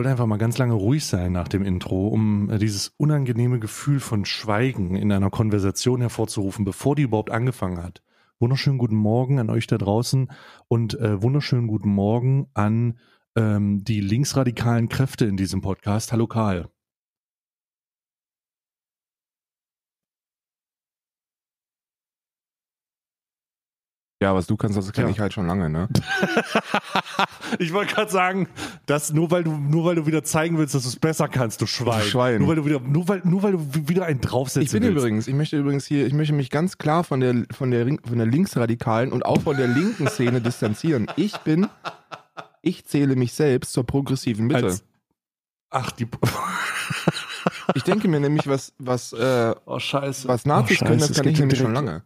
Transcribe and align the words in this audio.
wollte 0.00 0.12
einfach 0.12 0.24
mal 0.24 0.38
ganz 0.38 0.56
lange 0.56 0.72
ruhig 0.72 1.04
sein 1.04 1.30
nach 1.32 1.46
dem 1.46 1.62
Intro, 1.62 2.08
um 2.08 2.48
äh, 2.48 2.56
dieses 2.56 2.94
unangenehme 2.96 3.60
Gefühl 3.60 4.00
von 4.00 4.24
Schweigen 4.24 4.94
in 4.94 5.12
einer 5.12 5.28
Konversation 5.28 6.00
hervorzurufen, 6.00 6.64
bevor 6.64 6.96
die 6.96 7.02
überhaupt 7.02 7.30
angefangen 7.30 7.82
hat. 7.82 8.00
Wunderschönen 8.38 8.78
guten 8.78 8.96
Morgen 8.96 9.38
an 9.38 9.50
euch 9.50 9.66
da 9.66 9.76
draußen 9.76 10.30
und 10.68 10.98
äh, 10.98 11.20
wunderschönen 11.20 11.66
guten 11.66 11.90
Morgen 11.90 12.46
an 12.54 12.96
ähm, 13.36 13.84
die 13.84 14.00
linksradikalen 14.00 14.88
Kräfte 14.88 15.26
in 15.26 15.36
diesem 15.36 15.60
Podcast. 15.60 16.12
Hallo 16.12 16.26
Karl. 16.26 16.70
Ja, 24.22 24.34
was 24.34 24.46
du 24.46 24.58
kannst, 24.58 24.76
das 24.76 24.92
kenne 24.92 25.08
ja. 25.08 25.14
ich 25.14 25.20
halt 25.20 25.32
schon 25.32 25.46
lange, 25.46 25.70
ne? 25.70 25.88
ich 27.58 27.72
wollte 27.72 27.94
gerade 27.94 28.10
sagen, 28.10 28.48
dass 28.84 29.14
nur 29.14 29.30
weil 29.30 29.44
du 29.44 29.52
nur 29.52 29.86
weil 29.86 29.94
du 29.94 30.04
wieder 30.04 30.22
zeigen 30.22 30.58
willst, 30.58 30.74
dass 30.74 30.82
du 30.82 30.90
es 30.90 30.96
besser 30.96 31.26
kannst, 31.26 31.62
du 31.62 31.66
Schwein. 31.66 32.02
Schwein. 32.02 32.38
Nur 32.40 32.48
weil 32.48 32.56
du 32.56 32.64
wieder 32.66 32.80
nur 32.80 33.08
weil 33.08 33.22
nur 33.24 33.42
weil 33.42 33.52
du 33.52 33.88
wieder 33.88 34.04
einen 34.04 34.20
draufsetzen 34.20 34.62
Ich 34.62 34.72
bin 34.72 34.82
willst. 34.82 34.98
übrigens, 34.98 35.26
ich 35.26 35.34
möchte 35.34 35.56
übrigens 35.56 35.86
hier, 35.86 36.06
ich 36.06 36.12
möchte 36.12 36.34
mich 36.34 36.50
ganz 36.50 36.76
klar 36.76 37.02
von 37.02 37.20
der 37.20 37.46
von 37.50 37.70
der 37.70 37.86
von 37.86 38.18
der 38.18 38.26
linksradikalen 38.26 39.10
und 39.10 39.24
auch 39.24 39.40
von 39.40 39.56
der 39.56 39.68
linken 39.68 40.06
Szene 40.06 40.40
distanzieren. 40.42 41.06
Ich 41.16 41.38
bin 41.38 41.68
ich 42.60 42.84
zähle 42.84 43.16
mich 43.16 43.32
selbst 43.32 43.72
zur 43.72 43.86
progressiven 43.86 44.48
Mitte. 44.48 44.66
Als, 44.66 44.84
ach, 45.70 45.92
die 45.92 46.06
Ich 47.74 47.84
denke 47.84 48.06
mir 48.06 48.20
nämlich, 48.20 48.46
was 48.46 48.74
was 48.78 49.14
äh, 49.14 49.54
oh, 49.64 49.78
was 49.78 50.44
Nazis 50.44 50.82
oh, 50.82 50.84
können, 50.84 51.00
das 51.00 51.14
kann 51.14 51.26
ich 51.26 51.38
nämlich 51.38 51.58
schon 51.58 51.72
lange. 51.72 52.02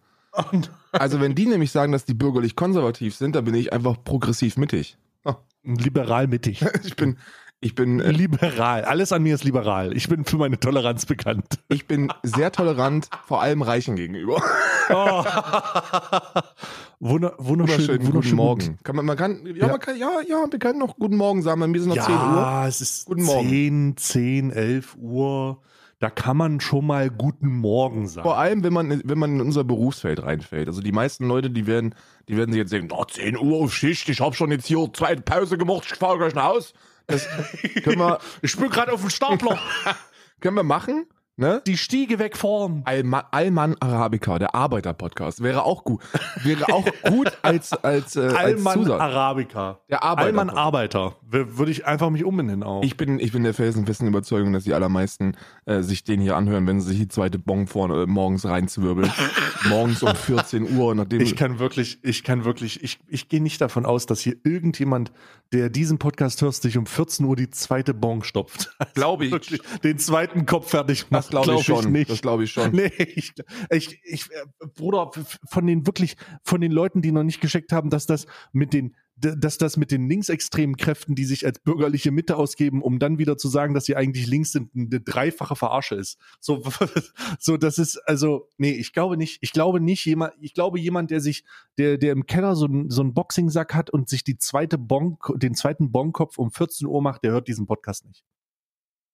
Also 0.93 1.21
wenn 1.21 1.35
die 1.35 1.47
nämlich 1.47 1.71
sagen, 1.71 1.93
dass 1.93 2.05
die 2.05 2.15
bürgerlich 2.15 2.57
konservativ 2.57 3.15
sind, 3.15 3.37
dann 3.37 3.45
bin 3.45 3.55
ich 3.55 3.73
einfach 3.73 3.97
progressiv 4.03 4.57
mittig. 4.57 4.97
Oh. 5.25 5.35
Liberal 5.63 6.27
mittig. 6.27 6.65
Ich 6.85 6.97
bin, 6.97 7.19
ich 7.61 7.75
bin 7.75 8.01
äh, 8.01 8.11
liberal. 8.11 8.85
Alles 8.85 9.11
an 9.13 9.23
mir 9.23 9.35
ist 9.35 9.45
liberal. 9.45 9.97
Ich 9.97 10.09
bin 10.09 10.25
für 10.25 10.37
meine 10.37 10.61
Toleranz 10.61 11.07
bekannt. 11.07 11.59
Ich 11.69 11.87
bin 11.87 12.13
sehr 12.23 12.53
tolerant, 12.53 13.09
vor 13.27 13.41
allem 13.41 13.63
Reichen 13.63 13.97
gegenüber. 13.97 14.43
Oh. 14.91 15.25
Wunder, 17.01 17.35
wunderschön, 17.39 18.05
guten 18.05 18.37
Morgen. 18.37 18.79
Kann 18.83 18.97
man, 18.97 19.07
man 19.07 19.17
kann, 19.17 19.47
ja, 19.47 19.55
ja. 19.55 19.67
Man 19.69 19.81
kann, 19.81 19.97
ja, 19.97 20.11
ja, 20.29 20.45
wir 20.51 20.59
können 20.59 20.79
noch 20.79 20.97
guten 20.97 21.17
Morgen 21.17 21.43
sagen. 21.43 21.73
Wir 21.73 21.81
sind 21.81 21.89
noch 21.89 21.97
ja, 21.97 22.05
10 22.05 22.15
Uhr. 22.15 22.21
Ja, 22.21 22.69
es 22.69 22.81
ist 22.81 23.07
guten 23.07 23.23
Morgen. 23.23 23.49
10, 23.49 23.97
10, 23.97 24.51
11 24.51 24.97
Uhr 24.99 25.63
da 26.05 26.11
kann 26.11 26.37
man 26.37 26.61
schon 26.61 26.87
mal 26.87 27.09
guten 27.09 27.49
Morgen 27.49 28.09
sagen. 28.09 28.29
Vor 28.29 28.37
allem, 28.37 28.63
wenn 28.63 28.75
man, 28.75 29.01
wenn 29.07 29.19
man 29.19 29.37
in 29.37 29.41
unser 29.41 29.65
Berufsfeld 29.65 30.23
reinfällt. 30.23 30.69
Also 30.69 30.83
die 30.83 30.93
meisten 30.93 31.27
Leute, 31.27 31.49
die 31.49 31.67
werden, 31.67 31.95
die 32.29 32.37
werden 32.37 32.53
sich 32.53 32.59
jetzt 32.59 32.73
sagen, 32.73 32.91
oh, 32.93 33.07
10 33.07 33.39
Uhr 33.39 33.65
auf 33.65 33.75
Schicht, 33.75 34.11
ich 34.11 34.21
habe 34.21 34.37
schon 34.37 34.51
jetzt 34.51 34.67
hier 34.67 34.87
zweite 34.93 35.23
Pause 35.23 35.57
gemacht, 35.57 35.87
ich 35.91 35.97
fahre 35.97 36.19
gleich 36.19 36.35
nach 36.35 36.45
Haus. 36.45 36.75
Das 37.07 37.27
können 37.85 38.01
wir, 38.01 38.19
ich 38.43 38.55
bin 38.55 38.69
gerade 38.69 38.93
auf 38.93 39.01
dem 39.01 39.09
Stapler. 39.09 39.59
können 40.41 40.57
wir 40.57 40.63
machen. 40.63 41.07
Ne? 41.37 41.63
Die 41.67 41.77
Stiege 41.77 42.21
wegfahren. 42.21 42.83
Alman, 42.85 43.25
Alman 43.33 43.77
Arabica, 43.81 44.39
der 44.39 44.55
Arbeiter-Podcast, 44.55 45.43
wäre 45.43 45.65
auch 45.65 45.83
gut. 45.83 46.01
Wäre 46.45 46.73
auch 46.73 46.87
gut 47.09 47.37
als, 47.43 47.73
als, 47.73 48.15
äh, 48.15 48.21
Alman 48.21 48.79
als 48.79 48.91
Arabica. 48.91 49.81
Der 49.91 50.05
Arbeiter. 50.05 50.27
Alman 50.29 50.51
Arbeiter. 50.51 51.17
Würde 51.23 51.73
ich 51.73 51.87
einfach 51.87 52.11
mich 52.11 52.25
umbenennen 52.25 52.63
auch. 52.63 52.85
Ich 52.85 52.97
bin, 52.97 53.19
ich 53.19 53.33
bin 53.33 53.43
der 53.43 53.53
felsenfesten 53.53 54.07
Überzeugung, 54.07 54.53
dass 54.53 54.63
die 54.63 54.75
allermeisten 54.75 55.37
äh, 55.65 55.83
sich 55.83 56.05
den 56.05 56.21
hier 56.21 56.37
anhören, 56.37 56.69
wenn 56.69 56.81
sie 56.81 56.91
sich 56.91 56.99
die 57.01 57.09
zweite 57.09 57.41
Bon 57.41 57.67
vorne 57.67 58.05
äh, 58.05 58.07
morgens 58.07 58.47
reinzwirbeln. 58.47 59.11
morgens 59.69 60.05
um 60.05 60.15
14 60.15 60.77
Uhr, 60.77 60.95
nachdem. 60.95 61.21
Ich 61.21 61.35
kann 61.35 61.59
wirklich, 61.59 61.99
ich 62.05 62.23
kann 62.23 62.45
wirklich, 62.45 62.81
ich, 62.85 63.01
ich 63.09 63.29
gehe 63.29 63.43
nicht 63.43 63.61
davon 63.61 63.87
aus, 63.87 64.07
dass 64.07 64.21
hier 64.21 64.37
irgendjemand, 64.45 65.11
der 65.55 65.71
diesen 65.71 65.99
Podcast 65.99 66.43
hört, 66.43 66.55
sich 66.55 66.77
um 66.77 66.85
14 66.85 67.25
Uhr 67.25 67.37
die 67.37 67.49
zweite 67.49 67.95
Bon 67.95 68.23
stopft. 68.23 68.75
Also 68.85 68.93
Glaube 68.95 69.27
ich. 69.27 69.63
Den 69.83 69.99
zweiten 69.99 70.47
Kopf 70.47 70.71
fertig 70.71 71.11
macht. 71.11 71.25
Das 71.25 71.31
glaube 71.31 71.47
glaub 71.47 71.61
ich 71.61 71.67
schon. 71.67 71.93
Nicht. 71.93 72.11
Das 72.11 72.23
glaube 72.23 72.45
ich 72.45 72.53
schon. 72.53 72.73
Nee, 72.75 72.93
ich, 72.97 73.33
ich, 73.71 74.01
ich, 74.05 74.29
Bruder, 74.75 75.11
von 75.49 75.67
den 75.67 75.87
wirklich, 75.87 76.17
von 76.43 76.61
den 76.61 76.73
Leuten, 76.73 77.03
die 77.03 77.13
noch 77.13 77.23
nicht 77.23 77.41
gescheckt 77.41 77.73
haben, 77.73 77.89
dass 77.89 78.07
das 78.07 78.27
mit 78.53 78.73
den, 78.73 78.95
dass 79.25 79.59
das 79.59 79.77
mit 79.77 79.91
den 79.91 80.09
linksextremen 80.09 80.77
Kräften, 80.77 81.15
die 81.15 81.25
sich 81.25 81.47
als 81.47 81.59
bürgerliche 81.59 82.11
Mitte 82.11 82.37
ausgeben, 82.37 82.83
um 82.83 82.99
dann 82.99 83.19
wieder 83.19 83.37
zu 83.37 83.49
sagen, 83.49 83.75
dass 83.75 83.85
sie 83.85 83.97
eigentlich 83.97 84.27
links 84.27 84.53
sind, 84.53 84.71
eine 84.75 85.01
dreifache 85.01 85.57
Verarsche 85.57 85.95
ist. 85.95 86.19
So, 86.41 86.63
so, 87.39 87.57
das 87.57 87.79
ist, 87.79 87.97
also, 88.07 88.49
nee, 88.59 88.73
ich 88.73 88.93
glaube 88.93 89.17
nicht, 89.17 89.39
ich 89.43 89.53
glaube 89.53 89.81
nicht 89.81 90.05
jemand, 90.05 90.35
ich 90.41 90.55
glaube 90.55 90.79
jemand, 90.79 91.11
der 91.11 91.21
sich, 91.21 91.45
der, 91.79 91.99
der 91.99 92.13
im 92.13 92.27
Keller 92.27 92.57
so, 92.57 92.69
so 92.89 93.03
einen 93.03 93.15
Boxingsack 93.15 93.75
hat 93.75 93.91
und 93.91 94.09
sich 94.09 94.25
die 94.25 94.39
zweite 94.39 94.79
Bon, 94.79 95.19
den 95.37 95.55
zweiten 95.55 95.91
Bonkopf 95.91 96.39
um 96.39 96.51
14 96.51 96.87
Uhr 96.87 97.03
macht, 97.03 97.25
der 97.25 97.33
hört 97.33 97.49
diesen 97.49 97.67
Podcast 97.67 98.07
nicht. 98.07 98.25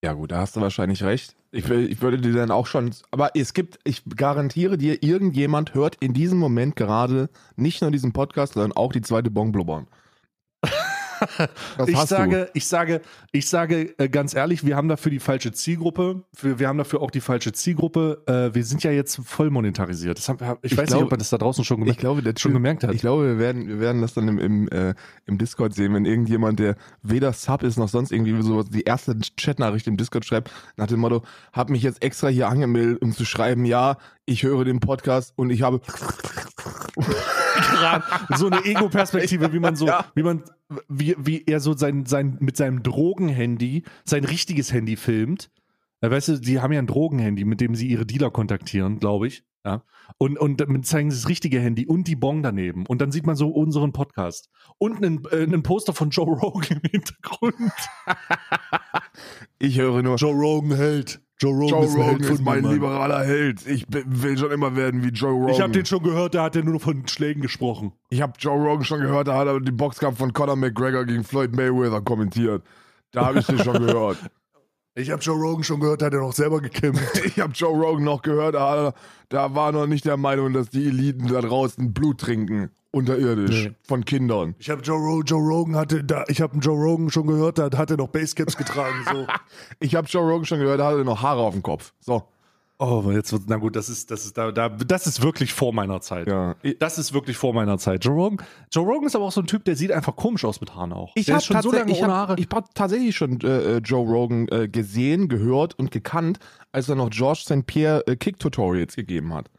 Ja 0.02 0.14
gut, 0.14 0.32
da 0.32 0.38
hast 0.38 0.56
du 0.56 0.62
wahrscheinlich 0.62 1.02
recht. 1.02 1.36
Ich, 1.52 1.68
ich 1.68 2.00
würde 2.00 2.18
dir 2.18 2.32
dann 2.32 2.50
auch 2.50 2.66
schon, 2.66 2.90
aber 3.10 3.32
es 3.34 3.52
gibt, 3.52 3.78
ich 3.84 4.02
garantiere 4.16 4.78
dir, 4.78 5.02
irgendjemand 5.02 5.74
hört 5.74 5.96
in 6.00 6.14
diesem 6.14 6.38
Moment 6.38 6.74
gerade 6.74 7.28
nicht 7.56 7.82
nur 7.82 7.90
diesen 7.90 8.12
Podcast, 8.12 8.54
sondern 8.54 8.72
auch 8.72 8.92
die 8.92 9.02
zweite 9.02 9.30
Bon 9.30 9.52
blubbern. 9.52 9.88
ich 11.86 11.96
sage, 11.98 12.36
du. 12.46 12.50
ich 12.54 12.66
sage, 12.66 13.00
ich 13.32 13.48
sage 13.48 13.94
äh, 13.98 14.08
ganz 14.08 14.34
ehrlich, 14.34 14.64
wir 14.64 14.76
haben 14.76 14.88
dafür 14.88 15.10
die 15.10 15.20
falsche 15.20 15.52
Zielgruppe. 15.52 16.22
Wir, 16.40 16.58
wir 16.58 16.68
haben 16.68 16.78
dafür 16.78 17.02
auch 17.02 17.10
die 17.10 17.20
falsche 17.20 17.52
Zielgruppe. 17.52 18.22
Äh, 18.26 18.54
wir 18.54 18.64
sind 18.64 18.82
ja 18.82 18.90
jetzt 18.90 19.20
voll 19.24 19.50
monetarisiert. 19.50 20.18
Hab, 20.28 20.64
ich, 20.64 20.72
ich 20.72 20.78
weiß 20.78 20.88
glaube, 20.88 21.02
nicht, 21.02 21.04
ob 21.04 21.10
man 21.10 21.18
das 21.18 21.30
da 21.30 21.38
draußen 21.38 21.64
schon, 21.64 21.78
gemerkt, 21.78 21.96
ich 21.96 22.00
glaube, 22.00 22.22
der 22.22 22.34
schon 22.36 22.52
gemerkt 22.52 22.84
hat. 22.84 22.94
Ich 22.94 23.00
glaube, 23.00 23.24
wir 23.24 23.38
werden, 23.38 23.68
wir 23.68 23.80
werden 23.80 24.00
das 24.00 24.14
dann 24.14 24.28
im, 24.28 24.38
im, 24.38 24.68
äh, 24.68 24.94
im 25.26 25.38
Discord 25.38 25.74
sehen, 25.74 25.94
wenn 25.94 26.04
irgendjemand, 26.04 26.58
der 26.58 26.76
weder 27.02 27.32
Sub 27.32 27.62
ist 27.62 27.76
noch 27.76 27.88
sonst 27.88 28.12
irgendwie 28.12 28.42
so 28.42 28.62
die 28.62 28.82
erste 28.82 29.16
Chatnachricht 29.36 29.86
im 29.86 29.96
Discord 29.96 30.24
schreibt, 30.24 30.50
nach 30.76 30.86
dem 30.86 31.00
Motto, 31.00 31.22
hab 31.52 31.70
mich 31.70 31.82
jetzt 31.82 32.02
extra 32.02 32.28
hier 32.28 32.48
angemeldet, 32.48 33.02
um 33.02 33.12
zu 33.12 33.24
schreiben, 33.24 33.64
ja, 33.64 33.96
ich 34.26 34.42
höre 34.42 34.64
den 34.64 34.80
Podcast 34.80 35.32
und 35.36 35.50
ich 35.50 35.62
habe 35.62 35.80
so 38.36 38.46
eine 38.46 38.64
Ego-Perspektive, 38.64 39.52
wie 39.52 39.60
man 39.60 39.76
so, 39.76 39.86
ja. 39.86 40.04
wie 40.14 40.22
man, 40.22 40.42
wie, 40.88 41.16
wie 41.18 41.44
er 41.46 41.60
so 41.60 41.76
sein, 41.76 42.06
sein, 42.06 42.36
mit 42.40 42.56
seinem 42.56 42.82
Drogenhandy, 42.82 43.84
sein 44.04 44.24
richtiges 44.24 44.72
Handy 44.72 44.96
filmt. 44.96 45.50
Weißt 46.00 46.28
du, 46.28 46.40
die 46.40 46.60
haben 46.60 46.72
ja 46.72 46.78
ein 46.78 46.86
Drogenhandy, 46.86 47.44
mit 47.44 47.60
dem 47.60 47.74
sie 47.74 47.88
ihre 47.88 48.06
Dealer 48.06 48.30
kontaktieren, 48.30 49.00
glaube 49.00 49.26
ich. 49.26 49.44
Ja. 49.64 49.82
Und, 50.18 50.38
und 50.38 50.60
dann 50.60 50.82
zeigen 50.82 51.10
sie 51.10 51.18
das 51.18 51.28
richtige 51.28 51.60
Handy 51.60 51.86
und 51.86 52.08
die 52.08 52.16
Bon 52.16 52.42
daneben. 52.42 52.86
Und 52.86 53.00
dann 53.00 53.12
sieht 53.12 53.26
man 53.26 53.36
so 53.36 53.48
unseren 53.48 53.92
Podcast. 53.92 54.48
Und 54.78 54.96
einen, 54.96 55.22
äh, 55.30 55.42
einen 55.42 55.62
Poster 55.62 55.92
von 55.92 56.10
Joe 56.10 56.26
Rogan 56.26 56.80
im 56.82 56.90
Hintergrund. 56.90 57.54
ich 59.58 59.78
höre 59.78 60.02
nur. 60.02 60.16
Joe 60.16 60.32
Rogan 60.32 60.76
hält. 60.76 61.20
Joe 61.38 61.52
Rogan, 61.52 61.68
Joe 61.68 61.84
ist, 61.84 61.96
Rogan 61.96 62.20
ist 62.20 62.44
mein 62.44 62.62
Mann. 62.62 62.72
liberaler 62.72 63.24
Held. 63.24 63.66
Ich 63.66 63.86
will 63.88 64.36
schon 64.36 64.50
immer 64.50 64.76
werden 64.76 65.02
wie 65.02 65.08
Joe 65.08 65.32
Rogan. 65.32 65.54
Ich 65.54 65.60
habe 65.60 65.72
den 65.72 65.86
schon 65.86 66.02
gehört, 66.02 66.34
da 66.34 66.44
hat 66.44 66.56
er 66.56 66.64
nur 66.64 66.80
von 66.80 67.06
Schlägen 67.08 67.40
gesprochen. 67.40 67.92
Ich 68.10 68.20
habe 68.20 68.34
Joe 68.38 68.58
Rogan 68.58 68.84
schon 68.84 69.00
gehört, 69.00 69.28
da 69.28 69.38
hat 69.38 69.46
er 69.46 69.58
den 69.58 69.76
Boxkampf 69.76 70.18
von 70.18 70.34
Conor 70.34 70.56
McGregor 70.56 71.06
gegen 71.06 71.24
Floyd 71.24 71.54
Mayweather 71.54 72.02
kommentiert. 72.02 72.62
Da 73.12 73.26
habe 73.26 73.38
ich 73.38 73.46
den 73.46 73.58
schon 73.58 73.86
gehört. 73.86 74.18
Ich 74.96 75.10
habe 75.10 75.22
Joe 75.22 75.36
Rogan 75.36 75.62
schon 75.62 75.78
gehört, 75.78 76.02
da 76.02 76.06
hat 76.06 76.14
er 76.14 76.20
noch 76.20 76.32
selber 76.32 76.60
gekämpft. 76.60 77.18
ich 77.24 77.38
habe 77.38 77.52
Joe 77.52 77.72
Rogan 77.72 78.04
noch 78.04 78.22
gehört, 78.22 78.54
da, 78.56 78.92
da 79.28 79.54
war 79.54 79.70
noch 79.70 79.86
nicht 79.86 80.04
der 80.04 80.16
Meinung, 80.16 80.52
dass 80.52 80.70
die 80.70 80.88
Eliten 80.88 81.28
da 81.28 81.40
draußen 81.40 81.92
Blut 81.92 82.18
trinken. 82.18 82.70
Unterirdisch. 82.90 83.66
Nee. 83.66 83.72
Von 83.84 84.04
Kindern. 84.04 84.56
Ich 84.58 84.68
habe 84.68 84.82
Joe, 84.82 85.22
Joe 85.24 85.40
Rogan 85.40 85.76
hatte, 85.76 86.02
da, 86.02 86.24
ich 86.26 86.40
habe 86.40 86.58
Joe 86.58 86.76
Rogan 86.76 87.08
schon 87.10 87.28
gehört, 87.28 87.58
da 87.58 87.70
hat 87.76 87.92
er 87.92 87.98
noch 87.98 88.08
Basecaps 88.08 88.56
getragen. 88.56 88.96
So. 89.08 89.26
ich 89.78 89.94
habe 89.94 90.08
Joe 90.08 90.28
Rogan 90.28 90.44
schon 90.44 90.58
gehört, 90.58 90.80
da 90.80 90.86
hatte 90.86 90.98
er 90.98 91.04
noch 91.04 91.22
Haare 91.22 91.40
auf 91.40 91.54
dem 91.54 91.62
Kopf. 91.62 91.92
So. 92.00 92.24
Oh, 92.82 93.10
jetzt 93.10 93.30
wird, 93.30 93.42
na 93.46 93.56
gut, 93.56 93.76
das 93.76 93.90
ist, 93.90 94.10
das 94.10 94.24
ist 94.24 94.38
da, 94.38 94.52
da, 94.52 94.70
das 94.70 95.06
ist 95.06 95.22
wirklich 95.22 95.52
vor 95.52 95.74
meiner 95.74 96.00
Zeit. 96.00 96.26
Ja. 96.26 96.56
Das 96.78 96.96
ist 96.96 97.12
wirklich 97.12 97.36
vor 97.36 97.52
meiner 97.52 97.76
Zeit. 97.76 98.02
Joe 98.02 98.14
Rogan, 98.14 98.38
Joe 98.72 98.86
Rogan 98.86 99.06
ist 99.06 99.14
aber 99.14 99.26
auch 99.26 99.32
so 99.32 99.42
ein 99.42 99.46
Typ, 99.46 99.66
der 99.66 99.76
sieht 99.76 99.92
einfach 99.92 100.16
komisch 100.16 100.46
aus 100.46 100.62
mit 100.62 100.74
Haaren 100.74 100.94
auch. 100.94 101.12
Ich 101.14 101.30
habe 101.30 101.42
schon 101.42 101.60
so 101.60 101.72
lange 101.72 101.92
ich 101.92 102.02
ohne 102.02 102.14
Haare. 102.14 102.36
ich 102.38 102.48
habe 102.50 102.66
tatsächlich 102.72 103.14
schon 103.14 103.38
äh, 103.42 103.76
äh, 103.76 103.78
Joe 103.84 104.08
Rogan 104.08 104.48
äh, 104.48 104.66
gesehen, 104.66 105.28
gehört 105.28 105.78
und 105.78 105.90
gekannt, 105.90 106.38
als 106.72 106.88
er 106.88 106.94
noch 106.94 107.10
George 107.10 107.42
St. 107.44 107.66
Pierre 107.66 108.06
äh, 108.06 108.16
Kick 108.16 108.38
Tutorials 108.38 108.96
gegeben 108.96 109.34
hat. 109.34 109.50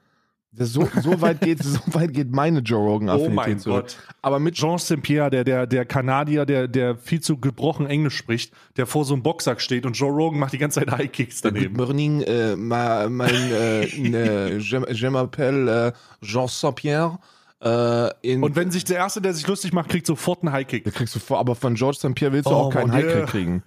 So, 0.54 0.86
so, 1.02 1.22
weit 1.22 1.40
geht, 1.40 1.64
so 1.64 1.80
weit 1.94 2.14
geht 2.14 2.32
meine 2.32 2.60
Joe 2.60 2.80
Rogan 2.80 3.08
Affinität 3.08 3.32
oh 3.32 3.36
mein 3.36 3.60
zurück. 3.60 3.82
Gott. 3.84 3.98
Aber 4.22 4.40
mit 4.40 4.56
Jean 4.56 4.78
St. 4.78 5.02
Pierre, 5.02 5.30
der, 5.30 5.46
der, 5.46 5.66
der 5.66 5.86
Kanadier, 5.86 6.46
der, 6.46 6.68
der 6.68 6.98
viel 6.98 7.22
zu 7.22 7.38
gebrochen 7.38 7.86
Englisch 7.86 8.18
spricht, 8.18 8.54
der 8.76 8.86
vor 8.86 9.06
so 9.06 9.14
einem 9.14 9.24
Boxsack 9.24 9.62
steht 9.62 9.86
und 9.86 9.94
Joe 9.94 10.12
Rogan 10.12 10.40
macht 10.40 10.52
die 10.52 10.58
ganze 10.58 10.82
Zeit 10.82 10.92
High 10.92 11.12
Kicks 11.12 11.42
daneben. 11.42 11.78
Good 11.78 11.88
morning, 11.88 12.22
äh, 12.24 12.58
ma, 12.58 13.08
mein, 13.08 13.34
äh, 13.34 13.84
äh, 13.84 14.58
je, 14.58 15.08
m'appelle 15.08 15.88
äh, 15.88 15.92
Jean 16.22 16.50
St. 16.50 16.76
Pierre. 16.76 17.18
Äh, 17.62 18.36
und 18.36 18.56
wenn 18.56 18.72
sich 18.72 18.84
der 18.84 18.98
Erste, 18.98 19.22
der 19.22 19.34
sich 19.34 19.48
lustig 19.48 19.72
macht, 19.72 19.90
kriegt 19.90 20.06
sofort 20.06 20.44
einen 20.44 20.52
High 20.52 20.68
Kick. 20.68 20.84
Der 20.84 20.92
kriegst 20.92 21.16
du 21.16 21.20
vor, 21.20 21.40
aber 21.40 21.56
von 21.56 21.76
George 21.76 21.98
St. 21.98 22.14
Pierre 22.14 22.34
willst 22.34 22.48
du 22.48 22.54
oh, 22.54 22.56
auch 22.56 22.74
keinen 22.74 22.92
High 22.92 23.06
Kick 23.06 23.28
kriegen. 23.28 23.64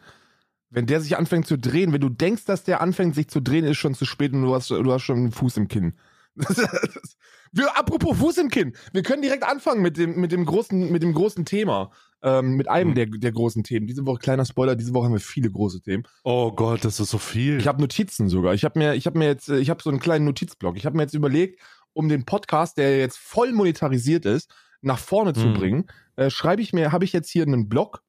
Wenn 0.69 0.85
der 0.87 1.01
sich 1.01 1.17
anfängt 1.17 1.47
zu 1.47 1.57
drehen, 1.57 1.95
wenn 1.95 2.01
du 2.01 2.11
denkst, 2.11 2.45
dass 2.45 2.65
der 2.65 2.83
anfängt 2.83 3.15
sich 3.15 3.29
zu 3.29 3.41
drehen, 3.41 3.65
ist 3.65 3.79
schon 3.79 3.95
zu 3.95 4.05
spät 4.05 4.35
und 4.35 4.43
du 4.43 4.55
hast, 4.55 4.69
du 4.69 4.93
hast 4.93 5.03
schon 5.03 5.19
einen 5.19 5.33
Fuß 5.33 5.57
im 5.57 5.69
Kinn. 5.69 5.95
Wir, 6.37 7.79
apropos 7.79 8.17
Fuß 8.19 8.39
im 8.39 8.49
Kinn, 8.51 8.75
wir 8.93 9.03
können 9.03 9.23
direkt 9.23 9.45
anfangen 9.45 9.83
mit 9.83 9.97
dem, 9.97 10.21
mit 10.21 10.33
dem, 10.33 10.45
großen, 10.45 10.91
mit 10.91 11.03
dem 11.03 11.15
großen 11.15 11.45
Thema. 11.45 11.93
Ähm, 12.23 12.57
mit 12.57 12.69
einem 12.69 12.91
mhm. 12.91 12.95
der, 12.95 13.07
der 13.07 13.33
großen 13.33 13.65
Themen. 13.65 13.87
Diese 13.87 14.07
Woche, 14.07 14.19
kleiner 14.19 14.47
Spoiler, 14.47 14.77
diese 14.77 14.95
Woche 14.95 15.05
haben 15.05 15.13
wir 15.13 15.21
viele 15.21 15.51
große 15.51 15.83
Themen. 15.83 16.05
Oh 16.23 16.53
Gott, 16.53 16.83
das 16.83 16.99
ist 16.99 17.11
so 17.11 17.19
viel. 17.19 17.59
Ich 17.59 17.69
habe 17.69 17.83
Notizen 17.83 18.31
sogar. 18.31 18.55
Ich 18.55 18.65
habe 18.65 18.79
mir, 18.79 18.95
ich 18.95 19.05
habe 19.05 19.19
mir 19.19 19.27
jetzt, 19.27 19.51
ich 19.51 19.69
habe 19.69 19.83
so 19.83 19.91
einen 19.91 20.01
kleinen 20.01 20.25
Notizblock. 20.25 20.79
Ich 20.79 20.87
habe 20.87 20.97
mir 20.97 21.03
jetzt 21.03 21.13
überlegt, 21.13 21.61
um 21.93 22.09
den 22.09 22.25
Podcast, 22.25 22.79
der 22.79 22.99
jetzt 22.99 23.19
voll 23.19 23.53
monetarisiert 23.53 24.25
ist, 24.25 24.51
nach 24.81 24.99
vorne 24.99 25.31
mhm. 25.31 25.35
zu 25.35 25.53
bringen, 25.53 25.87
äh, 26.17 26.31
schreibe 26.31 26.63
ich 26.63 26.73
mir, 26.73 26.93
habe 26.93 27.05
ich 27.05 27.13
jetzt 27.13 27.29
hier 27.31 27.43
einen 27.43 27.69
Blog 27.69 28.03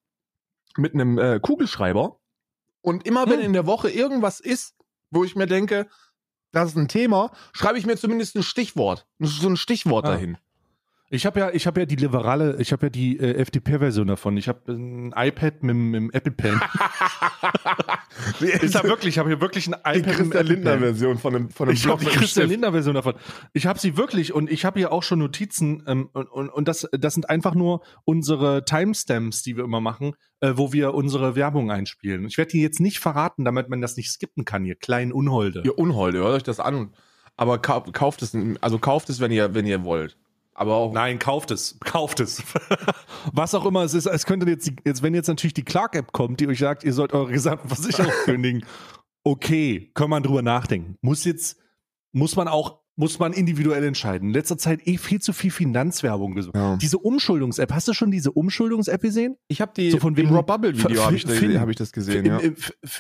mit 0.78 0.94
einem 0.94 1.18
äh, 1.18 1.40
Kugelschreiber. 1.42 2.20
Und 2.82 3.06
immer 3.06 3.30
wenn 3.30 3.40
mhm. 3.40 3.46
in 3.46 3.54
der 3.54 3.66
Woche 3.66 3.90
irgendwas 3.90 4.40
ist, 4.40 4.76
wo 5.12 5.24
ich 5.24 5.36
mir 5.36 5.48
denke, 5.48 5.88
das 6.56 6.70
ist 6.70 6.78
ein 6.78 6.88
Thema, 6.88 7.32
schreibe 7.54 7.78
ich 7.78 7.86
mir 7.86 7.98
zumindest 7.98 8.36
ein 8.36 8.44
Stichwort. 8.44 9.06
So 9.20 9.48
ein 9.48 9.58
Stichwort 9.58 10.06
ah. 10.06 10.12
dahin. 10.12 10.38
Ich 11.12 11.28
habe 11.28 11.40
ja, 11.40 11.52
ich 11.52 11.68
habe 11.68 11.82
ja 11.82 11.86
die 11.86 11.98
liberale, 11.98 12.58
ich 12.60 12.72
habe 12.72 12.88
ja 12.88 12.90
die 12.90 13.20
äh, 13.20 13.36
FDP-Version 13.36 14.08
davon. 14.08 14.38
Ich 14.38 14.48
habe 14.48 14.72
ein 14.72 15.14
iPad 15.16 15.62
mit, 15.62 15.76
mit 15.76 15.96
dem 16.02 16.12
Apple 16.12 16.32
Pen. 16.32 16.60
ist 18.40 18.74
ja 18.74 18.84
wirklich, 18.84 19.16
ich 19.16 19.20
habe 19.20 19.30
hier 19.30 19.40
wirklich 19.40 19.68
ein 19.68 19.74
iPad. 19.74 19.96
Die 19.96 20.02
Christian 20.02 20.46
Lindner-Version 20.48 21.18
von 21.20 21.36
einem, 21.36 21.50
von 21.52 21.68
einem 21.68 21.78
Ich 21.78 21.86
habe 21.86 22.04
die 22.04 22.10
Christian 22.10 22.50
Lindner-Version 22.50 22.96
davon. 22.96 23.14
Ich 23.54 23.68
habe 23.68 23.78
sie 23.78 23.98
wirklich 23.98 24.34
und 24.34 24.50
ich 24.50 24.66
habe 24.66 24.80
hier 24.80 24.92
auch 24.92 25.04
schon 25.04 25.20
Notizen 25.20 25.84
ähm, 25.86 26.10
und, 26.12 26.26
und, 26.28 26.50
und 26.50 26.68
das, 26.68 26.88
das 26.92 27.14
sind 27.14 27.30
einfach 27.30 27.54
nur 27.54 27.84
unsere 28.04 28.66
Timestamps, 28.66 29.44
die 29.44 29.58
wir 29.58 29.64
immer 29.64 29.82
machen, 29.82 30.16
äh, 30.40 30.54
wo 30.56 30.74
wir 30.74 30.96
unsere 30.96 31.36
Werbung 31.36 31.70
einspielen. 31.70 32.26
Ich 32.26 32.40
werde 32.40 32.50
die 32.50 32.62
jetzt 32.62 32.80
nicht 32.80 32.98
verraten, 32.98 33.46
damit 33.46 33.70
man 33.70 33.80
das 33.80 33.96
nicht 33.96 34.10
skippen 34.10 34.44
kann, 34.44 34.66
ihr 34.66 34.76
kleinen 34.76 35.12
Unholde. 35.12 35.62
Ihr 35.66 35.78
Unholde, 35.78 36.18
hört 36.18 36.34
euch 36.34 36.44
das 36.44 36.60
an. 36.60 36.94
Aber 37.38 37.60
kauft 37.60 38.24
es, 38.24 38.36
also 38.62 38.80
kauft 38.80 39.10
es, 39.10 39.20
wenn 39.20 39.30
ihr, 39.30 39.54
wenn 39.54 39.68
ihr 39.68 39.84
wollt. 39.84 40.18
Aber 40.56 40.76
auch. 40.76 40.94
Nein, 40.94 41.20
kauft 41.20 41.52
es. 41.52 41.78
Kauft 41.82 42.22
es. 42.22 42.42
Was 43.34 43.54
auch 43.54 43.66
immer 43.66 43.84
es 43.84 43.94
ist. 43.94 44.06
Es 44.08 44.26
könnte 44.26 44.50
jetzt, 44.50 44.72
jetzt, 44.86 45.04
wenn 45.04 45.14
jetzt 45.14 45.28
natürlich 45.28 45.54
die 45.54 45.66
Clark-App 45.66 46.14
kommt, 46.14 46.40
die 46.40 46.48
euch 46.48 46.60
sagt, 46.60 46.84
ihr 46.84 46.94
sollt 46.94 47.14
eure 47.14 47.32
gesamte 47.32 47.68
Versicherung 47.68 48.12
kündigen. 48.24 48.66
Okay, 49.24 49.92
kann 49.94 50.10
man 50.10 50.24
drüber 50.24 50.42
nachdenken. 50.42 50.98
Muss 51.02 51.26
jetzt, 51.26 51.60
muss 52.14 52.36
man 52.38 52.48
auch 52.48 52.80
muss 52.98 53.20
man 53.20 53.34
individuell 53.34 53.84
entscheiden. 53.84 54.30
In 54.30 54.34
letzter 54.34 54.58
Zeit 54.58 54.88
eh 54.88 54.98
viel 54.98 55.20
zu 55.22 55.34
viel 55.34 55.52
Finanzwerbung 55.52 56.34
gesucht. 56.34 56.56
Ja. 56.56 56.78
Diese 56.78 56.98
Umschuldungs-App, 56.98 57.74
hast 57.74 57.88
du 57.88 57.94
schon 57.94 58.12
diese 58.12 58.32
Umschuldungs-App 58.32 59.02
gesehen? 59.02 59.36
Ich 59.48 59.60
habe 59.62 59.74
die 59.76 59.92
so 59.92 60.00
von 60.00 60.16
im 60.16 60.30
Rob 60.30 60.48
Bubble 60.48 60.78
Video 60.78 61.04
habe 61.04 61.16
ich, 61.16 61.26
hab 61.26 61.70
ich 61.70 61.76
das 61.76 61.92
gesehen, 61.92 62.24
Finn, 62.24 62.26
ja. 62.26 62.40
Äh, 62.40 62.54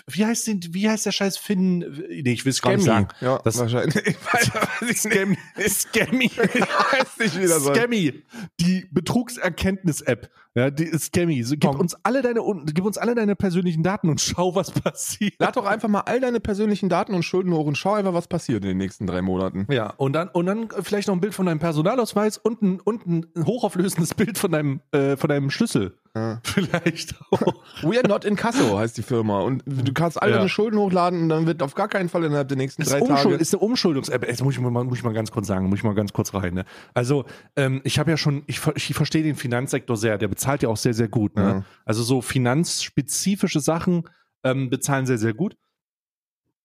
wie 0.07 0.25
heißt 0.25 0.47
den, 0.47 0.61
wie 0.71 0.89
heißt 0.89 1.05
der 1.05 1.11
Scheiß 1.11 1.37
Finn? 1.37 1.79
Nee, 2.09 2.33
ich 2.33 2.43
will 2.43 2.51
es 2.51 2.61
gar 2.61 2.75
nicht 2.75 2.85
sagen. 2.85 3.07
Ja, 3.21 3.39
das, 3.43 3.57
wahrscheinlich. 3.57 3.95
Ich 4.05 4.17
weiß, 4.33 4.51
weiß 4.81 4.97
Scammy. 5.03 5.37
Scammy. 5.67 6.25
Ich 6.25 6.37
weiß 6.37 7.19
nicht, 7.19 7.39
wie 7.39 7.47
das 7.47 7.63
Scammy. 7.63 8.23
Die 8.59 8.85
Betrugserkenntnis-App. 8.91 10.29
Ja, 10.55 10.71
die 10.71 10.87
Scammy. 10.97 11.43
So, 11.43 11.55
gib 11.57 11.77
uns 11.77 11.95
alle 12.03 12.21
deine, 12.21 12.41
gib 12.73 12.85
uns 12.85 12.97
alle 12.97 13.13
deine 13.13 13.35
persönlichen 13.35 13.83
Daten 13.83 14.09
und 14.09 14.21
schau, 14.21 14.55
was 14.55 14.71
passiert. 14.71 15.33
Lad 15.39 15.57
doch 15.57 15.65
einfach 15.65 15.89
mal 15.89 16.01
all 16.01 16.21
deine 16.21 16.39
persönlichen 16.39 16.87
Daten 16.87 17.13
und 17.13 17.23
Schulden 17.23 17.53
hoch 17.53 17.65
und 17.65 17.77
schau 17.77 17.93
einfach, 17.93 18.13
was 18.13 18.27
passiert 18.27 18.63
in 18.63 18.69
den 18.69 18.77
nächsten 18.77 19.05
drei 19.05 19.21
Monaten. 19.21 19.67
Ja, 19.69 19.93
und 19.97 20.13
dann, 20.13 20.29
und 20.29 20.45
dann 20.45 20.69
vielleicht 20.81 21.09
noch 21.09 21.15
ein 21.15 21.19
Bild 21.19 21.33
von 21.33 21.45
deinem 21.45 21.59
Personalausweis 21.59 22.37
und 22.37 22.61
ein, 22.61 22.79
und 22.79 23.05
ein 23.05 23.25
hochauflösendes 23.45 24.13
Bild 24.15 24.37
von 24.37 24.51
deinem, 24.51 24.79
äh, 24.91 25.17
von 25.17 25.29
deinem 25.29 25.49
Schlüssel. 25.49 25.97
Ja. 26.15 26.39
Vielleicht 26.43 27.15
auch. 27.29 27.41
We 27.81 27.97
are 27.97 28.07
not 28.07 28.23
in 28.23 28.35
Casso 28.37 28.79
heißt 28.79 28.97
die 28.97 29.03
Firma. 29.03 29.41
Und 29.41 29.63
du 29.65 29.93
kannst 29.93 30.21
alle 30.21 30.31
ja. 30.31 30.37
deine 30.37 30.49
Schulden 30.49 30.79
hochladen 30.79 31.23
und 31.23 31.29
dann 31.29 31.45
wird 31.45 31.61
auf 31.61 31.75
gar 31.75 31.89
keinen 31.89 32.07
Fall 32.07 32.23
innerhalb 32.23 32.47
der 32.47 32.57
nächsten 32.57 32.83
drei 32.83 33.01
Umschuld, 33.01 33.19
Tage. 33.23 33.35
Ist 33.35 33.53
eine 33.53 33.61
Umschuldungs-App. 33.61 34.25
Jetzt 34.25 34.43
muss 34.43 34.55
ich, 34.55 34.61
mal, 34.61 34.71
muss 34.71 34.97
ich 34.97 35.03
mal 35.03 35.13
ganz 35.13 35.29
kurz 35.29 35.47
sagen, 35.47 35.67
muss 35.67 35.79
ich 35.79 35.83
mal 35.83 35.93
ganz 35.93 36.13
kurz 36.13 36.33
rein. 36.33 36.53
Ne? 36.53 36.65
Also, 36.93 37.25
ähm, 37.57 37.81
ich 37.83 37.99
habe 37.99 38.09
ja 38.11 38.17
schon, 38.17 38.43
ich, 38.47 38.61
ich 38.75 38.93
verstehe 38.93 39.23
den 39.23 39.35
Finanzsektor 39.35 39.97
sehr, 39.97 40.17
der 40.17 40.29
bezahlt 40.29 40.63
ja 40.63 40.69
auch 40.69 40.77
sehr, 40.77 40.93
sehr 40.93 41.09
gut. 41.09 41.35
Ne? 41.35 41.43
Ja. 41.43 41.63
Also 41.83 42.01
so 42.01 42.21
finanzspezifische 42.21 43.59
Sachen 43.59 44.07
ähm, 44.43 44.69
bezahlen 44.69 45.05
sehr, 45.05 45.17
sehr 45.17 45.33
gut. 45.33 45.57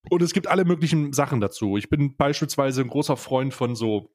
Und 0.09 0.21
es 0.21 0.33
gibt 0.33 0.47
alle 0.47 0.65
möglichen 0.65 1.13
Sachen 1.13 1.41
dazu. 1.41 1.77
Ich 1.77 1.89
bin 1.89 2.15
beispielsweise 2.15 2.81
ein 2.81 2.87
großer 2.87 3.17
Freund 3.17 3.53
von 3.53 3.75
so 3.75 4.09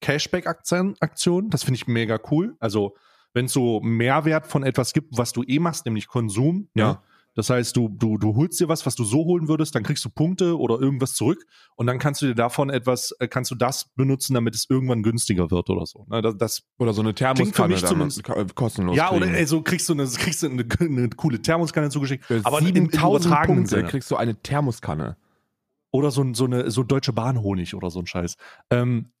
Cashback-Aktionen. 0.00 1.50
Das 1.50 1.62
finde 1.62 1.76
ich 1.76 1.86
mega 1.86 2.18
cool. 2.30 2.56
Also 2.58 2.96
wenn 3.34 3.46
es 3.46 3.52
so 3.52 3.80
Mehrwert 3.80 4.46
von 4.46 4.62
etwas 4.62 4.92
gibt, 4.92 5.16
was 5.16 5.32
du 5.32 5.42
eh 5.42 5.58
machst, 5.58 5.84
nämlich 5.86 6.06
Konsum. 6.06 6.68
Ja. 6.74 6.92
Ne? 6.92 6.98
Das 7.34 7.48
heißt, 7.48 7.76
du, 7.76 7.88
du, 7.88 8.18
du 8.18 8.36
holst 8.36 8.60
dir 8.60 8.68
was, 8.68 8.84
was 8.84 8.94
du 8.94 9.04
so 9.04 9.24
holen 9.24 9.48
würdest, 9.48 9.74
dann 9.74 9.82
kriegst 9.82 10.04
du 10.04 10.10
Punkte 10.10 10.58
oder 10.58 10.78
irgendwas 10.78 11.14
zurück 11.14 11.46
und 11.76 11.86
dann 11.86 11.98
kannst 11.98 12.20
du 12.20 12.26
dir 12.26 12.34
davon 12.34 12.68
etwas, 12.68 13.12
äh, 13.20 13.28
kannst 13.28 13.50
du 13.50 13.54
das 13.54 13.86
benutzen, 13.94 14.34
damit 14.34 14.54
es 14.54 14.68
irgendwann 14.68 15.02
günstiger 15.02 15.50
wird 15.50 15.70
oder 15.70 15.86
so. 15.86 16.04
Ne? 16.10 16.20
Das, 16.20 16.36
das 16.36 16.62
oder 16.78 16.92
so 16.92 17.00
eine 17.00 17.14
Thermoskanne 17.14 17.76
dann 17.76 18.54
kostenlos. 18.54 18.96
Ja, 18.96 19.08
kriegen. 19.08 19.22
oder 19.22 19.32
ey, 19.32 19.46
so 19.46 19.62
kriegst 19.62 19.88
du 19.88 19.94
eine, 19.94 20.06
kriegst 20.06 20.42
du 20.42 20.48
eine, 20.48 20.66
eine 20.78 21.08
coole 21.10 21.40
Thermoskanne 21.40 21.88
zugeschickt. 21.88 22.26
Für 22.26 22.40
aber 22.44 22.60
7000 22.60 23.34
Punkte 23.46 23.76
Sinne. 23.76 23.88
kriegst 23.88 24.10
du 24.10 24.16
eine 24.16 24.36
Thermoskanne. 24.36 25.16
Oder 25.90 26.10
so, 26.10 26.32
so 26.34 26.44
eine 26.44 26.70
so 26.70 26.82
deutsche 26.82 27.12
Bahnhonig 27.12 27.74
oder 27.74 27.90
so 27.90 28.00
ein 28.00 28.06
Scheiß. 28.06 28.36
Ähm, 28.70 29.12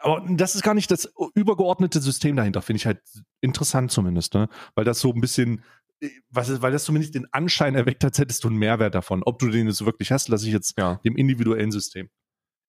aber 0.00 0.24
das 0.28 0.54
ist 0.54 0.62
gar 0.62 0.74
nicht 0.74 0.90
das 0.90 1.12
übergeordnete 1.34 2.00
System 2.00 2.36
dahinter, 2.36 2.62
finde 2.62 2.76
ich 2.78 2.86
halt 2.86 3.00
interessant 3.40 3.90
zumindest, 3.90 4.34
ne? 4.34 4.48
Weil 4.74 4.84
das 4.84 5.00
so 5.00 5.12
ein 5.12 5.20
bisschen, 5.20 5.62
äh, 6.00 6.08
was 6.30 6.48
ist, 6.48 6.62
weil 6.62 6.72
das 6.72 6.84
zumindest 6.84 7.14
den 7.14 7.26
Anschein 7.32 7.74
erweckt, 7.74 8.04
als 8.04 8.18
hättest 8.18 8.44
du 8.44 8.48
einen 8.48 8.58
Mehrwert 8.58 8.94
davon. 8.94 9.22
Ob 9.24 9.38
du 9.38 9.48
den 9.48 9.66
jetzt 9.66 9.84
wirklich 9.84 10.12
hast, 10.12 10.28
lasse 10.28 10.46
ich 10.46 10.52
jetzt 10.52 10.78
ja. 10.78 10.96
dem 11.04 11.16
individuellen 11.16 11.72
System. 11.72 12.08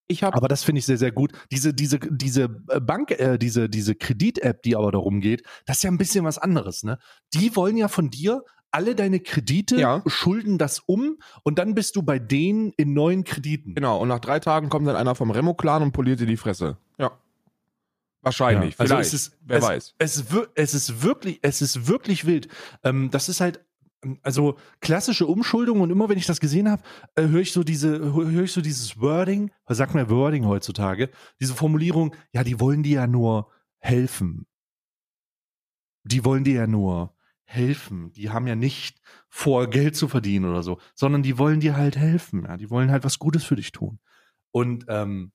Ich 0.08 0.24
habe, 0.24 0.36
aber 0.36 0.48
das 0.48 0.64
finde 0.64 0.80
ich 0.80 0.86
sehr, 0.86 0.98
sehr 0.98 1.12
gut. 1.12 1.32
Diese, 1.52 1.74
diese, 1.74 2.00
diese 2.00 2.44
äh, 2.70 2.82
Bank, 2.82 3.12
äh, 3.12 3.38
diese, 3.38 3.70
diese 3.70 3.96
Kredit-App, 3.96 4.62
die 4.64 4.76
aber 4.76 4.92
darum 4.92 5.22
geht, 5.22 5.44
das 5.66 5.78
ist 5.78 5.84
ja 5.84 5.92
ein 5.92 5.98
bisschen 5.98 6.26
was 6.26 6.38
anderes, 6.38 6.84
ne? 6.84 7.00
Die 7.34 7.56
wollen 7.56 7.78
ja 7.78 7.88
von 7.88 8.10
dir 8.10 8.44
alle 8.74 8.96
deine 8.96 9.20
Kredite, 9.20 9.80
ja. 9.80 10.02
schulden 10.08 10.58
das 10.58 10.80
um 10.80 11.20
und 11.44 11.60
dann 11.60 11.76
bist 11.76 11.96
du 11.96 12.02
bei 12.02 12.18
denen 12.18 12.74
in 12.76 12.94
neuen 12.94 13.24
Krediten. 13.24 13.76
Genau, 13.76 14.00
und 14.02 14.08
nach 14.08 14.20
drei 14.20 14.40
Tagen 14.40 14.70
kommt 14.70 14.88
dann 14.88 14.96
einer 14.96 15.14
vom 15.14 15.30
Remo-Clan 15.30 15.84
und 15.84 15.92
poliert 15.92 16.20
dir 16.20 16.26
die 16.26 16.38
Fresse. 16.38 16.78
Wahrscheinlich, 18.24 18.76
ja, 18.76 18.80
also 18.80 18.96
vielleicht. 18.96 19.14
Es 19.14 19.14
ist, 19.14 19.38
Wer 19.42 19.58
es, 19.58 19.64
weiß. 19.64 19.96
Es 19.98 20.16
ist, 20.16 20.34
es 20.56 20.74
ist 20.74 21.04
wirklich, 21.04 21.40
es 21.42 21.62
ist 21.62 21.88
wirklich 21.88 22.26
wild. 22.26 22.48
Ähm, 22.84 23.12
das 23.12 23.30
ist 23.30 23.42
halt, 23.42 23.64
also 24.22 24.58
klassische 24.80 25.28
Umschuldung 25.28 25.82
und 25.82 25.90
immer 25.90 26.10
wenn 26.10 26.18
ich 26.18 26.26
das 26.26 26.40
gesehen 26.40 26.70
habe, 26.70 26.84
äh, 27.16 27.28
höre 27.28 27.42
ich 27.42 27.52
so 27.52 27.64
diese, 27.64 28.00
höre 28.14 28.44
ich 28.44 28.52
so 28.52 28.62
dieses 28.62 29.00
Wording, 29.00 29.52
was 29.66 29.78
sagt 29.78 29.94
man 29.94 30.10
Wording 30.10 30.46
heutzutage? 30.46 31.10
Diese 31.40 31.54
Formulierung, 31.54 32.16
ja, 32.32 32.44
die 32.44 32.60
wollen 32.60 32.84
dir 32.84 33.02
ja 33.02 33.08
nur 33.08 33.52
helfen. 33.80 34.48
Die 36.06 36.26
wollen 36.26 36.44
dir 36.44 36.56
ja 36.56 36.68
nur 36.68 37.16
helfen. 37.46 38.12
Die 38.14 38.30
haben 38.30 38.48
ja 38.48 38.56
nicht 38.56 39.02
vor, 39.30 39.70
Geld 39.70 39.96
zu 39.96 40.08
verdienen 40.08 40.46
oder 40.46 40.64
so, 40.64 40.80
sondern 40.96 41.24
die 41.24 41.38
wollen 41.38 41.60
dir 41.60 41.76
halt 41.76 41.98
helfen. 41.98 42.44
Ja? 42.46 42.58
Die 42.58 42.70
wollen 42.70 42.92
halt 42.92 43.04
was 43.04 43.20
Gutes 43.20 43.44
für 43.44 43.56
dich 43.56 43.72
tun. 43.72 44.00
Und 44.52 44.86
ähm, 44.88 45.32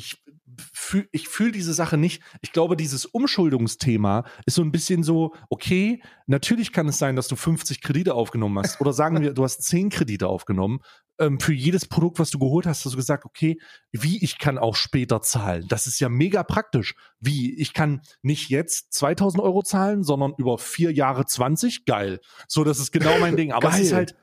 ich 0.00 0.24
fühle 0.72 1.06
ich 1.12 1.28
fühl 1.28 1.52
diese 1.52 1.74
Sache 1.74 1.96
nicht. 1.98 2.22
Ich 2.40 2.52
glaube, 2.52 2.76
dieses 2.76 3.04
Umschuldungsthema 3.04 4.24
ist 4.46 4.54
so 4.54 4.62
ein 4.62 4.72
bisschen 4.72 5.02
so, 5.02 5.34
okay, 5.50 6.02
natürlich 6.26 6.72
kann 6.72 6.88
es 6.88 6.98
sein, 6.98 7.16
dass 7.16 7.28
du 7.28 7.36
50 7.36 7.82
Kredite 7.82 8.14
aufgenommen 8.14 8.58
hast. 8.58 8.80
Oder 8.80 8.92
sagen 8.92 9.20
wir, 9.20 9.34
du 9.34 9.44
hast 9.44 9.62
10 9.62 9.90
Kredite 9.90 10.26
aufgenommen. 10.28 10.80
Ähm, 11.18 11.38
für 11.38 11.52
jedes 11.52 11.86
Produkt, 11.86 12.18
was 12.18 12.30
du 12.30 12.38
geholt 12.38 12.66
hast, 12.66 12.84
hast 12.84 12.92
du 12.92 12.96
gesagt, 12.96 13.26
okay, 13.26 13.60
wie 13.92 14.24
ich 14.24 14.38
kann 14.38 14.56
auch 14.56 14.74
später 14.74 15.20
zahlen. 15.20 15.66
Das 15.68 15.86
ist 15.86 16.00
ja 16.00 16.08
mega 16.08 16.42
praktisch. 16.42 16.94
Wie, 17.20 17.54
ich 17.60 17.74
kann 17.74 18.00
nicht 18.22 18.48
jetzt 18.48 18.94
2000 18.94 19.42
Euro 19.42 19.62
zahlen, 19.62 20.02
sondern 20.02 20.32
über 20.38 20.56
vier 20.56 20.92
Jahre 20.92 21.26
20. 21.26 21.84
Geil. 21.84 22.20
So, 22.48 22.64
das 22.64 22.78
ist 22.78 22.90
genau 22.90 23.18
mein 23.18 23.36
Ding. 23.36 23.52
Aber 23.52 23.68
es 23.68 23.80
ist 23.80 23.92
halt, 23.92 24.16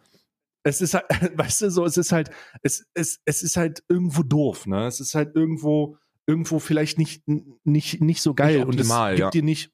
es 0.67 0.81
ist 0.81 0.93
halt, 0.93 1.05
weißt 1.37 1.61
du, 1.61 1.71
so, 1.71 1.85
es 1.85 1.97
ist 1.97 2.11
halt, 2.11 2.29
es, 2.61 2.85
es, 2.93 3.19
es 3.25 3.41
ist 3.41 3.57
halt 3.57 3.83
irgendwo 3.87 4.23
doof, 4.23 4.67
ne? 4.67 4.85
Es 4.87 4.99
ist 4.99 5.15
halt 5.15 5.35
irgendwo, 5.35 5.97
irgendwo 6.25 6.59
vielleicht 6.59 6.97
nicht, 6.97 7.23
nicht, 7.63 8.01
nicht 8.01 8.21
so 8.21 8.33
geil 8.33 8.57
nicht 8.57 8.67
optimal, 8.67 9.11
und 9.11 9.13
es 9.13 9.19
gibt 9.19 9.19
ja. 9.19 9.29
dir 9.29 9.43
nicht, 9.43 9.71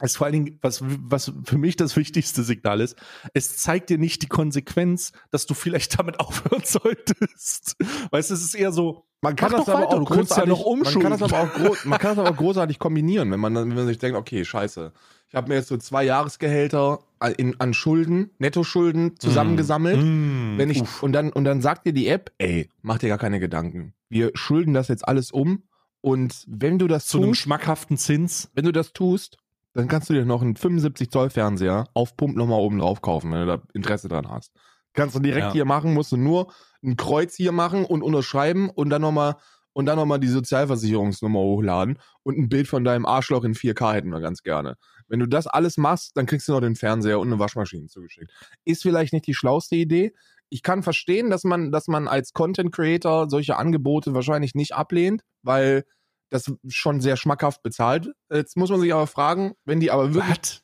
es 0.00 0.16
vor 0.16 0.26
allen 0.26 0.44
Dingen, 0.44 0.58
was, 0.60 0.80
was 0.82 1.32
für 1.44 1.58
mich 1.58 1.76
das 1.76 1.96
wichtigste 1.96 2.42
Signal 2.42 2.80
ist, 2.80 2.96
es 3.32 3.58
zeigt 3.58 3.90
dir 3.90 3.98
nicht 3.98 4.22
die 4.22 4.28
Konsequenz, 4.28 5.12
dass 5.30 5.46
du 5.46 5.54
vielleicht 5.54 5.98
damit 5.98 6.20
aufhören 6.20 6.64
solltest. 6.64 7.76
Weißt 8.10 8.30
du, 8.30 8.34
es 8.34 8.42
ist 8.42 8.54
eher 8.54 8.72
so, 8.72 9.06
man 9.24 9.36
kann 9.36 9.52
das 9.52 9.68
aber 9.68 9.88
auch 9.88 10.04
großartig, 10.04 10.58
ja 10.58 10.76
man 10.76 11.02
kann 11.02 11.10
das 11.10 11.22
aber 11.22 11.40
auch, 11.40 11.52
groß, 11.52 11.84
man 11.86 11.98
kann 11.98 12.14
das 12.14 12.18
aber 12.18 12.30
auch 12.30 12.36
großarartig 12.36 12.78
kombinieren, 12.78 13.30
wenn 13.30 13.40
man, 13.40 13.54
wenn 13.54 13.74
man 13.74 13.86
sich 13.86 13.98
denkt, 13.98 14.18
okay, 14.18 14.44
scheiße, 14.44 14.92
ich 15.28 15.34
habe 15.34 15.48
mir 15.48 15.54
jetzt 15.54 15.68
so 15.68 15.78
zwei 15.78 16.04
Jahresgehälter 16.04 17.00
in, 17.38 17.58
an 17.58 17.72
Schulden, 17.74 18.30
Nettoschulden 18.38 19.18
zusammengesammelt. 19.18 19.98
Mm, 19.98 20.58
wenn 20.58 20.70
ich, 20.70 20.82
und 21.02 21.12
dann, 21.12 21.32
und 21.32 21.44
dann 21.44 21.62
sagt 21.62 21.86
dir 21.86 21.92
die 21.92 22.06
App, 22.06 22.30
ey, 22.38 22.68
mach 22.82 22.98
dir 22.98 23.08
gar 23.08 23.18
keine 23.18 23.40
Gedanken. 23.40 23.94
Wir 24.08 24.30
schulden 24.34 24.74
das 24.74 24.88
jetzt 24.88 25.08
alles 25.08 25.32
um. 25.32 25.64
Und 26.02 26.44
wenn 26.46 26.78
du 26.78 26.86
das 26.86 27.06
zu 27.06 27.16
tust, 27.16 27.24
einem 27.24 27.34
schmackhaften 27.34 27.96
Zins, 27.96 28.50
wenn 28.54 28.66
du 28.66 28.72
das 28.72 28.92
tust, 28.92 29.38
dann 29.72 29.88
kannst 29.88 30.10
du 30.10 30.14
dir 30.14 30.24
noch 30.24 30.42
einen 30.42 30.54
75 30.54 31.10
Zoll 31.10 31.30
Fernseher 31.30 31.88
auf 31.94 32.16
Pump 32.16 32.36
nochmal 32.36 32.60
oben 32.60 32.78
drauf 32.78 33.00
kaufen, 33.00 33.32
wenn 33.32 33.40
du 33.40 33.46
da 33.46 33.62
Interesse 33.72 34.08
dran 34.08 34.28
hast. 34.30 34.52
Kannst 34.94 35.14
du 35.14 35.20
direkt 35.20 35.48
ja. 35.48 35.52
hier 35.52 35.64
machen, 35.64 35.92
musst 35.92 36.12
du 36.12 36.16
nur 36.16 36.52
ein 36.82 36.96
Kreuz 36.96 37.34
hier 37.34 37.52
machen 37.52 37.84
und 37.84 38.02
unterschreiben 38.02 38.70
und 38.70 38.90
dann 38.90 39.02
nochmal 39.02 39.36
und 39.74 39.86
dann 39.86 39.96
nochmal 39.96 40.20
die 40.20 40.28
Sozialversicherungsnummer 40.28 41.40
hochladen 41.40 41.98
und 42.22 42.38
ein 42.38 42.48
Bild 42.48 42.68
von 42.68 42.84
deinem 42.84 43.04
Arschloch 43.04 43.44
in 43.44 43.54
4K 43.54 43.94
hätten 43.94 44.10
wir 44.10 44.20
ganz 44.20 44.42
gerne. 44.42 44.76
Wenn 45.08 45.18
du 45.20 45.26
das 45.26 45.46
alles 45.46 45.76
machst, 45.76 46.16
dann 46.16 46.26
kriegst 46.26 46.48
du 46.48 46.52
noch 46.52 46.60
den 46.60 46.76
Fernseher 46.76 47.18
und 47.18 47.28
eine 47.28 47.38
Waschmaschine 47.38 47.88
zugeschickt. 47.88 48.32
Ist 48.64 48.82
vielleicht 48.82 49.12
nicht 49.12 49.26
die 49.26 49.34
schlauste 49.34 49.74
Idee. 49.74 50.14
Ich 50.48 50.62
kann 50.62 50.82
verstehen, 50.84 51.28
dass 51.28 51.42
man, 51.44 51.72
dass 51.72 51.88
man 51.88 52.06
als 52.06 52.32
Content 52.32 52.72
Creator 52.72 53.28
solche 53.28 53.56
Angebote 53.56 54.14
wahrscheinlich 54.14 54.54
nicht 54.54 54.74
ablehnt, 54.74 55.22
weil 55.42 55.84
das 56.30 56.52
schon 56.68 57.00
sehr 57.00 57.16
schmackhaft 57.16 57.62
bezahlt. 57.62 58.12
Jetzt 58.30 58.56
muss 58.56 58.70
man 58.70 58.80
sich 58.80 58.92
aber 58.94 59.06
fragen, 59.06 59.54
wenn 59.64 59.80
die 59.80 59.90
aber 59.90 60.14
wirklich, 60.14 60.36
What? 60.36 60.63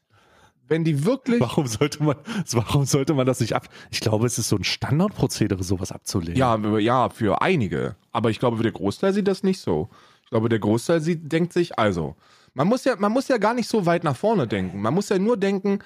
Wenn 0.70 0.84
die 0.84 1.04
wirklich, 1.04 1.40
Warum 1.40 1.66
sollte 1.66 2.02
man, 2.02 2.16
warum 2.52 2.84
sollte 2.86 3.12
man 3.12 3.26
das 3.26 3.40
nicht 3.40 3.54
ab? 3.54 3.68
Ich 3.90 4.00
glaube, 4.00 4.26
es 4.26 4.38
ist 4.38 4.48
so 4.48 4.56
ein 4.56 4.64
Standardprozedere, 4.64 5.62
sowas 5.62 5.92
abzulehnen. 5.92 6.36
ja, 6.36 6.56
ja, 6.78 7.08
für 7.10 7.42
einige. 7.42 7.96
Aber 8.12 8.30
ich 8.30 8.38
glaube, 8.38 8.56
für 8.56 8.62
der 8.62 8.72
Großteil 8.72 9.12
sieht 9.12 9.28
das 9.28 9.42
nicht 9.42 9.60
so. 9.60 9.90
Ich 10.22 10.30
glaube, 10.30 10.48
der 10.48 10.60
Großteil 10.60 11.00
sieht, 11.00 11.30
denkt 11.30 11.52
sich, 11.52 11.78
also, 11.78 12.14
man 12.54 12.68
muss 12.68 12.84
ja, 12.84 12.94
man 12.96 13.12
muss 13.12 13.28
ja 13.28 13.36
gar 13.38 13.52
nicht 13.54 13.68
so 13.68 13.84
weit 13.84 14.04
nach 14.04 14.16
vorne 14.16 14.46
denken. 14.46 14.80
Man 14.80 14.94
muss 14.94 15.08
ja 15.08 15.18
nur 15.18 15.36
denken, 15.36 15.80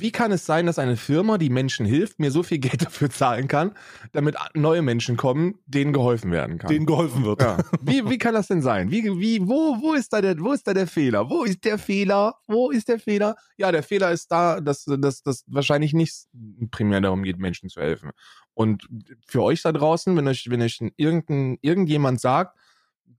wie 0.00 0.12
kann 0.12 0.32
es 0.32 0.46
sein, 0.46 0.66
dass 0.66 0.78
eine 0.78 0.96
Firma, 0.96 1.38
die 1.38 1.50
Menschen 1.50 1.86
hilft, 1.86 2.18
mir 2.18 2.30
so 2.30 2.42
viel 2.42 2.58
Geld 2.58 2.82
dafür 2.86 3.10
zahlen 3.10 3.48
kann, 3.48 3.72
damit 4.12 4.36
neue 4.54 4.82
Menschen 4.82 5.16
kommen, 5.16 5.58
denen 5.66 5.92
geholfen 5.92 6.30
werden 6.30 6.58
kann? 6.58 6.68
denen 6.68 6.86
geholfen 6.86 7.24
wird. 7.24 7.40
Ja. 7.40 7.58
Wie, 7.80 8.08
wie 8.08 8.18
kann 8.18 8.34
das 8.34 8.48
denn 8.48 8.62
sein? 8.62 8.90
Wie, 8.90 9.04
wie, 9.04 9.40
wo, 9.46 9.80
wo 9.80 9.94
ist 9.94 10.12
da 10.12 10.20
der, 10.20 10.38
wo 10.38 10.52
ist 10.52 10.66
da 10.66 10.74
der 10.74 10.86
Fehler? 10.86 11.28
Wo 11.30 11.44
ist 11.44 11.64
der 11.64 11.78
Fehler? 11.78 12.34
Wo 12.46 12.70
ist 12.70 12.88
der 12.88 12.98
Fehler? 12.98 13.36
Ja, 13.56 13.72
der 13.72 13.82
Fehler 13.82 14.10
ist 14.12 14.30
da, 14.30 14.60
dass, 14.60 14.84
dass, 14.84 15.22
dass 15.22 15.44
wahrscheinlich 15.46 15.92
nicht 15.92 16.26
primär 16.70 17.00
darum 17.00 17.22
geht, 17.22 17.38
Menschen 17.38 17.68
zu 17.68 17.80
helfen. 17.80 18.10
Und 18.54 18.88
für 19.26 19.42
euch 19.42 19.62
da 19.62 19.72
draußen, 19.72 20.16
wenn 20.16 20.28
euch, 20.28 20.48
wenn 20.48 20.62
euch 20.62 20.80
irgendein, 20.96 21.58
irgendjemand 21.60 22.20
sagt, 22.20 22.58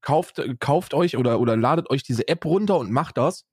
kauft, 0.01 0.41
kauft 0.60 0.93
euch 0.93 1.17
oder, 1.17 1.39
oder 1.39 1.55
ladet 1.55 1.89
euch 1.89 2.03
diese 2.03 2.27
App 2.27 2.46
runter 2.46 2.77
und 2.77 2.91
macht 2.91 3.17
das. 3.17 3.46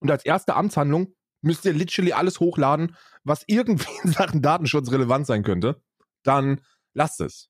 Und 0.00 0.10
als 0.10 0.24
erste 0.24 0.56
Amtshandlung 0.56 1.14
müsst 1.42 1.64
ihr 1.64 1.72
literally 1.72 2.12
alles 2.12 2.40
hochladen, 2.40 2.96
was 3.24 3.44
irgendwie 3.46 3.90
in 4.04 4.12
Sachen 4.12 4.42
Datenschutz 4.42 4.90
relevant 4.90 5.26
sein 5.26 5.42
könnte. 5.42 5.82
Dann 6.22 6.60
lasst 6.94 7.20
es. 7.20 7.48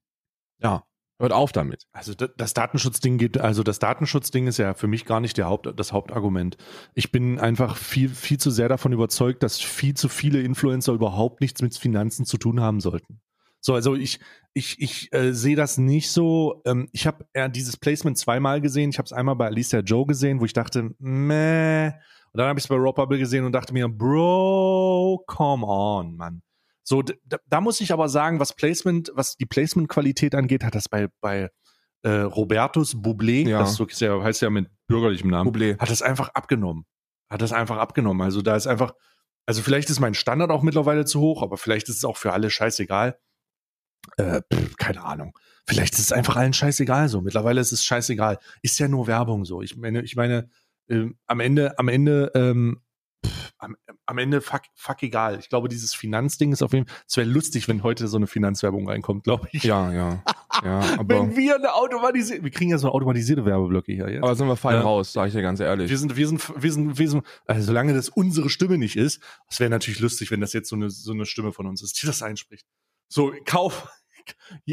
Ja, 0.58 0.84
hört 1.18 1.32
auf 1.32 1.52
damit. 1.52 1.86
Also 1.92 2.14
da- 2.14 2.28
das 2.36 2.54
Datenschutzding 2.54 3.18
geht, 3.18 3.38
also 3.38 3.62
das 3.62 3.78
Datenschutzding 3.78 4.46
ist 4.46 4.58
ja 4.58 4.74
für 4.74 4.86
mich 4.86 5.04
gar 5.06 5.20
nicht 5.20 5.36
der 5.38 5.46
Haupt, 5.46 5.68
das 5.78 5.92
Hauptargument. 5.92 6.56
Ich 6.94 7.10
bin 7.12 7.38
einfach 7.38 7.76
viel, 7.76 8.08
viel 8.08 8.38
zu 8.38 8.50
sehr 8.50 8.68
davon 8.68 8.92
überzeugt, 8.92 9.42
dass 9.42 9.60
viel 9.60 9.94
zu 9.94 10.08
viele 10.08 10.40
Influencer 10.42 10.92
überhaupt 10.92 11.40
nichts 11.40 11.62
mit 11.62 11.76
Finanzen 11.76 12.24
zu 12.26 12.36
tun 12.38 12.60
haben 12.60 12.80
sollten. 12.80 13.20
So, 13.62 13.74
also 13.74 13.94
ich, 13.94 14.20
ich, 14.54 14.80
ich 14.80 15.12
äh, 15.12 15.34
sehe 15.34 15.56
das 15.56 15.76
nicht 15.76 16.10
so. 16.10 16.62
Ähm, 16.64 16.88
ich 16.92 17.06
habe 17.06 17.26
ja 17.36 17.46
dieses 17.48 17.76
Placement 17.76 18.16
zweimal 18.16 18.62
gesehen. 18.62 18.88
Ich 18.88 18.96
habe 18.98 19.04
es 19.04 19.12
einmal 19.12 19.36
bei 19.36 19.46
Alicia 19.48 19.80
Joe 19.80 20.06
gesehen, 20.06 20.40
wo 20.40 20.46
ich 20.46 20.54
dachte, 20.54 20.94
meh. 20.98 21.92
Und 22.32 22.38
dann 22.38 22.48
habe 22.48 22.58
ich 22.58 22.64
es 22.64 22.68
bei 22.68 22.76
Rob 22.76 22.96
Bubble 22.96 23.18
gesehen 23.18 23.44
und 23.44 23.52
dachte 23.52 23.72
mir, 23.72 23.88
Bro, 23.88 25.24
come 25.26 25.66
on, 25.66 26.16
Mann. 26.16 26.42
So, 26.82 27.02
da, 27.02 27.38
da 27.46 27.60
muss 27.60 27.80
ich 27.80 27.92
aber 27.92 28.08
sagen, 28.08 28.40
was 28.40 28.54
Placement, 28.54 29.10
was 29.14 29.36
die 29.36 29.46
Placement-Qualität 29.46 30.34
angeht, 30.34 30.64
hat 30.64 30.74
das 30.74 30.88
bei, 30.88 31.08
bei 31.20 31.50
äh, 32.02 32.10
Robertus 32.10 32.94
Bublé, 32.96 33.48
Ja. 33.48 33.60
das 33.60 33.78
ist 33.78 34.00
ja, 34.00 34.22
heißt 34.22 34.42
ja 34.42 34.50
mit 34.50 34.68
bürgerlichem 34.86 35.30
Namen, 35.30 35.50
Bublé. 35.52 35.78
hat 35.78 35.90
das 35.90 36.02
einfach 36.02 36.30
abgenommen. 36.30 36.84
Hat 37.30 37.42
das 37.42 37.52
einfach 37.52 37.76
abgenommen. 37.78 38.22
Also 38.22 38.42
da 38.42 38.56
ist 38.56 38.66
einfach, 38.66 38.94
also 39.46 39.62
vielleicht 39.62 39.90
ist 39.90 40.00
mein 40.00 40.14
Standard 40.14 40.50
auch 40.50 40.62
mittlerweile 40.62 41.04
zu 41.04 41.20
hoch, 41.20 41.42
aber 41.42 41.56
vielleicht 41.58 41.88
ist 41.88 41.96
es 41.98 42.04
auch 42.04 42.16
für 42.16 42.32
alle 42.32 42.50
scheißegal. 42.50 43.18
Äh, 44.16 44.40
pff, 44.52 44.76
keine 44.76 45.04
Ahnung. 45.04 45.38
Vielleicht 45.68 45.92
ist 45.94 46.00
es 46.00 46.12
einfach 46.12 46.36
allen 46.36 46.52
scheißegal 46.54 47.08
so. 47.08 47.20
Mittlerweile 47.20 47.60
ist 47.60 47.70
es 47.70 47.84
scheißegal. 47.84 48.38
Ist 48.62 48.78
ja 48.78 48.88
nur 48.88 49.06
Werbung 49.06 49.44
so. 49.44 49.62
Ich 49.62 49.76
meine, 49.76 50.02
ich 50.02 50.16
meine, 50.16 50.48
ähm, 50.90 51.16
am 51.26 51.40
Ende, 51.40 51.78
am 51.78 51.88
Ende, 51.88 52.30
ähm, 52.34 52.80
pff, 53.24 53.52
am, 53.58 53.76
am 54.06 54.18
Ende 54.18 54.40
fuck, 54.40 54.62
fuck 54.74 55.02
egal. 55.02 55.38
Ich 55.38 55.48
glaube, 55.48 55.68
dieses 55.68 55.94
Finanzding 55.94 56.52
ist 56.52 56.62
auf 56.62 56.72
jeden 56.72 56.86
Fall, 56.86 56.96
es 57.06 57.16
wäre 57.16 57.28
lustig, 57.28 57.68
wenn 57.68 57.82
heute 57.82 58.08
so 58.08 58.16
eine 58.16 58.26
Finanzwerbung 58.26 58.88
reinkommt, 58.88 59.24
glaube 59.24 59.48
ich. 59.52 59.62
Ja, 59.64 59.92
ja. 59.92 60.22
Ja, 60.64 60.80
aber, 60.98 61.14
Wenn 61.20 61.36
wir 61.36 61.56
eine 61.56 61.72
automatisierte, 61.74 62.42
wir 62.44 62.50
kriegen 62.50 62.70
ja 62.70 62.78
so 62.78 62.90
automatisierte 62.90 63.44
Werbeblöcke 63.44 63.92
hier 63.92 64.10
jetzt. 64.10 64.22
aber 64.22 64.34
sind 64.34 64.46
wir 64.48 64.56
fein 64.56 64.76
Ja. 64.76 64.82
raus, 64.82 65.12
sage 65.12 65.28
ich 65.28 65.34
dir 65.34 65.42
ganz 65.42 65.60
ehrlich. 65.60 65.88
Wir 65.88 65.96
sind, 65.98 66.16
wir 66.16 66.26
sind, 66.28 66.62
wir 66.62 66.72
sind, 66.72 66.98
wir 66.98 67.08
sind, 67.08 67.24
also 67.46 67.66
solange 67.66 67.94
das 67.94 68.08
unsere 68.08 68.50
Stimme 68.50 68.76
nicht 68.78 68.96
ist, 68.96 69.22
das 69.48 69.60
wäre 69.60 69.70
natürlich 69.70 70.00
lustig, 70.00 70.30
wenn 70.30 70.40
das 70.40 70.52
jetzt 70.52 70.68
so 70.68 70.76
eine, 70.76 70.90
so 70.90 71.12
eine 71.12 71.24
Stimme 71.26 71.52
von 71.52 71.66
uns 71.66 71.82
ist, 71.82 72.02
die 72.02 72.06
das 72.06 72.22
einspricht. 72.22 72.66
So, 73.08 73.32
kauf. 73.44 73.88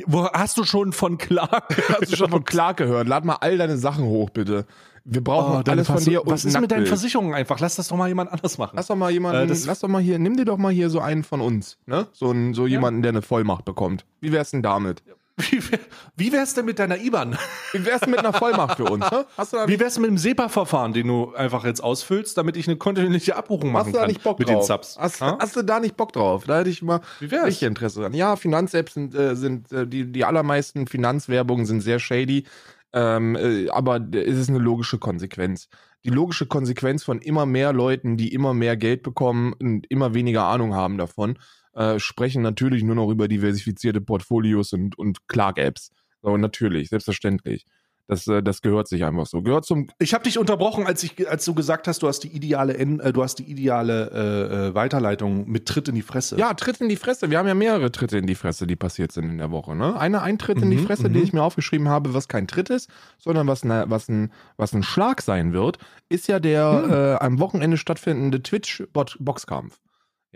Wo 0.05 0.27
hast 0.31 0.57
du 0.57 0.63
schon 0.63 0.93
von 0.93 1.17
Clark? 1.17 1.77
Hast 2.01 2.11
du 2.11 2.15
schon 2.17 2.29
von 2.29 2.43
Clark 2.43 2.77
gehört? 2.77 3.07
Lad 3.07 3.25
mal 3.25 3.35
all 3.41 3.57
deine 3.57 3.77
Sachen 3.77 4.05
hoch, 4.05 4.29
bitte. 4.29 4.65
Wir 5.05 5.23
brauchen 5.23 5.63
Oh, 5.65 5.71
alles 5.71 5.87
von 5.87 6.03
dir 6.03 6.21
und 6.25 6.31
Was 6.31 6.43
ist 6.43 6.59
mit 6.59 6.69
deinen. 6.71 6.85
Versicherungen 6.85 7.33
einfach? 7.33 7.59
Lass 7.59 7.75
das 7.77 7.87
doch 7.87 7.95
mal 7.95 8.07
jemand 8.09 8.31
anders 8.31 8.57
machen. 8.57 8.73
Lass 8.75 8.87
doch 8.87 8.95
mal 8.97 9.09
jemanden, 9.11 9.49
Äh, 9.51 9.57
lass 9.65 9.79
doch 9.79 9.87
mal 9.87 10.01
hier, 10.01 10.19
nimm 10.19 10.35
dir 10.35 10.43
doch 10.45 10.57
mal 10.57 10.71
hier 10.73 10.89
so 10.89 10.99
einen 10.99 11.23
von 11.23 11.39
uns, 11.39 11.77
ne? 11.85 12.07
So, 12.11 12.29
ein, 12.31 12.53
so 12.53 12.67
jemanden, 12.67 13.01
der 13.03 13.11
eine 13.13 13.21
Vollmacht 13.21 13.63
bekommt. 13.63 14.05
Wie 14.19 14.31
wär's 14.33 14.51
denn 14.51 14.61
damit? 14.63 15.01
Wie, 15.39 15.71
wär- 15.71 15.79
wie 16.15 16.31
wär's 16.31 16.55
denn 16.55 16.65
mit 16.65 16.79
deiner 16.79 16.97
IBAN? 16.99 17.37
Wie 17.71 17.85
wär's 17.85 18.01
denn 18.01 18.09
mit 18.09 18.19
einer 18.19 18.33
Vollmacht 18.33 18.77
für 18.77 18.85
uns, 18.85 19.09
ne? 19.11 19.25
Hast 19.37 19.53
du 19.53 19.57
da, 19.57 19.67
Wie 19.67 19.79
wär's 19.79 19.99
mit 19.99 20.09
dem 20.09 20.17
SEPA-Verfahren, 20.17 20.93
den 20.93 21.07
du 21.07 21.33
einfach 21.35 21.63
jetzt 21.63 21.83
ausfüllst, 21.83 22.35
damit 22.37 22.57
ich 22.57 22.67
eine 22.67 22.77
kontinuierliche 22.77 23.35
Abbuchung 23.35 23.71
machen 23.71 23.85
hast 23.85 23.93
du 23.93 23.93
da 23.93 23.99
kann 23.99 24.07
nicht 24.09 24.23
Bock 24.23 24.39
mit 24.39 24.49
drauf? 24.49 24.61
den 24.61 24.65
Subs? 24.65 24.97
Hast, 24.99 25.21
Ha? 25.21 25.37
hast 25.39 25.55
du 25.55 25.61
da 25.61 25.79
nicht 25.79 25.95
Bock 25.95 26.11
drauf? 26.13 26.45
Da 26.45 26.57
hätte 26.59 26.71
ich 26.71 26.81
mal 26.81 27.01
Wie 27.19 27.29
wär's? 27.29 27.45
richtig 27.45 27.67
Interesse 27.67 28.01
dran. 28.01 28.13
Ja, 28.13 28.35
Finanz-Apps 28.35 28.95
sind, 28.95 29.13
äh, 29.13 29.35
sind 29.35 29.71
äh, 29.71 29.85
die, 29.85 30.11
die 30.11 30.25
allermeisten 30.25 30.87
Finanzwerbungen 30.87 31.67
sind 31.67 31.81
sehr 31.81 31.99
shady. 31.99 32.45
Ähm, 32.93 33.35
äh, 33.35 33.69
aber 33.69 33.99
es 34.13 34.37
ist 34.39 34.49
eine 34.49 34.59
logische 34.59 34.97
Konsequenz. 34.97 35.67
Die 36.03 36.09
logische 36.09 36.45
Konsequenz 36.47 37.03
von 37.03 37.19
immer 37.19 37.45
mehr 37.45 37.73
Leuten, 37.73 38.17
die 38.17 38.33
immer 38.33 38.53
mehr 38.55 38.77
Geld 38.77 39.03
bekommen 39.03 39.53
und 39.53 39.85
immer 39.91 40.13
weniger 40.13 40.45
Ahnung 40.45 40.73
haben 40.73 40.97
davon, 40.97 41.37
äh, 41.77 41.99
sprechen 41.99 42.41
natürlich 42.41 42.83
nur 42.83 42.95
noch 42.95 43.09
über 43.09 43.27
diversifizierte 43.27 44.01
Portfolios 44.01 44.73
und, 44.73 44.97
und 44.97 45.27
Clark-Apps. 45.27 45.91
So, 46.21 46.35
natürlich, 46.35 46.89
selbstverständlich. 46.89 47.65
Das, 48.09 48.25
äh, 48.25 48.41
das 48.41 48.61
gehört 48.61 48.87
sich 48.87 49.03
einfach 49.03 49.25
so. 49.25 49.41
Gehört 49.41 49.65
zum 49.65 49.89
Ich 49.99 50.13
habe 50.13 50.23
dich 50.23 50.37
unterbrochen, 50.39 50.87
als, 50.87 51.03
ich, 51.03 51.29
als 51.29 51.43
du 51.43 51.53
gesagt 51.53 51.89
hast, 51.89 52.01
du 52.01 52.07
hast 52.07 52.21
die 52.21 52.29
ideale, 52.29 52.77
En- 52.77 53.01
äh, 53.01 53.11
du 53.11 53.21
hast 53.21 53.35
die 53.39 53.43
ideale 53.43 54.09
äh, 54.11 54.67
äh, 54.69 54.73
Weiterleitung 54.73 55.49
mit 55.49 55.65
Tritt 55.67 55.89
in 55.89 55.95
die 55.95 56.01
Fresse. 56.01 56.37
Ja, 56.37 56.53
Tritt 56.53 56.79
in 56.79 56.87
die 56.87 56.95
Fresse. 56.95 57.29
Wir 57.29 57.37
haben 57.37 57.47
ja 57.49 57.53
mehrere 57.53 57.91
Tritte 57.91 58.17
in 58.17 58.25
die 58.25 58.35
Fresse, 58.35 58.65
die 58.65 58.77
passiert 58.77 59.11
sind 59.11 59.25
in 59.29 59.37
der 59.39 59.51
Woche. 59.51 59.75
Ne? 59.75 59.99
Eine, 59.99 60.21
ein 60.21 60.39
Tritt 60.39 60.61
in 60.61 60.71
die 60.71 60.77
Mhm, 60.77 60.85
Fresse, 60.85 61.09
mhm. 61.09 61.13
den 61.15 61.23
ich 61.23 61.33
mir 61.33 61.43
aufgeschrieben 61.43 61.89
habe, 61.89 62.13
was 62.13 62.29
kein 62.29 62.47
Tritt 62.47 62.69
ist, 62.69 62.89
sondern 63.17 63.45
was, 63.47 63.65
ne, 63.65 63.83
was, 63.89 64.07
ein, 64.07 64.31
was 64.55 64.71
ein 64.73 64.83
Schlag 64.83 65.21
sein 65.21 65.51
wird, 65.51 65.77
ist 66.07 66.29
ja 66.29 66.39
der 66.39 66.83
Hm. 66.85 66.91
äh, 66.93 67.13
am 67.15 67.39
Wochenende 67.39 67.75
stattfindende 67.75 68.41
Twitch-Boxkampf. 68.41 69.77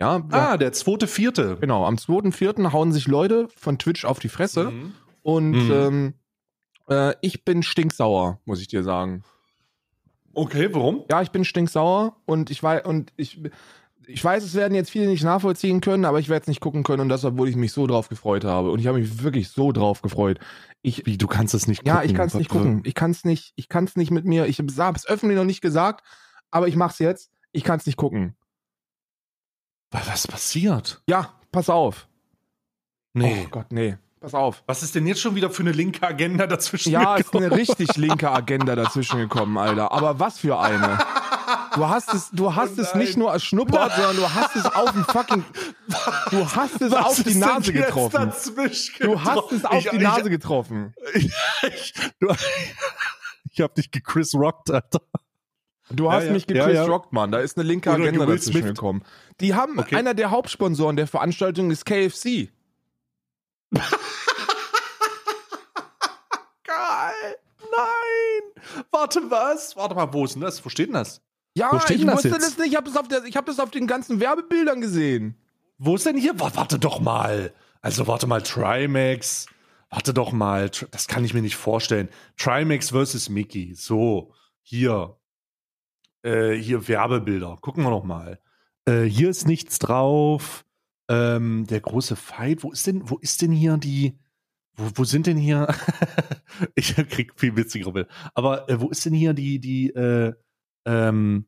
Ja, 0.02 0.22
Ah, 0.30 0.56
der 0.56 0.72
zweite, 0.72 1.06
vierte. 1.06 1.56
genau. 1.60 1.86
Am 1.86 1.96
2.4. 1.96 2.72
hauen 2.72 2.92
sich 2.92 3.06
Leute 3.06 3.48
von 3.56 3.78
Twitch 3.78 4.04
auf 4.04 4.18
die 4.18 4.28
Fresse 4.28 4.70
Mhm. 4.70 4.92
und 5.22 5.50
Mhm. 5.52 5.70
ähm, 5.72 6.14
äh, 6.88 7.14
ich 7.20 7.44
bin 7.44 7.62
stinksauer, 7.62 8.40
muss 8.44 8.60
ich 8.60 8.68
dir 8.68 8.82
sagen. 8.82 9.22
Okay, 10.34 10.68
warum? 10.72 11.04
Ja, 11.10 11.22
ich 11.22 11.30
bin 11.30 11.44
stinksauer 11.44 12.16
und 12.26 12.50
ich 12.50 12.62
weiß, 12.62 12.84
und 12.86 13.12
ich, 13.16 13.40
ich 14.06 14.24
weiß, 14.24 14.42
es 14.42 14.54
werden 14.54 14.74
jetzt 14.74 14.90
viele 14.90 15.06
nicht 15.06 15.22
nachvollziehen 15.22 15.80
können, 15.80 16.04
aber 16.06 16.18
ich 16.18 16.28
werde 16.28 16.42
es 16.42 16.48
nicht 16.48 16.60
gucken 16.60 16.82
können 16.82 17.02
und 17.02 17.08
das, 17.08 17.24
obwohl 17.24 17.48
ich 17.48 17.56
mich 17.56 17.72
so 17.72 17.86
drauf 17.86 18.08
gefreut 18.08 18.44
habe. 18.44 18.70
Und 18.70 18.78
ich 18.80 18.86
habe 18.86 18.98
mich 18.98 19.22
wirklich 19.22 19.50
so 19.50 19.72
drauf 19.72 20.00
gefreut. 20.02 20.38
Ich, 20.80 21.04
Wie, 21.06 21.18
du 21.18 21.26
kannst 21.28 21.54
es 21.54 21.68
nicht 21.68 21.86
ja, 21.86 21.96
gucken? 21.96 22.10
ich 22.10 22.16
kann 22.16 22.26
es 22.26 22.34
nicht 22.34 22.48
gucken. 22.50 22.80
Ich 22.84 22.94
kann 22.94 23.10
es 23.12 23.24
nicht, 23.24 23.52
ich 23.56 23.68
kann 23.68 23.84
es 23.84 23.94
nicht 23.96 24.10
mit 24.10 24.24
mir, 24.24 24.46
ich 24.46 24.58
habe 24.58 24.96
es 24.96 25.06
öffentlich 25.06 25.38
noch 25.38 25.44
nicht 25.44 25.60
gesagt, 25.60 26.02
aber 26.50 26.66
ich 26.66 26.76
mach's 26.76 26.98
jetzt. 26.98 27.30
Ich 27.52 27.62
kann 27.62 27.78
es 27.78 27.86
nicht 27.86 27.96
gucken. 27.96 28.34
Was, 29.92 30.08
was 30.08 30.26
passiert? 30.26 31.00
Ja, 31.08 31.30
pass 31.52 31.68
auf. 31.70 32.08
Nee. 33.14 33.44
Oh 33.46 33.48
Gott, 33.50 33.66
nee. 33.70 33.96
Pass 34.20 34.34
auf. 34.34 34.62
Was 34.66 34.82
ist 34.82 34.94
denn 34.94 35.06
jetzt 35.06 35.20
schon 35.20 35.34
wieder 35.34 35.50
für 35.50 35.62
eine 35.62 35.72
linke 35.72 36.06
Agenda 36.06 36.46
dazwischen? 36.46 36.92
Ja, 36.92 37.16
ist 37.16 37.26
gekommen? 37.26 37.44
eine 37.46 37.56
richtig 37.56 37.96
linke 37.96 38.30
Agenda 38.30 38.74
dazwischen 38.76 39.18
gekommen, 39.18 39.58
Alter. 39.58 39.90
Aber 39.92 40.18
was 40.20 40.38
für 40.38 40.58
eine. 40.58 40.98
Du 41.74 41.88
hast 41.88 42.14
es, 42.14 42.30
du 42.30 42.54
hast 42.54 42.78
Oh 42.78 42.82
es 42.82 42.94
nicht 42.94 43.16
nur 43.16 43.32
erschnuppert, 43.32 43.92
sondern 43.96 44.16
du 44.16 44.32
hast 44.32 44.54
es 44.56 44.64
auf 44.66 44.92
den 44.92 45.04
fucking, 45.04 45.44
du 46.30 46.46
hast 46.54 46.80
es 46.80 46.92
Was 46.92 47.04
auf 47.04 47.18
ist 47.18 47.26
die 47.26 47.30
denn 47.32 47.40
Nase 47.40 47.72
jetzt 47.72 47.86
getroffen. 47.86 48.12
dazwischen 48.16 49.06
Du 49.06 49.20
hast 49.24 49.52
es 49.52 49.64
auf 49.64 49.74
Ich- 49.84 49.90
die 49.90 49.96
ich- 49.96 50.02
Nase 50.02 50.30
getroffen. 50.30 50.94
Ich, 51.14 51.92
du, 52.20 52.28
ich 53.50 53.60
hab 53.60 53.74
dich 53.74 53.90
gechris 53.90 54.34
rockt, 54.34 54.70
Alter. 54.70 55.00
Du 55.90 56.04
Ja, 56.06 56.12
hast 56.12 56.24
ja. 56.26 56.32
mich 56.32 56.46
Ja, 56.48 56.54
gechris 56.54 56.74
ja. 56.76 56.84
rockt, 56.84 57.12
Mann. 57.12 57.32
Da 57.32 57.38
ist 57.40 57.58
eine 57.58 57.66
linke 57.66 57.90
Oder 57.90 58.02
Agenda 58.04 58.24
dazwischen 58.26 58.64
gekommen. 58.66 59.02
Die 59.40 59.54
haben, 59.54 59.78
Okay. 59.78 59.96
einer 59.96 60.14
der 60.14 60.30
Hauptsponsoren 60.30 60.96
der 60.96 61.06
Veranstaltung 61.06 61.70
ist 61.70 61.84
KFC. 61.84 62.50
Geil. 66.64 67.36
Nein. 67.70 68.84
Warte, 68.90 69.20
was? 69.30 69.76
Warte 69.76 69.94
mal, 69.94 70.12
wo 70.12 70.24
ist 70.24 70.34
denn 70.34 70.42
das? 70.42 70.64
Wo 70.64 70.68
steht 70.68 70.88
denn 70.88 70.94
das? 70.94 71.20
Ja, 71.54 71.70
Wo 71.72 71.78
steht 71.80 71.96
ich 71.96 72.02
denn 72.02 72.06
das 72.08 72.16
wusste 72.16 72.28
jetzt? 72.28 72.42
das 72.46 72.58
nicht. 72.58 72.68
Ich 72.70 72.76
habe 72.76 72.86
das, 72.88 72.96
auf 72.96 73.08
der- 73.08 73.24
ich 73.24 73.36
hab 73.36 73.46
das 73.46 73.58
auf 73.60 73.70
den 73.70 73.86
ganzen 73.86 74.20
Werbebildern 74.20 74.80
gesehen. 74.80 75.36
Wo 75.78 75.96
ist 75.96 76.06
denn 76.06 76.16
hier? 76.16 76.38
Wa- 76.38 76.52
Warte 76.54 76.78
doch 76.78 77.00
mal. 77.00 77.52
Also 77.80 78.06
warte 78.06 78.26
mal, 78.26 78.42
Trimax. 78.42 79.46
Warte 79.90 80.14
doch 80.14 80.32
mal, 80.32 80.70
das 80.90 81.06
kann 81.08 81.24
ich 81.24 81.34
mir 81.34 81.42
nicht 81.42 81.56
vorstellen. 81.56 82.08
Trimax 82.38 82.90
versus 82.90 83.28
Mickey. 83.28 83.74
So, 83.74 84.32
hier. 84.62 85.18
Äh, 86.22 86.52
hier 86.54 86.86
Werbebilder. 86.88 87.58
Gucken 87.60 87.82
wir 87.84 87.90
doch 87.90 88.04
mal. 88.04 88.40
Äh, 88.86 89.02
hier 89.02 89.30
ist 89.30 89.46
nichts 89.46 89.78
drauf. 89.78 90.64
Ähm, 91.08 91.66
der 91.68 91.80
große 91.80 92.16
Fight. 92.16 92.62
Wo 92.62 92.72
ist 92.72 92.86
denn, 92.86 93.08
wo 93.08 93.18
ist 93.18 93.42
denn 93.42 93.52
hier 93.52 93.76
die. 93.76 94.18
Wo, 94.74 94.90
wo 94.94 95.04
sind 95.04 95.26
denn 95.26 95.36
hier. 95.36 95.68
ich 96.74 96.94
krieg 96.94 97.32
viel 97.36 97.56
witzigere 97.56 97.92
Bilder. 97.92 98.10
Aber 98.34 98.68
äh, 98.68 98.80
wo 98.80 98.88
ist 98.90 99.04
denn 99.04 99.14
hier 99.14 99.34
die, 99.34 99.58
die, 99.60 99.90
äh, 99.90 100.32
ähm, 100.86 101.46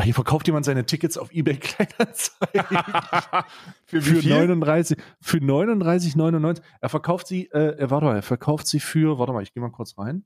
Ah, 0.00 0.02
hier 0.02 0.14
verkauft 0.14 0.46
jemand 0.46 0.64
seine 0.64 0.86
Tickets 0.86 1.18
auf 1.18 1.30
eBay 1.30 1.56
Kleinanzeigen. 1.60 2.64
für, 3.84 4.00
für 4.00 4.26
39 4.26 4.96
für 5.20 5.36
39,99. 5.36 6.62
Er 6.80 6.88
verkauft 6.88 7.26
sie 7.26 7.50
äh, 7.52 7.76
äh, 7.76 7.90
warte 7.90 8.06
mal, 8.06 8.16
er 8.16 8.22
verkauft 8.22 8.66
sie 8.66 8.80
für 8.80 9.18
warte 9.18 9.34
mal, 9.34 9.42
ich 9.42 9.52
gehe 9.52 9.62
mal 9.62 9.70
kurz 9.70 9.98
rein. 9.98 10.24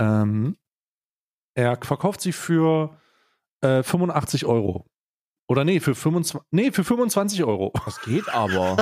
Ähm, 0.00 0.56
er 1.54 1.76
verkauft 1.82 2.22
sie 2.22 2.32
für 2.32 2.98
äh, 3.60 3.82
85 3.82 4.46
Euro. 4.46 4.86
Oder 5.48 5.64
nee, 5.64 5.80
für 5.80 5.94
25, 5.94 6.46
nee, 6.50 6.70
für 6.70 6.84
25 6.84 7.42
Euro. 7.44 7.72
Das 7.84 8.00
geht 8.02 8.28
aber. 8.28 8.76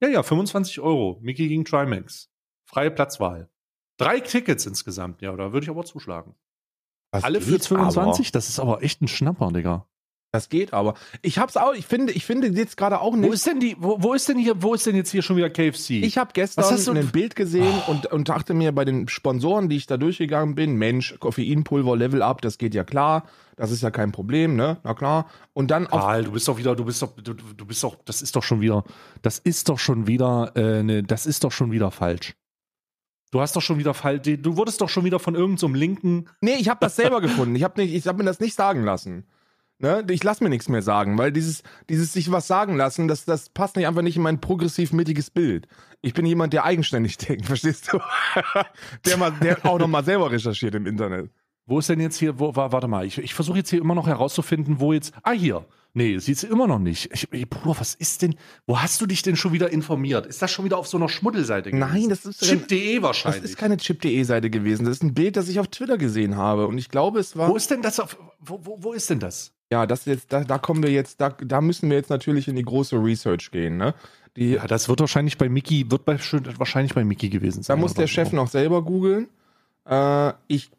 ja, 0.00 0.08
ja, 0.08 0.22
25 0.22 0.80
Euro. 0.80 1.18
Mickey 1.20 1.48
gegen 1.48 1.64
Trimax. 1.64 2.30
Freie 2.64 2.90
Platzwahl. 2.90 3.50
Drei 3.98 4.20
Tickets 4.20 4.66
insgesamt, 4.66 5.20
ja, 5.20 5.36
da 5.36 5.52
würde 5.52 5.64
ich 5.64 5.70
aber 5.70 5.84
zuschlagen. 5.84 6.34
Das 7.12 7.24
Alle 7.24 7.40
für 7.42 7.60
25? 7.60 8.26
Aber. 8.26 8.32
Das 8.32 8.48
ist 8.48 8.58
aber 8.58 8.82
echt 8.82 9.02
ein 9.02 9.08
Schnapper, 9.08 9.52
Digga. 9.52 9.86
Das 10.32 10.48
geht 10.48 10.72
aber. 10.72 10.94
Ich 11.20 11.38
hab's 11.38 11.58
auch, 11.58 11.74
ich 11.74 11.84
finde, 11.84 12.10
ich 12.14 12.24
finde 12.24 12.48
jetzt 12.48 12.78
gerade 12.78 13.02
auch 13.02 13.14
nicht. 13.14 13.28
Wo 13.28 13.34
ist 13.34 13.46
denn 13.46 13.60
die, 13.60 13.76
wo, 13.78 14.02
wo, 14.02 14.14
ist 14.14 14.30
denn 14.30 14.38
hier, 14.38 14.62
wo 14.62 14.72
ist 14.72 14.86
denn 14.86 14.96
jetzt 14.96 15.10
hier 15.10 15.20
schon 15.20 15.36
wieder 15.36 15.50
KFC? 15.50 15.90
Ich 15.90 16.16
habe 16.16 16.30
gestern 16.32 16.96
ein 16.96 17.10
Bild 17.10 17.36
gesehen 17.36 17.74
oh. 17.86 17.90
und, 17.90 18.06
und 18.06 18.30
dachte 18.30 18.54
mir 18.54 18.72
bei 18.72 18.86
den 18.86 19.08
Sponsoren, 19.08 19.68
die 19.68 19.76
ich 19.76 19.86
da 19.86 19.98
durchgegangen 19.98 20.54
bin, 20.54 20.76
Mensch, 20.76 21.18
Koffeinpulver, 21.20 21.98
Level 21.98 22.22
Up, 22.22 22.40
das 22.40 22.56
geht 22.56 22.74
ja 22.74 22.82
klar. 22.82 23.24
Das 23.56 23.70
ist 23.70 23.82
ja 23.82 23.90
kein 23.90 24.10
Problem, 24.10 24.56
ne? 24.56 24.78
Na 24.84 24.94
klar. 24.94 25.26
Und 25.52 25.70
dann 25.70 25.86
Karl, 25.86 26.24
du 26.24 26.32
bist 26.32 26.48
doch 26.48 26.56
wieder, 26.56 26.74
du 26.74 26.86
bist 26.86 27.02
doch, 27.02 27.14
du, 27.14 27.34
du 27.34 27.66
bist 27.66 27.84
doch, 27.84 27.98
das 28.06 28.22
ist 28.22 28.34
doch 28.34 28.42
schon 28.42 28.62
wieder, 28.62 28.84
das 29.20 29.38
ist 29.38 29.68
doch 29.68 29.78
schon 29.78 30.06
wieder, 30.06 30.52
äh, 30.56 30.82
ne, 30.82 31.02
das 31.02 31.26
ist 31.26 31.44
doch 31.44 31.52
schon 31.52 31.72
wieder 31.72 31.90
falsch. 31.90 32.34
Du 33.32 33.40
hast 33.42 33.54
doch 33.54 33.60
schon 33.60 33.78
wieder 33.78 33.92
Fall, 33.92 34.18
du 34.18 34.56
wurdest 34.56 34.80
doch 34.80 34.88
schon 34.88 35.04
wieder 35.04 35.18
von 35.18 35.34
irgendeinem 35.34 35.58
so 35.58 35.78
linken. 35.78 36.26
Nee, 36.40 36.56
ich 36.58 36.70
habe 36.70 36.80
das 36.80 36.96
selber 36.96 37.20
gefunden. 37.20 37.54
Ich 37.54 37.62
habe 37.64 37.82
hab 37.82 38.16
mir 38.16 38.24
das 38.24 38.40
nicht 38.40 38.54
sagen 38.54 38.84
lassen. 38.84 39.26
Ne? 39.82 40.04
Ich 40.10 40.22
lass 40.22 40.40
mir 40.40 40.48
nichts 40.48 40.68
mehr 40.68 40.80
sagen, 40.80 41.18
weil 41.18 41.32
dieses, 41.32 41.64
dieses 41.90 42.12
sich 42.12 42.30
was 42.30 42.46
sagen 42.46 42.76
lassen, 42.76 43.08
das, 43.08 43.24
das 43.24 43.48
passt 43.48 43.74
nicht 43.74 43.88
einfach 43.88 44.02
nicht 44.02 44.16
in 44.16 44.22
mein 44.22 44.40
progressiv-mittiges 44.40 45.30
Bild. 45.30 45.66
Ich 46.02 46.14
bin 46.14 46.24
jemand, 46.24 46.52
der 46.52 46.64
eigenständig 46.64 47.18
denkt, 47.18 47.46
verstehst 47.46 47.92
du? 47.92 47.98
der, 49.04 49.16
mal, 49.16 49.32
der 49.32 49.66
auch 49.66 49.80
nochmal 49.80 50.04
selber 50.04 50.30
recherchiert 50.30 50.76
im 50.76 50.86
Internet. 50.86 51.30
Wo 51.66 51.80
ist 51.80 51.88
denn 51.88 52.00
jetzt 52.00 52.16
hier, 52.16 52.38
wo, 52.38 52.54
warte 52.54 52.86
mal, 52.86 53.04
ich, 53.04 53.18
ich 53.18 53.34
versuche 53.34 53.58
jetzt 53.58 53.70
hier 53.70 53.80
immer 53.80 53.96
noch 53.96 54.06
herauszufinden, 54.06 54.78
wo 54.78 54.92
jetzt, 54.92 55.14
ah 55.24 55.32
hier, 55.32 55.66
nee, 55.94 56.18
sieht 56.18 56.38
sie 56.38 56.46
immer 56.46 56.66
noch 56.66 56.78
nicht. 56.78 57.10
Ich, 57.12 57.28
ey, 57.32 57.44
Bruder, 57.44 57.80
was 57.80 57.94
ist 57.94 58.22
denn, 58.22 58.34
wo 58.66 58.80
hast 58.80 59.00
du 59.00 59.06
dich 59.06 59.22
denn 59.22 59.36
schon 59.36 59.52
wieder 59.52 59.70
informiert? 59.70 60.26
Ist 60.26 60.42
das 60.42 60.50
schon 60.50 60.64
wieder 60.64 60.78
auf 60.78 60.86
so 60.86 60.96
einer 60.96 61.08
Schmuddelseite 61.08 61.70
gewesen? 61.70 61.88
Nein, 61.92 62.08
das 62.08 62.24
ist 62.24 62.42
Chip.de 62.42 63.02
wahrscheinlich. 63.02 63.42
Das 63.42 63.50
ist 63.50 63.56
keine 63.56 63.76
Chip.de 63.76 64.22
Seite 64.24 64.50
gewesen, 64.50 64.84
das 64.84 64.96
ist 64.96 65.02
ein 65.02 65.14
Bild, 65.14 65.36
das 65.36 65.48
ich 65.48 65.60
auf 65.60 65.68
Twitter 65.68 65.98
gesehen 65.98 66.36
habe 66.36 66.66
und 66.66 66.78
ich 66.78 66.88
glaube, 66.88 67.20
es 67.20 67.36
war... 67.36 67.48
Wo 67.48 67.56
ist 67.56 67.70
denn 67.70 67.82
das, 67.82 68.00
auf, 68.00 68.16
wo, 68.40 68.60
wo, 68.62 68.76
wo 68.82 68.92
ist 68.92 69.10
denn 69.10 69.20
das? 69.20 69.52
Ja, 69.72 69.86
das 69.86 70.04
jetzt, 70.04 70.32
da, 70.32 70.44
da 70.44 70.58
kommen 70.58 70.82
wir 70.82 70.90
jetzt, 70.90 71.20
da, 71.20 71.30
da 71.30 71.60
müssen 71.60 71.88
wir 71.88 71.96
jetzt 71.96 72.10
natürlich 72.10 72.46
in 72.46 72.56
die 72.56 72.62
große 72.62 72.96
Research 72.96 73.50
gehen, 73.50 73.78
ne? 73.78 73.94
Die, 74.36 74.52
ja, 74.52 74.66
das 74.66 74.88
wird 74.88 75.00
wahrscheinlich 75.00 75.36
bei 75.36 75.48
Mickey, 75.48 75.90
wird 75.90 76.04
bei, 76.04 76.18
wahrscheinlich 76.58 76.94
bei 76.94 77.04
Mickey 77.04 77.28
gewesen 77.28 77.62
sein. 77.62 77.76
Da 77.76 77.80
muss 77.80 77.94
der 77.94 78.06
Chef 78.06 78.32
noch 78.32 78.48
selber 78.48 78.82
googeln. 78.82 79.28
Äh, 79.84 80.32
ich 80.46 80.70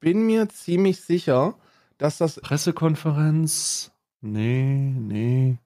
bin 0.00 0.26
mir 0.26 0.48
ziemlich 0.48 1.00
sicher, 1.00 1.54
dass 1.98 2.18
das. 2.18 2.40
Pressekonferenz. 2.40 3.92
Nee, 4.26 4.94
nee. 4.98 5.58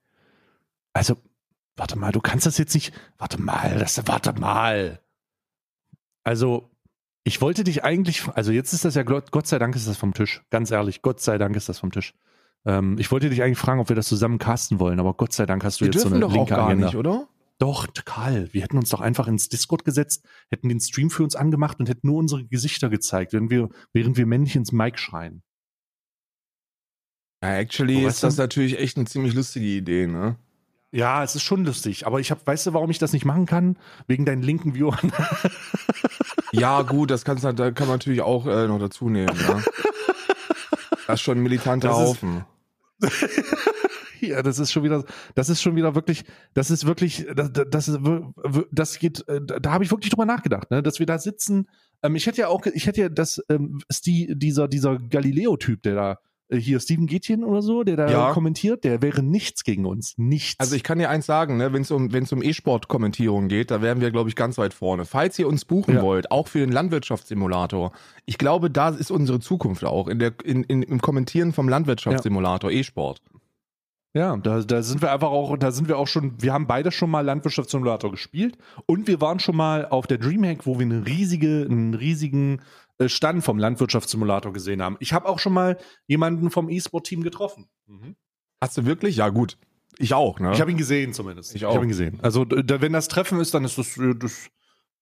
Also, 0.93 1.17
warte 1.75 1.97
mal, 1.97 2.11
du 2.11 2.21
kannst 2.21 2.45
das 2.45 2.57
jetzt 2.57 2.73
nicht. 2.73 2.93
Warte 3.17 3.41
mal, 3.41 3.77
das, 3.79 4.05
warte 4.07 4.33
mal. 4.33 5.01
Also, 6.23 6.69
ich 7.23 7.41
wollte 7.41 7.63
dich 7.63 7.83
eigentlich. 7.83 8.27
Also, 8.29 8.51
jetzt 8.51 8.73
ist 8.73 8.85
das 8.85 8.95
ja, 8.95 9.03
Gott 9.03 9.47
sei 9.47 9.59
Dank 9.59 9.75
ist 9.75 9.87
das 9.87 9.97
vom 9.97 10.13
Tisch. 10.13 10.43
Ganz 10.49 10.71
ehrlich, 10.71 11.01
Gott 11.01 11.21
sei 11.21 11.37
Dank 11.37 11.55
ist 11.55 11.69
das 11.69 11.79
vom 11.79 11.91
Tisch. 11.91 12.13
Ähm, 12.65 12.97
ich 12.99 13.11
wollte 13.11 13.29
dich 13.29 13.41
eigentlich 13.41 13.57
fragen, 13.57 13.79
ob 13.79 13.89
wir 13.89 13.95
das 13.95 14.07
zusammen 14.07 14.37
casten 14.37 14.79
wollen, 14.79 14.99
aber 14.99 15.13
Gott 15.15 15.33
sei 15.33 15.45
Dank 15.45 15.63
hast 15.63 15.81
du 15.81 15.85
wir 15.85 15.91
jetzt 15.91 16.01
so 16.03 16.09
eine 16.09 16.19
doch 16.19 16.31
linke 16.31 16.53
auch 16.53 16.57
gar 16.57 16.67
Agenda. 16.67 16.87
nicht, 16.87 16.95
oder? 16.95 17.27
Doch, 17.57 17.87
Karl, 18.05 18.51
wir 18.53 18.63
hätten 18.63 18.77
uns 18.77 18.89
doch 18.89 19.01
einfach 19.01 19.27
ins 19.27 19.47
Discord 19.47 19.85
gesetzt, 19.85 20.25
hätten 20.49 20.67
den 20.69 20.79
Stream 20.79 21.11
für 21.11 21.23
uns 21.23 21.35
angemacht 21.35 21.79
und 21.79 21.89
hätten 21.89 22.07
nur 22.07 22.17
unsere 22.17 22.43
Gesichter 22.45 22.89
gezeigt, 22.89 23.33
während 23.33 23.51
wir, 23.51 23.69
während 23.93 24.17
wir 24.17 24.25
männlich 24.25 24.55
ins 24.55 24.71
Mic 24.71 24.97
schreien. 24.97 25.43
Ja, 27.41 27.55
actually 27.55 28.05
ist 28.05 28.23
das 28.23 28.37
natürlich 28.37 28.79
echt 28.79 28.97
eine 28.97 29.05
ziemlich 29.05 29.33
lustige 29.33 29.65
Idee, 29.65 30.07
ne? 30.07 30.35
Ja, 30.91 31.23
es 31.23 31.35
ist 31.35 31.43
schon 31.43 31.63
lustig, 31.63 32.05
aber 32.05 32.19
ich 32.19 32.31
hab, 32.31 32.45
weißt 32.45 32.67
du, 32.67 32.73
warum 32.73 32.89
ich 32.91 32.99
das 32.99 33.13
nicht 33.13 33.23
machen 33.23 33.45
kann? 33.45 33.77
Wegen 34.07 34.25
deinen 34.25 34.43
linken 34.43 34.75
Viewern. 34.75 35.11
ja, 36.51 36.81
gut, 36.81 37.09
das 37.09 37.23
kannst, 37.23 37.45
da 37.45 37.53
kann 37.71 37.87
man 37.87 37.95
natürlich 37.95 38.21
auch 38.21 38.45
äh, 38.45 38.67
noch 38.67 38.79
dazu 38.79 39.09
nehmen, 39.09 39.35
ja. 39.47 39.61
Das 41.07 41.19
ist 41.19 41.23
schon 41.23 41.39
ein 41.39 41.43
militanter 41.43 41.89
das 41.89 41.97
Haufen. 41.97 42.45
ja, 44.21 44.41
das 44.41 44.59
ist 44.59 44.71
schon 44.71 44.83
wieder, 44.83 45.03
das 45.35 45.49
ist 45.49 45.61
schon 45.61 45.75
wieder 45.75 45.95
wirklich, 45.95 46.23
das 46.53 46.71
ist 46.71 46.85
wirklich, 46.85 47.25
das, 47.35 47.51
das, 47.51 47.87
ist, 47.87 47.99
das 48.71 48.99
geht, 48.99 49.27
äh, 49.27 49.41
da 49.41 49.71
habe 49.71 49.83
ich 49.83 49.91
wirklich 49.91 50.11
drüber 50.11 50.25
nachgedacht, 50.25 50.71
ne, 50.71 50.81
dass 50.81 50.99
wir 50.99 51.05
da 51.05 51.19
sitzen. 51.19 51.67
Ähm, 52.03 52.15
ich 52.15 52.27
hätte 52.27 52.41
ja 52.41 52.47
auch, 52.47 52.65
ich 52.65 52.85
hätte 52.85 53.01
ja 53.01 53.09
das, 53.09 53.41
ähm, 53.49 53.81
Sti, 53.91 54.35
dieser, 54.37 54.67
dieser 54.67 54.97
Galileo-Typ, 54.99 55.81
der 55.83 55.95
da 55.95 56.19
hier 56.53 56.79
Steven 56.79 57.07
Gätchen 57.07 57.43
oder 57.43 57.61
so, 57.61 57.83
der 57.83 57.95
da 57.95 58.09
ja. 58.09 58.31
kommentiert, 58.31 58.83
der 58.83 59.01
wäre 59.01 59.23
nichts 59.23 59.63
gegen 59.63 59.85
uns. 59.85 60.13
Nichts. 60.17 60.59
Also 60.59 60.75
ich 60.75 60.83
kann 60.83 60.99
dir 60.99 61.09
eins 61.09 61.25
sagen, 61.25 61.57
ne, 61.57 61.73
wenn 61.73 61.81
es 61.81 61.91
um, 61.91 62.11
wenn's 62.11 62.31
um 62.33 62.43
E-Sport-Kommentierung 62.43 63.47
geht, 63.47 63.71
da 63.71 63.81
wären 63.81 64.01
wir, 64.01 64.11
glaube 64.11 64.29
ich, 64.29 64.35
ganz 64.35 64.57
weit 64.57 64.73
vorne. 64.73 65.05
Falls 65.05 65.39
ihr 65.39 65.47
uns 65.47 65.65
buchen 65.65 65.95
ja. 65.95 66.01
wollt, 66.01 66.31
auch 66.31 66.47
für 66.47 66.59
den 66.59 66.71
Landwirtschaftssimulator, 66.71 67.91
ich 68.25 68.37
glaube, 68.37 68.69
da 68.69 68.89
ist 68.89 69.11
unsere 69.11 69.39
Zukunft 69.39 69.85
auch, 69.85 70.07
in 70.07 70.19
der, 70.19 70.33
in, 70.43 70.63
in, 70.63 70.83
im 70.83 71.01
Kommentieren 71.01 71.53
vom 71.53 71.69
Landwirtschaftssimulator, 71.69 72.71
ja. 72.71 72.79
E-Sport. 72.79 73.21
Ja, 74.13 74.35
da, 74.35 74.61
da 74.61 74.83
sind 74.83 75.01
wir 75.01 75.13
einfach 75.13 75.29
auch, 75.29 75.55
da 75.57 75.71
sind 75.71 75.87
wir 75.87 75.97
auch 75.97 76.07
schon, 76.07 76.33
wir 76.41 76.51
haben 76.51 76.67
beide 76.67 76.91
schon 76.91 77.09
mal 77.09 77.21
Landwirtschaftssimulator 77.21 78.11
gespielt 78.11 78.57
und 78.85 79.07
wir 79.07 79.21
waren 79.21 79.39
schon 79.39 79.55
mal 79.55 79.85
auf 79.85 80.05
der 80.05 80.17
Dreamhack, 80.17 80.65
wo 80.65 80.77
wir 80.77 80.85
eine 80.85 81.05
riesige, 81.05 81.65
einen 81.69 81.93
riesigen 81.93 82.55
äh, 82.55 82.59
Stand 83.07 83.43
vom 83.43 83.57
Landwirtschaftssimulator 83.57 84.53
gesehen 84.53 84.81
haben. 84.81 84.97
Ich 84.99 85.13
habe 85.13 85.27
auch 85.27 85.39
schon 85.39 85.53
mal 85.53 85.77
jemanden 86.07 86.51
vom 86.51 86.69
E-Sport-Team 86.69 87.23
getroffen. 87.23 87.69
Mhm. 87.87 88.15
Hast 88.61 88.77
du 88.77 88.85
wirklich? 88.85 89.17
Ja, 89.17 89.29
gut. 89.29 89.57
Ich 89.97 90.13
auch, 90.13 90.39
ne? 90.39 90.51
Ich 90.53 90.61
habe 90.61 90.71
ihn 90.71 90.77
gesehen 90.77 91.13
zumindest. 91.13 91.55
Ich 91.55 91.65
auch. 91.65 91.71
Ich 91.71 91.75
habe 91.75 91.85
ihn 91.85 91.89
gesehen. 91.89 92.19
Also, 92.21 92.45
da, 92.45 92.81
wenn 92.81 92.93
das 92.93 93.07
Treffen 93.07 93.39
ist, 93.39 93.53
dann 93.53 93.65
ist 93.65 93.77
das, 93.77 93.97
äh, 93.97 94.15
das, 94.15 94.47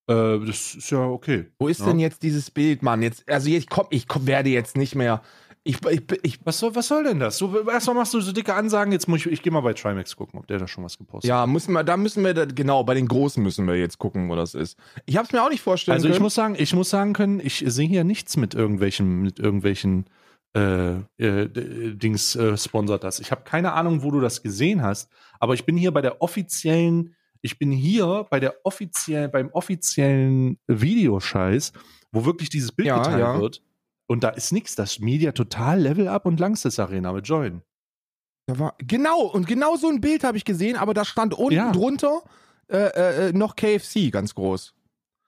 äh, 0.08 0.46
das 0.46 0.76
ist 0.76 0.90
ja 0.90 1.06
okay. 1.06 1.52
Wo 1.60 1.68
ist 1.68 1.80
ja. 1.80 1.88
denn 1.88 2.00
jetzt 2.00 2.24
dieses 2.24 2.52
Bild, 2.52 2.84
Mann? 2.84 3.02
Jetzt, 3.02 3.30
also 3.30 3.50
ich 3.50 3.70
komm, 3.70 3.88
ich 3.92 4.08
komm, 4.08 4.28
werde 4.28 4.50
jetzt 4.50 4.78
nicht 4.78 4.96
mehr 4.96 5.22
ich, 5.64 5.78
ich, 5.86 6.02
ich, 6.24 6.40
was, 6.46 6.60
soll, 6.60 6.74
was 6.74 6.88
soll 6.88 7.04
denn 7.04 7.20
das? 7.20 7.38
Du, 7.38 7.68
erstmal 7.70 7.98
machst 7.98 8.14
du 8.14 8.22
so 8.22 8.32
dicke 8.32 8.54
Ansagen, 8.54 8.94
jetzt 8.94 9.08
muss 9.08 9.20
ich, 9.20 9.28
ich 9.28 9.42
gehe 9.42 9.52
mal 9.52 9.62
bei 9.62 9.74
Trimax 9.74 10.16
gucken, 10.16 10.40
ob 10.40 10.48
der 10.48 10.58
da 10.58 10.68
schon 10.68 10.84
was 10.84 10.98
gepostet 10.98 11.30
hat. 11.30 11.38
Ja, 11.38 11.46
müssen 11.46 11.74
wir, 11.74 11.84
da 11.84 11.98
müssen 11.98 12.24
wir, 12.24 12.34
da, 12.34 12.46
genau, 12.46 12.84
bei 12.84 12.94
den 12.94 13.08
Großen 13.08 13.44
müssen 13.44 13.68
wir 13.68 13.76
jetzt 13.76 13.98
gucken, 13.98 14.30
wo 14.30 14.36
das 14.36 14.56
ist. 14.56 14.78
Ich 15.06 15.18
habe 15.18 15.26
es 15.26 15.34
mir 15.34 15.44
auch 15.44 15.50
nicht 15.50 15.62
vorstellen 15.62 15.96
Also 15.96 16.08
ich 16.08 16.20
muss 16.20 16.34
sagen, 16.34 16.56
ich 16.58 16.74
muss 16.74 16.90
sagen 16.90 17.14
können, 17.14 17.40
ich 17.40 17.64
sehe 17.68 17.88
hier 17.88 18.04
nichts 18.04 18.38
mit 18.38 18.56
irgendwelchen, 18.56 19.22
mit 19.22 19.40
irgendwelchen 19.40 20.06
äh, 20.56 20.96
äh, 21.18 21.48
Dings 21.48 22.36
äh, 22.36 22.58
sponsert 22.58 23.04
das. 23.04 23.20
Ich 23.20 23.32
habe 23.32 23.42
keine 23.44 23.74
Ahnung, 23.74 24.02
wo 24.02 24.12
du 24.12 24.20
das 24.20 24.42
gesehen 24.42 24.82
hast, 24.82 25.10
aber 25.40 25.54
ich 25.54 25.66
bin 25.66 25.78
hier 25.78 25.92
bei 25.92 26.02
der 26.02 26.22
offiziellen, 26.22 27.16
ich 27.42 27.60
bin 27.60 27.72
hier 27.72 28.26
bei 28.30 28.40
der 28.40 28.56
offiziellen, 28.64 29.30
beim 29.30 29.50
offiziellen 29.50 30.58
Videoscheiß, 30.68 31.74
wo 32.12 32.26
wirklich 32.26 32.50
dieses 32.50 32.72
Bild 32.72 32.88
ja, 32.88 32.98
geteilt 32.98 33.20
ja. 33.20 33.40
wird. 33.40 33.62
Und 34.10 34.24
da 34.24 34.30
ist 34.30 34.52
nichts. 34.52 34.76
Das 34.76 35.00
Media 35.00 35.32
total 35.34 35.80
Level 35.80 36.08
Up 36.08 36.26
und 36.26 36.40
Langstes 36.40 36.80
Arena 36.80 37.14
mit 37.14 37.28
Join. 37.28 37.62
Da 38.48 38.58
war, 38.58 38.76
genau, 38.80 39.22
und 39.22 39.46
genau 39.46 39.76
so 39.76 39.88
ein 39.88 40.02
Bild 40.02 40.24
habe 40.24 40.36
ich 40.36 40.46
gesehen, 40.46 40.76
aber 40.76 40.96
da 40.96 41.06
stand 41.06 41.36
unten 41.36 41.54
ja. 41.54 41.72
drunter 41.72 42.24
äh, 42.68 42.78
äh, 42.78 43.30
äh 43.30 43.34
noch 43.34 43.56
KFC 43.56 44.12
ganz 44.12 44.34
groß. 44.34 44.74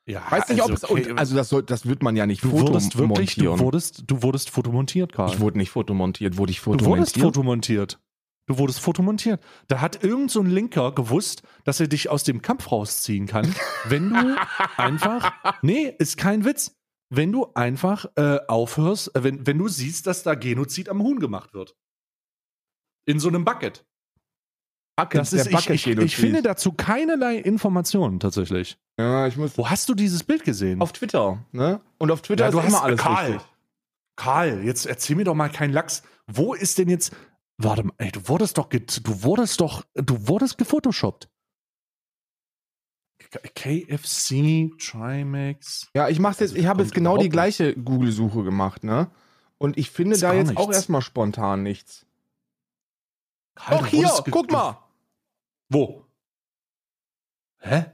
Ja, 0.07 0.23
Weiß 0.31 0.49
nicht, 0.49 0.63
also, 0.63 0.73
ob 0.73 0.97
es, 0.97 1.07
und, 1.07 1.19
also 1.19 1.35
das, 1.35 1.49
soll, 1.49 1.61
das 1.61 1.85
wird 1.85 2.01
man 2.01 2.15
ja 2.15 2.25
nicht 2.25 2.43
du 2.43 2.51
wurdest 2.51 2.97
wirklich, 2.97 3.35
du 3.35 3.59
wurdest, 3.59 4.03
du 4.07 4.23
wurdest 4.23 4.49
fotomontiert, 4.49 5.13
Karl. 5.13 5.31
Ich 5.31 5.39
wurde 5.39 5.59
nicht 5.59 5.69
fotomontiert, 5.69 6.37
wurde 6.37 6.51
ich 6.51 6.59
fotomontiert? 6.59 6.87
Du 6.87 6.95
wurdest 6.95 7.19
fotomontiert. 7.19 7.99
Du 8.47 8.57
wurdest 8.57 8.79
fotomontiert. 8.79 9.43
Da 9.67 9.79
hat 9.79 10.03
irgend 10.03 10.31
so 10.31 10.39
ein 10.39 10.47
Linker 10.47 10.91
gewusst, 10.91 11.43
dass 11.63 11.79
er 11.79 11.87
dich 11.87 12.09
aus 12.09 12.23
dem 12.23 12.41
Kampf 12.41 12.71
rausziehen 12.71 13.27
kann, 13.27 13.53
wenn 13.85 14.09
du 14.09 14.35
einfach, 14.77 15.31
nee, 15.61 15.93
ist 15.99 16.17
kein 16.17 16.43
Witz 16.45 16.80
wenn 17.11 17.31
du 17.31 17.47
einfach 17.53 18.05
äh, 18.15 18.39
aufhörst, 18.47 19.15
äh, 19.15 19.23
wenn, 19.23 19.45
wenn 19.45 19.57
du 19.57 19.67
siehst, 19.67 20.07
dass 20.07 20.23
da 20.23 20.33
Genozid 20.33 20.89
am 20.89 21.03
Huhn 21.03 21.19
gemacht 21.19 21.53
wird. 21.53 21.75
In 23.05 23.19
so 23.19 23.27
einem 23.27 23.43
Bucket. 23.43 23.85
Bucket 24.95 25.19
das 25.19 25.33
ist, 25.33 25.47
ich, 25.47 25.69
ich, 25.69 25.87
ich, 25.87 26.15
finde 26.15 26.41
dazu 26.41 26.71
keinerlei 26.71 27.35
Informationen 27.37 28.19
tatsächlich. 28.19 28.77
Ja, 28.97 29.27
ich 29.27 29.35
muss. 29.35 29.57
Wo 29.57 29.69
hast 29.69 29.89
du 29.89 29.93
dieses 29.93 30.23
Bild 30.23 30.43
gesehen? 30.43 30.81
Auf 30.81 30.93
Twitter, 30.93 31.45
ne? 31.51 31.81
Und 31.97 32.11
auf 32.11 32.21
Twitter 32.21 32.45
Ja, 32.45 32.51
du 32.51 32.59
ist 32.59 32.65
hast- 32.65 32.71
immer 32.71 32.83
alles 32.83 32.99
Karl. 32.99 33.31
richtig. 33.33 33.47
Karl, 34.15 34.63
jetzt 34.63 34.85
erzähl 34.85 35.15
mir 35.15 35.23
doch 35.25 35.35
mal 35.35 35.49
keinen 35.49 35.73
Lachs. 35.73 36.03
Wo 36.27 36.53
ist 36.53 36.77
denn 36.77 36.89
jetzt. 36.89 37.13
Warte 37.57 37.83
mal, 37.83 37.93
ey, 37.97 38.11
du 38.11 38.27
wurdest 38.27 38.57
doch, 38.57 38.69
du 38.69 39.23
wurdest 39.23 39.59
doch, 39.59 39.83
du 39.95 40.27
wurdest 40.27 40.57
gefotoshoppt. 40.57 41.29
KFC, 43.31 44.71
Trimax. 44.77 45.89
Ja, 45.93 46.09
ich 46.09 46.19
mach's 46.19 46.39
jetzt, 46.39 46.51
Also, 46.51 46.61
ich 46.61 46.67
habe 46.67 46.83
jetzt 46.83 46.93
genau 46.93 47.17
die 47.17 47.29
gleiche 47.29 47.75
Google-Suche 47.75 48.43
gemacht, 48.43 48.83
ne? 48.83 49.09
Und 49.57 49.77
ich 49.77 49.91
finde 49.91 50.17
da 50.17 50.33
jetzt 50.33 50.57
auch 50.57 50.67
nichts. 50.67 50.75
erstmal 50.75 51.01
spontan 51.01 51.63
nichts. 51.63 52.05
Karl, 53.55 53.77
Doch 53.77 53.87
hier, 53.87 54.09
guck 54.29 54.51
mal. 54.51 54.79
Wo? 55.69 56.05
Hä? 57.59 57.85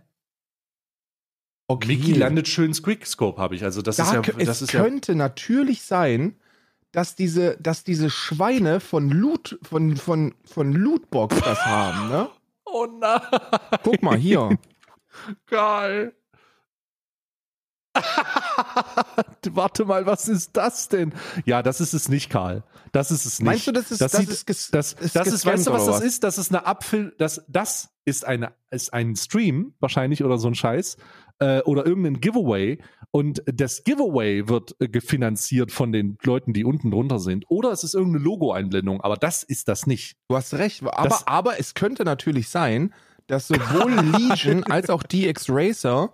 Mickey 1.69 2.13
landet 2.13 2.47
schön 2.47 2.71
Quickscope, 2.71 3.39
habe 3.39 3.55
ich. 3.55 3.63
Also, 3.63 3.81
das 3.81 3.97
da 3.97 4.03
ist 4.03 4.13
ja. 4.13 4.21
Das 4.21 4.47
es 4.47 4.61
ist 4.63 4.73
ja 4.73 4.81
könnte 4.81 5.15
natürlich 5.15 5.83
sein, 5.83 6.39
dass 6.91 7.15
diese, 7.15 7.57
dass 7.57 7.83
diese 7.83 8.09
Schweine 8.09 8.79
von 8.79 9.09
Loot, 9.09 9.59
von, 9.61 9.97
von, 9.97 10.33
von 10.45 10.71
Lootbox 10.71 11.39
das 11.41 11.65
haben, 11.65 12.09
ne? 12.09 12.29
oh 12.65 12.87
nein. 12.99 13.21
Guck 13.83 14.01
mal 14.01 14.17
hier. 14.17 14.57
Geil. 15.47 16.13
Warte 19.51 19.85
mal, 19.85 20.05
was 20.05 20.27
ist 20.27 20.55
das 20.55 20.87
denn? 20.89 21.13
Ja, 21.45 21.63
das 21.63 21.81
ist 21.81 21.93
es 21.93 22.09
nicht, 22.09 22.29
Karl. 22.29 22.63
Das 22.91 23.11
ist 23.11 23.25
es 23.25 23.39
nicht. 23.39 23.45
Meinst 23.45 23.67
du, 23.67 23.71
das 23.71 23.91
ist, 23.91 24.01
das, 24.01 24.11
sieht- 24.13 24.29
ist, 24.29 24.47
ges- 24.47 24.71
das, 24.71 24.93
ist 24.93 25.15
das 25.15 25.27
ist, 25.27 25.45
weißt 25.45 25.67
du, 25.67 25.71
was 25.71 25.83
oder 25.83 25.93
das 25.93 26.01
ist? 26.03 26.23
Das 26.23 26.37
ist 26.37 26.51
eine 26.51 26.65
Apfel, 26.65 27.15
das, 27.17 27.43
das 27.47 27.89
ist 28.05 28.25
eine, 28.25 28.53
ist 28.69 28.93
ein 28.93 29.15
Stream, 29.15 29.73
wahrscheinlich, 29.79 30.23
oder 30.23 30.37
so 30.37 30.47
ein 30.47 30.55
Scheiß, 30.55 30.97
äh, 31.39 31.61
oder 31.61 31.85
irgendein 31.85 32.19
Giveaway. 32.19 32.79
Und 33.11 33.41
das 33.47 33.83
Giveaway 33.83 34.47
wird 34.47 34.75
äh, 34.79 34.87
gefinanziert 34.89 35.71
von 35.71 35.91
den 35.91 36.17
Leuten, 36.23 36.53
die 36.53 36.63
unten 36.65 36.91
drunter 36.91 37.19
sind. 37.19 37.45
Oder 37.49 37.71
es 37.71 37.83
ist 37.83 37.95
irgendeine 37.95 38.23
Logo-Einblendung, 38.23 39.01
aber 39.01 39.15
das 39.17 39.43
ist 39.43 39.67
das 39.69 39.87
nicht. 39.87 40.17
Du 40.29 40.35
hast 40.35 40.53
recht, 40.53 40.83
aber, 40.83 41.09
Das- 41.09 41.25
aber 41.27 41.59
es 41.59 41.73
könnte 41.73 42.03
natürlich 42.03 42.49
sein, 42.49 42.93
dass 43.27 43.47
sowohl 43.47 43.91
Legion 44.17 44.63
als 44.63 44.89
auch 44.89 45.03
DX 45.03 45.45
Racer 45.49 46.09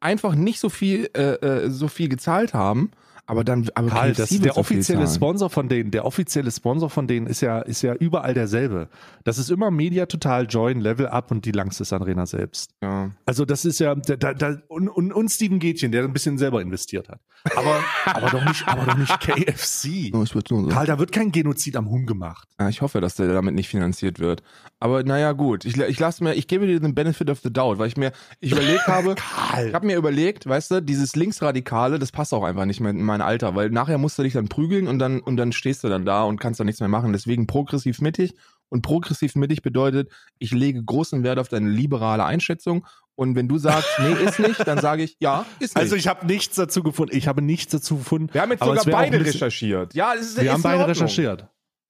einfach 0.00 0.34
nicht 0.34 0.60
so 0.60 0.68
viel, 0.68 1.10
äh, 1.14 1.34
äh, 1.34 1.70
so 1.70 1.88
viel 1.88 2.08
gezahlt 2.08 2.54
haben, 2.54 2.90
aber 3.28 3.44
dann, 3.44 3.68
aber 3.74 3.88
Karl, 3.90 4.12
KFC 4.12 4.16
das, 4.18 4.28
der 4.40 4.52
so 4.54 4.60
offizielle. 4.60 5.06
Sponsor 5.06 5.50
von 5.50 5.68
denen, 5.68 5.90
der 5.90 6.06
offizielle 6.06 6.50
Sponsor 6.50 6.88
von 6.88 7.06
denen 7.06 7.26
ist 7.26 7.42
ja, 7.42 7.58
ist 7.60 7.82
ja 7.82 7.92
überall 7.94 8.32
derselbe. 8.32 8.88
Das 9.24 9.36
ist 9.36 9.50
immer 9.50 9.70
Media 9.70 10.06
Total, 10.06 10.46
Join, 10.46 10.80
Level 10.80 11.06
Up 11.06 11.30
und 11.30 11.44
die 11.44 11.52
Langsys 11.52 11.92
Arena 11.92 12.24
selbst. 12.24 12.70
Ja. 12.82 13.10
Also 13.26 13.44
das 13.44 13.66
ist 13.66 13.80
ja, 13.80 13.94
da, 13.94 14.32
da, 14.32 14.56
und, 14.68 14.88
und, 14.88 15.12
und 15.12 15.28
Steven 15.28 15.58
Gätchen, 15.58 15.92
der 15.92 16.04
ein 16.04 16.12
bisschen 16.14 16.38
selber 16.38 16.62
investiert 16.62 17.10
hat. 17.10 17.20
Aber, 17.54 17.84
aber 18.06 18.30
doch 18.30 18.44
nicht, 18.46 18.66
aber 18.66 18.86
doch 18.86 18.96
nicht 18.96 19.20
KFC. 19.20 20.10
Oh, 20.14 20.22
ich 20.22 20.30
so- 20.30 20.66
Karl, 20.68 20.86
da 20.86 20.98
wird 20.98 21.12
kein 21.12 21.30
Genozid 21.30 21.76
am 21.76 21.90
Huhn 21.90 22.06
gemacht. 22.06 22.48
Ja, 22.58 22.70
ich 22.70 22.80
hoffe, 22.80 23.02
dass 23.02 23.16
der 23.16 23.28
damit 23.28 23.54
nicht 23.54 23.68
finanziert 23.68 24.18
wird. 24.20 24.42
Aber 24.80 25.02
naja, 25.02 25.32
gut. 25.32 25.66
Ich, 25.66 25.76
ich 25.76 25.98
lasse 26.00 26.24
mir, 26.24 26.34
ich 26.34 26.48
gebe 26.48 26.66
dir 26.66 26.80
den 26.80 26.94
Benefit 26.94 27.28
of 27.28 27.40
the 27.42 27.52
Doubt, 27.52 27.78
weil 27.78 27.88
ich 27.88 27.96
mir, 27.98 28.12
ich 28.40 28.52
überlegt 28.52 28.86
habe, 28.86 29.10
ich 29.16 29.16
Karl. 29.16 29.72
habe 29.74 29.86
mir 29.86 29.96
überlegt, 29.96 30.46
weißt 30.46 30.70
du, 30.70 30.82
dieses 30.82 31.14
Linksradikale, 31.14 31.98
das 31.98 32.10
passt 32.10 32.32
auch 32.32 32.44
einfach 32.44 32.64
nicht 32.64 32.80
mehr 32.80 32.90
in 32.90 33.00
mein 33.18 33.26
Alter, 33.26 33.54
weil 33.54 33.70
nachher 33.70 33.98
musst 33.98 34.18
du 34.18 34.22
dich 34.22 34.32
dann 34.32 34.48
prügeln 34.48 34.86
und 34.86 34.98
dann, 34.98 35.20
und 35.20 35.36
dann 35.36 35.52
stehst 35.52 35.84
du 35.84 35.88
dann 35.88 36.04
da 36.04 36.22
und 36.24 36.40
kannst 36.40 36.60
dann 36.60 36.66
nichts 36.66 36.80
mehr 36.80 36.88
machen. 36.88 37.12
Deswegen 37.12 37.46
progressiv 37.46 38.00
mittig. 38.00 38.34
Und 38.70 38.82
progressiv 38.82 39.34
mittig 39.34 39.62
bedeutet, 39.62 40.10
ich 40.38 40.50
lege 40.52 40.82
großen 40.84 41.22
Wert 41.22 41.38
auf 41.38 41.48
deine 41.48 41.70
liberale 41.70 42.24
Einschätzung. 42.24 42.86
Und 43.14 43.34
wenn 43.34 43.48
du 43.48 43.56
sagst, 43.58 43.88
nee, 43.98 44.12
ist 44.24 44.38
nicht, 44.38 44.66
dann 44.66 44.78
sage 44.78 45.02
ich, 45.02 45.16
ja, 45.20 45.46
ist 45.58 45.74
nicht. 45.74 45.82
Also 45.82 45.96
ich 45.96 46.06
habe 46.06 46.26
nichts 46.26 46.54
dazu 46.56 46.82
gefunden. 46.82 47.16
Ich 47.16 47.26
habe 47.28 47.40
nichts 47.40 47.72
dazu 47.72 47.96
gefunden. 47.96 48.28
wir 48.32 48.42
haben 48.42 48.50
jetzt 48.50 48.62
sogar 48.62 48.84
beide 48.84 49.18
bisschen- 49.18 49.32
recherchiert. 49.32 49.94
Ja, 49.94 50.12
es 50.14 50.20
ist, 50.28 50.36
Wir 50.36 50.44
ist 50.44 50.50
haben 50.52 50.62
beide 50.62 50.86
recherchiert. 50.86 51.46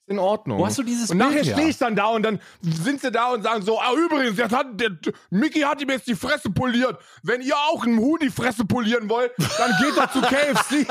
In 0.09 0.19
Ordnung. 0.19 0.59
Wo 0.59 0.67
hast 0.67 0.79
du 0.79 0.83
dieses 0.83 1.11
und 1.11 1.19
nachher 1.19 1.43
her? 1.43 1.55
stehe 1.55 1.69
ich 1.69 1.79
dann 1.79 1.95
da 1.95 2.07
und 2.07 2.23
dann 2.23 2.41
sind 2.63 3.01
sie 3.01 3.11
da 3.11 3.33
und 3.33 3.43
sagen 3.43 3.63
so, 3.63 3.79
ah, 3.79 3.93
übrigens, 3.95 4.39
jetzt 4.39 4.55
hat 4.55 4.81
der 4.81 4.91
Mickey 5.31 5.61
hat 5.61 5.81
ihm 5.83 5.91
jetzt 5.91 6.07
die 6.07 6.15
Fresse 6.15 6.51
poliert. 6.51 6.99
Wenn 7.23 7.41
ihr 7.41 7.57
auch 7.57 7.85
einem 7.85 7.99
Huhn 7.99 8.19
die 8.21 8.31
Fresse 8.31 8.65
polieren 8.65 9.09
wollt, 9.09 9.33
dann 9.59 9.73
geht 9.81 9.97
doch 9.97 10.11
zu 10.11 10.21
KFC. 10.21 10.87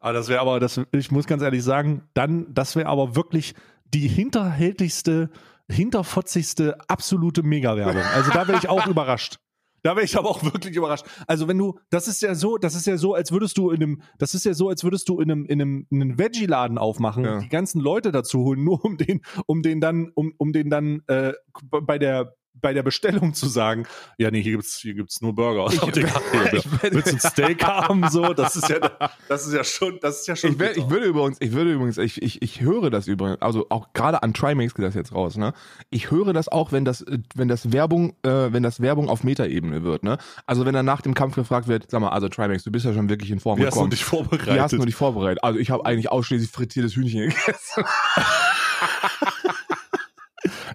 Aber 0.00 0.12
das 0.12 0.28
wäre 0.28 0.40
aber, 0.40 0.60
das, 0.60 0.80
ich 0.92 1.10
muss 1.10 1.26
ganz 1.26 1.42
ehrlich 1.42 1.62
sagen, 1.62 2.02
dann, 2.14 2.46
das 2.52 2.76
wäre 2.76 2.88
aber 2.88 3.16
wirklich 3.16 3.54
die 3.92 4.08
hinterhältigste, 4.08 5.30
hinterfotzigste, 5.68 6.78
absolute 6.88 7.42
Mega-Werbung. 7.42 8.02
Also 8.14 8.30
da 8.30 8.46
wäre 8.46 8.58
ich 8.58 8.68
auch 8.68 8.86
überrascht. 8.88 9.38
Da 9.82 9.96
wäre 9.96 10.04
ich 10.04 10.16
aber 10.16 10.28
auch 10.30 10.42
wirklich 10.44 10.76
überrascht. 10.76 11.04
Also 11.26 11.48
wenn 11.48 11.58
du, 11.58 11.78
das 11.90 12.06
ist 12.08 12.22
ja 12.22 12.34
so, 12.34 12.56
das 12.56 12.74
ist 12.74 12.86
ja 12.86 12.96
so, 12.96 13.14
als 13.14 13.32
würdest 13.32 13.58
du 13.58 13.70
in 13.70 13.82
einem, 13.82 14.02
das 14.18 14.34
ist 14.34 14.44
ja 14.44 14.54
so, 14.54 14.68
als 14.68 14.84
würdest 14.84 15.08
du 15.08 15.20
in 15.20 15.30
einem, 15.30 15.44
in 15.46 15.60
einem, 15.60 15.86
in 15.90 16.02
einem 16.02 16.18
Veggie-Laden 16.18 16.78
aufmachen, 16.78 17.24
Ja. 17.24 17.38
die 17.40 17.48
ganzen 17.48 17.80
Leute 17.80 18.12
dazu 18.12 18.44
holen, 18.44 18.62
nur 18.64 18.84
um 18.84 18.96
den, 18.96 19.22
um 19.46 19.62
den 19.62 19.80
dann, 19.80 20.10
um, 20.14 20.32
um 20.38 20.52
den 20.52 20.70
dann 20.70 21.02
äh, 21.08 21.32
bei 21.70 21.98
der 21.98 22.34
bei 22.62 22.72
der 22.72 22.82
Bestellung 22.82 23.34
zu 23.34 23.46
sagen, 23.48 23.86
ja, 24.16 24.30
nee, 24.30 24.40
hier 24.40 24.52
gibt's, 24.52 24.76
hier 24.78 24.94
gibt's 24.94 25.20
nur 25.20 25.34
Burger. 25.34 25.66
Ich- 25.72 25.82
ich 25.96 26.02
werd- 26.82 26.94
willst 26.94 27.08
du 27.08 27.16
ein 27.16 27.20
Steak 27.20 27.62
haben? 27.66 28.08
So, 28.08 28.32
das 28.32 28.56
ist 28.56 28.68
ja, 28.68 28.78
das 29.28 29.46
ist 29.46 29.52
ja 29.52 29.64
schon, 29.64 29.98
das 30.00 30.20
ist 30.20 30.28
ja 30.28 30.36
schon. 30.36 30.52
Ich, 30.52 30.58
wär, 30.58 30.76
ich 30.76 30.88
würde 30.88 31.06
übrigens, 31.06 31.36
ich 31.40 31.52
würde 31.52 31.72
übrigens, 31.72 31.98
ich, 31.98 32.22
ich, 32.22 32.40
ich 32.40 32.60
höre 32.62 32.88
das 32.90 33.06
übrigens, 33.08 33.42
also 33.42 33.66
auch 33.68 33.92
gerade 33.92 34.22
an 34.22 34.32
Trimax 34.32 34.74
geht 34.74 34.84
das 34.86 34.94
jetzt 34.94 35.12
raus, 35.14 35.36
ne? 35.36 35.52
Ich 35.90 36.10
höre 36.10 36.32
das 36.32 36.48
auch, 36.48 36.72
wenn 36.72 36.84
das, 36.84 37.04
wenn 37.34 37.48
das 37.48 37.72
Werbung, 37.72 38.14
äh, 38.22 38.52
wenn 38.52 38.62
das 38.62 38.80
Werbung 38.80 39.08
auf 39.08 39.24
Metaebene 39.24 39.82
wird, 39.82 40.04
ne? 40.04 40.18
Also 40.46 40.64
wenn 40.64 40.72
dann 40.74 40.86
nach 40.86 41.00
dem 41.02 41.14
Kampf 41.14 41.34
gefragt 41.34 41.68
wird, 41.68 41.90
sag 41.90 42.00
mal, 42.00 42.10
also 42.10 42.28
Trimax, 42.28 42.62
du 42.64 42.70
bist 42.70 42.84
ja 42.86 42.94
schon 42.94 43.08
wirklich 43.08 43.30
in 43.32 43.40
Form 43.40 43.58
Wie 43.58 43.62
hast 43.66 43.72
du 43.74 43.80
gekommen. 43.80 43.90
dich 43.90 44.04
vorbereitet? 44.04 44.54
Wie 44.54 44.60
hast 44.60 44.72
du 44.72 44.78
dich 44.84 44.94
vorbereitet? 44.94 45.42
Also 45.42 45.58
ich 45.58 45.70
habe 45.70 45.84
eigentlich 45.84 46.10
ausschließlich 46.10 46.50
frittiertes 46.50 46.94
Hühnchen 46.94 47.20
gegessen. 47.28 47.84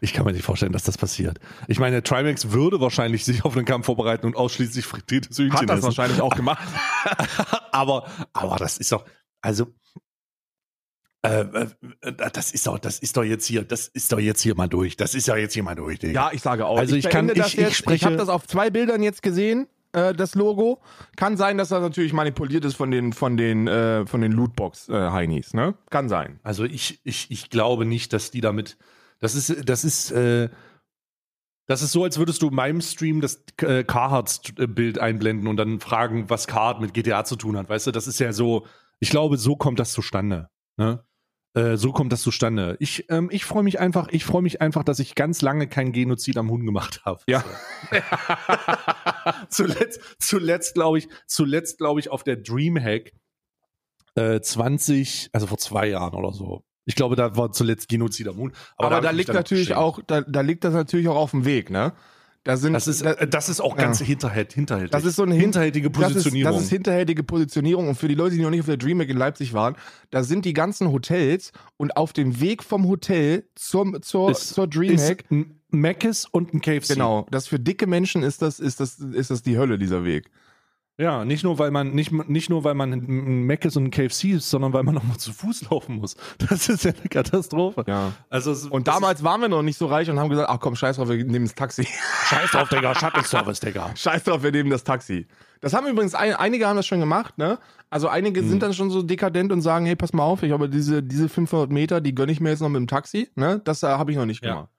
Ich 0.01 0.13
kann 0.13 0.25
mir 0.25 0.33
nicht 0.33 0.43
vorstellen, 0.45 0.71
dass 0.73 0.83
das 0.83 0.97
passiert. 0.97 1.39
Ich 1.67 1.79
meine, 1.79 2.03
Trimax 2.03 2.51
würde 2.51 2.79
wahrscheinlich 2.81 3.25
sich 3.25 3.43
auf 3.45 3.55
einen 3.55 3.65
Kampf 3.65 3.85
vorbereiten 3.87 4.25
und 4.25 4.35
ausschließlich 4.35 4.85
frittiertes 4.85 5.37
Hühnchen 5.37 5.57
Hat 5.59 5.69
das 5.69 5.77
essen. 5.79 5.85
wahrscheinlich 5.85 6.21
auch 6.21 6.35
gemacht. 6.35 6.65
aber, 7.71 8.07
aber 8.33 8.55
das 8.57 8.77
ist 8.77 8.91
doch, 8.91 9.05
also, 9.41 9.67
äh, 11.23 11.41
äh, 12.01 12.13
das 12.31 12.51
ist 12.51 12.67
doch, 12.67 12.77
das 12.79 12.99
ist 12.99 13.17
doch 13.17 13.23
jetzt 13.23 13.45
hier, 13.45 13.63
das 13.63 13.87
ist 13.87 14.11
doch 14.11 14.19
jetzt 14.19 14.41
hier 14.41 14.55
mal 14.55 14.67
durch. 14.67 14.97
Das 14.97 15.15
ist 15.15 15.27
ja 15.27 15.35
jetzt 15.35 15.53
hier 15.53 15.63
mal 15.63 15.75
durch, 15.75 15.99
Digga. 15.99 16.27
Ja, 16.27 16.31
ich 16.33 16.41
sage 16.41 16.65
auch. 16.65 16.77
Also 16.77 16.95
ich 16.95 17.09
kann- 17.09 17.27
beende 17.27 17.41
das 17.41 17.49
ich- 17.53 17.55
ich 17.55 17.59
jetzt, 17.61 17.75
spreche- 17.75 17.95
ich 17.95 18.05
habe 18.05 18.15
das 18.17 18.29
auf 18.29 18.47
zwei 18.47 18.69
Bildern 18.69 19.01
jetzt 19.03 19.23
gesehen, 19.23 19.67
äh, 19.93 20.13
das 20.13 20.35
Logo. 20.35 20.79
Kann 21.15 21.35
sein, 21.35 21.57
dass 21.57 21.69
das 21.69 21.81
natürlich 21.81 22.13
manipuliert 22.13 22.63
ist 22.65 22.75
von 22.75 22.91
den, 22.91 23.13
von 23.13 23.35
den, 23.35 23.67
äh, 23.67 24.05
von 24.05 24.21
den 24.21 24.31
Lootbox-Heinis, 24.31 25.53
ne? 25.53 25.73
Kann 25.89 26.07
sein. 26.07 26.39
Also 26.43 26.63
ich, 26.65 26.99
ich, 27.03 27.31
ich 27.31 27.49
glaube 27.49 27.85
nicht, 27.85 28.13
dass 28.13 28.29
die 28.31 28.41
damit. 28.41 28.77
Das 29.19 29.35
ist, 29.35 29.67
das 29.67 29.83
ist, 29.83 30.11
äh, 30.11 30.49
das 31.65 31.81
ist 31.81 31.91
so, 31.91 32.03
als 32.03 32.17
würdest 32.17 32.41
du 32.41 32.47
in 32.47 32.55
meinem 32.55 32.81
Stream 32.81 33.19
das 33.19 33.43
äh, 33.61 33.83
Carhartt-Bild 33.83 34.99
einblenden 34.99 35.47
und 35.47 35.57
dann 35.57 35.79
fragen, 35.79 36.29
was 36.29 36.47
Carhartt 36.47 36.79
mit 36.79 36.93
GTA 36.93 37.25
zu 37.25 37.35
tun 37.35 37.57
hat. 37.57 37.69
Weißt 37.69 37.87
du, 37.87 37.91
das 37.91 38.07
ist 38.07 38.19
ja 38.19 38.31
so, 38.31 38.65
ich 38.99 39.09
glaube, 39.09 39.37
so 39.37 39.55
kommt 39.55 39.79
das 39.79 39.91
zustande. 39.91 40.49
Ne? 40.77 41.03
Äh, 41.57 41.75
so 41.75 41.91
kommt 41.91 42.13
das 42.13 42.21
zustande. 42.21 42.77
Ich, 42.79 43.09
ähm, 43.09 43.29
ich 43.31 43.43
freue 43.43 43.63
mich 43.63 43.79
einfach, 43.79 44.09
ich 44.09 44.23
freue 44.23 44.43
mich 44.43 44.61
einfach, 44.61 44.83
dass 44.83 44.99
ich 44.99 45.15
ganz 45.15 45.41
lange 45.41 45.67
kein 45.67 45.91
Genozid 45.91 46.37
am 46.37 46.51
Huhn 46.51 46.65
gemacht 46.65 47.03
habe. 47.03 47.21
Ja. 47.27 47.43
zuletzt, 49.49 49.99
zuletzt 50.19 50.75
glaube 50.75 50.99
ich, 50.99 51.09
zuletzt 51.25 51.79
glaube 51.79 51.99
ich 51.99 52.11
auf 52.11 52.23
der 52.23 52.37
Dreamhack 52.37 53.11
äh, 54.15 54.39
20, 54.39 55.31
also 55.33 55.47
vor 55.47 55.57
zwei 55.57 55.87
Jahren 55.87 56.13
oder 56.13 56.31
so. 56.31 56.63
Ich 56.87 56.95
glaube, 56.95 57.15
da 57.15 57.35
war 57.37 57.51
zuletzt 57.51 57.89
Genozid 57.89 58.27
am 58.27 58.37
Huhn. 58.37 58.51
Aber, 58.77 58.95
hab 58.95 59.03
da 59.03 59.09
mich 59.11 59.17
liegt 59.19 59.33
natürlich 59.33 59.75
auch, 59.75 59.99
da, 60.07 60.21
da 60.21 60.41
liegt 60.41 60.63
das 60.63 60.73
natürlich 60.73 61.07
auch 61.09 61.17
auf 61.17 61.31
dem 61.31 61.45
Weg, 61.45 61.69
ne? 61.69 61.93
Da 62.43 62.55
sind, 62.55 62.71
Das 62.71 62.87
ist, 62.87 63.03
da, 63.03 63.11
äh, 63.11 63.27
das 63.27 63.49
ist 63.49 63.59
auch 63.59 63.75
Ja. 63.77 63.83
ganz 63.83 63.99
hinterhält, 63.99 64.53
hinterhältig. 64.53 64.91
das 64.91 65.03
ist 65.03 65.17
so 65.17 65.23
eine 65.23 65.33
hin- 65.33 65.41
hinterhältige 65.41 65.89
das 65.91 65.99
ist, 65.99 66.13
Positionierung. 66.13 66.53
das 66.53 66.63
ist 66.63 66.69
hinterhältige 66.69 67.23
Positionierung 67.23 67.89
und 67.89 67.95
für 67.95 68.07
die 68.07 68.15
Leute, 68.15 68.35
die 68.35 68.41
noch 68.41 68.49
nicht 68.51 68.61
auf 68.61 68.67
der 68.67 68.77
DreamHack 68.77 69.09
in 69.09 69.17
Leipzig 69.17 69.51
waren, 69.53 69.75
da 70.11 70.23
sind 70.23 70.45
die 70.45 70.53
ganzen 70.53 70.89
Hotels 70.93 71.51
und 71.75 71.97
auf 71.97 72.13
dem 72.13 72.39
Weg 72.39 72.63
vom 72.63 72.87
Hotel 72.87 73.43
zum, 73.55 74.01
zur, 74.01 74.31
Ist- 74.31 74.53
zur 74.53 74.65
DreamHack, 74.65 75.23
ist 75.23 75.31
ein 75.31 75.59
Mc's 75.71 76.25
und 76.25 76.53
ein 76.53 76.61
KFC. 76.61 76.93
genau, 76.93 77.27
das 77.31 77.47
für 77.47 77.59
dicke 77.59 77.85
Menschen 77.85 78.23
ist 78.23 78.41
das, 78.41 78.61
ist 78.61 78.79
das, 78.79 78.97
ist 78.99 79.29
das 79.29 79.41
die 79.41 79.57
Hölle, 79.57 79.77
dieser 79.77 80.05
Weg. 80.05 80.29
Ja, 80.99 81.25
nicht 81.25 81.43
nur, 81.43 81.59
weil 81.59 81.69
man, 81.69 81.91
nicht, 81.91 82.11
nicht 82.11 82.49
nur, 82.49 82.63
weil 82.63 82.73
man 82.73 82.91
ein 82.91 83.43
Mc's 83.45 83.77
und 83.77 83.83
ein 83.85 83.91
KFC 83.91 84.31
ist, 84.31 84.49
sondern 84.49 84.73
weil 84.73 84.81
man 84.81 84.95
noch 84.95 85.03
mal 85.03 85.17
zu 85.17 85.31
Fuß 85.31 85.69
laufen 85.69 85.97
muss. 85.97 86.15
Das 86.49 86.67
ist 86.69 86.85
ja 86.85 86.91
eine 86.99 87.07
Katastrophe. 87.07 87.83
Ja. 87.87 88.13
Also, 88.31 88.51
es- 88.51 88.65
Und 88.65 88.87
damals 88.87 89.23
waren 89.23 89.41
wir 89.41 89.47
noch 89.47 89.61
nicht 89.61 89.77
so 89.77 89.85
reich 89.85 90.09
und 90.09 90.17
haben 90.19 90.29
gesagt, 90.29 90.49
ach 90.49 90.59
komm, 90.59 90.75
scheiß 90.75 90.95
drauf, 90.95 91.07
wir 91.09 91.23
nehmen 91.23 91.45
das 91.45 91.53
Taxi. 91.53 91.81
ist, 91.83 91.89
scheiß 92.29 92.49
drauf, 92.49 92.69
Digga, 92.69 92.95
Shuttle-Service, 92.95 93.59
Digga. 93.59 93.91
scheiß 93.95 94.23
drauf, 94.23 94.41
wir 94.41 94.51
nehmen 94.51 94.71
das 94.71 94.83
Taxi. 94.83 95.27
Das 95.61 95.73
haben 95.73 95.85
übrigens, 95.87 96.15
ein, 96.15 96.33
einige 96.33 96.67
haben 96.67 96.77
das 96.77 96.87
schon 96.87 96.99
gemacht, 96.99 97.37
ne? 97.37 97.59
Also 97.91 98.07
einige 98.07 98.41
Mhm. 98.41 98.49
sind 98.49 98.63
dann 98.63 98.73
schon 98.73 98.89
so 98.89 99.03
dekadent 99.03 99.51
und 99.51 99.61
sagen, 99.61 99.85
hey, 99.85 99.95
pass 99.95 100.13
mal 100.13 100.23
auf, 100.23 100.41
ich 100.41 100.51
habe 100.51 100.67
diese, 100.67 101.03
diese 101.03 101.29
500 101.29 101.69
Meter, 101.71 102.01
die 102.01 102.15
gönne 102.15 102.31
ich 102.31 102.39
mir 102.41 102.49
jetzt 102.49 102.61
noch 102.61 102.69
mit 102.69 102.79
dem 102.79 102.87
Taxi, 102.87 103.29
ne? 103.35 103.61
Das 103.63 103.83
äh, 103.83 103.87
habe 103.87 104.09
ich 104.11 104.17
noch 104.17 104.25
nicht 104.25 104.43
Ja. 104.43 104.51
gemacht. 104.51 104.69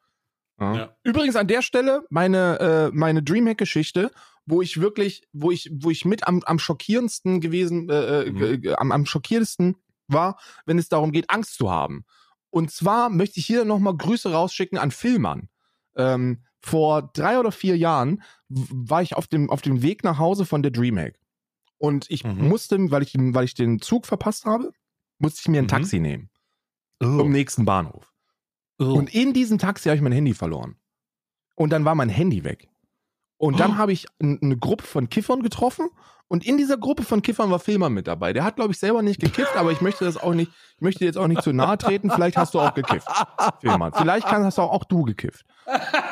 Ja. 0.61 0.89
Übrigens 1.05 1.37
an 1.37 1.47
der 1.47 1.63
Stelle 1.63 2.03
meine, 2.11 2.59
äh, 2.91 2.91
meine 2.93 3.23
Dreamhack-Geschichte, 3.23 4.11
wo 4.49 4.63
ich 4.63 4.81
wirklich, 4.81 5.29
wo 5.33 5.51
ich, 5.51 5.71
wo 5.73 5.91
ich 5.91 6.05
mit 6.05 6.27
am, 6.27 6.43
am 6.45 6.59
schockierendsten 6.59 7.41
gewesen, 7.41 7.91
äh, 7.91 8.23
äh 8.23 8.31
mhm. 8.31 8.75
am, 8.77 8.93
am 8.93 9.07
schockierendsten 9.07 9.77
war, 10.07 10.39
wenn 10.65 10.79
es 10.79 10.89
darum 10.89 11.13
geht, 11.13 11.29
Angst 11.29 11.55
zu 11.55 11.71
haben. 11.71 12.05
Und 12.51 12.71
zwar 12.71 13.11
möchte 13.11 13.41
ich 13.41 13.47
hier 13.47 13.67
nochmal 13.67 13.95
Grüße 13.95 14.33
rausschicken 14.33 14.79
an 14.79 14.91
Filmern. 14.91 15.51
Ähm, 15.97 16.45
vor 16.61 17.11
drei 17.13 17.39
oder 17.39 17.53
vier 17.53 17.77
Jahren 17.77 18.23
war 18.49 19.03
ich 19.03 19.15
auf 19.17 19.27
dem, 19.27 19.51
auf 19.51 19.61
dem 19.61 19.83
Weg 19.83 20.03
nach 20.03 20.19
Hause 20.19 20.47
von 20.47 20.63
der 20.63 20.71
Dreamhack. 20.71 21.21
Und 21.77 22.11
ich 22.11 22.25
mhm. 22.25 22.49
musste, 22.49 22.91
weil 22.91 23.03
ich, 23.03 23.15
weil 23.17 23.45
ich 23.45 23.55
den 23.55 23.81
Zug 23.81 24.07
verpasst 24.07 24.47
habe, 24.47 24.73
musste 25.19 25.41
ich 25.43 25.49
mir 25.49 25.59
ein 25.59 25.65
mhm. 25.65 25.69
Taxi 25.69 26.01
nehmen. 26.01 26.31
Oh. 27.01 27.19
Zum 27.19 27.31
nächsten 27.31 27.67
Bahnhof. 27.67 28.13
Oh. 28.79 28.95
Und 28.95 29.15
in 29.15 29.35
diesem 29.35 29.59
Taxi 29.59 29.91
habe 29.91 29.97
ich 29.97 30.03
mein 30.03 30.13
Handy 30.13 30.33
verloren. 30.33 30.77
Und 31.55 31.71
dann 31.71 31.85
war 31.85 31.95
mein 31.95 32.09
Handy 32.09 32.45
weg. 32.45 32.69
Und 33.38 33.61
dann 33.61 33.72
oh. 33.72 33.77
habe 33.77 33.92
ich 33.92 34.07
eine 34.20 34.57
Gruppe 34.57 34.85
von 34.85 35.09
Kiffern 35.09 35.42
getroffen 35.42 35.88
und 36.29 36.46
in 36.46 36.59
dieser 36.59 36.77
Gruppe 36.77 37.05
von 37.05 37.22
Kiffern 37.22 37.51
war 37.51 37.59
Filmer 37.59 37.88
mit 37.88 38.07
dabei. 38.07 38.35
Der 38.35 38.44
hat, 38.44 38.57
glaube 38.57 38.72
ich, 38.72 38.79
selber 38.79 39.01
nicht 39.01 39.18
gekifft, 39.18 39.57
aber 39.57 39.72
ich 39.72 39.81
möchte 39.81 40.05
das 40.05 40.18
auch 40.18 40.35
nicht, 40.35 40.53
ich 40.77 40.81
möchte 40.83 41.05
jetzt 41.07 41.16
auch 41.16 41.27
nicht 41.27 41.42
zu 41.42 41.55
nahe 41.55 41.79
treten. 41.79 42.11
Vielleicht 42.11 42.37
hast 42.37 42.53
du 42.53 42.61
auch 42.61 42.74
gekifft. 42.74 43.09
Filmer. 43.61 43.92
Vielleicht 43.92 44.27
kann, 44.27 44.44
hast 44.44 44.59
auch, 44.59 44.70
auch 44.70 44.85
du 44.85 45.05
gekifft. 45.05 45.46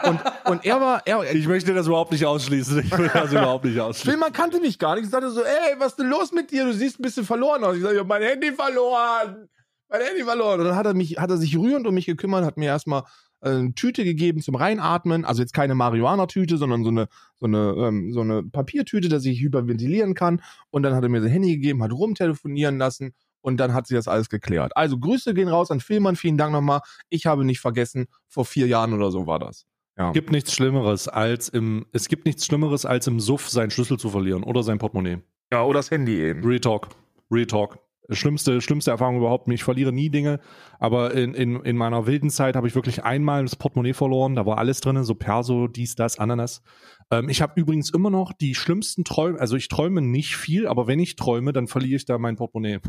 Und, 0.04 0.20
und 0.46 0.64
er 0.64 0.80
war, 0.80 1.02
er, 1.06 1.34
Ich 1.34 1.46
möchte 1.46 1.74
das 1.74 1.86
überhaupt 1.86 2.12
nicht 2.12 2.24
ausschließen. 2.24 2.78
Ich 2.80 2.96
will 2.96 3.10
das 3.12 3.30
überhaupt 3.30 3.66
nicht 3.66 3.78
ausschließen. 3.78 4.10
Filmer 4.10 4.30
kannte 4.30 4.58
mich 4.58 4.78
gar 4.78 4.94
nicht. 4.94 5.04
Ich 5.04 5.10
sagte 5.10 5.30
so, 5.30 5.42
ey, 5.42 5.78
was 5.78 5.88
ist 5.88 5.98
denn 5.98 6.08
los 6.08 6.32
mit 6.32 6.50
dir? 6.50 6.64
Du 6.64 6.72
siehst 6.72 6.98
ein 6.98 7.02
bisschen 7.02 7.24
verloren 7.24 7.62
aus. 7.62 7.76
Ich 7.76 7.82
sage, 7.82 7.94
ich 7.94 8.00
habe 8.00 8.08
mein 8.08 8.22
Handy 8.22 8.52
verloren. 8.52 9.48
Mein 9.90 10.00
Handy 10.00 10.24
verloren. 10.24 10.60
Und 10.60 10.66
dann 10.66 10.76
hat 10.76 10.86
er 10.86 10.94
mich, 10.94 11.18
hat 11.18 11.28
er 11.28 11.36
sich 11.36 11.56
rührend 11.58 11.86
um 11.86 11.94
mich 11.94 12.06
gekümmert, 12.06 12.44
hat 12.44 12.56
mir 12.56 12.66
erstmal 12.66 13.02
eine 13.40 13.74
Tüte 13.74 14.04
gegeben 14.04 14.40
zum 14.40 14.54
Reinatmen, 14.54 15.24
also 15.24 15.42
jetzt 15.42 15.52
keine 15.52 15.74
Marihuana-Tüte, 15.74 16.56
sondern 16.56 16.84
so 16.84 16.90
eine, 16.90 17.08
so 17.36 17.46
eine, 17.46 17.74
ähm, 17.78 18.12
so 18.12 18.20
eine 18.20 18.42
Papiertüte, 18.42 19.08
dass 19.08 19.24
ich 19.24 19.40
hyperventilieren 19.40 20.14
kann. 20.14 20.42
Und 20.70 20.82
dann 20.82 20.94
hat 20.94 21.02
er 21.02 21.08
mir 21.08 21.20
sein 21.20 21.30
Handy 21.30 21.52
gegeben, 21.52 21.82
hat 21.82 21.92
rumtelefonieren 21.92 22.78
lassen 22.78 23.12
und 23.40 23.58
dann 23.58 23.74
hat 23.74 23.86
sie 23.86 23.94
das 23.94 24.08
alles 24.08 24.28
geklärt. 24.28 24.72
Also 24.76 24.98
Grüße 24.98 25.34
gehen 25.34 25.48
raus 25.48 25.70
an 25.70 25.80
Filmmann, 25.80 26.16
vielen 26.16 26.38
Dank 26.38 26.52
nochmal. 26.52 26.80
Ich 27.08 27.26
habe 27.26 27.44
nicht 27.44 27.60
vergessen, 27.60 28.06
vor 28.28 28.44
vier 28.44 28.66
Jahren 28.66 28.92
oder 28.92 29.10
so 29.10 29.26
war 29.26 29.38
das. 29.38 29.66
Ja. 29.98 30.08
Es 30.08 30.14
gibt 30.14 30.30
nichts 30.30 30.52
Schlimmeres 30.52 31.08
als 31.08 31.48
im, 31.48 31.86
es 31.92 32.08
gibt 32.08 32.26
nichts 32.26 32.44
Schlimmeres 32.44 32.84
als 32.84 33.06
im 33.06 33.20
Suff 33.20 33.48
seinen 33.48 33.70
Schlüssel 33.70 33.98
zu 33.98 34.10
verlieren 34.10 34.42
oder 34.42 34.62
sein 34.62 34.78
Portemonnaie. 34.78 35.18
Ja, 35.52 35.62
oder 35.62 35.78
das 35.78 35.90
Handy 35.90 36.20
eben. 36.20 36.44
Retalk. 36.44 36.88
Retalk 37.30 37.78
schlimmste, 38.10 38.60
schlimmste 38.60 38.90
Erfahrung 38.90 39.16
überhaupt. 39.16 39.48
Ich 39.48 39.64
verliere 39.64 39.92
nie 39.92 40.10
Dinge, 40.10 40.40
aber 40.78 41.14
in, 41.14 41.34
in, 41.34 41.56
in 41.62 41.76
meiner 41.76 42.06
wilden 42.06 42.30
Zeit 42.30 42.56
habe 42.56 42.66
ich 42.68 42.74
wirklich 42.74 43.04
einmal 43.04 43.44
das 43.44 43.56
Portemonnaie 43.56 43.94
verloren. 43.94 44.34
Da 44.34 44.46
war 44.46 44.58
alles 44.58 44.80
drin, 44.80 45.02
so 45.04 45.14
Perso, 45.14 45.68
dies, 45.68 45.94
das, 45.94 46.18
Ananas. 46.18 46.62
Ähm, 47.10 47.28
ich 47.28 47.42
habe 47.42 47.60
übrigens 47.60 47.90
immer 47.90 48.10
noch 48.10 48.32
die 48.32 48.54
schlimmsten 48.54 49.04
Träume. 49.04 49.38
Also 49.40 49.56
ich 49.56 49.68
träume 49.68 50.00
nicht 50.00 50.36
viel, 50.36 50.66
aber 50.66 50.86
wenn 50.86 51.00
ich 51.00 51.16
träume, 51.16 51.52
dann 51.52 51.66
verliere 51.66 51.96
ich 51.96 52.04
da 52.04 52.18
mein 52.18 52.36
Portemonnaie. 52.36 52.80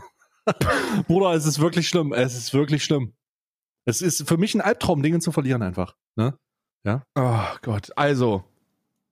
Bruder, 1.07 1.33
es 1.33 1.45
ist 1.45 1.59
wirklich 1.59 1.87
schlimm. 1.87 2.13
Es 2.13 2.35
ist 2.35 2.53
wirklich 2.53 2.83
schlimm. 2.83 3.13
Es 3.85 4.01
ist 4.01 4.27
für 4.27 4.37
mich 4.37 4.53
ein 4.53 4.61
Albtraum, 4.61 5.01
Dinge 5.01 5.19
zu 5.19 5.31
verlieren 5.31 5.61
einfach. 5.61 5.95
Ne? 6.15 6.37
Ja. 6.83 7.03
Oh 7.15 7.57
Gott. 7.61 7.91
Also, 7.95 8.43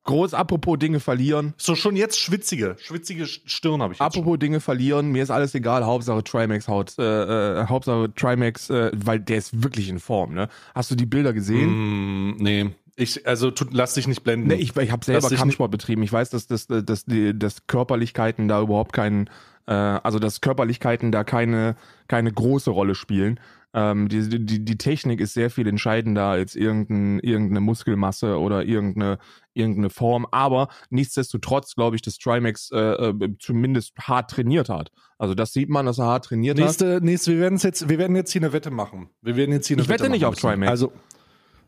Groß, 0.05 0.35
apropos 0.35 0.77
Dinge 0.77 0.99
verlieren. 0.99 1.55
So 1.57 1.73
schon 1.73 1.95
jetzt 1.95 2.19
schwitzige, 2.19 2.75
schwitzige 2.79 3.25
Stirn 3.25 3.81
habe 3.81 3.93
ich. 3.93 3.99
Jetzt 3.99 4.05
apropos 4.05 4.33
schon. 4.33 4.39
Dinge 4.39 4.59
verlieren, 4.59 5.11
mir 5.11 5.23
ist 5.23 5.31
alles 5.31 5.55
egal. 5.55 5.83
Hauptsache 5.83 6.23
Trimax 6.23 6.67
haut, 6.67 6.93
äh, 6.99 7.61
äh, 7.61 7.65
Hauptsache 7.67 8.13
Trimax, 8.13 8.69
äh, 8.69 8.91
weil 8.93 9.19
der 9.19 9.37
ist 9.37 9.63
wirklich 9.63 9.89
in 9.89 9.99
Form. 9.99 10.35
Ne? 10.35 10.47
Hast 10.75 10.91
du 10.91 10.95
die 10.95 11.07
Bilder 11.07 11.33
gesehen? 11.33 12.29
Mm, 12.29 12.37
nee. 12.37 12.69
Ich, 12.95 13.27
also 13.27 13.49
tut, 13.51 13.73
lass 13.73 13.95
dich 13.95 14.07
nicht 14.07 14.23
blenden. 14.23 14.47
Nee, 14.47 14.55
ich, 14.55 14.75
ich 14.77 14.91
habe 14.91 15.03
selber 15.03 15.29
Kampfsport 15.29 15.71
betrieben. 15.71 16.03
Ich 16.03 16.13
weiß, 16.13 16.29
dass, 16.29 16.47
dass, 16.47 16.67
dass, 16.67 16.85
dass, 16.85 17.05
die, 17.05 17.37
dass 17.37 17.65
Körperlichkeiten 17.67 18.47
da 18.47 18.61
überhaupt 18.61 18.93
keinen, 18.93 19.29
äh, 19.67 19.73
also 19.73 20.19
dass 20.19 20.41
Körperlichkeiten 20.41 21.11
da 21.11 21.23
keine, 21.23 21.75
keine 22.07 22.31
große 22.31 22.69
Rolle 22.69 22.95
spielen. 22.95 23.39
Ähm, 23.73 24.07
die, 24.07 24.45
die, 24.45 24.63
die 24.63 24.77
Technik 24.77 25.19
ist 25.19 25.33
sehr 25.33 25.49
viel 25.49 25.67
entscheidender 25.67 26.23
als 26.27 26.55
irgendein, 26.55 27.19
irgendeine 27.19 27.59
Muskelmasse 27.59 28.39
oder 28.39 28.63
irgendeine, 28.63 29.17
irgendeine 29.53 29.89
Form. 29.89 30.25
Aber 30.31 30.69
nichtsdestotrotz 30.89 31.75
glaube 31.75 31.97
ich, 31.97 32.01
dass 32.01 32.17
Trimax 32.17 32.71
äh, 32.71 32.77
äh, 32.79 33.35
zumindest 33.37 33.93
hart 33.99 34.31
trainiert 34.31 34.69
hat. 34.69 34.91
Also 35.17 35.35
das 35.35 35.51
sieht 35.51 35.69
man, 35.69 35.85
dass 35.85 35.99
er 35.99 36.05
hart 36.05 36.25
trainiert 36.25 36.57
nächste, 36.57 36.95
hat. 36.95 37.03
Nächste, 37.03 37.33
wir 37.33 37.39
werden 37.41 37.57
jetzt, 37.57 37.89
wir 37.89 37.97
werden 37.97 38.15
jetzt 38.15 38.31
hier 38.31 38.41
eine 38.41 38.53
Wette 38.53 38.71
machen. 38.71 39.09
Wir 39.21 39.35
werden 39.35 39.51
jetzt 39.51 39.67
hier 39.67 39.75
eine 39.75 39.83
ich 39.83 39.89
wette, 39.89 40.03
wette 40.03 40.11
nicht 40.11 40.25
auf 40.25 40.35
Trimax. 40.35 40.69
Also 40.69 40.93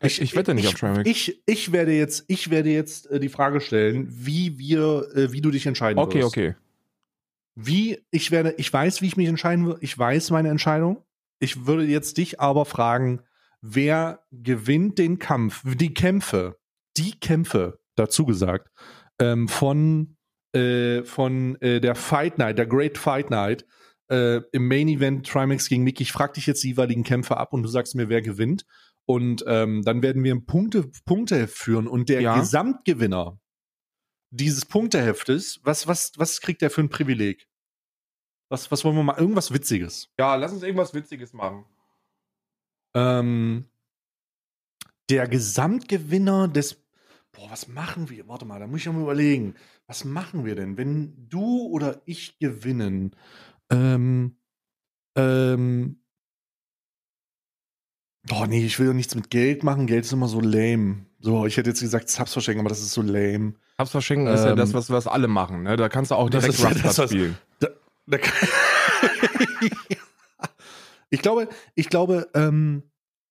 ich, 0.01 0.21
ich, 0.21 0.33
wette 0.33 0.53
nicht 0.53 0.63
ich, 0.63 0.69
auf 0.69 0.79
Trimax. 0.79 1.10
Ich, 1.10 1.41
ich 1.45 1.73
werde 1.73 1.91
jetzt, 1.91 2.23
ich 2.29 2.49
werde 2.49 2.69
jetzt 2.69 3.12
äh, 3.12 3.19
die 3.19 3.29
Frage 3.29 3.60
stellen, 3.60 4.07
wie 4.10 4.57
wir, 4.57 5.07
äh, 5.13 5.33
wie 5.33 5.41
du 5.41 5.51
dich 5.51 5.65
entscheiden 5.65 5.99
okay, 5.99 6.19
wirst. 6.19 6.27
Okay, 6.27 6.49
okay. 6.51 6.66
Wie 7.59 8.05
ich 8.11 8.29
werde, 8.29 8.53
ich 8.57 8.71
weiß, 8.71 9.01
wie 9.01 9.07
ich 9.07 9.17
mich 9.17 9.27
entscheiden 9.27 9.65
würde. 9.65 9.79
Ich 9.81 9.97
weiß 9.97 10.29
meine 10.29 10.49
Entscheidung. 10.49 11.03
Ich 11.39 11.65
würde 11.65 11.85
jetzt 11.85 12.19
dich 12.19 12.39
aber 12.39 12.65
fragen, 12.65 13.21
wer 13.61 14.23
gewinnt 14.31 14.99
den 14.99 15.17
Kampf, 15.17 15.63
die 15.65 15.95
Kämpfe, 15.95 16.59
die 16.97 17.19
Kämpfe, 17.19 17.79
dazu 17.95 18.25
gesagt, 18.25 18.69
ähm, 19.19 19.47
von, 19.47 20.17
äh, 20.53 21.01
von 21.01 21.59
äh, 21.61 21.81
der 21.81 21.95
Fight 21.95 22.37
Night, 22.37 22.59
der 22.59 22.67
Great 22.67 22.99
Fight 22.99 23.31
Night, 23.31 23.65
äh, 24.11 24.41
im 24.51 24.67
Main 24.67 24.87
Event 24.87 25.25
Trimax 25.25 25.67
gegen 25.67 25.83
Mickey. 25.83 26.03
Ich 26.03 26.11
frage 26.11 26.33
dich 26.33 26.45
jetzt 26.45 26.63
die 26.63 26.69
jeweiligen 26.69 27.03
Kämpfe 27.03 27.37
ab 27.37 27.53
und 27.53 27.63
du 27.63 27.69
sagst 27.69 27.95
mir, 27.95 28.07
wer 28.07 28.21
gewinnt. 28.21 28.65
Und 29.05 29.43
ähm, 29.47 29.81
dann 29.83 30.03
werden 30.03 30.23
wir 30.23 30.39
Punkte, 30.45 30.91
Punkteheft 31.05 31.57
führen 31.57 31.87
und 31.87 32.07
der 32.09 32.21
ja. 32.21 32.37
Gesamtgewinner 32.37 33.39
dieses 34.29 34.65
Punkteheftes, 34.65 35.59
was, 35.63 35.87
was, 35.87 36.11
was 36.17 36.41
kriegt 36.41 36.61
der 36.61 36.69
für 36.69 36.81
ein 36.81 36.89
Privileg? 36.89 37.47
Was, 38.49 38.71
was 38.71 38.83
wollen 38.83 38.95
wir 38.95 39.03
mal? 39.03 39.17
Irgendwas 39.17 39.53
Witziges. 39.53 40.09
Ja, 40.17 40.35
lass 40.35 40.53
uns 40.53 40.63
irgendwas 40.63 40.93
Witziges 40.93 41.33
machen. 41.33 41.65
Ähm, 42.95 43.65
der 45.09 45.27
Gesamtgewinner 45.27 46.47
des. 46.47 46.83
Boah, 47.31 47.51
was 47.51 47.67
machen 47.67 48.09
wir? 48.09 48.27
Warte 48.27 48.45
mal, 48.45 48.59
da 48.59 48.67
muss 48.67 48.81
ich 48.81 48.87
mal 48.87 49.01
überlegen. 49.01 49.55
Was 49.85 50.05
machen 50.05 50.45
wir 50.45 50.55
denn, 50.55 50.77
wenn 50.77 51.27
du 51.29 51.67
oder 51.67 52.01
ich 52.05 52.39
gewinnen? 52.39 53.15
Ähm, 53.69 54.37
ähm, 55.15 56.01
Boah, 58.27 58.45
nee, 58.45 58.65
ich 58.65 58.77
will 58.77 58.87
doch 58.87 58.93
nichts 58.93 59.15
mit 59.15 59.29
Geld 59.29 59.63
machen. 59.63 59.87
Geld 59.87 60.03
ist 60.03 60.11
immer 60.11 60.27
so 60.27 60.41
lame. 60.41 61.05
So, 61.19 61.45
ich 61.45 61.58
hätte 61.58 61.69
jetzt 61.71 61.82
gesagt 61.82 62.10
Subs 62.10 62.34
verschenken, 62.34 62.60
aber 62.62 62.69
das 62.69 62.80
ist 62.80 62.91
so 62.91 63.01
lame. 63.01 63.53
Subs 63.77 63.91
verschenken 63.91 64.27
ähm, 64.27 64.34
ist 64.34 64.45
ja 64.45 64.56
das, 64.56 64.69
ähm, 64.69 64.75
was, 64.75 64.89
was 64.89 65.08
alle 65.08 65.27
machen. 65.27 65.63
Ne? 65.63 65.75
Da 65.75 65.89
kannst 65.89 66.12
du 66.12 66.15
auch 66.15 66.30
direkt 66.30 66.63
Rust 66.63 67.01
spielen. 67.03 67.38
Da, 67.60 67.69
ich 71.10 71.21
glaube, 71.21 71.49
ich 71.75 71.89
glaube, 71.89 72.30
ähm, 72.34 72.84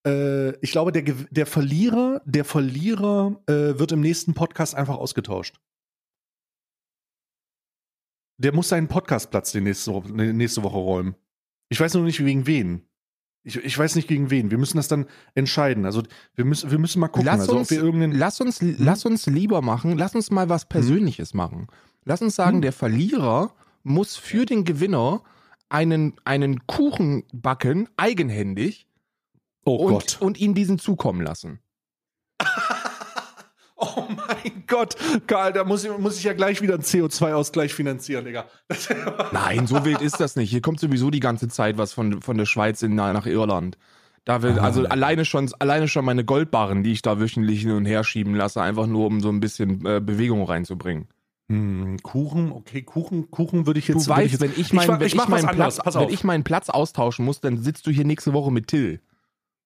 äh, 0.07 0.51
ich 0.61 0.72
glaube, 0.72 0.92
der, 0.92 1.03
der 1.03 1.46
Verlierer, 1.46 2.20
der 2.25 2.44
Verlierer 2.44 3.40
äh, 3.46 3.79
wird 3.79 3.92
im 3.92 4.01
nächsten 4.01 4.35
Podcast 4.35 4.75
einfach 4.75 4.96
ausgetauscht. 4.96 5.61
Der 8.38 8.55
muss 8.55 8.68
seinen 8.68 8.88
Podcastplatz 8.88 9.53
die 9.53 9.62
nächste, 9.62 9.94
Woche, 9.94 10.12
nächste 10.12 10.62
Woche 10.62 10.77
räumen. 10.77 11.16
Ich 11.70 11.81
weiß 11.81 11.94
nur 11.94 12.05
nicht 12.05 12.22
wegen 12.22 12.46
wen. 12.46 12.87
Ich, 13.46 13.54
ich 13.56 13.78
weiß 13.78 13.94
nicht 13.94 14.09
gegen 14.09 14.28
wen. 14.30 14.50
Wir 14.50 14.59
müssen 14.59 14.76
das 14.76 14.88
dann 14.88 15.06
entscheiden. 15.37 15.85
Also 15.85 16.02
wir 16.35 16.44
müssen, 16.44 16.68
wir 16.72 16.80
müssen 16.80 16.98
mal 16.98 17.06
gucken. 17.06 17.26
Lass 17.26 17.42
also, 17.42 17.59
uns, 17.59 17.70
lass 17.70 18.40
uns, 18.40 18.61
hm? 18.61 18.74
lass 18.78 19.06
uns 19.06 19.26
lieber 19.26 19.62
machen. 19.62 19.96
Lass 19.96 20.16
uns 20.16 20.32
mal 20.32 20.48
was 20.48 20.62
hm? 20.62 20.68
Persönliches 20.70 21.30
hm? 21.30 21.37
machen. 21.37 21.66
Lass 22.04 22.20
uns 22.22 22.35
sagen, 22.35 22.56
hm? 22.56 22.62
der 22.62 22.72
Verlierer 22.72 23.54
muss 23.85 24.16
für 24.16 24.46
den 24.46 24.64
Gewinner 24.64 25.22
einen, 25.68 26.14
einen 26.24 26.66
Kuchen 26.66 27.22
backen, 27.32 27.88
eigenhändig. 27.96 28.88
Oh 29.64 29.76
und, 29.76 29.92
Gott. 29.92 30.18
Und 30.20 30.40
ihm 30.40 30.54
diesen 30.54 30.80
zukommen 30.80 31.20
lassen. 31.20 31.61
oh 33.76 34.04
mein 34.08 34.64
Gott, 34.66 34.96
Karl, 35.26 35.52
da 35.52 35.64
muss 35.64 35.84
ich, 35.84 35.96
muss 35.98 36.18
ich 36.18 36.24
ja 36.24 36.32
gleich 36.32 36.62
wieder 36.62 36.74
einen 36.74 36.82
CO2-Ausgleich 36.82 37.74
finanzieren, 37.74 38.24
Digga. 38.24 38.46
Nein, 39.32 39.66
so 39.66 39.84
wild 39.84 40.00
ist 40.00 40.20
das 40.20 40.36
nicht. 40.36 40.50
Hier 40.50 40.62
kommt 40.62 40.80
sowieso 40.80 41.10
die 41.10 41.20
ganze 41.20 41.48
Zeit 41.48 41.78
was 41.78 41.92
von, 41.92 42.22
von 42.22 42.38
der 42.38 42.46
Schweiz 42.46 42.82
in, 42.82 42.94
nach 42.94 43.26
Irland. 43.26 43.78
Da 44.24 44.42
will, 44.42 44.58
also 44.58 44.84
ah. 44.84 44.88
alleine 44.88 45.24
schon, 45.24 45.52
alleine 45.60 45.86
schon 45.86 46.04
meine 46.04 46.24
Goldbarren, 46.24 46.82
die 46.82 46.90
ich 46.90 47.00
da 47.00 47.20
wöchentlich 47.20 47.60
hin 47.60 47.70
und 47.70 47.86
her 47.86 48.02
schieben 48.02 48.34
lasse, 48.34 48.60
einfach 48.60 48.86
nur 48.86 49.06
um 49.06 49.20
so 49.20 49.28
ein 49.28 49.38
bisschen 49.38 49.86
äh, 49.86 50.00
Bewegung 50.00 50.42
reinzubringen. 50.42 51.06
Hm, 51.48 51.98
Kuchen, 52.02 52.50
okay, 52.50 52.82
Kuchen, 52.82 53.30
Kuchen 53.30 53.66
würde 53.66 53.78
ich 53.78 53.86
jetzt. 53.86 54.06
Du 54.06 54.10
weißt, 54.10 54.34
ich 54.34 54.40
wenn 54.40 54.52
ich, 54.56 54.72
mein, 54.72 54.82
ich, 54.82 54.88
wenn, 54.88 55.06
ich, 55.06 55.14
ich 55.14 55.28
meinen 55.28 55.46
Platz, 55.46 55.78
wenn 55.84 56.08
ich 56.08 56.24
meinen 56.24 56.42
Platz 56.42 56.70
austauschen 56.70 57.24
muss, 57.24 57.40
dann 57.40 57.58
sitzt 57.58 57.86
du 57.86 57.92
hier 57.92 58.04
nächste 58.04 58.32
Woche 58.32 58.50
mit 58.50 58.66
Till. 58.66 59.00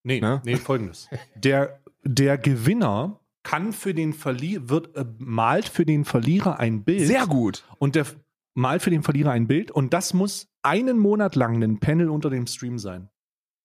Nee, 0.03 0.21
ne? 0.21 0.43
nee, 0.45 0.57
folgendes. 0.57 1.09
Der, 1.35 1.81
der 2.05 2.37
Gewinner 2.37 3.20
kann 3.43 3.73
für 3.73 3.95
den 3.95 4.13
Verlierer, 4.13 4.69
wird, 4.69 4.97
äh, 4.97 5.05
malt 5.19 5.69
für 5.69 5.87
den 5.87 6.05
Verlierer 6.05 6.59
ein 6.59 6.85
Bild. 6.85 7.07
Sehr 7.07 7.27
gut. 7.27 7.65
Und 7.79 7.95
der 7.95 8.07
malt 8.55 8.83
für 8.83 8.91
den 8.91 9.03
Verlierer 9.03 9.31
ein 9.31 9.47
Bild 9.47 9.71
und 9.71 9.95
das 9.95 10.13
muss 10.13 10.49
einen 10.63 10.99
Monat 10.99 11.37
lang 11.37 11.63
ein 11.63 11.81
Panel 11.81 12.11
unter 12.11 12.31
dem 12.31 12.47
Stream 12.47 12.79
sein. 12.79 13.09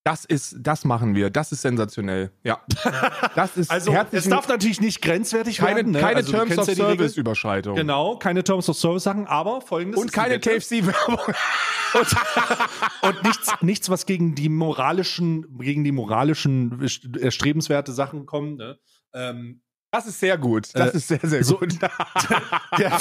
Das 0.06 0.24
ist, 0.24 0.58
das 0.60 0.84
machen 0.84 1.16
wir. 1.16 1.30
Das 1.30 1.50
ist 1.50 1.62
sensationell. 1.62 2.30
Ja. 2.44 2.62
Das 3.34 3.56
ist 3.58 3.70
also 3.70 3.92
es 4.12 4.28
darf 4.28 4.48
natürlich 4.48 4.80
nicht 4.80 5.02
grenzwertig 5.02 5.58
keine, 5.58 5.76
werden. 5.76 5.92
Ne? 5.92 6.00
Keine 6.00 6.16
also, 6.16 6.32
Terms 6.32 6.56
of 6.56 6.64
Service 6.64 7.16
Überschreitung. 7.18 7.76
Genau, 7.76 8.16
keine 8.16 8.42
Terms 8.44 8.66
of 8.70 8.76
Service 8.78 9.02
Sachen, 9.02 9.26
aber 9.26 9.60
folgendes 9.60 10.00
und 10.00 10.10
keine 10.10 10.40
KFC 10.40 10.86
Werbung. 10.86 11.18
und, 12.00 12.16
und 13.02 13.22
nichts, 13.24 13.52
nichts, 13.60 13.90
was 13.90 14.06
gegen 14.06 14.34
die 14.34 14.48
moralischen, 14.48 15.58
gegen 15.58 15.84
die 15.84 15.92
moralischen 15.92 16.80
erstrebenswerte 17.20 17.92
Sachen 17.92 18.24
kommt. 18.24 18.56
Ne? 18.56 18.78
Ähm, 19.12 19.60
das 19.90 20.06
ist 20.06 20.20
sehr 20.20 20.38
gut. 20.38 20.68
Das 20.74 20.94
äh, 20.94 20.96
ist 20.96 21.08
sehr, 21.08 21.20
sehr 21.22 21.44
so, 21.44 21.58
gut. 21.58 21.80
der, 22.78 23.00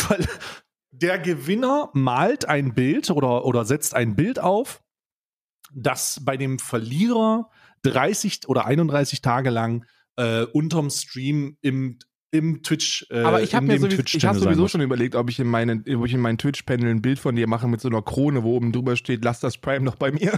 der 0.91 1.19
Gewinner 1.19 1.89
malt 1.93 2.45
ein 2.47 2.73
Bild 2.73 3.09
oder, 3.09 3.45
oder 3.45 3.65
setzt 3.65 3.93
ein 3.93 4.15
Bild 4.15 4.39
auf 4.39 4.81
dass 5.75 6.21
bei 6.23 6.37
dem 6.37 6.57
Verlierer 6.57 7.49
30 7.83 8.47
oder 8.47 8.65
31 8.65 9.21
Tage 9.21 9.49
lang 9.49 9.85
äh, 10.15 10.43
unterm 10.43 10.89
Stream 10.89 11.57
im 11.61 11.99
im 12.31 12.63
Twitch. 12.63 13.05
Äh, 13.11 13.21
Aber 13.21 13.41
ich 13.43 13.55
habe 13.55 13.65
mir 13.65 13.79
sowieso, 13.79 14.01
ich 14.01 14.25
hab 14.25 14.35
sowieso 14.35 14.67
schon 14.67 14.81
überlegt, 14.81 15.15
ob 15.15 15.29
ich 15.29 15.39
in 15.39 15.47
meinen, 15.47 15.85
ob 15.95 16.05
ich 16.05 16.13
in 16.13 16.19
meinen 16.19 16.37
Twitch-Panel 16.37 16.89
ein 16.89 17.01
Bild 17.01 17.17
von 17.17 17.33
dir 17.33 17.47
mache 17.47 17.69
mit 17.69 17.79
so 17.79 17.87
einer 17.87 18.01
Krone, 18.01 18.43
wo 18.43 18.57
oben 18.57 18.73
drüber 18.73 18.97
steht, 18.97 19.23
lass 19.23 19.39
das 19.39 19.57
Prime 19.57 19.85
noch 19.85 19.95
bei 19.95 20.11
mir. 20.11 20.37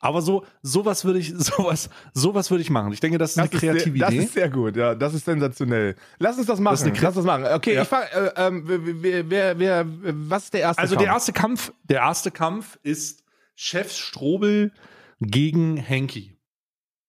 Aber 0.00 0.22
so, 0.22 0.44
sowas 0.62 1.04
würde 1.04 1.18
ich, 1.18 1.32
sowas, 1.36 1.90
sowas 2.14 2.50
würde 2.50 2.62
ich 2.62 2.70
machen. 2.70 2.92
Ich 2.92 3.00
denke, 3.00 3.18
das 3.18 3.30
ist 3.30 3.38
das 3.38 3.50
eine 3.50 3.60
kreative 3.60 3.80
ist 3.80 3.86
Idee. 3.86 3.98
Das 4.00 4.14
ist 4.14 4.32
sehr 4.32 4.48
gut, 4.48 4.76
ja. 4.76 4.94
Das 4.94 5.14
ist 5.14 5.26
sensationell. 5.26 5.94
Lass 6.18 6.38
uns 6.38 6.46
das 6.46 6.58
machen. 6.58 6.72
Das 6.72 7.02
Lass 7.02 7.16
uns 7.16 7.16
das 7.16 7.24
machen. 7.24 7.44
Okay, 7.54 7.74
ja. 7.74 7.82
ich 7.82 7.88
fang, 7.88 8.02
äh, 8.02 8.30
ähm, 8.36 8.62
wer, 8.66 9.30
wer, 9.30 9.58
wer, 9.58 9.86
was 10.28 10.44
ist 10.44 10.54
der 10.54 10.62
erste 10.62 10.82
also 10.82 10.96
Kampf? 10.96 11.00
Also 11.00 11.04
der 11.04 11.14
erste 11.14 11.32
Kampf, 11.32 11.72
der 11.84 11.98
erste 11.98 12.30
Kampf 12.30 12.78
ist 12.82 13.24
Chef 13.54 13.92
Strobel 13.92 14.72
gegen 15.20 15.76
Henky. 15.76 16.29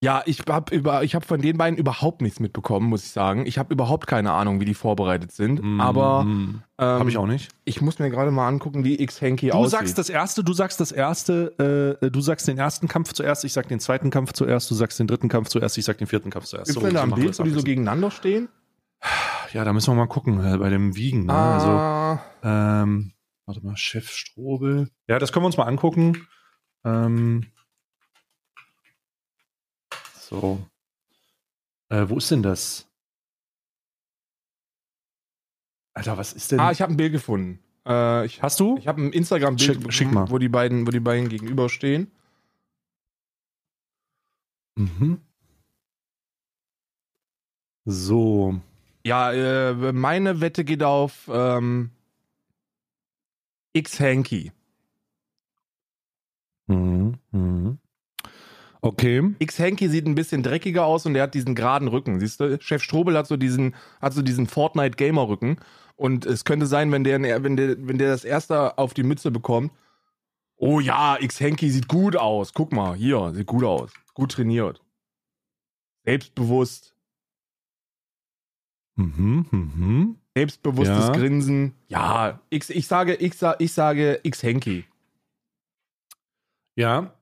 Ja, 0.03 0.23
ich 0.25 0.41
habe 0.49 0.75
über, 0.75 1.03
ich 1.03 1.13
habe 1.13 1.23
von 1.23 1.41
den 1.41 1.59
beiden 1.59 1.77
überhaupt 1.77 2.23
nichts 2.23 2.39
mitbekommen, 2.39 2.89
muss 2.89 3.03
ich 3.05 3.11
sagen. 3.11 3.45
Ich 3.45 3.59
habe 3.59 3.71
überhaupt 3.71 4.07
keine 4.07 4.31
Ahnung, 4.31 4.59
wie 4.59 4.65
die 4.65 4.73
vorbereitet 4.73 5.31
sind. 5.31 5.61
Mm, 5.61 5.79
aber 5.79 6.25
ähm, 6.25 6.63
habe 6.79 7.07
ich 7.11 7.17
auch 7.17 7.27
nicht. 7.27 7.49
Ich 7.65 7.81
muss 7.81 7.99
mir 7.99 8.09
gerade 8.09 8.31
mal 8.31 8.47
angucken, 8.47 8.83
wie 8.83 8.99
X 8.99 9.21
Hanky 9.21 9.51
aussieht. 9.51 9.65
Du 9.65 9.69
sagst 9.69 9.97
das 9.99 10.09
erste, 10.09 10.43
du 10.43 10.53
sagst 10.53 10.79
das 10.79 10.91
erste, 10.91 11.99
äh, 12.01 12.09
du 12.09 12.19
sagst 12.19 12.47
den 12.47 12.57
ersten 12.57 12.87
Kampf 12.87 13.13
zuerst, 13.13 13.45
ich 13.45 13.53
sag 13.53 13.67
den 13.67 13.79
zweiten 13.79 14.09
Kampf 14.09 14.33
zuerst, 14.33 14.71
du 14.71 14.73
sagst 14.73 14.99
den 14.99 15.05
dritten 15.05 15.29
Kampf 15.29 15.49
zuerst, 15.49 15.77
ich 15.77 15.85
sag 15.85 15.99
den 15.99 16.07
vierten 16.07 16.31
Kampf 16.31 16.45
zuerst. 16.45 16.69
Ist 16.69 16.75
so, 16.75 16.81
denn 16.81 16.95
da 16.95 17.03
ein 17.03 17.11
Bild, 17.11 17.37
wo 17.37 17.43
die 17.43 17.51
so 17.51 17.61
gegeneinander 17.61 18.09
stehen? 18.09 18.49
Ja, 19.53 19.63
da 19.63 19.71
müssen 19.71 19.91
wir 19.91 19.97
mal 19.97 20.07
gucken 20.07 20.43
äh, 20.43 20.57
bei 20.57 20.71
dem 20.71 20.95
Wiegen. 20.95 21.27
Ne? 21.27 21.33
Also, 21.33 21.67
ah. 21.67 22.23
Also, 22.41 22.83
ähm, 22.83 23.11
warte 23.45 23.63
mal, 23.63 23.77
Chef 23.77 24.09
Strobel. 24.09 24.89
Ja, 25.07 25.19
das 25.19 25.31
können 25.31 25.43
wir 25.43 25.47
uns 25.47 25.57
mal 25.57 25.65
angucken. 25.65 26.25
Ähm, 26.83 27.45
so. 30.31 30.59
Äh, 31.89 32.09
wo 32.09 32.17
ist 32.17 32.31
denn 32.31 32.41
das? 32.41 32.87
Alter, 35.93 36.17
was 36.17 36.33
ist 36.33 36.51
denn? 36.51 36.59
Ah, 36.59 36.71
ich 36.71 36.81
habe 36.81 36.93
ein 36.93 36.97
Bild 36.97 37.11
gefunden. 37.11 37.59
Äh, 37.85 38.25
ich, 38.25 38.41
Hast 38.41 38.59
du? 38.59 38.77
Ich 38.77 38.87
habe 38.87 39.01
ein 39.01 39.11
Instagram-Bild, 39.11 39.83
wo 40.31 40.37
die 40.37 40.49
beiden, 40.49 40.87
wo 40.87 40.91
die 40.91 40.99
beiden 41.01 41.27
gegenüberstehen. 41.27 42.09
Mhm. 44.75 45.19
So. 47.85 48.61
Ja, 49.03 49.33
äh, 49.33 49.91
meine 49.91 50.39
Wette 50.39 50.63
geht 50.63 50.83
auf 50.83 51.29
ähm, 51.31 51.91
X 53.73 53.99
Hanky. 53.99 54.51
Mhm. 56.67 57.17
Mhm. 57.31 57.79
Okay. 58.81 59.35
X 59.37 59.59
Hanky 59.59 59.89
sieht 59.89 60.07
ein 60.07 60.15
bisschen 60.15 60.41
dreckiger 60.41 60.85
aus 60.85 61.05
und 61.05 61.15
er 61.15 61.23
hat 61.23 61.35
diesen 61.35 61.53
geraden 61.53 61.87
Rücken. 61.87 62.19
Siehst 62.19 62.39
du? 62.39 62.59
Chef 62.59 62.81
Strobel 62.81 63.15
hat 63.15 63.27
so 63.27 63.37
diesen, 63.37 63.75
hat 64.01 64.13
so 64.13 64.23
diesen 64.23 64.47
Fortnite 64.47 64.95
Gamer 64.95 65.27
Rücken. 65.27 65.57
Und 65.95 66.25
es 66.25 66.45
könnte 66.45 66.65
sein, 66.65 66.91
wenn 66.91 67.03
der, 67.03 67.21
wenn 67.43 67.55
der, 67.55 67.87
wenn 67.87 67.99
der 67.99 68.09
das 68.09 68.23
erste 68.23 68.79
auf 68.79 68.95
die 68.95 69.03
Mütze 69.03 69.29
bekommt. 69.29 69.71
Oh 70.55 70.79
ja, 70.79 71.17
X 71.19 71.39
Hanky 71.39 71.69
sieht 71.69 71.87
gut 71.87 72.15
aus. 72.15 72.53
Guck 72.53 72.71
mal, 72.71 72.95
hier, 72.95 73.31
sieht 73.35 73.47
gut 73.47 73.63
aus. 73.63 73.91
Gut 74.15 74.31
trainiert. 74.31 74.81
Selbstbewusst. 76.03 76.95
Mhm, 78.95 79.45
mhm. 79.51 80.15
Selbstbewusstes 80.35 81.07
ja. 81.07 81.13
Grinsen. 81.13 81.75
Ja, 81.87 82.41
X, 82.49 82.71
ich 82.71 82.87
sage, 82.87 83.15
ich, 83.15 83.35
ich 83.59 83.73
sage 83.73 84.19
X 84.23 84.43
Hanky. 84.43 84.85
Ja. 86.75 87.13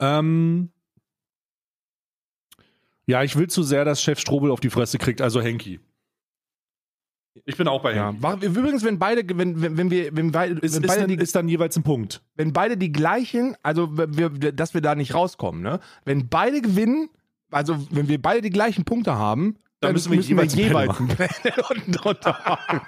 Ähm, 0.00 0.70
ja, 3.06 3.22
ich 3.22 3.36
will 3.36 3.48
zu 3.48 3.62
sehr, 3.62 3.84
dass 3.84 4.02
Chef 4.02 4.18
Strobel 4.18 4.50
auf 4.50 4.60
die 4.60 4.70
Fresse 4.70 4.98
kriegt, 4.98 5.20
also 5.20 5.40
Henki. 5.40 5.80
Ich 7.46 7.56
bin 7.56 7.66
auch 7.66 7.82
bei 7.82 7.94
ja. 7.94 8.12
Henki. 8.12 8.46
Übrigens, 8.46 8.84
wenn 8.84 8.98
beide, 8.98 9.22
wenn, 9.36 9.60
wenn, 9.60 9.76
wenn 9.76 9.90
wir, 9.90 10.14
wenn 10.14 10.32
beide, 10.32 10.54
ist, 10.54 10.76
wenn 10.76 10.82
ist, 10.82 10.88
beide 10.88 11.00
dann, 11.00 11.08
die, 11.08 11.16
ist 11.16 11.34
dann 11.34 11.48
jeweils 11.48 11.76
ein 11.76 11.82
Punkt. 11.82 12.22
Wenn 12.34 12.52
beide 12.52 12.76
die 12.76 12.92
gleichen, 12.92 13.56
also 13.62 13.96
wir, 13.96 14.30
dass 14.30 14.74
wir 14.74 14.80
da 14.80 14.94
nicht 14.94 15.14
rauskommen, 15.14 15.62
ne? 15.62 15.80
Wenn 16.04 16.28
beide 16.28 16.60
gewinnen, 16.60 17.08
also 17.50 17.76
wenn 17.90 18.08
wir 18.08 18.20
beide 18.20 18.42
die 18.42 18.50
gleichen 18.50 18.84
Punkte 18.84 19.14
haben, 19.16 19.56
dann, 19.80 19.88
dann 19.88 19.92
müssen 19.94 20.10
wir 20.10 20.16
müssen 20.16 20.28
jeweils, 20.30 20.56
wir 20.56 20.66
jeweils 20.66 21.00
ein 21.00 21.92
drunter 21.92 22.38
machen. 22.46 22.80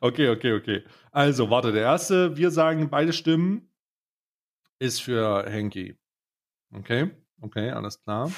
okay, 0.00 0.28
okay, 0.30 0.52
okay. 0.54 0.84
Also, 1.12 1.50
warte, 1.50 1.72
der 1.72 1.82
erste, 1.82 2.36
wir 2.36 2.50
sagen, 2.50 2.88
beide 2.88 3.12
Stimmen 3.12 3.68
ist 4.78 5.02
für 5.02 5.44
Henki. 5.50 5.96
Okay. 6.72 7.10
Okay, 7.40 7.70
alles 7.70 8.00
klar. 8.02 8.30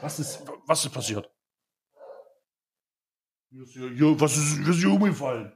Was 0.00 0.18
ist, 0.18 0.42
was 0.66 0.84
ist 0.84 0.92
passiert? 0.92 1.30
Was 3.50 4.36
ist, 4.36 4.66
was 4.66 4.76
ist 4.76 4.80
hier 4.82 4.92
umgefallen? 4.92 5.52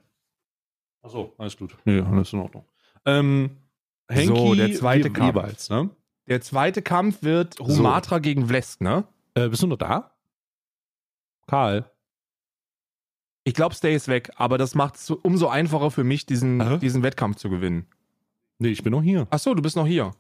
Achso, 1.03 1.35
alles 1.39 1.57
gut. 1.57 1.77
Nee, 1.85 2.01
alles 2.01 2.33
in 2.33 2.41
Ordnung. 2.41 2.65
Ähm, 3.05 3.57
Henki, 4.09 4.27
so, 4.27 4.55
der 4.55 4.75
zweite 4.75 5.11
Kampf. 5.11 5.35
Jeweils, 5.37 5.71
ne? 5.71 5.91
Der 6.27 6.41
zweite 6.41 6.83
Kampf 6.83 7.23
wird 7.23 7.59
Humatra 7.59 8.17
so. 8.17 8.21
gegen 8.21 8.47
Vlesk, 8.47 8.81
ne? 8.81 9.05
Äh, 9.35 9.49
bist 9.49 9.63
du 9.63 9.67
noch 9.67 9.79
da? 9.79 10.15
Karl? 11.47 11.91
Ich 13.45 13.55
glaube, 13.55 13.75
Stay 13.75 13.95
ist 13.95 14.09
weg, 14.09 14.31
aber 14.37 14.59
das 14.59 14.75
macht 14.75 14.97
es 14.97 15.11
umso 15.11 15.49
einfacher 15.49 15.91
für 15.91 16.05
mich, 16.05 16.27
diesen, 16.27 16.79
diesen 16.81 17.03
Wettkampf 17.03 17.37
zu 17.37 17.49
gewinnen. 17.49 17.87
Nee, 18.59 18.69
ich 18.69 18.83
bin 18.83 18.93
noch 18.93 19.03
hier. 19.03 19.27
Achso, 19.31 19.55
du 19.55 19.63
bist 19.63 19.77
noch 19.77 19.87
hier. 19.87 20.13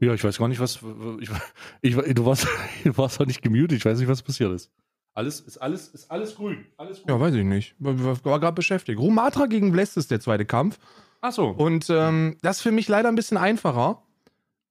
Ja, 0.00 0.14
ich 0.14 0.22
weiß 0.22 0.38
gar 0.38 0.48
nicht, 0.48 0.60
was. 0.60 0.78
Ich, 1.20 1.30
ich, 1.82 2.14
du, 2.14 2.24
warst, 2.24 2.46
du 2.84 2.96
warst 2.96 3.20
doch 3.20 3.26
nicht 3.26 3.42
gemutet, 3.42 3.78
ich 3.78 3.84
weiß 3.84 3.98
nicht, 3.98 4.08
was 4.08 4.22
passiert 4.22 4.52
ist. 4.52 4.70
Alles 5.14 5.40
ist 5.40 5.58
alles, 5.58 5.88
ist 5.88 6.10
alles 6.10 6.36
grün. 6.36 6.64
Alles 6.76 7.02
grün. 7.02 7.08
Ja, 7.08 7.20
weiß 7.20 7.34
ich 7.34 7.44
nicht. 7.44 7.74
War, 7.78 8.24
war 8.24 8.38
gerade 8.38 8.54
beschäftigt. 8.54 9.00
Rumatra 9.00 9.46
gegen 9.46 9.72
Blest 9.72 9.96
ist 9.96 10.10
der 10.12 10.20
zweite 10.20 10.44
Kampf. 10.44 10.78
Ach 11.20 11.32
so. 11.32 11.48
Und 11.48 11.90
ähm, 11.90 12.36
das 12.42 12.58
ist 12.58 12.62
für 12.62 12.70
mich 12.70 12.86
leider 12.86 13.08
ein 13.08 13.16
bisschen 13.16 13.36
einfacher. 13.36 14.02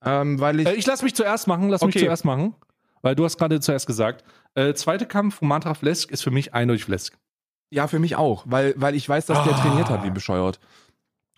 Ähm, 0.06 0.40
weil 0.40 0.62
ich. 0.62 0.68
Äh, 0.68 0.76
ich 0.76 0.86
lass 0.86 1.02
mich 1.02 1.16
zuerst 1.16 1.48
machen, 1.48 1.70
lass 1.70 1.82
okay. 1.82 1.98
mich 1.98 2.04
zuerst 2.06 2.24
machen. 2.24 2.56
Weil 3.02 3.16
du 3.16 3.26
hast 3.26 3.38
gerade 3.38 3.60
zuerst 3.60 3.88
gesagt. 3.88 4.24
Äh, 4.56 4.74
zweite 4.74 5.06
Kampf, 5.06 5.42
Rumatra 5.42 5.74
Flesk, 5.74 6.12
ist 6.12 6.24
für 6.24 6.32
mich 6.32 6.54
eindeutig 6.54 6.86
Flesk. 6.86 7.18
Ja, 7.70 7.88
für 7.88 8.00
mich 8.00 8.16
auch, 8.16 8.46
weil, 8.48 8.74
weil 8.78 8.96
ich 8.96 9.08
weiß, 9.08 9.26
dass 9.26 9.40
ah. 9.40 9.44
der 9.44 9.56
trainiert 9.58 9.90
hat, 9.90 10.04
wie 10.06 10.10
bescheuert. 10.10 10.60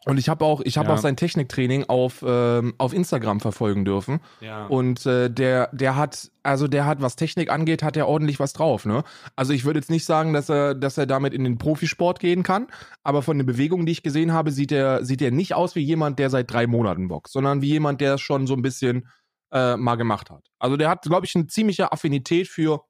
Und 0.09 0.17
ich 0.17 0.27
habe 0.27 0.43
auch, 0.43 0.61
ich 0.61 0.77
habe 0.77 0.89
ja. 0.89 0.95
auch 0.95 0.99
sein 0.99 1.15
Techniktraining 1.15 1.85
auf, 1.85 2.23
ähm, 2.25 2.73
auf 2.77 2.93
Instagram 2.93 3.39
verfolgen 3.39 3.85
dürfen. 3.85 4.21
Ja. 4.41 4.65
Und 4.65 5.05
äh, 5.05 5.29
der, 5.29 5.69
der 5.71 5.95
hat, 5.95 6.31
also 6.41 6.67
der 6.67 6.85
hat, 6.85 7.01
was 7.01 7.15
Technik 7.15 7.51
angeht, 7.51 7.83
hat 7.83 7.95
er 7.95 8.07
ordentlich 8.07 8.39
was 8.39 8.53
drauf. 8.53 8.85
Ne? 8.85 9.03
Also 9.35 9.53
ich 9.53 9.65
würde 9.65 9.79
jetzt 9.79 9.91
nicht 9.91 10.05
sagen, 10.05 10.33
dass 10.33 10.49
er, 10.49 10.73
dass 10.73 10.97
er 10.97 11.05
damit 11.05 11.33
in 11.33 11.43
den 11.43 11.59
Profisport 11.59 12.19
gehen 12.19 12.41
kann, 12.41 12.67
aber 13.03 13.21
von 13.21 13.37
den 13.37 13.45
Bewegungen, 13.45 13.85
die 13.85 13.91
ich 13.91 14.03
gesehen 14.03 14.33
habe, 14.33 14.51
sieht 14.51 14.71
er, 14.71 15.05
sieht 15.05 15.21
er 15.21 15.31
nicht 15.31 15.53
aus 15.53 15.75
wie 15.75 15.81
jemand, 15.81 16.17
der 16.17 16.31
seit 16.31 16.51
drei 16.51 16.65
Monaten 16.65 17.07
boxt, 17.07 17.31
sondern 17.31 17.61
wie 17.61 17.69
jemand, 17.69 18.01
der 18.01 18.15
es 18.15 18.21
schon 18.21 18.47
so 18.47 18.55
ein 18.55 18.63
bisschen 18.63 19.07
äh, 19.51 19.77
mal 19.77 19.95
gemacht 19.95 20.31
hat. 20.31 20.47
Also 20.57 20.75
der 20.75 20.89
hat, 20.89 21.03
glaube 21.03 21.27
ich, 21.27 21.35
eine 21.35 21.47
ziemliche 21.47 21.91
Affinität 21.91 22.47
für, 22.47 22.81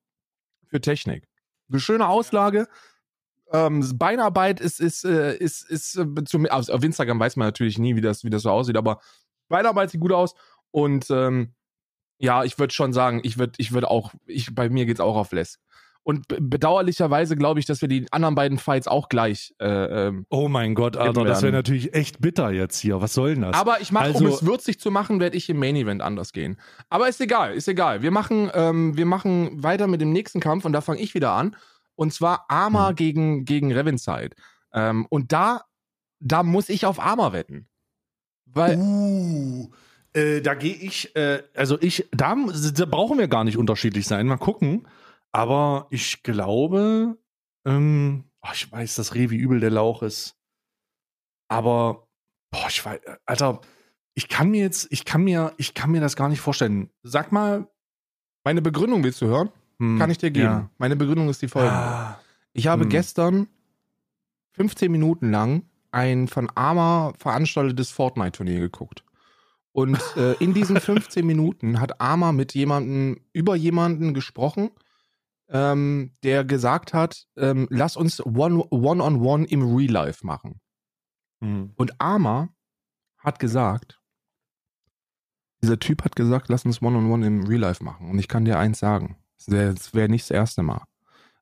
für 0.67 0.79
Technik. 0.79 1.25
Eine 1.69 1.79
schöne 1.79 2.07
Auslage. 2.07 2.67
Ähm, 3.51 3.97
Beinarbeit 3.97 4.59
ist, 4.59 4.79
ist, 4.79 5.05
äh, 5.05 5.35
ist, 5.35 5.69
ist, 5.69 5.95
äh, 5.97 6.23
zum, 6.25 6.45
also 6.49 6.73
auf 6.73 6.83
Instagram 6.83 7.19
weiß 7.19 7.35
man 7.35 7.47
natürlich 7.47 7.79
nie, 7.79 7.95
wie 7.95 8.01
das, 8.01 8.23
wie 8.23 8.29
das 8.29 8.43
so 8.43 8.51
aussieht, 8.51 8.77
aber 8.77 8.99
Beinarbeit 9.47 9.89
sieht 9.89 10.01
gut 10.01 10.11
aus. 10.11 10.35
Und 10.71 11.09
ähm, 11.09 11.53
ja, 12.19 12.43
ich 12.43 12.59
würde 12.59 12.73
schon 12.73 12.93
sagen, 12.93 13.21
ich 13.23 13.37
würde 13.37 13.53
ich 13.57 13.71
würd 13.71 13.85
auch, 13.85 14.13
ich, 14.27 14.53
bei 14.53 14.69
mir 14.69 14.85
geht's 14.85 14.99
auch 14.99 15.15
auf 15.15 15.31
Les. 15.31 15.59
Und 16.03 16.25
bedauerlicherweise 16.27 17.35
glaube 17.35 17.59
ich, 17.59 17.65
dass 17.65 17.81
wir 17.81 17.87
die 17.87 18.07
anderen 18.11 18.33
beiden 18.33 18.57
Fights 18.57 18.87
auch 18.87 19.09
gleich. 19.09 19.53
Äh, 19.59 19.67
ähm, 20.07 20.25
oh 20.29 20.47
mein 20.47 20.73
Gott, 20.73 20.97
Alter, 20.97 21.23
das 21.23 21.41
wäre 21.41 21.51
natürlich 21.51 21.93
echt 21.93 22.19
bitter 22.19 22.51
jetzt 22.51 22.79
hier. 22.79 23.01
Was 23.01 23.13
soll 23.13 23.35
denn 23.35 23.43
das? 23.43 23.55
Aber 23.55 23.81
ich 23.81 23.91
mache, 23.91 24.05
also, 24.05 24.19
um 24.19 24.25
es 24.25 24.45
würzig 24.45 24.79
zu 24.79 24.91
machen, 24.91 25.19
werde 25.19 25.37
ich 25.37 25.49
im 25.49 25.59
Main 25.59 25.75
Event 25.75 26.01
anders 26.01 26.33
gehen. 26.33 26.57
Aber 26.89 27.09
ist 27.09 27.21
egal, 27.21 27.53
ist 27.53 27.67
egal. 27.67 28.01
Wir 28.01 28.11
machen, 28.11 28.49
ähm, 28.53 28.97
wir 28.97 29.05
machen 29.05 29.61
weiter 29.61 29.87
mit 29.87 30.01
dem 30.01 30.11
nächsten 30.11 30.39
Kampf 30.39 30.65
und 30.65 30.73
da 30.73 30.81
fange 30.81 30.99
ich 30.99 31.13
wieder 31.13 31.33
an. 31.33 31.55
Und 31.99 32.13
zwar 32.13 32.45
Arma 32.47 32.91
mhm. 32.91 32.95
gegen, 32.95 33.45
gegen 33.45 33.73
Revinside. 33.73 34.31
Ähm, 34.73 35.05
und 35.09 35.33
da 35.33 35.63
da 36.19 36.43
muss 36.43 36.69
ich 36.69 36.85
auf 36.85 36.99
Armer 36.99 37.33
wetten. 37.33 37.67
Weil. 38.45 38.77
Uh, 38.77 39.71
äh, 40.13 40.41
da 40.41 40.55
gehe 40.55 40.73
ich, 40.73 41.15
äh, 41.15 41.43
also 41.55 41.79
ich, 41.81 42.07
da, 42.11 42.35
da, 42.35 42.85
brauchen 42.85 43.19
wir 43.19 43.27
gar 43.27 43.43
nicht 43.43 43.57
unterschiedlich 43.57 44.07
sein. 44.07 44.27
Mal 44.27 44.37
gucken. 44.37 44.87
Aber 45.31 45.87
ich 45.91 46.23
glaube, 46.23 47.17
ähm, 47.65 48.23
oh, 48.41 48.49
ich 48.53 48.71
weiß, 48.71 48.95
dass 48.95 49.13
Revi 49.13 49.35
übel 49.35 49.59
der 49.59 49.69
Lauch 49.69 50.01
ist. 50.01 50.35
Aber, 51.47 52.07
boah, 52.49 52.67
ich 52.69 52.83
weiß, 52.83 52.99
Alter, 53.25 53.61
ich 54.15 54.27
kann 54.27 54.49
mir 54.49 54.61
jetzt, 54.61 54.87
ich 54.91 55.05
kann 55.05 55.23
mir, 55.23 55.53
ich 55.57 55.75
kann 55.75 55.91
mir 55.91 56.01
das 56.01 56.15
gar 56.15 56.29
nicht 56.29 56.41
vorstellen. 56.41 56.89
Sag 57.03 57.31
mal. 57.31 57.67
Meine 58.43 58.61
Begründung 58.61 59.03
willst 59.03 59.21
du 59.21 59.27
hören? 59.27 59.51
Hm, 59.79 59.97
kann 59.97 60.11
ich 60.11 60.17
dir 60.17 60.31
geben. 60.31 60.45
Ja. 60.45 60.69
Meine 60.77 60.95
Begründung 60.95 61.29
ist 61.29 61.41
die 61.41 61.47
folgende. 61.47 61.75
Ah, 61.75 62.19
ich 62.53 62.67
habe 62.67 62.83
hm. 62.83 62.89
gestern 62.89 63.47
15 64.51 64.91
Minuten 64.91 65.31
lang 65.31 65.63
ein 65.91 66.27
von 66.27 66.49
Arma 66.55 67.13
veranstaltetes 67.17 67.91
Fortnite-Turnier 67.91 68.59
geguckt. 68.59 69.03
Und 69.71 69.99
äh, 70.17 70.33
in 70.33 70.53
diesen 70.53 70.79
15 70.79 71.25
Minuten 71.25 71.79
hat 71.79 72.01
Arma 72.01 72.31
mit 72.31 72.53
jemandem 72.53 73.21
über 73.33 73.55
jemanden 73.55 74.13
gesprochen, 74.13 74.71
ähm, 75.47 76.11
der 76.23 76.43
gesagt 76.43 76.93
hat, 76.93 77.27
ähm, 77.37 77.67
lass 77.69 77.97
uns 77.97 78.23
One-on-One 78.23 79.01
-on 79.01 79.19
-one 79.19 79.45
im 79.45 79.75
Real 79.75 79.91
Life 79.91 80.25
machen. 80.25 80.59
Mhm. 81.39 81.71
Und 81.75 81.99
Arma 81.99 82.49
hat 83.17 83.39
gesagt, 83.39 83.99
dieser 85.61 85.79
Typ 85.79 86.03
hat 86.03 86.15
gesagt, 86.15 86.49
lass 86.49 86.65
uns 86.65 86.81
One-on-One 86.81 87.23
-on 87.23 87.23
-one 87.23 87.27
im 87.27 87.43
Real 87.47 87.61
Life 87.61 87.83
machen. 87.83 88.09
Und 88.09 88.19
ich 88.19 88.27
kann 88.27 88.45
dir 88.45 88.59
eins 88.59 88.79
sagen, 88.79 89.17
es 89.39 89.51
wäre 89.51 89.75
wär 89.93 90.07
nicht 90.07 90.25
das 90.25 90.31
erste 90.31 90.63
Mal. 90.63 90.83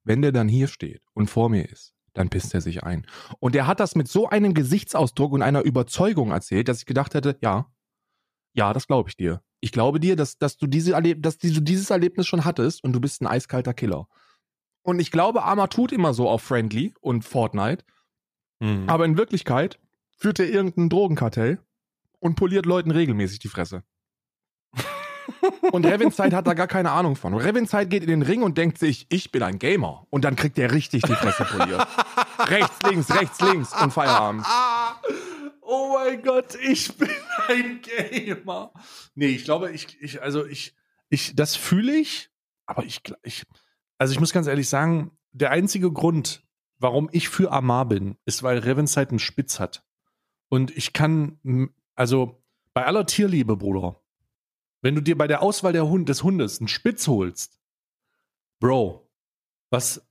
Wenn 0.04 0.22
der 0.22 0.32
dann 0.32 0.48
hier 0.48 0.68
steht 0.68 1.02
und 1.14 1.30
vor 1.30 1.50
mir 1.50 1.68
ist, 1.70 1.94
dann 2.14 2.30
pisst 2.30 2.54
er 2.54 2.62
sich 2.62 2.84
ein. 2.84 3.06
Und 3.40 3.56
er 3.56 3.68
hat 3.68 3.80
das 3.80 3.96
mit 3.96 4.08
so 4.08 4.30
einem 4.30 4.54
Gesichtsausdruck 4.54 5.34
und 5.34 5.42
einer 5.42 5.64
Überzeugung 5.64 6.32
erzählt, 6.32 6.68
dass 6.68 6.80
ich 6.80 6.86
gedacht 6.86 7.14
hätte, 7.14 7.38
ja, 7.42 7.70
ja, 8.54 8.74
das 8.74 8.88
glaube 8.88 9.10
ich 9.10 9.16
dir. 9.16 9.42
Ich 9.60 9.72
glaube 9.72 10.00
dir, 10.00 10.16
dass, 10.16 10.38
dass, 10.38 10.58
du 10.58 10.68
diese 10.68 10.94
Erleb 10.94 11.22
dass 11.22 11.38
du 11.38 11.62
dieses 11.62 11.90
Erlebnis 11.90 12.28
schon 12.28 12.46
hattest 12.46 12.84
und 12.84 12.94
du 12.94 13.00
bist 13.00 13.22
ein 13.22 13.28
eiskalter 13.28 13.74
Killer. 13.74 14.08
Und 14.82 15.00
ich 15.00 15.12
glaube, 15.12 15.44
Arma 15.44 15.68
tut 15.68 15.92
immer 15.92 16.14
so 16.14 16.30
auf 16.30 16.42
Friendly 16.42 16.94
und 17.02 17.24
Fortnite. 17.24 17.84
Mhm. 18.60 18.88
Aber 18.88 19.06
in 19.06 19.18
Wirklichkeit 19.18 19.80
führt 20.10 20.40
er 20.40 20.50
irgendein 20.50 20.90
Drogenkartell 20.90 21.60
und 22.20 22.36
poliert 22.36 22.66
Leuten 22.66 22.92
regelmäßig 22.92 23.40
die 23.40 23.50
Fresse. 23.50 23.84
Und 25.72 25.86
Revinzeit 25.86 26.34
hat 26.34 26.48
da 26.48 26.54
gar 26.54 26.68
keine 26.68 26.92
Ahnung 26.92 27.16
von. 27.16 27.34
Revinzeit 27.34 27.90
geht 27.90 28.04
in 28.04 28.10
den 28.10 28.22
Ring 28.22 28.44
und 28.44 28.58
denkt 28.58 28.78
sich, 28.78 29.06
ich 29.10 29.32
bin 29.32 29.44
ein 29.44 29.60
Gamer. 29.60 30.06
Und 30.10 30.24
dann 30.24 30.36
kriegt 30.36 30.58
er 30.58 30.72
richtig 30.72 31.04
die 31.04 31.14
Fresse 31.14 31.46
poliert. 31.46 31.88
rechts, 32.40 32.82
links, 32.90 33.14
rechts, 33.14 33.42
links 33.42 33.82
und 33.82 33.92
Feierabend. 33.92 34.46
Oh 35.62 35.94
mein 35.94 36.22
Gott, 36.22 36.56
ich 36.56 36.96
bin 36.98 37.10
ein 37.48 37.82
Gamer. 37.82 38.72
Nee, 39.16 39.28
ich 39.28 39.44
glaube, 39.44 39.72
ich, 39.72 40.02
ich, 40.02 40.22
also 40.22 40.46
ich, 40.46 40.76
ich, 41.10 41.36
das 41.36 41.56
fühle 41.56 41.94
ich, 41.94 42.30
aber 42.66 42.84
ich, 42.84 43.02
ich, 43.24 43.44
also 43.98 44.14
ich 44.14 44.20
muss 44.20 44.34
ganz 44.34 44.48
ehrlich 44.48 44.70
sagen, 44.70 45.12
der 45.32 45.52
einzige 45.52 45.92
Grund, 45.92 46.44
warum 46.80 47.10
ich 47.12 47.30
für 47.30 47.52
Amar 47.52 47.86
bin, 47.86 48.18
ist, 48.26 48.44
weil 48.44 48.60
Revensight 48.60 49.10
einen 49.10 49.20
Spitz 49.20 49.60
hat. 49.60 49.84
Und 50.50 50.76
ich 50.76 50.94
kann, 50.94 51.72
also 51.96 52.42
bei 52.74 52.86
aller 52.86 53.06
Tierliebe, 53.06 53.58
Bruder, 53.58 54.00
wenn 54.82 54.96
du 54.96 55.02
dir 55.02 55.18
bei 55.18 55.28
der 55.28 55.42
Auswahl 55.42 55.74
der 55.74 55.88
Hund, 55.88 56.10
des 56.10 56.24
Hundes 56.24 56.60
einen 56.60 56.68
Spitz 56.68 57.08
holst, 57.08 57.60
Bro, 58.60 59.08
was, 59.70 60.02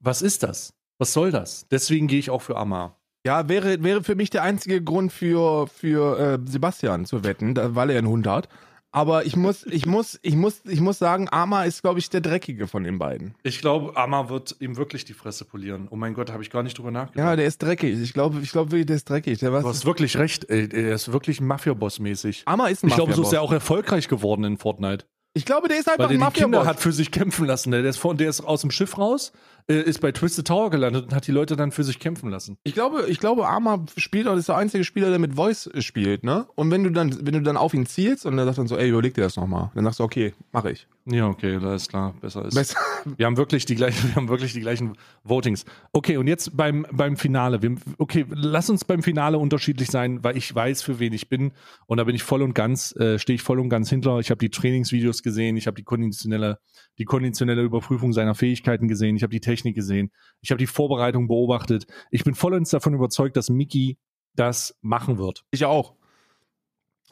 was 0.00 0.22
ist 0.22 0.42
das? 0.42 0.74
Was 0.98 1.12
soll 1.12 1.30
das? 1.30 1.66
Deswegen 1.68 2.06
gehe 2.06 2.18
ich 2.18 2.30
auch 2.30 2.42
für 2.42 2.56
Amar. 2.56 3.00
Ja, 3.26 3.48
wäre, 3.48 3.82
wäre 3.82 4.04
für 4.04 4.14
mich 4.14 4.30
der 4.30 4.44
einzige 4.44 4.82
Grund 4.82 5.12
für, 5.12 5.66
für 5.66 6.18
äh, 6.18 6.38
Sebastian 6.48 7.06
zu 7.06 7.24
wetten, 7.24 7.54
da, 7.54 7.74
weil 7.74 7.90
er 7.90 7.98
einen 7.98 8.06
Hund 8.06 8.26
hat. 8.26 8.48
Aber 8.96 9.26
ich 9.26 9.36
muss, 9.36 9.66
ich 9.66 9.84
muss, 9.84 10.18
ich 10.22 10.36
muss, 10.36 10.62
ich 10.64 10.80
muss 10.80 10.98
sagen, 10.98 11.28
Ama 11.30 11.64
ist, 11.64 11.82
glaube 11.82 11.98
ich, 11.98 12.08
der 12.08 12.22
dreckige 12.22 12.66
von 12.66 12.82
den 12.82 12.98
beiden. 12.98 13.34
Ich 13.42 13.60
glaube, 13.60 13.94
Ama 13.94 14.30
wird 14.30 14.56
ihm 14.58 14.78
wirklich 14.78 15.04
die 15.04 15.12
Fresse 15.12 15.44
polieren. 15.44 15.86
Oh 15.90 15.96
mein 15.96 16.14
Gott, 16.14 16.32
habe 16.32 16.42
ich 16.42 16.48
gar 16.48 16.62
nicht 16.62 16.78
drüber 16.78 16.90
nachgedacht. 16.90 17.18
Ja, 17.18 17.36
der 17.36 17.44
ist 17.44 17.62
dreckig. 17.62 18.00
Ich 18.00 18.14
glaube, 18.14 18.40
ich 18.40 18.50
glaube 18.52 18.70
wirklich, 18.70 18.86
der 18.86 18.96
ist 18.96 19.10
dreckig. 19.10 19.38
Der 19.38 19.50
du 19.50 19.68
hast 19.68 19.84
wirklich 19.84 20.16
recht. 20.16 20.48
Ey, 20.48 20.70
er 20.72 20.94
ist 20.94 21.12
wirklich 21.12 21.42
ein 21.42 21.46
Mafia-Boss 21.46 21.98
mäßig. 21.98 22.44
Ama 22.46 22.68
ist 22.68 22.84
ein 22.84 22.88
Mafia-Boss. 22.88 22.88
Ich 22.88 22.94
glaube, 22.94 23.12
so 23.12 23.22
ist 23.22 23.32
er 23.34 23.42
auch 23.42 23.52
erfolgreich 23.52 24.08
geworden 24.08 24.44
in 24.44 24.56
Fortnite. 24.56 25.04
Ich 25.34 25.44
glaube, 25.44 25.68
der 25.68 25.78
ist 25.78 25.90
einfach 25.90 26.08
Weil 26.08 26.14
ein 26.14 26.20
Mafia-Boss. 26.20 26.38
Der 26.38 26.46
die 26.46 26.54
Kinder 26.56 26.66
hat 26.66 26.80
für 26.80 26.92
sich 26.92 27.10
kämpfen 27.10 27.44
lassen. 27.44 27.72
Der 27.72 27.84
ist, 27.84 27.98
von, 27.98 28.16
der 28.16 28.30
ist 28.30 28.40
aus 28.40 28.62
dem 28.62 28.70
Schiff 28.70 28.96
raus, 28.96 29.30
äh, 29.68 29.80
ist 29.80 30.00
bei 30.00 30.12
Twisted 30.12 30.46
Tower 30.46 30.70
gelandet 30.70 31.06
und 31.06 31.14
hat 31.14 31.26
die 31.26 31.32
Leute 31.32 31.56
dann 31.56 31.72
für 31.72 31.84
sich 31.84 31.98
kämpfen 31.98 32.30
lassen. 32.30 32.56
Ich 32.64 32.74
glaube, 32.74 33.06
ich 33.08 33.18
glaube, 33.18 33.48
Arma 33.48 33.84
spielt 33.96 34.28
auch, 34.28 34.36
ist 34.36 34.48
der 34.48 34.56
einzige 34.56 34.84
Spieler, 34.84 35.10
der 35.10 35.18
mit 35.18 35.34
Voice 35.34 35.68
spielt, 35.80 36.22
ne? 36.24 36.46
Und 36.54 36.70
wenn 36.70 36.84
du 36.84 36.90
dann, 36.90 37.26
wenn 37.26 37.34
du 37.34 37.42
dann 37.42 37.56
auf 37.56 37.74
ihn 37.74 37.86
zielst 37.86 38.26
und 38.26 38.38
er 38.38 38.44
sagt 38.44 38.58
dann 38.58 38.68
so, 38.68 38.76
ey, 38.76 38.88
überleg 38.88 39.14
dir 39.14 39.22
das 39.22 39.36
nochmal, 39.36 39.70
dann 39.74 39.84
sagst 39.84 40.00
du, 40.00 40.04
okay, 40.04 40.34
mache 40.52 40.70
ich. 40.70 40.86
Ja, 41.08 41.28
okay, 41.28 41.58
da 41.60 41.74
ist 41.74 41.88
klar, 41.88 42.14
besser 42.20 42.44
ist. 42.44 42.54
Besser. 42.54 42.78
Wir 43.16 43.26
haben 43.26 43.36
wirklich 43.36 43.64
die 43.64 43.76
gleichen, 43.76 44.08
wir 44.08 44.16
haben 44.16 44.28
wirklich 44.28 44.52
die 44.52 44.60
gleichen 44.60 44.96
Votings. 45.22 45.64
Okay, 45.92 46.16
und 46.16 46.26
jetzt 46.26 46.56
beim, 46.56 46.84
beim 46.90 47.16
Finale. 47.16 47.62
Wir, 47.62 47.76
okay, 47.98 48.24
lass 48.28 48.70
uns 48.70 48.84
beim 48.84 49.02
Finale 49.04 49.38
unterschiedlich 49.38 49.88
sein, 49.88 50.24
weil 50.24 50.36
ich 50.36 50.52
weiß, 50.52 50.82
für 50.82 50.98
wen 50.98 51.12
ich 51.12 51.28
bin. 51.28 51.52
Und 51.86 51.98
da 51.98 52.04
bin 52.04 52.16
ich 52.16 52.24
voll 52.24 52.42
und 52.42 52.54
ganz, 52.54 52.94
äh, 52.96 53.20
stehe 53.20 53.36
ich 53.36 53.42
voll 53.42 53.60
und 53.60 53.68
ganz 53.68 53.88
hinter. 53.88 54.18
Ich 54.18 54.30
habe 54.30 54.38
die 54.38 54.50
Trainingsvideos 54.50 55.22
gesehen, 55.22 55.56
ich 55.56 55.68
habe 55.68 55.76
die 55.76 55.84
konditionelle, 55.84 56.58
die 56.98 57.04
konditionelle 57.04 57.62
Überprüfung 57.62 58.12
seiner 58.12 58.34
Fähigkeiten 58.34 58.88
gesehen, 58.88 59.14
ich 59.14 59.22
habe 59.22 59.30
die 59.30 59.40
Technik 59.40 59.55
gesehen, 59.64 60.12
ich 60.40 60.50
habe 60.50 60.58
die 60.58 60.66
Vorbereitung 60.66 61.28
beobachtet. 61.28 61.86
Ich 62.10 62.24
bin 62.24 62.34
vollends 62.34 62.70
davon 62.70 62.94
überzeugt, 62.94 63.36
dass 63.36 63.50
Mickey 63.50 63.98
das 64.34 64.76
machen 64.82 65.18
wird. 65.18 65.44
Ich 65.50 65.64
auch. 65.64 65.94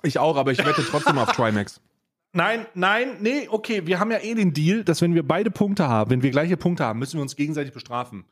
Ich 0.03 0.19
auch, 0.19 0.37
aber 0.37 0.53
ich 0.53 0.59
wette 0.59 0.85
trotzdem 0.85 1.19
auf 1.19 1.33
Trimax. 1.37 1.81
Nein, 2.33 2.67
nein, 2.75 3.19
nee, 3.21 3.49
okay, 3.49 3.87
wir 3.87 4.01
haben 4.01 4.11
ja 4.11 4.19
eh 4.19 4.35
den 4.35 4.53
Deal, 4.53 4.83
dass 4.83 5.01
wenn 5.01 5.15
wir 5.15 5.23
beide 5.23 5.51
Punkte 5.51 5.89
haben, 5.89 6.11
wenn 6.11 6.23
wir 6.23 6.31
gleiche 6.31 6.57
Punkte 6.57 6.85
haben, 6.85 6.99
müssen 6.99 7.17
wir 7.17 7.23
uns 7.23 7.37
gegenseitig 7.37 7.73
bestrafen. 7.73 8.25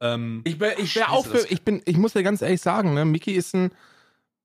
Ähm, 0.00 0.42
ich 0.44 0.60
wäre 0.60 0.80
ich 0.80 0.94
wär 0.94 1.10
auch 1.10 1.26
für, 1.26 1.44
ich 1.50 1.62
bin, 1.62 1.82
ich 1.84 1.98
muss 1.98 2.12
dir 2.12 2.22
ganz 2.22 2.42
ehrlich 2.42 2.60
sagen, 2.60 2.94
ne, 2.94 3.04
Mickey 3.04 3.32
ist 3.32 3.54
ein, 3.54 3.72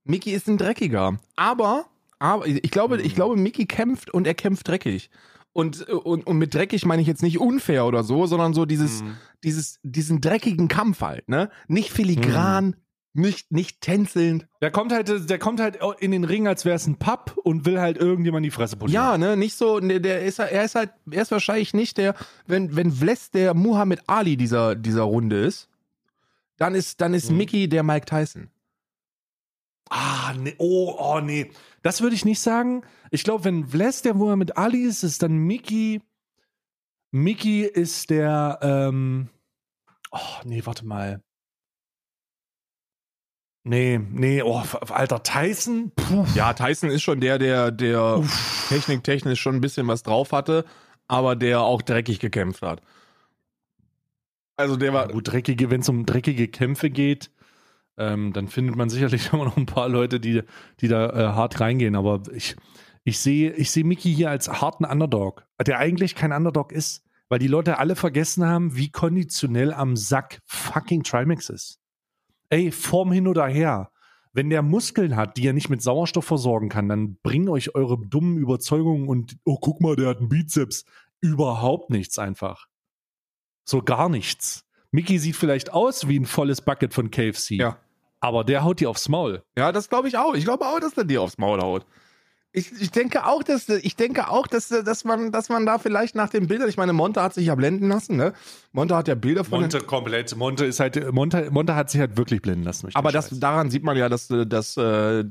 Mickey 0.03 0.31
ist 0.31 0.47
ein 0.47 0.57
Dreckiger. 0.57 1.19
Aber, 1.35 1.85
aber 2.17 2.47
ich 2.47 2.71
glaube, 2.71 2.99
ich 3.01 3.11
mhm. 3.11 3.15
glaube, 3.15 3.35
Mickey 3.35 3.67
kämpft 3.67 4.11
und 4.11 4.25
er 4.25 4.33
kämpft 4.33 4.67
dreckig. 4.67 5.09
Und, 5.55 5.87
und, 5.87 6.27
und 6.27 6.37
mit 6.37 6.53
dreckig 6.53 6.85
meine 6.85 7.01
ich 7.01 7.07
jetzt 7.07 7.23
nicht 7.23 7.39
unfair 7.39 7.85
oder 7.85 8.03
so, 8.03 8.25
sondern 8.25 8.53
so 8.53 8.65
dieses, 8.65 9.01
mhm. 9.01 9.15
dieses, 9.41 9.79
diesen 9.83 10.19
dreckigen 10.19 10.67
Kampf 10.67 10.99
halt, 10.99 11.29
ne? 11.29 11.49
Nicht 11.69 11.91
filigran, 11.91 12.65
mhm 12.65 12.75
nicht, 13.15 13.51
nicht 13.51 13.79
tänzelnd. 13.81 14.45
Der 14.61 14.71
kommt 14.71 14.91
halt, 14.91 15.29
der 15.29 15.39
kommt 15.39 15.61
halt 15.61 15.79
in 15.99 16.11
den 16.11 16.25
Ring, 16.25 16.47
als 16.47 16.65
wäre 16.65 16.75
es 16.75 16.85
ein 16.85 16.97
Pub 16.97 17.37
und 17.43 17.65
will 17.65 17.79
halt 17.79 17.97
irgendjemand 17.97 18.45
die 18.45 18.51
Fresse 18.51 18.75
polieren. 18.75 18.93
Ja, 18.93 19.17
ne, 19.17 19.37
nicht 19.37 19.55
so, 19.55 19.79
ne, 19.79 20.01
der 20.01 20.23
ist, 20.23 20.39
er 20.39 20.63
ist 20.65 20.75
halt, 20.75 20.91
er 21.09 21.21
ist 21.21 21.31
wahrscheinlich 21.31 21.73
nicht 21.73 21.97
der, 21.97 22.15
wenn, 22.45 22.75
wenn 22.75 22.91
Vles 22.91 23.31
der 23.31 23.53
Muhammad 23.53 24.01
Ali 24.07 24.35
dieser, 24.35 24.75
dieser 24.75 25.03
Runde 25.03 25.45
ist, 25.45 25.69
dann 26.57 26.75
ist, 26.75 26.99
dann 26.99 27.13
ist 27.13 27.31
mhm. 27.31 27.37
Mickey 27.37 27.69
der 27.69 27.83
Mike 27.83 28.05
Tyson. 28.05 28.49
Ah, 29.89 30.33
nee, 30.37 30.55
oh, 30.57 30.95
oh, 30.99 31.21
nee. 31.21 31.51
Das 31.85 32.01
würde 32.01 32.15
ich 32.15 32.25
nicht 32.25 32.39
sagen. 32.39 32.81
Ich 33.11 33.23
glaube, 33.23 33.43
wenn 33.43 33.67
Vles 33.67 34.01
der 34.01 34.15
Muhammad 34.15 34.57
Ali 34.57 34.81
ist, 34.85 35.03
ist 35.03 35.21
dann 35.21 35.37
Mickey, 35.37 36.01
Mickey 37.11 37.61
ist 37.61 38.09
der, 38.09 38.57
ähm, 38.63 39.29
oh, 40.09 40.41
nee, 40.45 40.65
warte 40.65 40.83
mal. 40.83 41.21
Nee, 43.63 43.99
nee, 43.99 44.41
oh, 44.41 44.63
alter 44.89 45.21
Tyson. 45.21 45.91
Puh. 45.95 46.25
Ja, 46.33 46.53
Tyson 46.53 46.89
ist 46.89 47.03
schon 47.03 47.21
der, 47.21 47.37
der, 47.37 47.69
der 47.69 48.23
techniktechnisch 48.67 49.39
schon 49.39 49.53
ein 49.53 49.61
bisschen 49.61 49.87
was 49.87 50.01
drauf 50.01 50.31
hatte, 50.31 50.65
aber 51.07 51.35
der 51.35 51.61
auch 51.61 51.83
dreckig 51.83 52.19
gekämpft 52.19 52.63
hat. 52.63 52.81
Also 54.55 54.75
der 54.75 54.91
war. 54.91 55.05
Ja, 55.05 55.11
gut, 55.11 55.27
dreckige, 55.27 55.69
wenn 55.69 55.81
es 55.81 55.89
um 55.89 56.07
dreckige 56.07 56.47
Kämpfe 56.47 56.89
geht, 56.89 57.29
ähm, 57.97 58.33
dann 58.33 58.47
findet 58.47 58.75
man 58.75 58.89
sicherlich 58.89 59.29
immer 59.33 59.45
noch 59.45 59.57
ein 59.57 59.65
paar 59.65 59.89
Leute, 59.89 60.19
die, 60.19 60.41
die 60.81 60.87
da 60.87 61.09
äh, 61.09 61.33
hart 61.33 61.59
reingehen. 61.59 61.95
Aber 61.95 62.21
ich, 62.33 62.55
ich 63.03 63.19
sehe 63.19 63.51
ich 63.53 63.71
seh 63.71 63.83
Mickey 63.83 64.13
hier 64.13 64.29
als 64.29 64.61
harten 64.61 64.85
Underdog, 64.85 65.45
der 65.65 65.79
eigentlich 65.79 66.15
kein 66.15 66.31
Underdog 66.31 66.71
ist, 66.71 67.03
weil 67.29 67.39
die 67.39 67.47
Leute 67.47 67.79
alle 67.79 67.95
vergessen 67.95 68.45
haben, 68.45 68.75
wie 68.75 68.89
konditionell 68.89 69.73
am 69.73 69.95
Sack 69.95 70.41
fucking 70.45 71.03
Trimax 71.03 71.49
ist 71.49 71.79
ey, 72.49 72.71
Form 72.71 73.11
hin 73.11 73.27
oder 73.27 73.47
her. 73.47 73.91
Wenn 74.33 74.49
der 74.49 74.61
Muskeln 74.61 75.15
hat, 75.15 75.37
die 75.37 75.47
er 75.47 75.53
nicht 75.53 75.69
mit 75.69 75.81
Sauerstoff 75.81 76.25
versorgen 76.25 76.69
kann, 76.69 76.89
dann 76.89 77.17
bringen 77.23 77.47
euch 77.47 77.73
eure 77.73 77.97
dummen 77.97 78.37
Überzeugungen 78.37 79.07
und, 79.07 79.37
oh, 79.45 79.57
guck 79.59 79.81
mal, 79.81 79.95
der 79.95 80.09
hat 80.09 80.17
einen 80.17 80.29
Bizeps. 80.29 80.85
Überhaupt 81.21 81.89
nichts 81.89 82.19
einfach. 82.19 82.67
So 83.63 83.81
gar 83.81 84.09
nichts. 84.09 84.65
Mickey 84.91 85.19
sieht 85.19 85.37
vielleicht 85.37 85.71
aus 85.71 86.07
wie 86.07 86.19
ein 86.19 86.25
volles 86.25 86.61
Bucket 86.61 86.93
von 86.93 87.11
KFC. 87.11 87.51
Ja. 87.51 87.77
Aber 88.25 88.43
der 88.43 88.63
haut 88.63 88.79
dir 88.79 88.89
aufs 88.89 89.07
Maul. 89.07 89.43
Ja, 89.55 89.71
das 89.71 89.87
glaube 89.87 90.07
ich 90.07 90.17
auch. 90.17 90.33
Ich 90.33 90.45
glaube 90.45 90.65
auch, 90.65 90.79
dass 90.79 90.95
der 90.95 91.03
dir 91.03 91.21
aufs 91.21 91.37
Maul 91.37 91.61
haut. 91.61 91.85
Ich, 92.53 92.71
ich 92.81 92.89
denke 92.89 93.27
auch, 93.27 93.43
dass 93.43 93.69
ich 93.69 93.95
denke 93.95 94.31
auch, 94.31 94.47
dass, 94.47 94.69
dass 94.69 95.03
man, 95.03 95.31
dass 95.31 95.49
man 95.49 95.67
da 95.67 95.77
vielleicht 95.77 96.15
nach 96.15 96.29
den 96.29 96.47
Bildern, 96.47 96.67
ich 96.67 96.77
meine, 96.77 96.91
Monte 96.91 97.21
hat 97.21 97.35
sich 97.35 97.45
ja 97.45 97.53
blenden 97.53 97.87
lassen, 97.87 98.15
ne? 98.15 98.33
Monte 98.71 98.95
hat 98.95 99.07
ja 99.07 99.13
Bilder 99.13 99.43
von. 99.43 99.61
Monte 99.61 99.79
komplett. 99.79 100.35
Monte 100.35 100.65
ist 100.65 100.79
halt, 100.79 101.13
Monte, 101.13 101.51
Monte 101.51 101.75
hat 101.75 101.91
sich 101.91 101.99
halt 101.99 102.17
wirklich 102.17 102.41
blenden 102.41 102.63
lassen. 102.63 102.89
Aber 102.95 103.11
das, 103.11 103.29
daran 103.29 103.69
sieht 103.69 103.83
man 103.83 103.95
ja, 103.95 104.09
dass, 104.09 104.29
dass, 104.29 104.75
äh, 104.75 105.25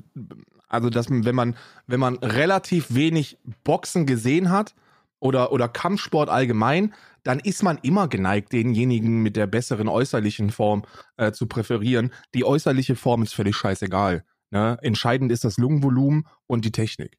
also 0.68 0.88
dass 0.88 1.10
wenn 1.10 1.34
man, 1.34 1.56
wenn 1.88 1.98
man 1.98 2.18
relativ 2.18 2.94
wenig 2.94 3.38
Boxen 3.64 4.06
gesehen 4.06 4.50
hat 4.50 4.76
oder, 5.18 5.50
oder 5.50 5.66
Kampfsport 5.66 6.28
allgemein, 6.28 6.94
dann 7.24 7.40
ist 7.40 7.62
man 7.62 7.78
immer 7.82 8.06
geneigt, 8.08 8.52
denjenigen 8.52 9.22
mit 9.22 9.36
der 9.36 9.46
besseren 9.46 9.88
äußerlichen 9.88 10.50
Form 10.50 10.84
äh, 11.16 11.32
zu 11.32 11.46
präferieren. 11.46 12.12
Die 12.34 12.44
äußerliche 12.44 12.96
Form 12.96 13.22
ist 13.22 13.34
völlig 13.34 13.56
scheißegal. 13.56 14.24
Ne? 14.50 14.78
Entscheidend 14.82 15.32
ist 15.32 15.44
das 15.44 15.58
Lungenvolumen 15.58 16.28
und 16.46 16.64
die 16.64 16.72
Technik. 16.72 17.18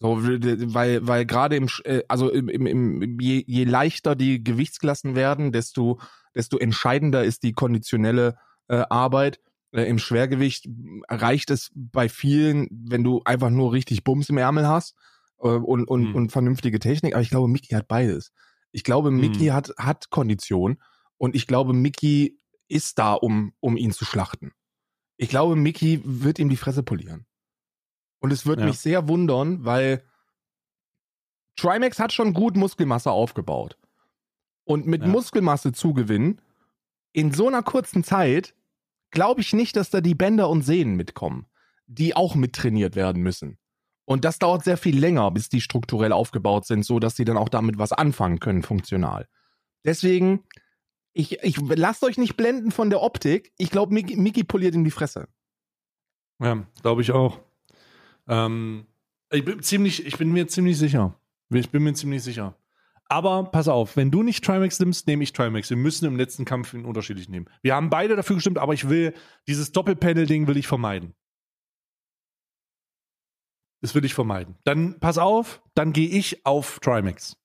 So, 0.00 0.18
weil, 0.22 1.06
weil 1.06 1.24
gerade 1.24 1.56
im, 1.56 1.68
äh, 1.84 2.02
also 2.08 2.30
im, 2.30 2.48
im, 2.48 2.66
im, 2.66 3.20
je, 3.20 3.44
je 3.46 3.64
leichter 3.64 4.14
die 4.14 4.42
Gewichtsklassen 4.42 5.14
werden, 5.14 5.52
desto, 5.52 6.00
desto 6.34 6.58
entscheidender 6.58 7.24
ist 7.24 7.42
die 7.42 7.52
konditionelle 7.52 8.36
äh, 8.68 8.82
Arbeit. 8.90 9.40
Äh, 9.70 9.84
Im 9.84 9.98
Schwergewicht 9.98 10.68
reicht 11.08 11.50
es 11.50 11.70
bei 11.74 12.08
vielen, 12.08 12.68
wenn 12.70 13.04
du 13.04 13.22
einfach 13.24 13.50
nur 13.50 13.72
richtig 13.72 14.04
Bums 14.04 14.28
im 14.28 14.36
Ärmel 14.38 14.66
hast 14.66 14.94
äh, 15.40 15.48
und, 15.48 15.84
und, 15.84 16.08
hm. 16.08 16.14
und 16.14 16.32
vernünftige 16.32 16.80
Technik. 16.80 17.14
Aber 17.14 17.22
ich 17.22 17.30
glaube, 17.30 17.48
Mickey 17.48 17.74
hat 17.74 17.88
beides. 17.88 18.32
Ich 18.74 18.82
glaube, 18.82 19.12
Mickey 19.12 19.46
hm. 19.46 19.52
hat, 19.52 19.72
hat 19.78 20.10
Kondition 20.10 20.82
und 21.16 21.36
ich 21.36 21.46
glaube, 21.46 21.72
Mickey 21.72 22.40
ist 22.66 22.98
da, 22.98 23.12
um, 23.12 23.52
um 23.60 23.76
ihn 23.76 23.92
zu 23.92 24.04
schlachten. 24.04 24.52
Ich 25.16 25.28
glaube, 25.28 25.54
Mickey 25.54 26.00
wird 26.04 26.40
ihm 26.40 26.48
die 26.48 26.56
Fresse 26.56 26.82
polieren. 26.82 27.24
Und 28.18 28.32
es 28.32 28.46
wird 28.46 28.58
ja. 28.58 28.66
mich 28.66 28.80
sehr 28.80 29.06
wundern, 29.06 29.64
weil 29.64 30.02
Trimax 31.54 32.00
hat 32.00 32.12
schon 32.12 32.34
gut 32.34 32.56
Muskelmasse 32.56 33.12
aufgebaut. 33.12 33.78
Und 34.64 34.88
mit 34.88 35.02
ja. 35.02 35.08
Muskelmasse 35.08 35.72
zugewinnen, 35.72 36.40
in 37.12 37.32
so 37.32 37.46
einer 37.46 37.62
kurzen 37.62 38.02
Zeit, 38.02 38.56
glaube 39.12 39.40
ich 39.40 39.52
nicht, 39.52 39.76
dass 39.76 39.90
da 39.90 40.00
die 40.00 40.16
Bänder 40.16 40.48
und 40.48 40.62
Sehnen 40.62 40.96
mitkommen, 40.96 41.46
die 41.86 42.16
auch 42.16 42.34
mittrainiert 42.34 42.96
werden 42.96 43.22
müssen. 43.22 43.56
Und 44.04 44.24
das 44.24 44.38
dauert 44.38 44.64
sehr 44.64 44.76
viel 44.76 44.98
länger, 44.98 45.30
bis 45.30 45.48
die 45.48 45.60
strukturell 45.60 46.12
aufgebaut 46.12 46.66
sind, 46.66 46.84
so 46.84 46.98
dass 46.98 47.16
sie 47.16 47.24
dann 47.24 47.36
auch 47.36 47.48
damit 47.48 47.78
was 47.78 47.92
anfangen 47.92 48.38
können, 48.38 48.62
funktional. 48.62 49.26
Deswegen 49.84 50.44
ich, 51.14 51.42
ich 51.42 51.56
lasst 51.60 52.02
euch 52.02 52.18
nicht 52.18 52.36
blenden 52.36 52.72
von 52.72 52.90
der 52.90 53.00
Optik. 53.00 53.52
Ich 53.56 53.70
glaube, 53.70 53.94
Mickey, 53.94 54.44
poliert 54.44 54.74
ihm 54.74 54.84
die 54.84 54.90
Fresse. 54.90 55.28
Ja, 56.40 56.66
glaube 56.82 57.02
ich 57.02 57.12
auch. 57.12 57.38
Ähm, 58.26 58.86
ich 59.30 59.44
bin 59.44 59.62
ziemlich, 59.62 60.04
ich 60.04 60.18
bin 60.18 60.32
mir 60.32 60.48
ziemlich 60.48 60.76
sicher. 60.76 61.14
Ich 61.50 61.70
bin 61.70 61.84
mir 61.84 61.94
ziemlich 61.94 62.22
sicher. 62.22 62.56
Aber 63.06 63.44
pass 63.44 63.68
auf, 63.68 63.96
wenn 63.96 64.10
du 64.10 64.22
nicht 64.24 64.44
Trimax 64.44 64.80
nimmst, 64.80 65.06
nehme 65.06 65.22
ich 65.22 65.32
Trimax. 65.32 65.70
Wir 65.70 65.76
müssen 65.76 66.06
im 66.06 66.16
letzten 66.16 66.44
Kampf 66.44 66.74
ihn 66.74 66.84
unterschiedlich 66.84 67.28
nehmen. 67.28 67.46
Wir 67.62 67.76
haben 67.76 67.90
beide 67.90 68.16
dafür 68.16 68.36
gestimmt, 68.36 68.58
aber 68.58 68.74
ich 68.74 68.88
will, 68.88 69.14
dieses 69.46 69.70
Doppelpanel-Ding 69.70 70.48
will 70.48 70.56
ich 70.56 70.66
vermeiden. 70.66 71.14
Das 73.84 73.94
will 73.94 74.06
ich 74.06 74.14
vermeiden. 74.14 74.56
Dann 74.64 74.98
pass 74.98 75.18
auf, 75.18 75.60
dann 75.74 75.92
gehe 75.92 76.08
ich 76.08 76.46
auf 76.46 76.80
Trimax. 76.80 77.36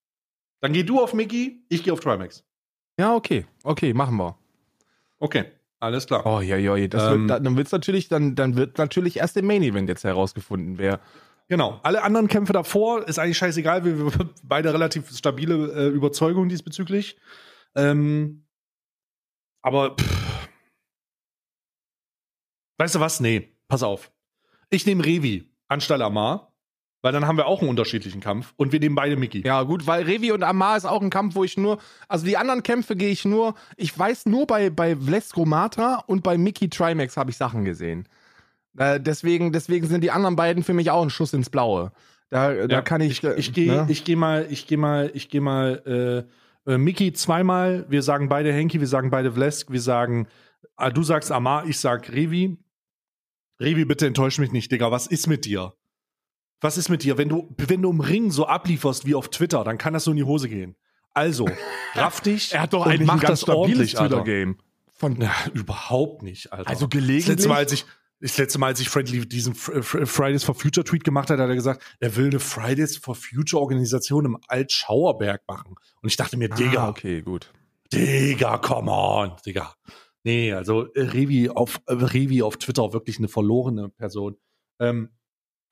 Dann 0.62 0.72
geh 0.72 0.84
du 0.84 1.02
auf 1.02 1.14
Mickey, 1.14 1.66
ich 1.68 1.84
gehe 1.84 1.92
auf 1.92 2.00
Trimax. 2.00 2.46
Ja, 2.98 3.14
okay. 3.14 3.46
Okay, 3.64 3.94
machen 3.94 4.16
wir. 4.16 4.38
Okay, 5.18 5.52
alles 5.82 6.08
klar. 6.08 6.26
Oh 6.26 6.40
ja, 6.40 6.56
ja, 6.56 6.88
das 6.88 7.12
ähm, 7.12 7.28
wird, 7.28 7.46
dann 7.46 7.58
wird's 7.58 7.74
natürlich, 7.74 8.08
dann, 8.08 8.36
dann 8.36 8.56
wird 8.56 8.78
natürlich 8.78 9.18
erst 9.18 9.36
im 9.36 9.48
Main 9.48 9.64
Event 9.64 9.90
jetzt 9.90 10.06
herausgefunden, 10.06 10.78
wer. 10.78 11.02
Genau. 11.50 11.82
Alle 11.84 12.04
anderen 12.04 12.30
Kämpfe 12.30 12.54
davor 12.54 13.06
ist 13.06 13.20
eigentlich 13.20 13.38
scheißegal. 13.38 13.84
Wir, 13.84 14.00
wir 14.00 14.30
beide 14.42 14.74
relativ 14.74 15.12
stabile 15.12 15.74
äh, 15.74 15.88
Überzeugungen 15.90 16.48
diesbezüglich. 16.48 17.18
Ähm, 17.76 18.46
aber 19.62 19.98
pff. 19.98 20.48
weißt 22.78 22.96
du 22.96 23.02
was? 23.02 23.20
Nee, 23.20 23.58
pass 23.68 23.84
auf. 23.84 24.10
Ich 24.70 24.86
nehme 24.86 25.04
Revi 25.04 25.50
anstelle 25.70 26.06
Amar. 26.06 26.48
Weil 27.02 27.14
dann 27.14 27.26
haben 27.26 27.38
wir 27.38 27.48
auch 27.48 27.62
einen 27.62 27.70
unterschiedlichen 27.70 28.20
Kampf 28.20 28.54
und 28.58 28.74
wir 28.74 28.80
nehmen 28.82 28.96
beide 28.96 29.16
Mickey. 29.16 29.42
Ja, 29.48 29.64
gut, 29.64 29.88
weil 29.88 30.04
Revi 30.04 30.34
und 30.34 30.44
Amar 30.44 30.76
ist 30.76 30.84
auch 30.84 31.02
ein 31.02 31.10
Kampf, 31.10 31.34
wo 31.36 31.46
ich 31.46 31.56
nur, 31.56 31.78
also 32.10 32.26
die 32.26 32.36
anderen 32.36 32.62
Kämpfe 32.62 32.98
gehe 32.98 33.10
ich 33.10 33.24
nur, 33.24 33.56
ich 33.78 33.98
weiß 33.98 34.26
nur 34.26 34.46
bei, 34.46 34.70
bei 34.70 34.98
Vlesco 34.98 35.46
Matra 35.46 36.04
und 36.08 36.24
bei 36.24 36.38
Mickey 36.38 36.70
Trimax 36.70 37.16
habe 37.16 37.32
ich 37.32 37.38
Sachen 37.38 37.64
gesehen. 37.64 38.06
Äh, 38.78 39.00
deswegen, 39.00 39.54
deswegen 39.54 39.88
sind 39.88 40.04
die 40.04 40.12
anderen 40.12 40.36
beiden 40.36 40.62
für 40.62 40.74
mich 40.74 40.92
auch 40.92 41.02
ein 41.02 41.10
Schuss 41.10 41.32
ins 41.32 41.50
Blaue. 41.50 41.94
Da, 42.30 42.52
ja, 42.52 42.68
da 42.68 42.82
kann 42.82 43.00
ich. 43.00 43.24
Ich, 43.24 43.38
ich 43.38 43.54
gehe 43.54 43.72
ne? 43.72 43.86
ich 43.88 44.04
geh 44.04 44.18
mal, 44.18 44.46
ich 44.50 44.68
gehe 44.68 44.78
mal, 44.78 45.10
ich 45.14 45.30
gehe 45.30 45.42
mal, 45.42 46.26
äh, 46.68 46.72
äh, 46.72 46.78
Mickey 46.78 47.14
zweimal, 47.14 47.86
wir 47.90 48.04
sagen 48.04 48.30
beide 48.30 48.54
Henki, 48.54 48.80
wir 48.80 48.88
sagen 48.88 49.10
beide 49.10 49.32
Vlesk, 49.32 49.72
wir 49.72 49.82
sagen, 49.82 50.28
äh, 50.78 50.92
du 50.92 51.04
sagst 51.04 51.32
Amar, 51.32 51.66
ich 51.66 51.80
sag 51.80 52.12
Revi. 52.12 52.58
Revi, 53.60 53.86
bitte 53.86 54.08
enttäusch 54.08 54.38
mich 54.40 54.52
nicht, 54.52 54.72
Digga, 54.72 54.92
was 54.92 55.08
ist 55.08 55.28
mit 55.28 55.46
dir? 55.46 55.74
Was 56.62 56.78
ist 56.78 56.90
mit 56.90 57.04
dir? 57.04 57.18
Wenn 57.18 57.30
du, 57.30 57.54
wenn 57.58 57.82
du 57.82 57.90
im 57.90 58.00
Ring 58.00 58.32
so 58.32 58.46
ablieferst 58.46 59.06
wie 59.06 59.16
auf 59.16 59.30
Twitter, 59.30 59.64
dann 59.64 59.78
kann 59.78 59.94
das 59.94 60.04
so 60.04 60.12
in 60.12 60.18
die 60.18 60.24
Hose 60.24 60.50
gehen. 60.50 60.76
Also, 61.14 61.50
raff 61.96 62.22
dich. 62.22 62.54
er 62.54 62.62
hat 62.62 62.74
doch 62.74 62.86
eigentlich 62.86 63.10
ein 63.10 63.20
ganz 63.20 63.42
stabiles 63.42 63.94
Twitter-Game. 63.94 64.58
Von 64.92 65.20
ja, 65.22 65.34
überhaupt 65.54 66.24
nicht, 66.24 66.52
Alter. 66.52 66.70
Also 66.70 66.90
gelegentlich. 66.90 67.26
Das 67.26 67.36
letzte 67.36 67.50
Mal, 67.50 67.56
als 67.56 67.72
ich, 67.72 67.86
das 68.20 68.38
letzte 68.38 68.60
Mal, 68.60 68.68
als 68.68 68.82
ich 68.82 68.90
Friendly 68.90 69.26
diesen 69.26 69.56
Fridays 69.56 70.44
for 70.44 70.56
Future 70.56 70.84
Tweet 70.84 71.06
gemacht 71.06 71.30
hat, 71.30 71.40
hat 71.40 71.48
er 71.48 71.56
gesagt, 71.56 71.82
er 72.02 72.18
will 72.18 72.28
eine 72.28 72.42
Fridays 72.42 72.98
for 72.98 73.16
Future 73.16 73.62
Organisation 73.62 74.26
im 74.26 74.38
Altschauerberg 74.50 75.42
machen. 75.48 75.76
Und 76.02 76.10
ich 76.10 76.18
dachte 76.18 76.36
mir, 76.36 76.50
Digga. 76.50 76.84
Ah, 76.84 76.90
okay, 76.90 77.22
gut. 77.22 77.50
Digga, 77.94 78.58
come 78.58 78.92
on, 78.92 79.32
Digga. 79.46 79.74
Nee, 80.24 80.54
also 80.54 80.92
äh, 80.94 81.02
Revi 81.02 81.50
auf, 81.50 81.82
äh, 81.88 81.94
Revi 81.94 82.42
auf 82.42 82.58
Twitter 82.58 82.94
wirklich 82.94 83.18
eine 83.20 83.28
verlorene 83.28 83.90
Person. 83.90 84.38
Ähm, 84.80 85.10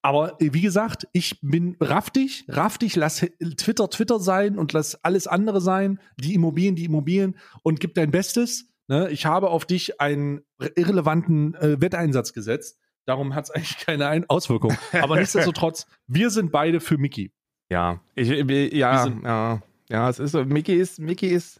aber 0.02 0.40
äh, 0.42 0.54
wie 0.54 0.62
gesagt, 0.62 1.08
ich 1.12 1.40
bin 1.42 1.76
raff 1.80 2.10
dich, 2.10 2.46
raff 2.48 2.78
dich, 2.78 2.96
lass 2.96 3.26
Twitter 3.58 3.90
Twitter 3.90 4.20
sein 4.20 4.58
und 4.58 4.74
lass 4.74 5.04
alles 5.04 5.28
andere 5.28 5.60
sein, 5.60 6.00
die 6.18 6.34
Immobilien, 6.34 6.76
die 6.76 6.86
Immobilien 6.86 7.38
und 7.64 7.80
gib 7.80 7.94
dein 7.96 8.12
Bestes. 8.12 8.72
Ne? 8.88 9.10
Ich 9.12 9.26
habe 9.26 9.50
auf 9.50 9.66
dich 9.66 10.00
einen 10.00 10.42
irrelevanten 10.76 11.56
äh, 11.56 11.82
Wetteinsatz 11.82 12.32
gesetzt. 12.34 12.80
Darum 13.06 13.36
hat 13.36 13.46
es 13.46 13.52
eigentlich 13.56 13.78
keine 13.80 14.08
Ein 14.08 14.30
Auswirkung. 14.30 14.78
Aber 14.94 15.18
nichtsdestotrotz, 15.18 15.88
wir 16.08 16.30
sind 16.30 16.52
beide 16.52 16.80
für 16.80 16.98
Mickey. 16.98 17.32
Ja, 17.70 18.02
ich, 18.16 18.30
ich 18.30 18.74
ja, 18.74 19.08
ja, 19.08 19.62
ja, 19.90 20.10
es 20.10 20.20
ist 20.20 20.32
so. 20.32 20.46
Mickey 20.46 20.76
ist, 20.76 21.00
Mickey 21.00 21.28
ist, 21.28 21.60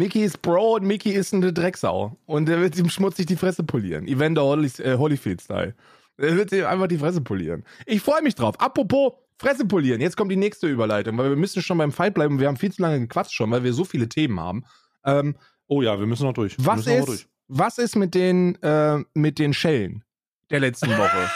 Mickey 0.00 0.24
ist 0.24 0.40
Bro 0.40 0.76
und 0.76 0.86
Mickey 0.86 1.10
ist 1.10 1.34
eine 1.34 1.52
Drecksau. 1.52 2.16
Und 2.24 2.48
er 2.48 2.58
wird 2.58 2.74
ihm 2.78 2.88
schmutzig 2.88 3.26
die 3.26 3.36
Fresse 3.36 3.64
polieren. 3.64 4.08
Evander 4.08 4.42
äh, 4.42 4.96
Holyfield-Style. 4.96 5.74
Er 6.16 6.36
wird 6.36 6.48
sich 6.48 6.64
einfach 6.64 6.86
die 6.86 6.96
Fresse 6.96 7.20
polieren. 7.20 7.64
Ich 7.84 8.00
freue 8.00 8.22
mich 8.22 8.34
drauf. 8.34 8.58
Apropos 8.58 9.12
Fresse 9.36 9.66
polieren. 9.66 10.00
Jetzt 10.00 10.16
kommt 10.16 10.32
die 10.32 10.36
nächste 10.36 10.68
Überleitung, 10.68 11.18
weil 11.18 11.28
wir 11.28 11.36
müssen 11.36 11.60
schon 11.60 11.76
beim 11.76 11.92
Fight 11.92 12.14
bleiben. 12.14 12.40
Wir 12.40 12.48
haben 12.48 12.56
viel 12.56 12.72
zu 12.72 12.80
lange 12.80 12.98
gequatscht 12.98 13.34
schon, 13.34 13.50
weil 13.50 13.62
wir 13.62 13.74
so 13.74 13.84
viele 13.84 14.08
Themen 14.08 14.40
haben. 14.40 14.64
Ähm, 15.04 15.36
oh 15.66 15.82
ja, 15.82 15.98
wir 15.98 16.06
müssen 16.06 16.24
noch 16.24 16.32
durch. 16.32 16.56
Was 16.58 16.86
ist, 16.86 17.08
durch. 17.08 17.26
was 17.48 17.76
ist 17.76 17.94
mit 17.94 18.14
den, 18.14 18.54
äh, 18.62 19.04
mit 19.12 19.38
den 19.38 19.52
Schellen 19.52 20.02
der 20.48 20.60
letzten 20.60 20.96
Woche? 20.96 21.30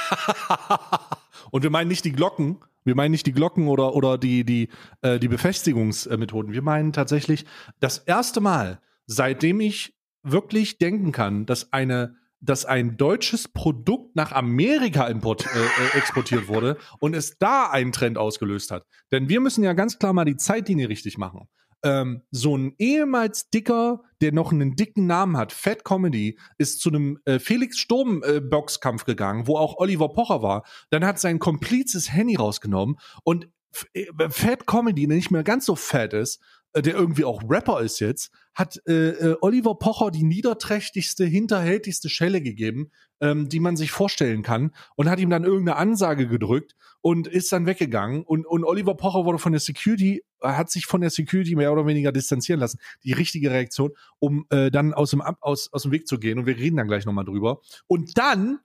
Und 1.51 1.63
wir 1.65 1.71
meinen 1.71 1.89
nicht 1.89 2.07
die 2.07 2.13
Glocken. 2.13 2.61
Wir 2.85 2.95
meinen 2.95 3.13
nicht 3.13 3.27
die 3.27 3.33
Glocken 3.33 3.69
oder, 3.69 3.95
oder 3.95 4.19
die, 4.19 4.45
die, 4.45 4.69
äh, 5.03 5.19
die 5.19 5.29
Befestigungsmethoden. 5.29 6.53
Wir 6.53 6.63
meinen 6.63 6.93
tatsächlich 6.93 7.45
das 7.81 7.99
erste 7.99 8.41
Mal, 8.41 8.81
seitdem 9.07 9.61
ich 9.61 9.95
wirklich 10.23 10.79
denken 10.79 11.13
kann, 11.13 11.47
dass 11.47 11.73
eine 11.73 12.17
dass 12.45 12.67
ein 12.67 12.99
deutsches 12.99 13.49
Produkt 13.49 14.17
nach 14.17 14.33
Amerika 14.33 15.07
import, 15.07 15.47
äh, 15.47 15.59
äh, 15.59 15.99
exportiert 15.99 16.47
wurde 16.47 16.77
und 16.99 17.15
es 17.15 17.39
da 17.39 17.71
einen 17.71 17.93
Trend 17.93 18.19
ausgelöst 18.19 18.71
hat. 18.71 18.85
Denn 19.13 19.29
wir 19.29 19.41
müssen 19.41 19.65
ja 19.65 19.73
ganz 19.73 19.99
klar 19.99 20.13
mal 20.13 20.27
die 20.27 20.37
Zeitlinie 20.37 20.89
richtig 20.91 21.17
machen. 21.17 21.49
Ähm, 21.85 22.23
so 22.31 22.57
ein 22.57 22.75
ehemals 22.79 23.51
dicker, 23.51 24.03
der 24.21 24.33
noch 24.33 24.53
einen 24.53 24.75
dicken 24.75 25.07
Namen 25.07 25.37
hat, 25.37 25.53
Fat 25.53 25.85
Comedy, 25.85 26.39
ist 26.59 26.81
zu 26.81 26.89
einem 26.89 27.19
äh, 27.27 27.39
Felix 27.39 27.79
Sturm 27.79 28.23
äh, 28.25 28.41
Boxkampf 28.41 29.05
gegangen, 29.05 29.47
wo 29.47 29.57
auch 29.57 29.77
Oliver 29.77 30.09
Pocher 30.09 30.43
war. 30.43 30.65
Dann 30.91 31.05
hat 31.05 31.21
sein 31.21 31.39
komplizes 31.39 32.13
Handy 32.13 32.37
rausgenommen 32.37 32.97
und 33.23 33.49
äh, 33.93 34.07
Fat 34.31 34.67
Comedy, 34.67 35.07
der 35.07 35.17
nicht 35.17 35.31
mehr 35.31 35.45
ganz 35.45 35.67
so 35.67 35.77
fat 35.77 36.13
ist, 36.15 36.41
der 36.83 36.95
irgendwie 36.95 37.25
auch 37.25 37.43
Rapper 37.49 37.81
ist 37.81 38.01
jetzt, 38.01 38.31
hat 38.55 38.81
äh, 38.87 39.11
äh, 39.11 39.37
Oliver 39.41 39.77
Pocher 39.77 40.11
die 40.11 40.25
niederträchtigste, 40.25 41.25
hinterhältigste 41.25 42.09
Schelle 42.09 42.41
gegeben, 42.41 42.91
ähm, 43.21 43.49
die 43.49 43.61
man 43.61 43.77
sich 43.77 43.91
vorstellen 43.91 44.43
kann 44.43 44.73
und 44.97 45.09
hat 45.09 45.21
ihm 45.21 45.31
dann 45.31 45.45
irgendeine 45.45 45.77
Ansage 45.77 46.27
gedrückt 46.27 46.77
und 47.01 47.27
ist 47.27 47.53
dann 47.53 47.67
weggegangen 47.67 48.23
und, 48.23 48.47
und 48.47 48.65
Oliver 48.65 48.95
Pocher 48.95 49.25
wurde 49.25 49.39
von 49.39 49.53
der 49.53 49.61
Security, 49.61 50.25
hat 50.43 50.71
sich 50.71 50.87
von 50.87 51.01
der 51.01 51.11
Security 51.11 51.55
mehr 51.55 51.73
oder 51.73 51.87
weniger 51.87 52.13
distanzieren 52.13 52.61
lassen. 52.61 52.79
Die 53.05 53.13
richtige 53.13 53.51
Reaktion, 53.51 53.93
um 54.19 54.47
äh, 54.51 54.71
dann 54.71 54.95
aus 54.95 55.11
dem, 55.11 55.21
aus, 55.21 55.73
aus 55.73 55.83
dem 55.83 55.93
Weg 55.93 56.09
zu 56.09 56.19
gehen 56.19 56.39
und 56.39 56.47
wir 56.47 56.57
reden 56.57 56.77
dann 56.77 56.89
gleich 56.89 57.07
nochmal 57.07 57.25
drüber. 57.25 57.61
Und 57.87 58.19
dann, 58.19 58.59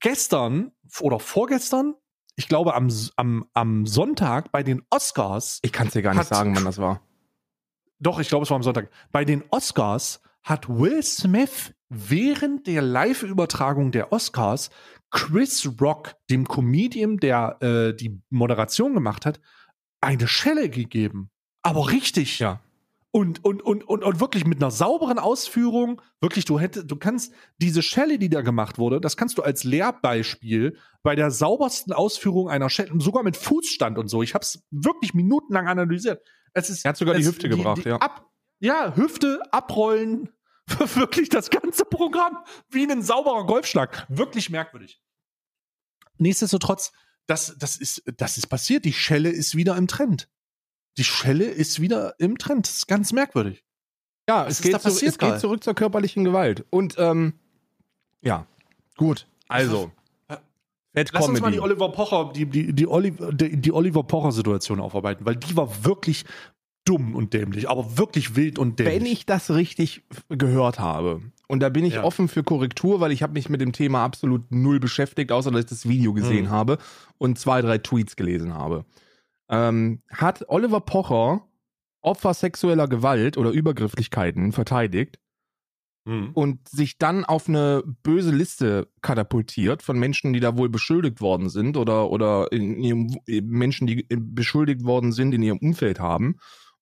gestern 0.00 0.72
oder 1.00 1.18
vorgestern, 1.18 1.94
ich 2.36 2.48
glaube, 2.48 2.74
am, 2.74 2.90
am, 3.16 3.46
am 3.54 3.86
Sonntag 3.86 4.52
bei 4.52 4.62
den 4.62 4.82
Oscars. 4.90 5.58
Ich 5.62 5.72
kann 5.72 5.86
es 5.86 5.94
dir 5.94 6.02
gar 6.02 6.14
nicht 6.14 6.26
sagen, 6.26 6.54
wann 6.54 6.66
das 6.66 6.78
war. 6.78 7.00
Doch, 7.98 8.18
ich 8.18 8.28
glaube, 8.28 8.44
es 8.44 8.50
war 8.50 8.56
am 8.56 8.62
Sonntag. 8.62 8.90
Bei 9.12 9.24
den 9.24 9.42
Oscars 9.50 10.20
hat 10.42 10.68
Will 10.68 11.02
Smith 11.02 11.72
während 11.88 12.66
der 12.66 12.82
Live-Übertragung 12.82 13.92
der 13.92 14.12
Oscars 14.12 14.70
Chris 15.10 15.68
Rock, 15.80 16.14
dem 16.30 16.46
Comedian, 16.46 17.16
der 17.18 17.56
äh, 17.60 17.94
die 17.94 18.20
Moderation 18.30 18.94
gemacht 18.94 19.24
hat, 19.24 19.40
eine 20.00 20.28
Schelle 20.28 20.68
gegeben. 20.68 21.30
Aber 21.62 21.90
richtig. 21.90 22.38
Ja. 22.38 22.60
Und, 23.12 23.42
und, 23.44 23.62
und, 23.62 23.82
und, 23.84 24.04
und 24.04 24.20
wirklich 24.20 24.44
mit 24.44 24.62
einer 24.62 24.70
sauberen 24.70 25.18
Ausführung, 25.18 26.02
wirklich, 26.20 26.44
du 26.44 26.60
hättest, 26.60 26.90
du 26.90 26.96
kannst 26.96 27.32
diese 27.56 27.80
Schelle, 27.80 28.18
die 28.18 28.28
da 28.28 28.42
gemacht 28.42 28.76
wurde, 28.76 29.00
das 29.00 29.16
kannst 29.16 29.38
du 29.38 29.42
als 29.42 29.64
Lehrbeispiel 29.64 30.76
bei 31.02 31.16
der 31.16 31.30
saubersten 31.30 31.94
Ausführung 31.94 32.50
einer 32.50 32.68
Schelle, 32.68 32.90
sogar 33.00 33.22
mit 33.22 33.38
Fußstand 33.38 33.96
und 33.96 34.08
so. 34.08 34.22
Ich 34.22 34.34
habe 34.34 34.42
es 34.42 34.66
wirklich 34.70 35.14
minutenlang 35.14 35.66
analysiert. 35.66 36.20
Es 36.56 36.70
ist, 36.70 36.84
Er 36.84 36.90
hat 36.90 36.96
sogar 36.96 37.14
die 37.14 37.20
es- 37.20 37.28
Hüfte 37.28 37.48
gebracht, 37.50 37.84
ja. 37.84 37.96
Ab, 37.96 38.30
ja, 38.60 38.94
Hüfte, 38.96 39.42
abrollen, 39.52 40.30
wirklich 40.94 41.28
das 41.28 41.50
ganze 41.50 41.84
Programm 41.84 42.38
wie 42.70 42.90
ein 42.90 43.02
sauberer 43.02 43.44
Golfschlag. 43.46 44.06
Wirklich 44.08 44.48
merkwürdig. 44.48 45.00
Nichtsdestotrotz, 46.18 46.92
das, 47.26 47.56
das, 47.58 47.76
ist, 47.76 48.02
das 48.16 48.38
ist 48.38 48.46
passiert. 48.46 48.84
Die 48.84 48.92
Schelle 48.94 49.28
ist 49.30 49.54
wieder 49.54 49.76
im 49.76 49.86
Trend. 49.86 50.30
Die 50.96 51.04
Schelle 51.04 51.44
ist 51.44 51.80
wieder 51.80 52.14
im 52.18 52.38
Trend. 52.38 52.66
Das 52.66 52.76
ist 52.76 52.88
ganz 52.88 53.12
merkwürdig. 53.12 53.62
Ja, 54.28 54.46
Was 54.46 54.52
es, 54.54 54.58
ist 54.60 54.62
geht, 54.62 54.74
da 54.74 54.78
zu, 54.80 54.88
passiert, 54.88 55.12
es 55.12 55.18
geht 55.18 55.40
zurück 55.40 55.62
zur 55.62 55.74
körperlichen 55.74 56.24
Gewalt. 56.24 56.64
Und 56.70 56.94
ähm, 56.98 57.38
ja, 58.22 58.46
gut. 58.96 59.26
Also, 59.48 59.92
Lass 61.12 61.28
uns 61.28 61.40
mal 61.40 61.52
die 61.52 61.60
Oliver 61.60 61.90
Pocher, 61.90 62.32
die, 62.34 62.46
die, 62.46 62.72
die, 62.72 62.86
Oliver, 62.86 63.32
die, 63.32 63.56
die 63.60 63.72
Oliver 63.72 64.02
Pocher-Situation 64.02 64.80
aufarbeiten, 64.80 65.26
weil 65.26 65.36
die 65.36 65.56
war 65.56 65.84
wirklich 65.84 66.24
dumm 66.84 67.14
und 67.14 67.34
dämlich, 67.34 67.68
aber 67.68 67.98
wirklich 67.98 68.36
wild 68.36 68.58
und 68.58 68.78
dämlich. 68.78 69.00
Wenn 69.00 69.06
ich 69.06 69.26
das 69.26 69.50
richtig 69.50 70.02
gehört 70.28 70.78
habe, 70.78 71.20
und 71.48 71.60
da 71.60 71.68
bin 71.68 71.84
ich 71.84 71.94
Ja. 71.94 72.04
offen 72.04 72.28
für 72.28 72.42
Korrektur, 72.42 73.00
weil 73.00 73.12
ich 73.12 73.22
habe 73.22 73.34
mich 73.34 73.48
mit 73.48 73.60
dem 73.60 73.72
Thema 73.72 74.04
absolut 74.04 74.50
null 74.50 74.80
beschäftigt, 74.80 75.32
außer 75.32 75.50
dass 75.50 75.60
ich 75.60 75.66
das 75.66 75.88
Video 75.88 76.12
gesehen 76.12 76.46
Hm. 76.46 76.50
habe 76.50 76.78
und 77.18 77.38
zwei, 77.38 77.60
drei 77.60 77.78
Tweets 77.78 78.16
gelesen 78.16 78.54
habe, 78.54 78.84
ähm, 79.48 80.00
hat 80.10 80.44
Oliver 80.48 80.80
Pocher 80.80 81.42
Opfer 82.02 82.34
sexueller 82.34 82.86
Gewalt 82.86 83.36
oder 83.36 83.50
Übergrifflichkeiten 83.50 84.52
verteidigt 84.52 85.18
Hm. 86.06 86.30
und 86.34 86.68
sich 86.68 86.98
dann 86.98 87.24
auf 87.24 87.48
eine 87.48 87.82
böse 88.04 88.30
Liste 88.30 88.88
katapultiert 89.02 89.82
von 89.82 89.98
Menschen, 89.98 90.32
die 90.32 90.38
da 90.38 90.56
wohl 90.56 90.68
beschuldigt 90.68 91.20
worden 91.20 91.48
sind 91.48 91.76
oder, 91.76 92.10
oder 92.12 92.52
in 92.52 92.78
ihrem, 92.78 93.16
Menschen, 93.26 93.88
die 93.88 94.06
beschuldigt 94.08 94.84
worden 94.84 95.10
sind, 95.10 95.34
in 95.34 95.42
ihrem 95.42 95.58
Umfeld 95.58 95.98
haben. 95.98 96.36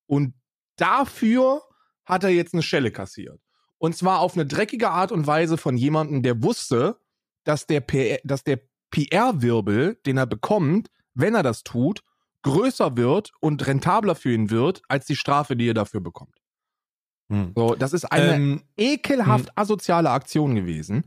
Und 0.04 0.34
dafür 0.76 1.62
hat 2.04 2.22
er 2.22 2.28
jetzt 2.28 2.52
eine 2.52 2.62
Schelle 2.62 2.90
kassiert. 2.90 3.40
Und 3.78 3.96
zwar 3.96 4.20
auf 4.20 4.34
eine 4.34 4.44
dreckige 4.44 4.90
Art 4.90 5.10
und 5.10 5.26
Weise 5.26 5.56
von 5.56 5.78
jemandem, 5.78 6.22
der 6.22 6.42
wusste, 6.42 6.98
dass 7.44 7.66
der, 7.66 7.80
PR 7.80 8.18
dass 8.24 8.44
der 8.44 8.60
PR-Wirbel, 8.90 9.98
den 10.04 10.18
er 10.18 10.26
bekommt, 10.26 10.90
wenn 11.14 11.34
er 11.34 11.42
das 11.42 11.62
tut, 11.62 12.02
größer 12.42 12.98
wird 12.98 13.32
und 13.40 13.66
rentabler 13.66 14.16
für 14.16 14.34
ihn 14.34 14.50
wird, 14.50 14.82
als 14.86 15.06
die 15.06 15.16
Strafe, 15.16 15.56
die 15.56 15.70
er 15.70 15.74
dafür 15.74 16.00
bekommt. 16.00 16.43
Hm. 17.28 17.52
So, 17.56 17.74
das 17.74 17.92
ist 17.92 18.04
eine 18.04 18.34
Ähm, 18.34 18.62
ekelhaft 18.76 19.56
asoziale 19.56 20.10
Aktion 20.10 20.54
gewesen. 20.54 21.04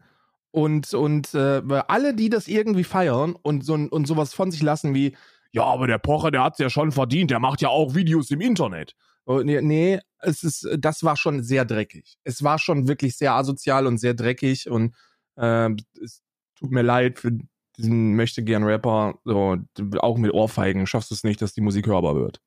Und, 0.52 0.94
und 0.94 1.34
äh, 1.34 1.62
alle, 1.88 2.16
die 2.16 2.30
das 2.30 2.48
irgendwie 2.48 2.84
feiern 2.84 3.36
und, 3.42 3.64
so, 3.64 3.74
und 3.74 4.08
sowas 4.08 4.34
von 4.34 4.50
sich 4.50 4.64
lassen 4.64 4.94
wie, 4.96 5.16
ja, 5.52 5.64
aber 5.64 5.88
der 5.88 6.00
Pocher, 6.00 6.32
der 6.32 6.44
hat's 6.44 6.60
ja 6.60 6.70
schon 6.70 6.92
verdient, 6.92 7.32
der 7.32 7.40
macht 7.40 7.62
ja 7.62 7.70
auch 7.70 7.96
Videos 7.96 8.32
im 8.32 8.42
Internet. 8.42 8.96
Oh, 9.26 9.42
nee, 9.44 9.62
nee, 9.62 10.00
es 10.20 10.44
ist, 10.44 10.68
das 10.80 11.04
war 11.04 11.18
schon 11.18 11.44
sehr 11.44 11.66
dreckig. 11.66 12.18
Es 12.24 12.44
war 12.44 12.60
schon 12.60 12.88
wirklich 12.88 13.18
sehr 13.18 13.34
asozial 13.34 13.86
und 13.86 13.98
sehr 13.98 14.14
dreckig 14.14 14.70
und 14.70 14.96
äh, 15.36 15.70
es 16.04 16.24
tut 16.56 16.72
mir 16.72 16.82
leid 16.82 17.20
für 17.20 17.38
diesen 17.78 18.16
möchte 18.16 18.44
gern 18.44 18.64
Rapper, 18.64 19.20
so, 19.24 19.58
auch 20.00 20.18
mit 20.18 20.34
Ohrfeigen 20.34 20.88
schaffst 20.88 21.12
du 21.12 21.16
es 21.16 21.24
nicht, 21.24 21.42
dass 21.42 21.54
die 21.54 21.62
Musik 21.62 21.86
hörbar 21.86 22.16
wird. 22.16 22.42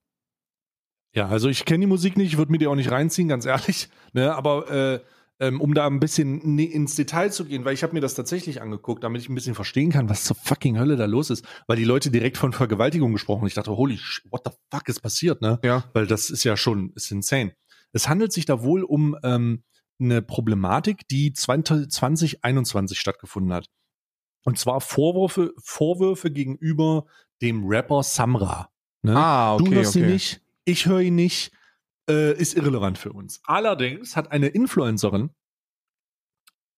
Ja, 1.12 1.28
also 1.28 1.48
ich 1.48 1.64
kenne 1.64 1.80
die 1.80 1.88
Musik 1.88 2.16
nicht, 2.16 2.28
ich 2.32 2.38
würde 2.38 2.52
mir 2.52 2.58
die 2.58 2.66
auch 2.66 2.74
nicht 2.76 2.90
reinziehen, 2.90 3.28
ganz 3.28 3.44
ehrlich. 3.46 3.88
Ne? 4.12 4.34
Aber 4.34 4.68
äh, 4.70 5.00
ähm, 5.38 5.60
um 5.60 5.72
da 5.72 5.86
ein 5.86 6.00
bisschen 6.00 6.54
ne- 6.56 6.64
ins 6.70 6.96
Detail 6.96 7.30
zu 7.30 7.44
gehen, 7.44 7.64
weil 7.64 7.74
ich 7.74 7.82
habe 7.84 7.94
mir 7.94 8.00
das 8.00 8.14
tatsächlich 8.14 8.60
angeguckt, 8.60 9.04
damit 9.04 9.22
ich 9.22 9.28
ein 9.28 9.34
bisschen 9.36 9.54
verstehen 9.54 9.90
kann, 9.90 10.08
was 10.08 10.24
zur 10.24 10.34
fucking 10.36 10.78
Hölle 10.78 10.96
da 10.96 11.06
los 11.06 11.30
ist, 11.30 11.44
weil 11.68 11.76
die 11.76 11.84
Leute 11.84 12.10
direkt 12.10 12.36
von 12.36 12.52
Vergewaltigung 12.52 13.12
gesprochen 13.12 13.40
haben. 13.42 13.46
Ich 13.46 13.54
dachte, 13.54 13.76
holy, 13.76 13.94
sh- 13.94 14.22
what 14.30 14.42
the 14.44 14.50
fuck 14.70 14.88
ist 14.88 15.00
passiert, 15.00 15.40
ne? 15.42 15.60
Ja. 15.62 15.84
Weil 15.92 16.06
das 16.08 16.28
ist 16.28 16.42
ja 16.44 16.56
schon, 16.56 16.92
ist 16.96 17.10
insane. 17.12 17.54
Es 17.92 18.08
handelt 18.08 18.32
sich 18.32 18.44
da 18.46 18.62
wohl 18.62 18.82
um 18.82 19.16
ähm, 19.22 19.62
eine 20.00 20.22
Problematik, 20.22 21.06
die 21.08 21.32
20 21.32 21.88
2021 21.90 22.98
stattgefunden 22.98 23.52
hat. 23.52 23.66
Und 24.44 24.58
zwar 24.58 24.80
Vorwürfe, 24.80 25.52
Vorwürfe 25.62 26.30
gegenüber 26.30 27.06
dem 27.42 27.64
Rapper 27.66 28.02
Samra. 28.02 28.70
Ne? 29.02 29.16
Ah, 29.16 29.54
okay. 29.54 29.64
du 29.64 29.74
hörst 29.74 29.96
okay. 29.96 30.04
ihn 30.04 30.12
nicht, 30.12 30.42
ich 30.70 30.86
höre 30.86 31.00
ihn 31.00 31.14
nicht, 31.14 31.52
äh, 32.08 32.36
ist 32.36 32.56
irrelevant 32.56 32.98
für 32.98 33.12
uns. 33.12 33.40
Allerdings 33.44 34.16
hat 34.16 34.32
eine 34.32 34.48
Influencerin, 34.48 35.30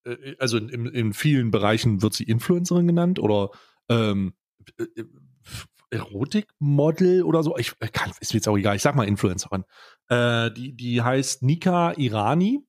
äh, 0.04 0.36
also 0.38 0.58
in, 0.58 0.86
in, 0.86 1.12
vielen 1.12 1.50
Bereichen 1.50 2.02
wird 2.02 2.14
sie 2.14 2.24
Influencerin 2.24 2.86
genannt 2.86 3.18
oder 3.18 3.50
ähm, 3.88 4.34
äh, 4.78 4.84
äh, 5.00 5.04
Erotikmodel 5.90 7.22
oder 7.22 7.42
so. 7.42 7.56
Ich 7.56 7.74
äh, 7.80 7.88
kann, 7.88 8.12
ist 8.20 8.32
mir 8.32 8.38
jetzt 8.38 8.48
auch 8.48 8.56
egal, 8.56 8.76
ich 8.76 8.82
sag 8.82 8.94
mal 8.94 9.06
Influencerin. 9.06 9.64
Äh, 10.08 10.50
die, 10.52 10.74
die 10.74 11.02
heißt 11.02 11.42
Nika 11.42 11.92
Irani. 11.96 12.60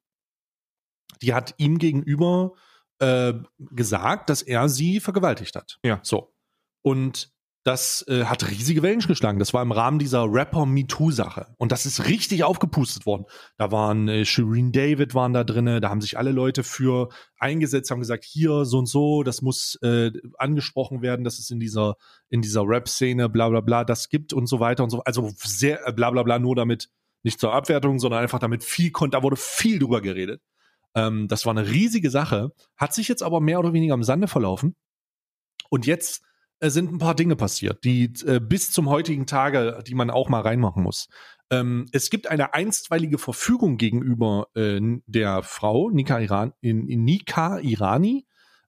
Die 1.21 1.33
hat 1.33 1.55
ihm 1.57 1.77
gegenüber 1.77 2.53
äh, 2.99 3.33
gesagt, 3.57 4.29
dass 4.29 4.41
er 4.41 4.67
sie 4.67 4.99
vergewaltigt 4.99 5.55
hat. 5.55 5.79
Ja. 5.83 5.99
So. 6.03 6.33
Und 6.81 7.32
das 7.63 8.05
äh, 8.09 8.25
hat 8.25 8.49
riesige 8.49 8.83
Wellen 8.83 8.99
geschlagen. 8.99 9.39
Das 9.39 9.53
war 9.53 9.61
im 9.61 9.71
Rahmen 9.71 9.97
dieser 9.97 10.25
Rapper-MeToo-Sache. 10.25 11.55
Und 11.57 11.71
das 11.71 11.85
ist 11.85 12.07
richtig 12.07 12.43
aufgepustet 12.43 13.05
worden. 13.05 13.25
Da 13.57 13.71
waren 13.71 14.09
äh, 14.09 14.25
Shireen 14.25 14.73
David 14.73 15.15
waren 15.15 15.31
da 15.31 15.45
drinne, 15.45 15.79
da 15.79 15.89
haben 15.89 16.01
sich 16.01 16.17
alle 16.17 16.31
Leute 16.31 16.63
für 16.63 17.09
eingesetzt, 17.37 17.89
haben 17.89 17.99
gesagt, 17.99 18.25
hier 18.25 18.65
so 18.65 18.79
und 18.79 18.87
so, 18.87 19.23
das 19.23 19.41
muss 19.41 19.75
äh, 19.81 20.11
angesprochen 20.37 21.01
werden, 21.01 21.23
dass 21.23 21.39
es 21.39 21.49
in 21.51 21.59
dieser, 21.61 21.95
in 22.29 22.41
dieser 22.41 22.63
Rap-Szene, 22.67 23.29
bla 23.29 23.47
bla 23.47 23.61
bla, 23.61 23.85
das 23.85 24.09
gibt 24.09 24.33
und 24.33 24.47
so 24.47 24.59
weiter 24.59 24.83
und 24.83 24.89
so. 24.89 25.01
Also 25.03 25.31
sehr 25.37 25.87
äh, 25.87 25.93
bla 25.93 26.11
bla 26.11 26.23
bla, 26.23 26.39
nur 26.39 26.55
damit, 26.55 26.89
nicht 27.23 27.39
zur 27.39 27.53
Abwertung, 27.53 27.99
sondern 27.99 28.21
einfach 28.21 28.39
damit 28.39 28.65
viel 28.65 28.91
konnte, 28.91 29.15
da 29.17 29.23
wurde 29.23 29.37
viel 29.37 29.79
drüber 29.79 30.01
geredet. 30.01 30.41
Ähm, 30.95 31.29
das 31.29 31.45
war 31.45 31.55
eine 31.55 31.69
riesige 31.69 32.09
Sache, 32.09 32.51
hat 32.75 32.93
sich 32.93 33.07
jetzt 33.07 33.23
aber 33.23 33.39
mehr 33.39 33.59
oder 33.59 33.71
weniger 33.71 33.93
im 33.93 34.03
Sande 34.03 34.27
verlaufen. 34.27 34.75
Und 35.69 35.85
jetzt 35.85 36.23
sind 36.61 36.91
ein 36.91 36.97
paar 36.97 37.15
Dinge 37.15 37.35
passiert, 37.35 37.83
die 37.83 38.13
äh, 38.25 38.39
bis 38.39 38.71
zum 38.71 38.89
heutigen 38.89 39.25
Tage, 39.25 39.83
die 39.85 39.95
man 39.95 40.09
auch 40.09 40.29
mal 40.29 40.41
reinmachen 40.41 40.83
muss. 40.83 41.09
Ähm, 41.49 41.87
es 41.91 42.09
gibt 42.09 42.27
eine 42.27 42.53
einstweilige 42.53 43.17
Verfügung 43.17 43.77
gegenüber 43.77 44.47
äh, 44.55 44.79
der 45.05 45.43
Frau 45.43 45.89
Nika, 45.89 46.19
Iran, 46.19 46.53
in, 46.61 46.87
in 46.87 47.03
Nika 47.03 47.59
Irani, 47.59 48.25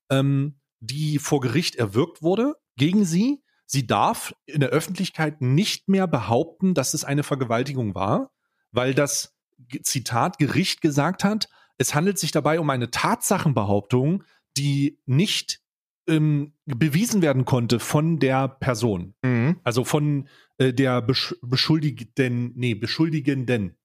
ähm, 0.09 0.59
die 0.79 1.19
vor 1.19 1.39
Gericht 1.39 1.75
erwirkt 1.75 2.21
wurde 2.21 2.55
gegen 2.75 3.05
sie. 3.05 3.43
Sie 3.65 3.87
darf 3.87 4.35
in 4.45 4.59
der 4.59 4.69
Öffentlichkeit 4.69 5.41
nicht 5.41 5.87
mehr 5.89 6.07
behaupten, 6.07 6.73
dass 6.73 6.93
es 6.93 7.03
eine 7.03 7.23
Vergewaltigung 7.23 7.95
war, 7.95 8.31
weil 8.71 8.93
das 8.93 9.35
Zitat 9.81 10.37
Gericht 10.37 10.81
gesagt 10.81 11.23
hat, 11.23 11.49
es 11.77 11.95
handelt 11.95 12.19
sich 12.19 12.31
dabei 12.31 12.59
um 12.59 12.69
eine 12.69 12.91
Tatsachenbehauptung, 12.91 14.23
die 14.57 14.99
nicht 15.05 15.61
ähm, 16.07 16.53
bewiesen 16.65 17.21
werden 17.21 17.45
konnte 17.45 17.79
von 17.79 18.19
der 18.19 18.47
Person. 18.47 19.15
Mhm. 19.23 19.59
Also 19.63 19.83
von 19.83 20.27
äh, 20.57 20.73
der 20.73 21.01
Besch 21.01 21.35
Beschuldigten, 21.41 22.53
nee, 22.55 22.75
Beschuldigenden. 22.75 23.75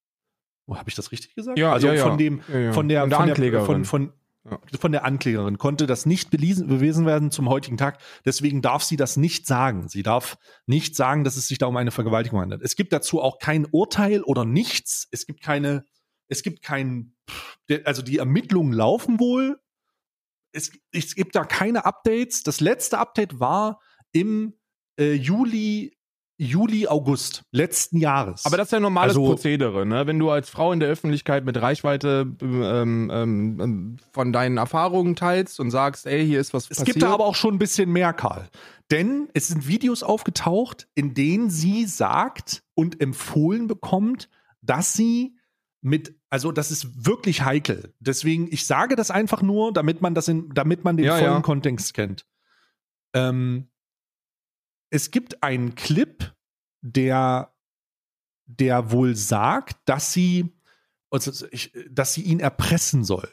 Oh, 0.67 0.77
habe 0.77 0.89
ich 0.89 0.95
das 0.95 1.13
richtig 1.13 1.35
gesagt? 1.35 1.59
Ja, 1.59 1.73
also 1.73 1.89
ja, 1.89 1.95
ja. 1.95 2.07
von 2.07 2.19
dem, 2.19 2.41
Ja, 2.53 2.73
von 2.73 2.89
der, 2.89 3.03
Von 3.03 3.09
der 3.09 3.09
von 3.11 3.29
Anklägerin. 3.29 3.67
von, 3.67 3.85
von, 3.85 4.13
von 4.79 4.93
der 4.93 5.05
Anklägerin 5.05 5.59
konnte 5.59 5.87
das 5.87 6.07
nicht 6.07 6.31
bewiesen, 6.31 6.69
bewiesen 6.69 7.07
werden 7.07 7.31
zum 7.31 7.49
heutigen 7.49 7.77
Tag. 7.77 7.99
Deswegen 8.25 8.63
darf 8.63 8.83
sie 8.83 8.97
das 8.97 9.17
nicht 9.17 9.47
sagen. 9.47 9.89
Sie 9.89 10.03
darf 10.03 10.39
nicht 10.67 10.95
sagen, 10.97 11.25
dass 11.25 11.37
es 11.37 11.49
sich 11.49 11.59
da 11.59 11.67
um 11.67 11.77
eine 11.77 11.91
Vergewaltigung 11.91 12.41
handelt. 12.41 12.63
Es 12.63 12.77
gibt 12.77 12.93
dazu 12.93 13.21
auch 13.21 13.39
kein 13.39 13.67
Urteil 13.67 14.23
oder 14.23 14.45
nichts. 14.45 15.09
Es 15.11 15.27
gibt 15.27 15.43
keine, 15.43 15.85
es 16.29 16.43
gibt 16.43 16.63
kein, 16.63 17.15
also 17.85 18.03
die 18.03 18.19
Ermittlungen 18.19 18.73
laufen 18.73 19.19
wohl. 19.19 19.59
Es, 20.53 20.73
es 20.93 21.15
gibt 21.15 21.35
da 21.35 21.45
keine 21.45 21.85
Updates. 21.85 22.43
Das 22.43 22.61
letzte 22.61 22.99
Update 22.99 23.39
war 23.41 23.81
im 24.13 24.55
äh, 24.99 25.13
Juli, 25.13 25.97
Juli, 26.37 26.89
August 26.89 27.45
letzten 27.53 27.99
Jahres. 27.99 28.47
Aber 28.47 28.57
das 28.57 28.69
ist 28.69 28.73
ja 28.73 28.81
normales 28.81 29.11
also, 29.11 29.27
Prozedere, 29.27 29.85
ne? 29.85 30.07
Wenn 30.07 30.19
du 30.19 30.31
als 30.31 30.49
Frau 30.49 30.73
in 30.73 30.81
der 30.81 30.89
Öffentlichkeit 30.89 31.45
mit 31.45 31.61
Reichweite 31.61 32.35
ähm, 32.41 33.11
ähm, 33.13 33.61
ähm, 33.61 33.97
von 34.13 34.33
deinen 34.33 34.57
Erfahrungen 34.57 35.17
teilst 35.17 35.61
und 35.61 35.71
sagst, 35.71 36.07
ey, 36.07 36.27
hier 36.27 36.41
ist 36.41 36.55
was 36.55 36.65
es 36.65 36.69
passiert. 36.71 36.89
Es 36.89 36.95
gibt 36.95 37.03
da 37.03 37.13
aber 37.13 37.27
auch 37.27 37.35
schon 37.35 37.55
ein 37.57 37.59
bisschen 37.59 37.93
mehr, 37.93 38.15
Karl. 38.15 38.49
Denn 38.91 39.29
es 39.35 39.49
sind 39.49 39.69
Videos 39.69 40.03
aufgetaucht, 40.03 40.89
in 40.95 41.13
denen 41.13 41.51
sie 41.51 41.85
sagt 41.85 42.63
und 42.75 43.01
empfohlen 43.03 43.67
bekommt, 43.67 44.31
dass 44.63 44.95
sie 44.95 45.37
mit, 45.83 46.15
also 46.29 46.53
das 46.53 46.71
ist 46.71 47.07
wirklich 47.07 47.43
heikel. 47.43 47.95
Deswegen, 48.01 48.53
ich 48.53 48.67
sage 48.67 48.97
das 48.97 49.11
einfach 49.11 49.43
nur, 49.43 49.73
damit 49.73 50.01
man 50.01 50.15
das 50.15 50.29
in, 50.29 50.51
damit 50.51 50.85
man 50.85 50.97
den 50.97 51.07
ja, 51.07 51.17
vollen 51.17 51.33
ja. 51.33 51.41
Kontext 51.41 51.95
kennt. 51.95 52.27
Ähm, 53.15 53.71
es 54.91 55.11
gibt 55.11 55.43
einen 55.43 55.75
Clip, 55.75 56.35
der, 56.83 57.55
der 58.47 58.91
wohl 58.91 59.17
sagt, 59.17 59.77
dass 59.87 60.13
sie, 60.13 60.53
also 61.11 61.47
dass 61.91 62.15
sie 62.15 62.23
ihn 62.23 62.41
erpressen 62.41 63.05
soll. 63.05 63.29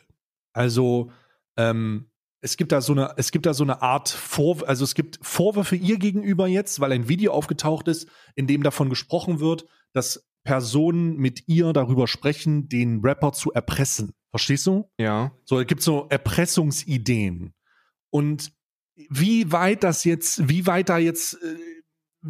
Also 0.53 1.11
ähm, 1.57 2.09
es 2.41 2.55
gibt 2.57 2.71
da 2.71 2.81
so 2.81 2.93
eine, 2.93 3.13
es 3.17 3.31
gibt 3.31 3.45
da 3.45 3.53
so 3.53 3.63
eine 3.63 3.81
Art 3.81 4.09
Vor, 4.09 4.67
also 4.67 4.83
es 4.83 4.95
gibt 4.95 5.19
Vorwürfe 5.21 5.75
ihr 5.75 5.97
gegenüber 5.97 6.47
jetzt, 6.47 6.79
weil 6.79 6.91
ein 6.91 7.09
Video 7.09 7.33
aufgetaucht 7.33 7.87
ist, 7.87 8.07
in 8.35 8.47
dem 8.47 8.63
davon 8.63 8.89
gesprochen 8.89 9.39
wird, 9.39 9.65
dass 9.93 10.26
Personen 10.47 11.17
mit 11.17 11.49
ihr 11.49 11.73
darüber 11.73 12.07
sprechen, 12.07 12.69
den 12.69 13.01
Rapper 13.01 13.33
zu 13.33 13.51
erpressen. 13.51 14.13
Verstehst 14.29 14.65
du? 14.65 14.89
Ja. 14.97 15.33
So, 15.43 15.59
es 15.59 15.67
gibt 15.67 15.81
so 15.81 16.07
Erpressungsideen. 16.09 17.53
Und 18.11 18.53
wie 19.09 19.51
weit 19.51 19.83
das 19.83 20.05
jetzt, 20.05 20.47
wie 20.47 20.65
weit 20.65 20.87
da 20.87 20.99
jetzt, 20.99 21.33
äh, 21.33 21.57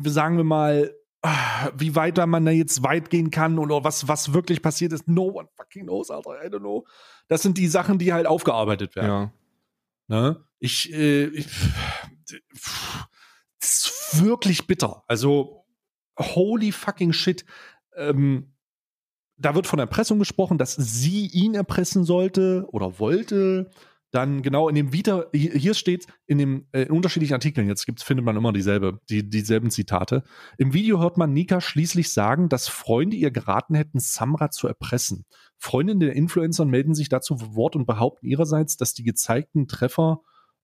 sagen 0.10 0.38
wir 0.38 0.44
mal, 0.44 0.96
ah, 1.22 1.70
wie 1.78 1.94
weit 1.94 2.18
da 2.18 2.26
man 2.26 2.44
da 2.44 2.52
jetzt 2.52 2.82
weit 2.82 3.12
gehen 3.12 3.30
kann 3.30 3.60
oder 3.60 3.84
was, 3.84 4.08
was 4.08 4.34
wirklich 4.34 4.64
passiert 4.64 4.94
ist, 4.94 5.08
no 5.08 5.26
one 5.26 5.48
fucking 5.56 5.84
knows, 5.84 6.10
Alter, 6.10 6.44
I 6.44 6.48
don't 6.48 6.62
know. 6.62 6.88
Das 7.28 7.44
sind 7.44 7.60
die 7.60 7.68
Sachen, 7.68 8.00
die 8.00 8.14
halt 8.14 8.26
aufgearbeitet 8.26 8.96
werden. 8.96 9.32
Ja. 10.08 10.22
Ne? 10.22 10.44
Ich, 10.58 10.92
äh, 10.92 11.26
ich 11.26 11.46
das 13.60 13.92
ist 13.92 14.24
wirklich 14.24 14.66
bitter. 14.66 15.04
Also, 15.08 15.68
holy 16.20 16.72
fucking 16.72 17.14
shit. 17.14 17.46
Ähm, 17.98 18.54
da 19.38 19.54
wird 19.56 19.68
von 19.68 19.80
Erpressung 19.80 20.20
gesprochen, 20.20 20.58
dass 20.58 20.76
sie 20.76 21.28
ihn 21.28 21.54
erpressen 21.54 22.04
sollte 22.04 22.66
oder 22.72 23.00
wollte 23.00 23.70
dann 24.12 24.42
genau 24.42 24.70
in 24.70 24.76
dem 24.76 24.94
Vita, 24.94 25.26
hier 25.34 25.74
steht 25.74 26.08
in 26.28 26.38
dem 26.38 26.66
äh, 26.72 26.84
in 26.84 26.92
unterschiedlichen 26.92 27.34
Artikeln, 27.34 27.68
jetzt 27.68 27.86
gibt's, 27.86 28.04
findet 28.04 28.26
man 28.26 28.38
immer 28.38 28.54
dieselbe, 28.54 29.00
die, 29.10 29.30
dieselben 29.30 29.70
Zitate. 29.70 30.24
Im 30.58 30.74
Video 30.74 31.00
hört 31.00 31.18
man 31.18 31.34
Nika 31.34 31.60
schließlich 31.60 32.14
sagen, 32.14 32.48
dass 32.48 32.70
Freunde 32.70 33.18
ihr 33.18 33.32
geraten 33.32 33.76
hätten, 33.76 34.00
Samra 34.00 34.50
zu 34.50 34.68
erpressen. 34.68 35.26
Freundinnen 35.58 36.00
der 36.00 36.14
Influencer 36.14 36.64
melden 36.64 36.96
sich 36.96 37.10
dazu 37.10 37.56
Wort 37.56 37.76
und 37.76 37.86
behaupten 37.86 38.28
ihrerseits, 38.28 38.78
dass 38.78 38.94
die 38.94 39.04
gezeigten 39.04 39.68
Treffer 39.68 40.22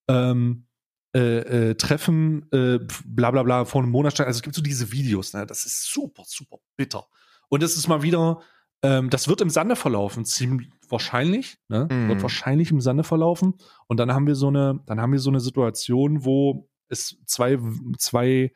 ähm, 0.08 0.66
äh, 1.14 1.70
äh, 1.70 1.74
Treffen, 1.74 2.50
äh, 2.50 2.80
bla 3.04 3.30
bla 3.30 3.42
bla, 3.42 3.66
vor 3.66 3.82
einem 3.82 3.90
Monat 3.92 4.18
Also 4.20 4.38
es 4.38 4.42
gibt 4.42 4.56
so 4.56 4.62
diese 4.62 4.90
Videos, 4.90 5.34
ne? 5.34 5.46
das 5.46 5.66
ist 5.66 5.92
super, 5.92 6.24
super 6.26 6.56
bitter. 6.76 7.06
Und 7.48 7.62
es 7.62 7.76
ist 7.76 7.88
mal 7.88 8.02
wieder 8.02 8.40
ähm, 8.84 9.08
das 9.08 9.28
wird 9.28 9.40
im 9.40 9.48
Sande 9.48 9.76
verlaufen, 9.76 10.26
ziemlich 10.26 10.68
wahrscheinlich, 10.90 11.56
ne? 11.68 11.88
Mhm. 11.90 12.08
Wird 12.08 12.22
wahrscheinlich 12.22 12.70
im 12.70 12.82
Sande 12.82 13.02
verlaufen. 13.02 13.54
Und 13.86 13.96
dann 13.98 14.12
haben 14.12 14.26
wir 14.26 14.34
so 14.34 14.48
eine, 14.48 14.78
dann 14.84 15.00
haben 15.00 15.12
wir 15.12 15.20
so 15.20 15.30
eine 15.30 15.40
Situation, 15.40 16.26
wo 16.26 16.68
es 16.88 17.16
zwei, 17.24 17.58
zwei, 17.96 18.52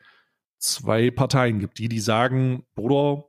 zwei 0.59 1.09
Parteien 1.09 1.57
gibt. 1.57 1.79
Die, 1.79 1.89
die 1.89 1.99
sagen, 1.99 2.63
Bruder, 2.75 3.25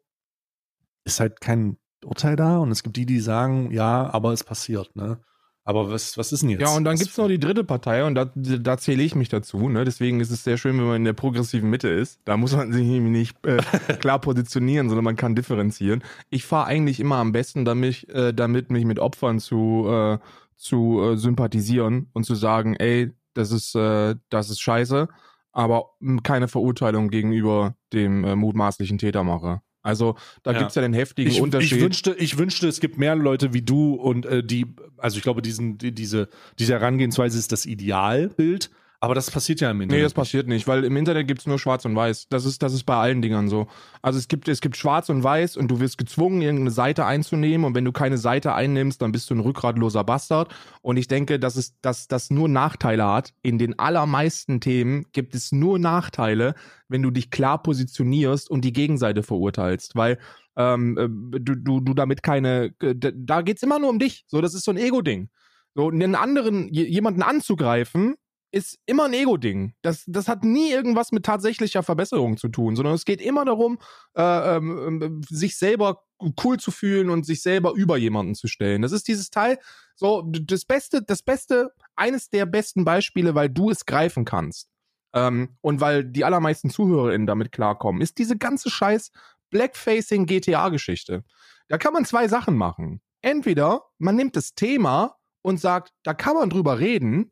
ist 1.04 1.20
halt 1.20 1.40
kein 1.40 1.78
Urteil 2.04 2.36
da. 2.36 2.58
Und 2.58 2.70
es 2.70 2.82
gibt 2.82 2.98
die, 2.98 3.06
die 3.06 3.20
sagen, 3.20 3.70
ja, 3.70 4.12
aber 4.12 4.34
es 4.34 4.44
passiert, 4.44 4.94
ne? 4.94 5.22
Aber 5.64 5.90
was, 5.90 6.16
was 6.16 6.32
ist 6.32 6.42
denn 6.42 6.50
jetzt? 6.50 6.62
Ja, 6.62 6.74
und 6.74 6.84
dann 6.84 6.96
gibt 6.96 7.10
es 7.10 7.16
noch 7.18 7.28
die 7.28 7.38
dritte 7.38 7.64
Partei 7.64 8.04
und 8.04 8.14
da, 8.14 8.30
da 8.34 8.78
zähle 8.78 9.02
ich 9.02 9.14
mich 9.14 9.28
dazu. 9.28 9.68
Ne? 9.68 9.84
Deswegen 9.84 10.20
ist 10.20 10.30
es 10.30 10.42
sehr 10.42 10.56
schön, 10.56 10.78
wenn 10.78 10.86
man 10.86 10.96
in 10.96 11.04
der 11.04 11.12
progressiven 11.12 11.68
Mitte 11.68 11.88
ist. 11.88 12.18
Da 12.24 12.36
muss 12.36 12.56
man 12.56 12.72
sich 12.72 12.86
nämlich 12.86 13.12
nicht 13.12 13.46
äh, 13.46 13.58
klar 14.00 14.20
positionieren, 14.20 14.88
sondern 14.88 15.04
man 15.04 15.16
kann 15.16 15.34
differenzieren. 15.34 16.02
Ich 16.30 16.46
fahre 16.46 16.66
eigentlich 16.66 16.98
immer 16.98 17.16
am 17.16 17.32
besten 17.32 17.64
damit, 17.64 18.08
äh, 18.08 18.32
damit 18.32 18.70
mich 18.70 18.84
mit 18.84 18.98
Opfern 18.98 19.38
zu, 19.38 19.86
äh, 19.88 20.18
zu 20.56 21.02
äh, 21.02 21.16
sympathisieren 21.16 22.08
und 22.14 22.24
zu 22.24 22.34
sagen, 22.34 22.74
ey, 22.76 23.12
das 23.34 23.52
ist, 23.52 23.74
äh, 23.74 24.16
das 24.30 24.50
ist 24.50 24.60
scheiße, 24.60 25.08
aber 25.52 25.90
keine 26.22 26.48
Verurteilung 26.48 27.10
gegenüber 27.10 27.74
dem 27.92 28.24
äh, 28.24 28.34
mutmaßlichen 28.34 28.98
Täter 28.98 29.24
mache. 29.24 29.60
Also 29.82 30.16
da 30.42 30.52
ja. 30.52 30.58
gibt 30.58 30.70
es 30.70 30.74
ja 30.74 30.82
den 30.82 30.92
heftigen 30.92 31.30
ich, 31.30 31.40
Unterschied. 31.40 31.78
Ich 31.78 31.82
wünschte, 31.82 32.14
ich 32.14 32.38
wünschte, 32.38 32.68
es 32.68 32.80
gibt 32.80 32.98
mehr 32.98 33.16
Leute 33.16 33.54
wie 33.54 33.62
du 33.62 33.94
und 33.94 34.26
äh, 34.26 34.44
die, 34.44 34.66
also 34.98 35.16
ich 35.16 35.22
glaube, 35.22 35.42
diesen, 35.42 35.78
die, 35.78 35.92
diese, 35.92 36.28
diese 36.58 36.74
Herangehensweise 36.74 37.38
ist 37.38 37.52
das 37.52 37.66
Idealbild, 37.66 38.70
aber 39.02 39.14
das 39.14 39.30
passiert 39.30 39.62
ja 39.62 39.70
im 39.70 39.80
Internet. 39.80 39.98
Nee, 39.98 40.02
das 40.02 40.12
passiert 40.12 40.46
nicht, 40.46 40.68
weil 40.68 40.84
im 40.84 40.94
Internet 40.94 41.26
gibt 41.26 41.40
es 41.40 41.46
nur 41.46 41.58
Schwarz 41.58 41.86
und 41.86 41.96
Weiß. 41.96 42.28
Das 42.28 42.44
ist, 42.44 42.62
das 42.62 42.74
ist 42.74 42.84
bei 42.84 42.96
allen 42.96 43.22
Dingern 43.22 43.48
so. 43.48 43.66
Also 44.02 44.18
es 44.18 44.28
gibt, 44.28 44.46
es 44.46 44.60
gibt 44.60 44.76
Schwarz 44.76 45.08
und 45.08 45.24
Weiß 45.24 45.56
und 45.56 45.68
du 45.68 45.80
wirst 45.80 45.96
gezwungen, 45.96 46.42
irgendeine 46.42 46.70
Seite 46.70 47.06
einzunehmen 47.06 47.64
und 47.64 47.74
wenn 47.74 47.86
du 47.86 47.92
keine 47.92 48.18
Seite 48.18 48.54
einnimmst, 48.54 49.00
dann 49.00 49.10
bist 49.10 49.30
du 49.30 49.34
ein 49.34 49.40
rückgratloser 49.40 50.04
Bastard. 50.04 50.54
Und 50.82 50.98
ich 50.98 51.08
denke, 51.08 51.38
dass 51.38 51.56
es, 51.56 51.80
dass 51.80 52.08
das 52.08 52.28
nur 52.28 52.50
Nachteile 52.50 53.06
hat. 53.06 53.32
In 53.40 53.56
den 53.56 53.78
allermeisten 53.78 54.60
Themen 54.60 55.06
gibt 55.12 55.34
es 55.34 55.50
nur 55.50 55.78
Nachteile, 55.78 56.54
wenn 56.88 57.02
du 57.02 57.10
dich 57.10 57.30
klar 57.30 57.62
positionierst 57.62 58.50
und 58.50 58.66
die 58.66 58.74
Gegenseite 58.74 59.22
verurteilst. 59.22 59.96
Weil 59.96 60.18
ähm, 60.56 60.98
äh, 60.98 61.08
du, 61.40 61.54
du, 61.54 61.80
du 61.80 61.94
damit 61.94 62.22
keine, 62.22 62.74
äh, 62.82 62.94
da 62.94 63.40
geht's 63.40 63.62
immer 63.62 63.78
nur 63.78 63.88
um 63.88 63.98
dich. 63.98 64.24
So, 64.26 64.42
das 64.42 64.52
ist 64.52 64.66
so 64.66 64.72
ein 64.72 64.76
Ego-Ding. 64.76 65.30
So, 65.74 65.88
einen 65.88 66.16
anderen, 66.16 66.68
jemanden 66.68 67.22
anzugreifen, 67.22 68.16
ist 68.52 68.78
immer 68.86 69.04
ein 69.04 69.12
Ego-Ding. 69.12 69.74
Das, 69.82 70.04
das 70.06 70.28
hat 70.28 70.44
nie 70.44 70.70
irgendwas 70.70 71.12
mit 71.12 71.24
tatsächlicher 71.24 71.82
Verbesserung 71.82 72.36
zu 72.36 72.48
tun, 72.48 72.76
sondern 72.76 72.94
es 72.94 73.04
geht 73.04 73.20
immer 73.20 73.44
darum, 73.44 73.78
äh, 74.16 74.56
ähm, 74.56 75.02
ähm, 75.02 75.22
sich 75.28 75.56
selber 75.56 76.04
cool 76.44 76.58
zu 76.58 76.70
fühlen 76.70 77.10
und 77.10 77.24
sich 77.24 77.42
selber 77.42 77.72
über 77.72 77.96
jemanden 77.96 78.34
zu 78.34 78.46
stellen. 78.48 78.82
Das 78.82 78.92
ist 78.92 79.08
dieses 79.08 79.30
Teil, 79.30 79.58
so 79.94 80.22
das 80.22 80.64
Beste, 80.64 81.02
das 81.02 81.22
Beste, 81.22 81.72
eines 81.96 82.28
der 82.28 82.46
besten 82.46 82.84
Beispiele, 82.84 83.34
weil 83.34 83.48
du 83.48 83.70
es 83.70 83.86
greifen 83.86 84.24
kannst 84.24 84.68
ähm, 85.14 85.56
und 85.60 85.80
weil 85.80 86.04
die 86.04 86.24
allermeisten 86.24 86.70
ZuhörerInnen 86.70 87.26
damit 87.26 87.52
klarkommen, 87.52 88.02
ist 88.02 88.18
diese 88.18 88.36
ganze 88.36 88.70
Scheiß 88.70 89.12
Blackfacing 89.50 90.26
GTA-Geschichte. 90.26 91.24
Da 91.68 91.78
kann 91.78 91.92
man 91.92 92.04
zwei 92.04 92.28
Sachen 92.28 92.56
machen. 92.56 93.00
Entweder 93.22 93.84
man 93.98 94.16
nimmt 94.16 94.36
das 94.36 94.54
Thema 94.54 95.16
und 95.42 95.60
sagt, 95.60 95.92
da 96.04 96.14
kann 96.14 96.34
man 96.34 96.50
drüber 96.50 96.78
reden, 96.78 97.30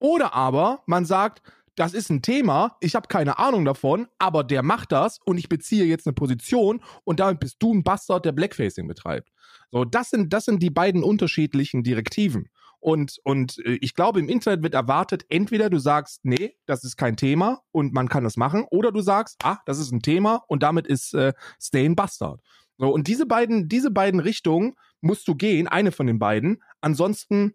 oder 0.00 0.34
aber 0.34 0.82
man 0.86 1.04
sagt, 1.04 1.42
das 1.76 1.94
ist 1.94 2.10
ein 2.10 2.20
Thema, 2.20 2.76
ich 2.80 2.94
habe 2.94 3.08
keine 3.08 3.38
Ahnung 3.38 3.64
davon, 3.64 4.08
aber 4.18 4.44
der 4.44 4.62
macht 4.62 4.92
das 4.92 5.18
und 5.24 5.38
ich 5.38 5.48
beziehe 5.48 5.84
jetzt 5.84 6.06
eine 6.06 6.14
Position 6.14 6.82
und 7.04 7.20
damit 7.20 7.40
bist 7.40 7.56
du 7.60 7.72
ein 7.72 7.84
Bastard, 7.84 8.24
der 8.24 8.32
Blackfacing 8.32 8.86
betreibt. 8.88 9.30
So, 9.70 9.84
das 9.84 10.10
sind, 10.10 10.32
das 10.32 10.44
sind 10.44 10.62
die 10.62 10.70
beiden 10.70 11.02
unterschiedlichen 11.02 11.82
Direktiven. 11.82 12.50
Und, 12.80 13.18
und 13.24 13.58
äh, 13.64 13.78
ich 13.80 13.94
glaube, 13.94 14.20
im 14.20 14.28
Internet 14.28 14.62
wird 14.62 14.74
erwartet, 14.74 15.26
entweder 15.28 15.70
du 15.70 15.78
sagst, 15.78 16.20
nee, 16.24 16.56
das 16.66 16.82
ist 16.82 16.96
kein 16.96 17.16
Thema 17.16 17.60
und 17.72 17.92
man 17.92 18.08
kann 18.08 18.24
das 18.24 18.36
machen, 18.36 18.66
oder 18.70 18.90
du 18.90 19.00
sagst, 19.00 19.38
ah, 19.44 19.58
das 19.66 19.78
ist 19.78 19.92
ein 19.92 20.02
Thema 20.02 20.42
und 20.48 20.62
damit 20.62 20.86
ist 20.86 21.14
äh, 21.14 21.34
Stay 21.60 21.84
ein 21.84 21.94
Bastard. 21.94 22.40
So, 22.78 22.88
und 22.88 23.06
diese 23.06 23.26
beiden, 23.26 23.68
diese 23.68 23.90
beiden 23.90 24.20
Richtungen 24.20 24.74
musst 25.02 25.28
du 25.28 25.34
gehen, 25.34 25.68
eine 25.68 25.92
von 25.92 26.06
den 26.06 26.18
beiden, 26.18 26.62
ansonsten 26.80 27.54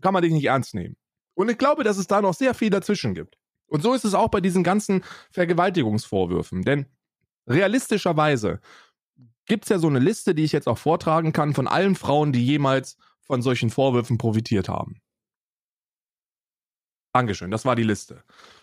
kann 0.00 0.14
man 0.14 0.22
dich 0.22 0.32
nicht 0.32 0.44
ernst 0.46 0.74
nehmen. 0.74 0.96
Und 1.40 1.50
ich 1.50 1.58
glaube, 1.58 1.84
dass 1.84 1.98
es 1.98 2.06
da 2.06 2.20
noch 2.20 2.34
sehr 2.34 2.54
viel 2.54 2.70
dazwischen 2.70 3.14
gibt. 3.14 3.38
Und 3.66 3.82
so 3.82 3.94
ist 3.94 4.04
es 4.04 4.14
auch 4.14 4.28
bei 4.28 4.40
diesen 4.40 4.64
ganzen 4.64 5.02
Vergewaltigungsvorwürfen. 5.30 6.62
Denn 6.62 6.86
realistischerweise 7.46 8.60
gibt 9.46 9.64
es 9.64 9.70
ja 9.70 9.78
so 9.78 9.88
eine 9.88 10.00
Liste, 10.00 10.34
die 10.34 10.44
ich 10.44 10.52
jetzt 10.52 10.68
auch 10.68 10.78
vortragen 10.78 11.32
kann, 11.32 11.54
von 11.54 11.68
allen 11.68 11.94
Frauen, 11.94 12.32
die 12.32 12.44
jemals 12.44 12.96
von 13.20 13.42
solchen 13.42 13.70
Vorwürfen 13.70 14.18
profitiert 14.18 14.68
haben. 14.68 15.00
Dankeschön, 17.12 17.50
das 17.50 17.64
war 17.64 17.76
die 17.76 17.82
Liste. 17.82 18.22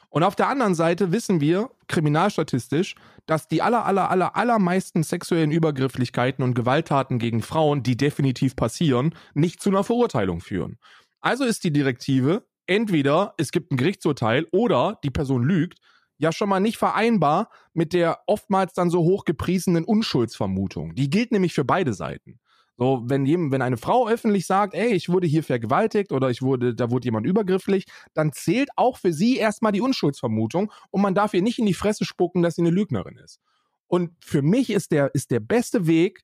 Und 0.10 0.24
auf 0.24 0.36
der 0.36 0.48
anderen 0.48 0.76
Seite 0.76 1.12
wissen 1.12 1.42
wir 1.42 1.70
kriminalstatistisch, 1.88 2.96
dass 3.26 3.48
die 3.48 3.62
aller, 3.62 3.86
aller, 3.86 4.10
aller, 4.10 4.36
allermeisten 4.38 5.04
sexuellen 5.04 5.52
Übergrifflichkeiten 5.52 6.44
und 6.44 6.54
Gewalttaten 6.54 7.20
gegen 7.20 7.42
Frauen, 7.42 7.84
die 7.84 7.98
definitiv 7.98 8.56
passieren, 8.56 9.14
nicht 9.34 9.62
zu 9.62 9.70
einer 9.70 9.84
Verurteilung 9.84 10.40
führen. 10.40 10.78
Also 11.20 11.44
ist 11.44 11.64
die 11.66 11.74
Direktive, 11.74 12.48
entweder 12.68 13.34
es 13.38 13.52
gibt 13.52 13.72
ein 13.72 13.78
Gerichtsurteil 13.78 14.48
oder 14.52 15.00
die 15.04 15.10
Person 15.10 15.44
lügt, 15.44 15.80
ja 16.18 16.32
schon 16.32 16.50
mal 16.50 16.60
nicht 16.60 16.78
vereinbar 16.78 17.50
mit 17.74 17.94
der 17.94 18.20
oftmals 18.28 18.74
dann 18.74 18.90
so 18.90 19.00
hochgepriesenen 19.00 19.84
Unschuldsvermutung. 19.86 20.96
Die 20.96 21.10
gilt 21.10 21.32
nämlich 21.32 21.54
für 21.54 21.66
beide 21.66 21.94
Seiten. 21.94 22.40
So, 22.80 23.02
wenn, 23.06 23.26
jemand, 23.26 23.52
wenn 23.52 23.64
eine 23.64 23.78
Frau 23.78 24.08
öffentlich 24.08 24.46
sagt, 24.46 24.76
ey, 24.76 24.94
ich 24.94 25.10
wurde 25.10 25.26
hier 25.26 25.44
vergewaltigt 25.44 26.12
oder 26.12 26.30
ich 26.30 26.44
wurde, 26.44 26.76
da 26.76 26.92
wurde 26.92 27.06
jemand 27.06 27.26
übergrifflich, 27.26 27.86
dann 28.14 28.34
zählt 28.34 28.70
auch 28.76 28.98
für 28.98 29.14
sie 29.14 29.38
erstmal 29.38 29.72
die 29.72 29.82
Unschuldsvermutung 29.82 30.72
und 30.92 31.02
man 31.02 31.16
darf 31.16 31.34
ihr 31.34 31.42
nicht 31.42 31.58
in 31.58 31.66
die 31.66 31.74
Fresse 31.74 32.06
spucken, 32.06 32.44
dass 32.44 32.56
sie 32.56 32.62
eine 32.62 32.70
Lügnerin 32.70 33.18
ist. 33.18 33.40
Und 33.88 34.12
für 34.24 34.44
mich 34.44 34.70
ist 34.70 34.92
der, 34.92 35.14
ist 35.16 35.32
der 35.32 35.40
beste 35.40 35.88
Weg, 35.88 36.22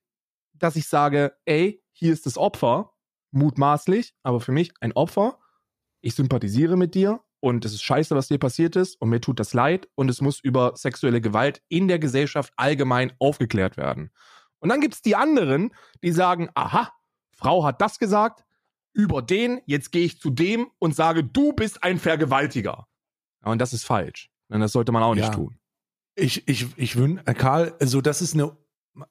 dass 0.52 0.76
ich 0.76 0.86
sage, 0.86 1.32
ey, 1.44 1.82
hier 1.92 2.12
ist 2.12 2.26
das 2.26 2.38
Opfer, 2.38 2.92
mutmaßlich, 3.32 4.14
aber 4.22 4.40
für 4.40 4.52
mich 4.52 4.72
ein 4.80 4.92
Opfer. 4.92 5.38
Ich 6.04 6.16
sympathisiere 6.16 6.76
mit 6.76 6.94
dir 6.94 7.22
und 7.40 7.64
es 7.64 7.72
ist 7.72 7.82
scheiße, 7.82 8.14
was 8.14 8.28
dir 8.28 8.36
passiert 8.36 8.76
ist 8.76 9.00
und 9.00 9.08
mir 9.08 9.22
tut 9.22 9.40
das 9.40 9.54
leid 9.54 9.88
und 9.94 10.10
es 10.10 10.20
muss 10.20 10.38
über 10.38 10.76
sexuelle 10.76 11.22
Gewalt 11.22 11.62
in 11.68 11.88
der 11.88 11.98
Gesellschaft 11.98 12.52
allgemein 12.56 13.14
aufgeklärt 13.18 13.78
werden. 13.78 14.10
Und 14.58 14.68
dann 14.68 14.82
gibt 14.82 14.92
es 14.92 15.00
die 15.00 15.16
anderen, 15.16 15.72
die 16.02 16.12
sagen, 16.12 16.50
aha, 16.52 16.92
Frau 17.32 17.64
hat 17.64 17.80
das 17.80 17.98
gesagt, 17.98 18.44
über 18.92 19.22
den, 19.22 19.62
jetzt 19.64 19.92
gehe 19.92 20.04
ich 20.04 20.20
zu 20.20 20.28
dem 20.28 20.70
und 20.78 20.94
sage, 20.94 21.24
du 21.24 21.54
bist 21.54 21.82
ein 21.82 21.98
Vergewaltiger. 21.98 22.86
und 23.42 23.58
das 23.58 23.72
ist 23.72 23.86
falsch. 23.86 24.30
Und 24.48 24.60
das 24.60 24.72
sollte 24.72 24.92
man 24.92 25.02
auch 25.02 25.14
nicht 25.14 25.24
ja. 25.24 25.30
tun. 25.30 25.58
Ich, 26.16 26.46
ich, 26.46 26.66
ich 26.76 26.96
wünsche, 26.96 27.24
Karl, 27.32 27.74
also 27.80 28.02
das 28.02 28.20
ist 28.20 28.34
eine 28.34 28.54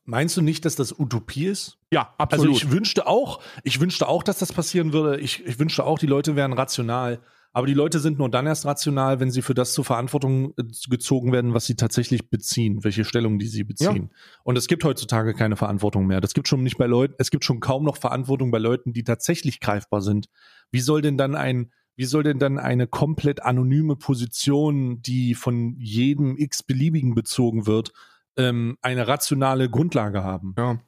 Meinst 0.06 0.38
du 0.38 0.42
nicht, 0.42 0.64
dass 0.66 0.76
das 0.76 0.98
Utopie 0.98 1.46
ist? 1.46 1.78
Ja, 1.92 2.14
absolut. 2.18 2.48
Also 2.48 2.66
ich 2.66 2.72
wünschte 2.72 3.06
auch, 3.06 3.42
ich 3.64 3.80
wünschte 3.80 4.08
auch, 4.08 4.24
dass 4.24 4.40
das 4.40 4.54
passieren 4.54 4.94
würde. 4.94 5.20
Ich, 5.20 5.46
ich 5.46 5.60
wünschte 5.60 5.86
auch, 5.86 6.00
die 6.00 6.08
Leute 6.08 6.36
wären 6.36 6.54
rational. 6.54 7.20
Aber 7.56 7.68
die 7.68 7.76
Leute 7.76 8.00
sind 8.00 8.18
nur 8.18 8.30
dann 8.30 8.48
erst 8.48 8.66
rational, 8.66 9.20
wenn 9.20 9.30
sie 9.30 9.44
für 9.44 9.54
das 9.54 9.74
zur 9.74 9.86
Verantwortung 9.86 10.54
äh, 10.58 10.64
gezogen 10.90 11.32
werden, 11.32 11.54
was 11.54 11.66
sie 11.68 11.76
tatsächlich 11.76 12.30
beziehen, 12.32 12.84
welche 12.84 13.06
Stellung 13.06 13.38
die 13.38 13.48
sie 13.48 13.64
beziehen. 13.64 14.10
Ja. 14.12 14.18
Und 14.44 14.58
es 14.58 14.68
gibt 14.68 14.84
heutzutage 14.84 15.36
keine 15.36 15.56
Verantwortung 15.56 16.08
mehr. 16.08 16.20
Das 16.20 16.34
gibt 16.34 16.48
schon 16.48 16.64
nicht 16.64 16.80
bei 16.80 16.88
Leuten, 16.88 17.14
es 17.20 17.30
gibt 17.30 17.46
schon 17.46 17.60
kaum 17.60 17.84
noch 17.84 17.98
Verantwortung 17.98 18.50
bei 18.50 18.58
Leuten, 18.58 18.92
die 18.92 19.04
tatsächlich 19.04 19.60
greifbar 19.60 20.02
sind. 20.02 20.30
Wie 20.72 20.80
soll 20.80 21.04
denn 21.04 21.16
dann 21.16 21.36
ein, 21.36 21.72
wie 21.96 22.06
soll 22.06 22.24
denn 22.24 22.40
dann 22.40 22.58
eine 22.58 22.88
komplett 22.88 23.44
anonyme 23.44 23.98
Position, 23.98 25.04
die 25.04 25.36
von 25.36 25.76
jedem 25.78 26.38
x-beliebigen 26.38 27.14
bezogen 27.14 27.68
wird, 27.68 27.94
ähm, 28.38 28.78
eine 28.82 29.08
rationale 29.08 29.70
Grundlage 29.70 30.24
haben? 30.24 30.56
Ja. 30.58 30.80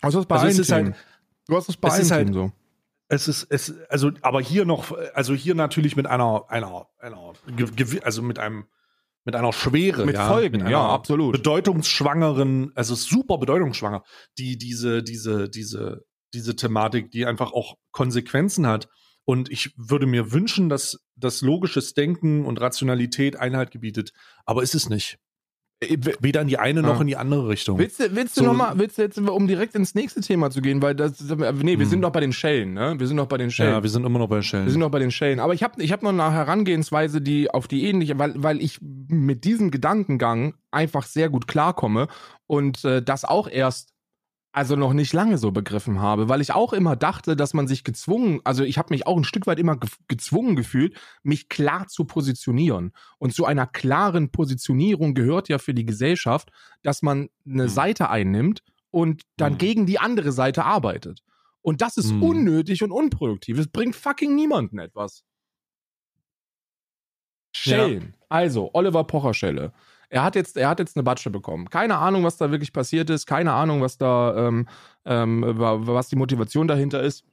Also, 0.00 0.18
das 0.18 0.26
bei 0.26 0.36
also 0.36 0.48
es 0.48 0.58
ist 0.58 0.72
halt, 0.72 0.94
du 1.46 1.56
hast 1.56 1.68
es 1.68 1.76
bei 1.76 1.96
es 1.96 2.10
halt, 2.10 2.32
so. 2.32 2.52
Es 3.08 3.28
ist, 3.28 3.46
es, 3.50 3.74
also, 3.88 4.10
aber 4.22 4.40
hier 4.40 4.64
noch, 4.64 4.96
also 5.14 5.34
hier 5.34 5.54
natürlich 5.54 5.96
mit 5.96 6.06
einer, 6.06 6.44
einer, 6.48 6.88
einer, 6.98 7.34
also 8.02 8.22
mit 8.22 8.38
einem, 8.38 8.64
mit 9.24 9.36
einer 9.36 9.52
Schwere, 9.52 10.06
mit 10.06 10.16
ja, 10.16 10.28
Folgen, 10.28 10.62
mit 10.62 10.70
ja, 10.70 10.88
absolut. 10.88 11.32
Bedeutungsschwangeren, 11.32 12.72
also 12.74 12.94
super 12.94 13.38
bedeutungsschwanger, 13.38 14.02
die 14.38 14.56
diese, 14.56 15.02
diese, 15.02 15.48
diese, 15.48 16.04
diese 16.34 16.56
Thematik, 16.56 17.10
die 17.10 17.26
einfach 17.26 17.52
auch 17.52 17.76
Konsequenzen 17.90 18.66
hat. 18.66 18.88
Und 19.24 19.50
ich 19.50 19.74
würde 19.76 20.06
mir 20.06 20.32
wünschen, 20.32 20.68
dass 20.68 20.98
das 21.14 21.42
logisches 21.42 21.94
Denken 21.94 22.44
und 22.44 22.60
Rationalität 22.60 23.36
Einhalt 23.36 23.70
gebietet, 23.70 24.12
aber 24.46 24.62
ist 24.62 24.74
es 24.74 24.88
nicht. 24.88 25.18
Äh, 25.82 25.98
Weder 26.20 26.40
in 26.42 26.48
die 26.48 26.58
eine 26.58 26.82
noch 26.82 26.96
ja. 26.96 27.00
in 27.00 27.06
die 27.06 27.16
andere 27.16 27.48
Richtung. 27.48 27.78
Willst 27.78 28.00
du, 28.00 28.14
willst 28.14 28.36
du 28.36 28.44
so, 28.44 28.52
noch 28.52 28.78
willst 28.78 28.98
du 28.98 29.02
jetzt, 29.02 29.18
um 29.18 29.46
direkt 29.46 29.74
ins 29.74 29.94
nächste 29.94 30.20
Thema 30.20 30.50
zu 30.50 30.60
gehen, 30.62 30.82
weil 30.82 30.94
das, 30.94 31.20
nee, 31.20 31.78
wir 31.78 31.86
sind 31.86 31.96
hm. 31.96 32.00
noch 32.00 32.12
bei 32.12 32.20
den 32.20 32.32
Schellen, 32.32 32.74
ne? 32.74 32.94
Wir 32.98 33.06
sind 33.06 33.16
noch 33.16 33.26
bei 33.26 33.38
den 33.38 33.50
Schellen. 33.50 33.72
Ja, 33.72 33.82
wir 33.82 33.90
sind 33.90 34.04
immer 34.04 34.18
noch 34.18 34.28
bei 34.28 34.36
den 34.36 34.42
Schellen. 34.42 34.64
Wir 34.66 34.72
sind 34.72 34.80
noch 34.80 34.90
bei 34.90 34.98
den 34.98 35.10
Schellen. 35.10 35.40
Aber 35.40 35.54
ich 35.54 35.62
habe 35.62 35.82
ich 35.82 35.92
hab 35.92 36.02
noch 36.02 36.10
eine 36.10 36.32
Herangehensweise, 36.32 37.20
die 37.20 37.50
auf 37.50 37.68
die 37.68 37.86
ähnliche, 37.86 38.18
weil, 38.18 38.34
weil 38.36 38.60
ich 38.60 38.78
mit 38.80 39.44
diesem 39.44 39.70
Gedankengang 39.70 40.54
einfach 40.70 41.04
sehr 41.04 41.28
gut 41.28 41.46
klarkomme 41.46 42.08
und 42.46 42.84
äh, 42.84 43.02
das 43.02 43.24
auch 43.24 43.48
erst 43.48 43.91
also 44.52 44.76
noch 44.76 44.92
nicht 44.92 45.14
lange 45.14 45.38
so 45.38 45.50
begriffen 45.50 46.00
habe, 46.00 46.28
weil 46.28 46.42
ich 46.42 46.52
auch 46.52 46.74
immer 46.74 46.94
dachte, 46.94 47.36
dass 47.36 47.54
man 47.54 47.66
sich 47.66 47.84
gezwungen, 47.84 48.40
also 48.44 48.64
ich 48.64 48.76
habe 48.76 48.92
mich 48.92 49.06
auch 49.06 49.16
ein 49.16 49.24
Stück 49.24 49.46
weit 49.46 49.58
immer 49.58 49.78
ge 49.78 49.88
gezwungen 50.08 50.56
gefühlt, 50.56 50.94
mich 51.22 51.48
klar 51.48 51.88
zu 51.88 52.04
positionieren. 52.04 52.92
Und 53.18 53.34
zu 53.34 53.46
einer 53.46 53.66
klaren 53.66 54.30
Positionierung 54.30 55.14
gehört 55.14 55.48
ja 55.48 55.56
für 55.56 55.72
die 55.72 55.86
Gesellschaft, 55.86 56.50
dass 56.82 57.00
man 57.00 57.30
eine 57.46 57.64
mhm. 57.64 57.68
Seite 57.68 58.10
einnimmt 58.10 58.62
und 58.90 59.22
dann 59.38 59.54
mhm. 59.54 59.58
gegen 59.58 59.86
die 59.86 59.98
andere 59.98 60.32
Seite 60.32 60.64
arbeitet. 60.64 61.22
Und 61.62 61.80
das 61.80 61.96
ist 61.96 62.12
mhm. 62.12 62.22
unnötig 62.22 62.82
und 62.82 62.92
unproduktiv. 62.92 63.58
Es 63.58 63.68
bringt 63.68 63.96
fucking 63.96 64.34
niemanden 64.34 64.78
etwas. 64.78 65.24
Schellen. 67.54 68.14
Ja. 68.18 68.26
Also, 68.28 68.70
Oliver 68.74 69.04
Pocher 69.04 69.34
Schelle. 69.34 69.72
Er 70.12 70.22
hat 70.22 70.36
jetzt, 70.36 70.58
er 70.58 70.68
hat 70.68 70.78
jetzt 70.78 70.94
eine 70.94 71.02
Batsche 71.02 71.30
bekommen. 71.30 71.70
Keine 71.70 71.96
Ahnung, 71.96 72.22
was 72.22 72.36
da 72.36 72.50
wirklich 72.50 72.74
passiert 72.74 73.08
ist. 73.08 73.26
Keine 73.26 73.52
Ahnung, 73.54 73.80
was 73.80 73.96
da, 73.96 74.48
ähm, 74.48 74.68
ähm, 75.06 75.42
was 75.46 76.08
die 76.08 76.16
Motivation 76.16 76.68
dahinter 76.68 77.02
ist. 77.02 77.24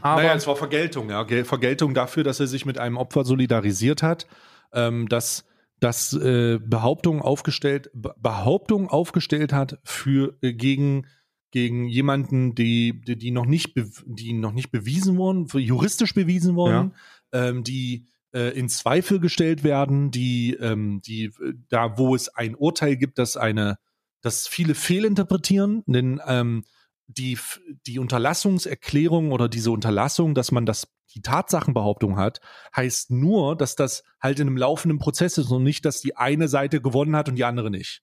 Aber 0.00 0.22
naja, 0.22 0.34
es 0.34 0.46
war 0.48 0.56
Vergeltung, 0.56 1.10
ja. 1.10 1.24
Vergeltung 1.44 1.94
dafür, 1.94 2.24
dass 2.24 2.40
er 2.40 2.48
sich 2.48 2.66
mit 2.66 2.76
einem 2.76 2.96
Opfer 2.96 3.24
solidarisiert 3.24 4.02
hat, 4.02 4.26
ähm, 4.72 5.08
dass 5.08 5.44
das 5.78 6.12
äh, 6.12 6.58
Behauptungen 6.60 7.22
aufgestellt, 7.22 7.88
Behauptungen 7.94 8.88
aufgestellt 8.88 9.52
hat 9.52 9.78
für 9.84 10.36
äh, 10.42 10.52
gegen 10.52 11.06
gegen 11.50 11.86
jemanden, 11.86 12.54
die, 12.54 13.00
die, 13.00 13.16
die 13.16 13.30
noch 13.30 13.46
nicht 13.46 13.74
die 14.04 14.32
noch 14.32 14.52
nicht 14.52 14.70
bewiesen 14.70 15.16
wurden, 15.16 15.46
juristisch 15.46 16.14
bewiesen 16.14 16.56
wurden, 16.56 16.92
ja. 17.32 17.48
ähm, 17.48 17.64
die 17.64 18.06
äh, 18.32 18.50
in 18.58 18.68
Zweifel 18.68 19.20
gestellt 19.20 19.64
werden, 19.64 20.10
die, 20.10 20.54
ähm, 20.54 21.00
die, 21.02 21.24
äh, 21.24 21.54
da 21.68 21.98
wo 21.98 22.14
es 22.14 22.28
ein 22.28 22.54
Urteil 22.54 22.96
gibt, 22.96 23.18
dass 23.18 23.36
eine, 23.36 23.78
dass 24.20 24.46
viele 24.46 24.74
fehlinterpretieren, 24.74 25.82
denn 25.86 26.20
ähm, 26.26 26.64
die, 27.06 27.38
die 27.86 27.98
Unterlassungserklärung 27.98 29.32
oder 29.32 29.48
diese 29.48 29.70
Unterlassung, 29.70 30.34
dass 30.34 30.52
man 30.52 30.66
das, 30.66 30.88
die 31.14 31.22
Tatsachenbehauptung 31.22 32.18
hat, 32.18 32.40
heißt 32.76 33.10
nur, 33.10 33.56
dass 33.56 33.76
das 33.76 34.04
halt 34.20 34.40
in 34.40 34.48
einem 34.48 34.58
laufenden 34.58 34.98
Prozess 34.98 35.38
ist 35.38 35.50
und 35.50 35.62
nicht, 35.62 35.84
dass 35.86 36.02
die 36.02 36.16
eine 36.16 36.48
Seite 36.48 36.82
gewonnen 36.82 37.16
hat 37.16 37.28
und 37.30 37.36
die 37.36 37.44
andere 37.44 37.70
nicht. 37.70 38.02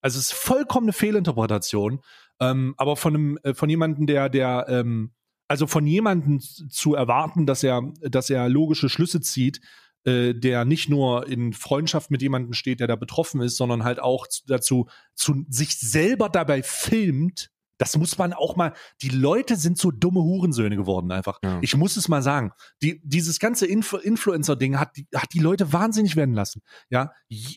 Also 0.00 0.18
es 0.18 0.32
ist 0.32 0.38
vollkommen 0.38 0.86
eine 0.86 0.92
Fehlinterpretation, 0.94 2.00
ähm, 2.40 2.74
aber 2.78 2.96
von 2.96 3.14
einem, 3.14 3.38
äh, 3.42 3.52
von 3.52 3.68
jemandem, 3.68 4.06
der, 4.06 4.28
der, 4.30 4.66
ähm, 4.68 5.12
also 5.48 5.66
von 5.66 5.86
jemandem 5.86 6.40
zu 6.40 6.94
erwarten, 6.94 7.46
dass 7.46 7.62
er, 7.62 7.82
dass 8.02 8.30
er 8.30 8.48
logische 8.48 8.88
Schlüsse 8.88 9.20
zieht, 9.20 9.60
äh, 10.04 10.34
der 10.34 10.64
nicht 10.64 10.88
nur 10.88 11.26
in 11.26 11.52
Freundschaft 11.52 12.10
mit 12.10 12.22
jemandem 12.22 12.52
steht, 12.52 12.80
der 12.80 12.86
da 12.86 12.96
betroffen 12.96 13.40
ist, 13.40 13.56
sondern 13.56 13.82
halt 13.82 14.00
auch 14.00 14.26
dazu 14.46 14.88
zu 15.14 15.44
sich 15.48 15.78
selber 15.78 16.28
dabei 16.28 16.62
filmt. 16.62 17.50
Das 17.78 17.96
muss 17.96 18.18
man 18.18 18.32
auch 18.32 18.56
mal. 18.56 18.74
Die 19.02 19.08
Leute 19.08 19.56
sind 19.56 19.78
so 19.78 19.90
dumme 19.90 20.20
Hurensöhne 20.20 20.76
geworden 20.76 21.12
einfach. 21.12 21.38
Ja. 21.44 21.58
Ich 21.62 21.76
muss 21.76 21.96
es 21.96 22.08
mal 22.08 22.22
sagen. 22.22 22.52
Die, 22.82 23.00
dieses 23.04 23.38
ganze 23.38 23.66
Influ 23.66 23.98
Influencer-Ding 23.98 24.78
hat, 24.78 24.96
hat 25.14 25.32
die 25.32 25.38
Leute 25.38 25.72
wahnsinnig 25.72 26.16
werden 26.16 26.34
lassen. 26.34 26.62
Ja, 26.90 27.12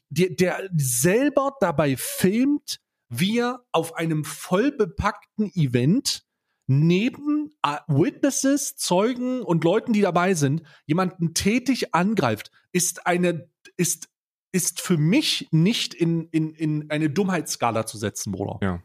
der, 0.09 0.29
der 0.29 0.69
selber 0.75 1.53
dabei 1.59 1.97
filmt, 1.97 2.79
wie 3.09 3.39
er 3.39 3.63
auf 3.71 3.95
einem 3.95 4.23
vollbepackten 4.23 5.51
Event 5.55 6.23
neben 6.71 7.51
äh, 7.63 7.77
Witnesses, 7.87 8.77
Zeugen 8.77 9.41
und 9.41 9.63
Leuten, 9.63 9.91
die 9.91 10.01
dabei 10.01 10.33
sind, 10.33 10.63
jemanden 10.85 11.33
tätig 11.33 11.93
angreift, 11.93 12.51
ist 12.71 13.05
eine, 13.05 13.49
ist, 13.75 14.07
ist 14.53 14.79
für 14.79 14.97
mich 14.97 15.49
nicht 15.51 15.93
in, 15.93 16.29
in, 16.29 16.51
in 16.51 16.89
eine 16.89 17.09
Dummheitsskala 17.09 17.85
zu 17.85 17.97
setzen, 17.97 18.31
Bruder. 18.31 18.59
Ja. 18.61 18.81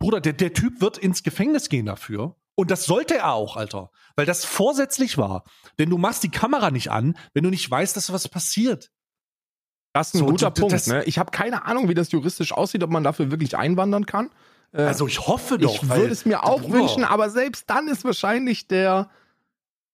Bruder, 0.00 0.20
der, 0.20 0.32
der 0.32 0.52
Typ 0.52 0.80
wird 0.80 0.98
ins 0.98 1.22
Gefängnis 1.22 1.68
gehen 1.68 1.86
dafür. 1.86 2.36
Und 2.56 2.70
das 2.70 2.84
sollte 2.86 3.16
er 3.16 3.32
auch, 3.32 3.56
Alter. 3.56 3.90
Weil 4.16 4.26
das 4.26 4.44
vorsätzlich 4.44 5.16
war. 5.16 5.44
Denn 5.78 5.90
du 5.90 5.98
machst 5.98 6.24
die 6.24 6.30
Kamera 6.30 6.70
nicht 6.70 6.90
an, 6.90 7.16
wenn 7.34 7.44
du 7.44 7.50
nicht 7.50 7.70
weißt, 7.70 7.96
dass 7.96 8.12
was 8.12 8.28
passiert. 8.28 8.90
Das 9.92 10.08
ist 10.08 10.14
ein 10.14 10.18
so, 10.18 10.26
guter 10.26 10.50
Punkt. 10.50 10.86
Ne? 10.88 11.04
Ich 11.04 11.18
habe 11.18 11.30
keine 11.30 11.66
Ahnung, 11.66 11.88
wie 11.88 11.94
das 11.94 12.10
juristisch 12.10 12.52
aussieht, 12.52 12.82
ob 12.82 12.90
man 12.90 13.04
dafür 13.04 13.30
wirklich 13.30 13.56
einwandern 13.56 14.06
kann. 14.06 14.30
Äh, 14.76 14.82
also 14.82 15.06
ich 15.06 15.26
hoffe 15.26 15.58
doch. 15.58 15.82
Ich 15.82 15.88
würde 15.88 16.12
es 16.12 16.24
mir 16.24 16.44
auch 16.44 16.60
Bruder. 16.60 16.80
wünschen, 16.80 17.04
aber 17.04 17.30
selbst 17.30 17.68
dann 17.68 17.88
ist 17.88 18.04
wahrscheinlich 18.04 18.68
der, 18.68 19.10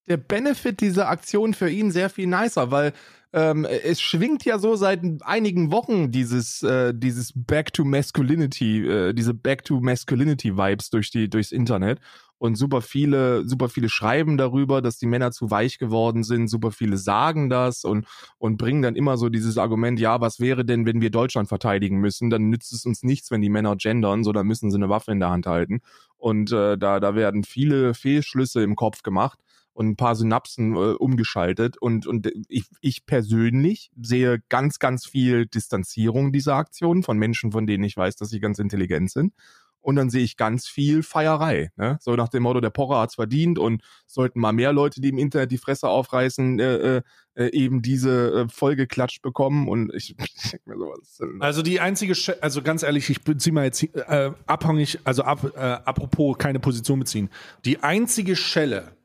der 0.08 0.16
Benefit 0.16 0.80
dieser 0.80 1.08
Aktion 1.08 1.54
für 1.54 1.70
ihn 1.70 1.90
sehr 1.90 2.10
viel 2.10 2.26
nicer, 2.26 2.70
weil 2.70 2.92
ähm, 3.32 3.64
es 3.64 4.00
schwingt 4.00 4.44
ja 4.44 4.58
so 4.58 4.76
seit 4.76 5.00
einigen 5.22 5.72
Wochen 5.72 6.10
dieses, 6.10 6.62
äh, 6.62 6.92
dieses 6.94 7.32
Back 7.34 7.72
to 7.72 7.84
Masculinity, 7.84 8.86
äh, 8.86 9.14
diese 9.14 9.32
Back 9.32 9.64
to 9.64 9.80
Masculinity 9.80 10.56
Vibes 10.56 10.90
durch 10.90 11.10
die, 11.10 11.30
durchs 11.30 11.52
Internet 11.52 11.98
und 12.42 12.56
super 12.56 12.80
viele, 12.80 13.48
super 13.48 13.68
viele 13.68 13.88
schreiben 13.88 14.36
darüber, 14.36 14.82
dass 14.82 14.98
die 14.98 15.06
Männer 15.06 15.30
zu 15.30 15.52
weich 15.52 15.78
geworden 15.78 16.24
sind, 16.24 16.48
super 16.48 16.72
viele 16.72 16.96
sagen 16.96 17.48
das 17.48 17.84
und, 17.84 18.04
und 18.36 18.56
bringen 18.56 18.82
dann 18.82 18.96
immer 18.96 19.16
so 19.16 19.28
dieses 19.28 19.58
Argument, 19.58 20.00
ja, 20.00 20.20
was 20.20 20.40
wäre 20.40 20.64
denn, 20.64 20.84
wenn 20.84 21.00
wir 21.00 21.10
Deutschland 21.10 21.48
verteidigen 21.48 21.98
müssen, 21.98 22.30
dann 22.30 22.50
nützt 22.50 22.72
es 22.72 22.84
uns 22.84 23.04
nichts, 23.04 23.30
wenn 23.30 23.42
die 23.42 23.48
Männer 23.48 23.76
gendern, 23.76 24.24
so 24.24 24.32
dann 24.32 24.48
müssen 24.48 24.72
sie 24.72 24.76
eine 24.76 24.88
Waffe 24.88 25.12
in 25.12 25.20
der 25.20 25.30
Hand 25.30 25.46
halten. 25.46 25.82
Und 26.16 26.50
äh, 26.50 26.76
da, 26.76 26.98
da 26.98 27.14
werden 27.14 27.44
viele 27.44 27.94
Fehlschlüsse 27.94 28.60
im 28.64 28.74
Kopf 28.74 29.04
gemacht 29.04 29.38
und 29.72 29.90
ein 29.90 29.96
paar 29.96 30.16
Synapsen 30.16 30.74
äh, 30.74 30.94
umgeschaltet. 30.94 31.78
Und, 31.78 32.08
und 32.08 32.28
ich, 32.48 32.64
ich 32.80 33.06
persönlich 33.06 33.92
sehe 34.00 34.42
ganz, 34.48 34.80
ganz 34.80 35.06
viel 35.06 35.46
Distanzierung 35.46 36.32
dieser 36.32 36.56
Aktion 36.56 37.04
von 37.04 37.18
Menschen, 37.18 37.52
von 37.52 37.68
denen 37.68 37.84
ich 37.84 37.96
weiß, 37.96 38.16
dass 38.16 38.30
sie 38.30 38.40
ganz 38.40 38.58
intelligent 38.58 39.12
sind 39.12 39.32
und 39.82 39.96
dann 39.96 40.10
sehe 40.10 40.22
ich 40.22 40.36
ganz 40.36 40.66
viel 40.66 41.02
Feierei. 41.02 41.70
Ne? 41.76 41.98
So 42.00 42.14
nach 42.14 42.28
dem 42.28 42.44
Motto, 42.44 42.60
der 42.60 42.70
Pocher 42.70 43.00
hat's 43.00 43.16
verdient 43.16 43.58
und 43.58 43.82
sollten 44.06 44.40
mal 44.40 44.52
mehr 44.52 44.72
Leute, 44.72 45.00
die 45.00 45.08
im 45.08 45.18
Internet 45.18 45.50
die 45.50 45.58
Fresse 45.58 45.88
aufreißen, 45.88 46.58
äh, 46.58 46.76
äh, 46.96 47.02
äh 47.34 47.48
eben 47.52 47.82
diese 47.82 48.32
äh, 48.32 48.48
Folge 48.48 48.86
klatscht 48.86 49.22
bekommen 49.22 49.68
und 49.68 49.92
ich, 49.94 50.16
ich 50.18 50.42
denke 50.52 50.70
mir 50.70 50.78
sowas. 50.78 51.20
Also 51.40 51.62
die 51.62 51.80
einzige, 51.80 52.14
Sch 52.14 52.30
also 52.40 52.62
ganz 52.62 52.82
ehrlich, 52.82 53.10
ich 53.10 53.22
beziehe 53.22 53.52
mal 53.52 53.64
jetzt 53.64 53.82
äh, 53.82 54.30
abhängig, 54.46 55.00
also 55.04 55.24
ab, 55.24 55.52
äh, 55.54 55.58
apropos 55.58 56.38
keine 56.38 56.60
Position 56.60 57.00
beziehen. 57.00 57.28
Die 57.64 57.82
einzige 57.82 58.36
Schelle, 58.36 58.96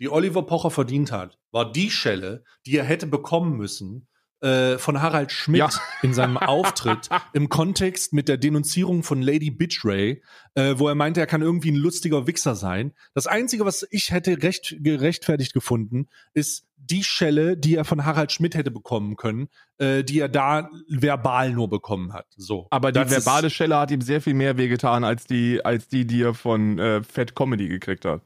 die 0.00 0.08
Oliver 0.08 0.42
Pocher 0.42 0.70
verdient 0.70 1.12
hat, 1.12 1.38
war 1.52 1.70
die 1.70 1.90
Schelle, 1.90 2.44
die 2.66 2.76
er 2.76 2.84
hätte 2.84 3.06
bekommen 3.06 3.56
müssen, 3.56 4.08
äh, 4.42 4.78
von 4.78 5.00
Harald 5.00 5.32
Schmidt 5.32 5.60
ja. 5.60 5.70
in 6.02 6.14
seinem 6.14 6.36
Auftritt 6.36 7.08
im 7.32 7.48
Kontext 7.48 8.12
mit 8.12 8.28
der 8.28 8.36
Denunzierung 8.36 9.02
von 9.02 9.22
Lady 9.22 9.50
Bitchray, 9.50 10.22
äh, 10.54 10.74
wo 10.76 10.88
er 10.88 10.94
meinte, 10.94 11.20
er 11.20 11.26
kann 11.26 11.42
irgendwie 11.42 11.70
ein 11.70 11.76
lustiger 11.76 12.26
Wichser 12.26 12.54
sein. 12.54 12.92
Das 13.14 13.26
Einzige, 13.26 13.64
was 13.64 13.86
ich 13.90 14.10
hätte 14.10 14.42
recht, 14.42 14.76
gerechtfertigt 14.80 15.52
gefunden, 15.52 16.08
ist 16.34 16.66
die 16.76 17.04
Schelle, 17.04 17.56
die 17.56 17.76
er 17.76 17.84
von 17.84 18.04
Harald 18.04 18.32
Schmidt 18.32 18.56
hätte 18.56 18.72
bekommen 18.72 19.16
können, 19.16 19.48
äh, 19.78 20.02
die 20.02 20.18
er 20.18 20.28
da 20.28 20.68
verbal 20.88 21.52
nur 21.52 21.70
bekommen 21.70 22.12
hat. 22.12 22.26
So. 22.36 22.66
Aber 22.70 22.90
die 22.90 23.08
verbale 23.08 23.50
Schelle 23.50 23.76
hat 23.76 23.90
ihm 23.90 24.00
sehr 24.00 24.20
viel 24.20 24.34
mehr 24.34 24.56
wehgetan 24.56 25.04
als 25.04 25.26
die, 25.26 25.64
als 25.64 25.88
die, 25.88 26.06
die 26.06 26.22
er 26.22 26.34
von 26.34 26.78
äh, 26.78 27.02
Fat 27.04 27.36
Comedy 27.36 27.68
gekriegt 27.68 28.04
hat. 28.04 28.22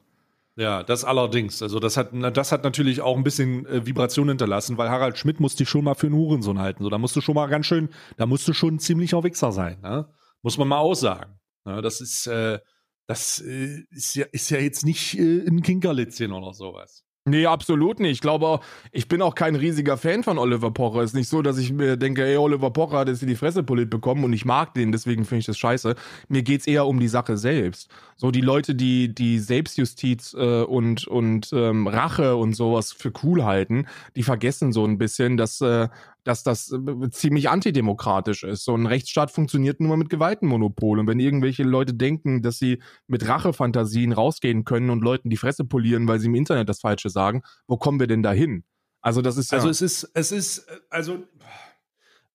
Ja, 0.57 0.81
das 0.81 1.03
allerdings. 1.03 1.61
Also 1.61 1.79
das 1.79 1.97
hat, 1.97 2.09
das 2.35 2.51
hat 2.51 2.63
natürlich 2.63 3.01
auch 3.01 3.15
ein 3.15 3.23
bisschen 3.23 3.67
äh, 3.67 3.85
Vibration 3.85 4.27
hinterlassen, 4.27 4.75
weil 4.79 4.89
Harald 4.89 5.15
Schmidt 5.19 5.39
musste 5.39 5.59
dich 5.59 5.69
schon 5.69 5.83
mal 5.83 5.93
für 5.93 6.07
einen 6.07 6.15
Hurensohn 6.15 6.57
halten. 6.57 6.83
So, 6.83 6.89
da 6.89 6.97
musst 6.97 7.15
du 7.15 7.21
schon 7.21 7.35
mal 7.35 7.45
ganz 7.45 7.67
schön, 7.67 7.89
da 8.17 8.25
musst 8.25 8.47
du 8.47 8.53
schon 8.53 8.75
ein 8.75 8.79
ziemlicher 8.79 9.23
Wichser 9.23 9.51
sein. 9.51 9.79
Ne? 9.81 10.09
Muss 10.41 10.57
man 10.57 10.67
mal 10.67 10.79
aussagen. 10.79 11.39
Ne? 11.63 11.83
Das 11.83 12.01
ist, 12.01 12.25
äh, 12.25 12.57
das 13.05 13.39
äh, 13.39 13.83
ist 13.91 14.15
ja, 14.15 14.25
ist 14.31 14.49
ja 14.49 14.57
jetzt 14.57 14.83
nicht 14.83 15.19
äh, 15.19 15.47
ein 15.47 15.61
Kinkerlitzchen 15.61 16.31
oder 16.31 16.53
sowas. 16.53 17.03
Nee, 17.27 17.45
absolut 17.45 17.99
nicht. 17.99 18.11
Ich 18.11 18.21
glaube, 18.21 18.61
ich 18.93 19.09
bin 19.09 19.21
auch 19.21 19.35
kein 19.35 19.55
riesiger 19.55 19.97
Fan 19.97 20.23
von 20.23 20.37
Oliver 20.37 20.71
Pocher. 20.71 21.03
Ist 21.03 21.13
nicht 21.13 21.27
so, 21.27 21.41
dass 21.41 21.57
ich 21.57 21.73
mir 21.73 21.97
denke, 21.97 22.23
ey, 22.23 22.37
Oliver 22.37 22.71
Pocher 22.71 22.99
hat 22.99 23.09
jetzt 23.09 23.21
in 23.21 23.27
die 23.27 23.35
Fresse 23.35 23.63
poliert 23.63 23.89
bekommen 23.89 24.23
und 24.23 24.31
ich 24.31 24.45
mag 24.45 24.73
den, 24.73 24.93
deswegen 24.93 25.25
finde 25.25 25.39
ich 25.39 25.45
das 25.45 25.57
scheiße. 25.57 25.95
Mir 26.29 26.41
geht's 26.41 26.67
eher 26.67 26.87
um 26.87 27.01
die 27.01 27.09
Sache 27.09 27.35
selbst. 27.35 27.89
So 28.15 28.31
die 28.31 28.39
Leute, 28.39 28.75
die 28.75 29.13
die 29.13 29.39
Selbstjustiz 29.39 30.35
äh, 30.39 30.63
und 30.63 31.05
und 31.05 31.51
ähm, 31.51 31.87
Rache 31.87 32.37
und 32.37 32.53
sowas 32.53 32.93
für 32.93 33.11
cool 33.23 33.43
halten, 33.43 33.87
die 34.15 34.23
vergessen 34.23 34.71
so 34.71 34.85
ein 34.85 34.97
bisschen, 34.97 35.35
dass 35.35 35.59
äh, 35.59 35.89
dass 36.27 36.43
das 36.43 36.71
äh, 36.71 37.09
ziemlich 37.09 37.49
antidemokratisch 37.49 38.43
ist. 38.43 38.65
So 38.65 38.75
ein 38.75 38.85
Rechtsstaat 38.85 39.31
funktioniert 39.31 39.79
nur 39.79 39.95
mit 39.95 40.09
Gewaltenmonopol. 40.09 40.99
Und 40.99 41.07
wenn 41.07 41.19
irgendwelche 41.19 41.63
Leute 41.63 41.93
denken, 41.93 42.41
dass 42.41 42.59
sie 42.59 42.81
mit 43.07 43.27
Rachefantasien 43.27 44.11
rausgehen 44.11 44.65
können 44.65 44.89
und 44.89 45.01
Leuten 45.01 45.29
die 45.29 45.37
Fresse 45.37 45.63
polieren, 45.63 46.07
weil 46.07 46.19
sie 46.19 46.27
im 46.27 46.35
Internet 46.35 46.67
das 46.67 46.81
Falsche 46.81 47.09
sagen, 47.09 47.43
wo 47.65 47.77
kommen 47.77 47.99
wir 47.99 48.07
denn 48.07 48.23
dahin? 48.23 48.65
Also 49.01 49.21
das 49.21 49.37
ist 49.37 49.51
ja 49.51 49.57
Also 49.57 49.69
es 49.69 49.81
ist, 49.81 50.11
es 50.13 50.33
ist, 50.33 50.59
äh, 50.59 50.79
also 50.89 51.23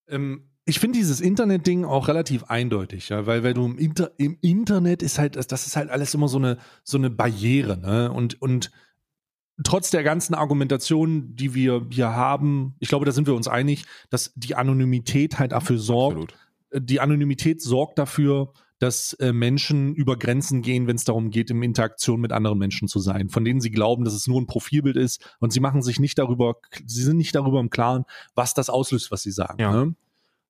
ähm, 0.09 0.49
ich 0.65 0.79
finde 0.79 0.99
dieses 0.99 1.21
Internet-Ding 1.21 1.85
auch 1.85 2.09
relativ 2.09 2.45
eindeutig, 2.45 3.11
ja, 3.11 3.27
weil, 3.27 3.43
weil 3.43 3.53
du 3.53 3.67
im, 3.67 3.79
Inter 3.79 4.13
im 4.17 4.39
Internet 4.41 5.03
ist 5.03 5.19
halt, 5.19 5.37
das 5.37 5.67
ist 5.67 5.77
halt 5.77 5.91
alles 5.91 6.15
immer 6.15 6.29
so 6.29 6.39
eine, 6.39 6.57
so 6.83 6.97
eine 6.97 7.11
Barriere, 7.11 7.77
ne? 7.77 8.11
Und, 8.13 8.41
und 8.41 8.71
trotz 9.65 9.91
der 9.91 10.03
ganzen 10.03 10.35
Argumentation, 10.35 11.35
die 11.35 11.55
wir 11.55 11.87
hier 11.91 12.15
haben, 12.15 12.75
ich 12.79 12.89
glaube, 12.89 13.05
da 13.05 13.13
sind 13.13 13.27
wir 13.27 13.35
uns 13.35 13.49
einig, 13.49 13.85
dass 14.11 14.33
die 14.35 14.55
Anonymität 14.55 15.39
halt 15.39 15.53
dafür 15.53 15.79
sorgt. 15.79 16.17
Absolut. 16.17 16.35
Äh, 16.71 16.81
die 16.81 17.01
Anonymität 17.01 17.63
sorgt 17.63 17.99
dafür, 17.99 18.53
dass 18.79 19.13
äh, 19.15 19.33
Menschen 19.33 19.95
über 19.95 20.17
Grenzen 20.17 20.61
gehen, 20.61 20.89
wenn 20.89 20.97
es 20.97 21.05
darum 21.05 21.31
geht, 21.31 21.51
in 21.51 21.63
Interaktion 21.63 22.21
mit 22.21 22.33
anderen 22.33 22.59
Menschen 22.59 22.89
zu 22.89 22.99
sein, 22.99 23.29
von 23.29 23.45
denen 23.45 23.61
sie 23.61 23.71
glauben, 23.71 24.05
dass 24.05 24.13
es 24.13 24.27
nur 24.27 24.41
ein 24.41 24.49
Profilbild 24.49 24.97
ist 24.97 25.37
und 25.39 25.53
sie 25.53 25.61
machen 25.61 25.83
sich 25.83 26.01
nicht 26.01 26.19
darüber, 26.19 26.57
sie 26.85 27.03
sind 27.03 27.17
nicht 27.17 27.35
darüber 27.35 27.61
im 27.61 27.71
Klaren, 27.71 28.05
was 28.35 28.55
das 28.55 28.71
auslöst, 28.71 29.13
was 29.13 29.23
sie 29.23 29.31
sagen. 29.31 29.61
Ja. 29.61 29.73
Ne? 29.73 29.95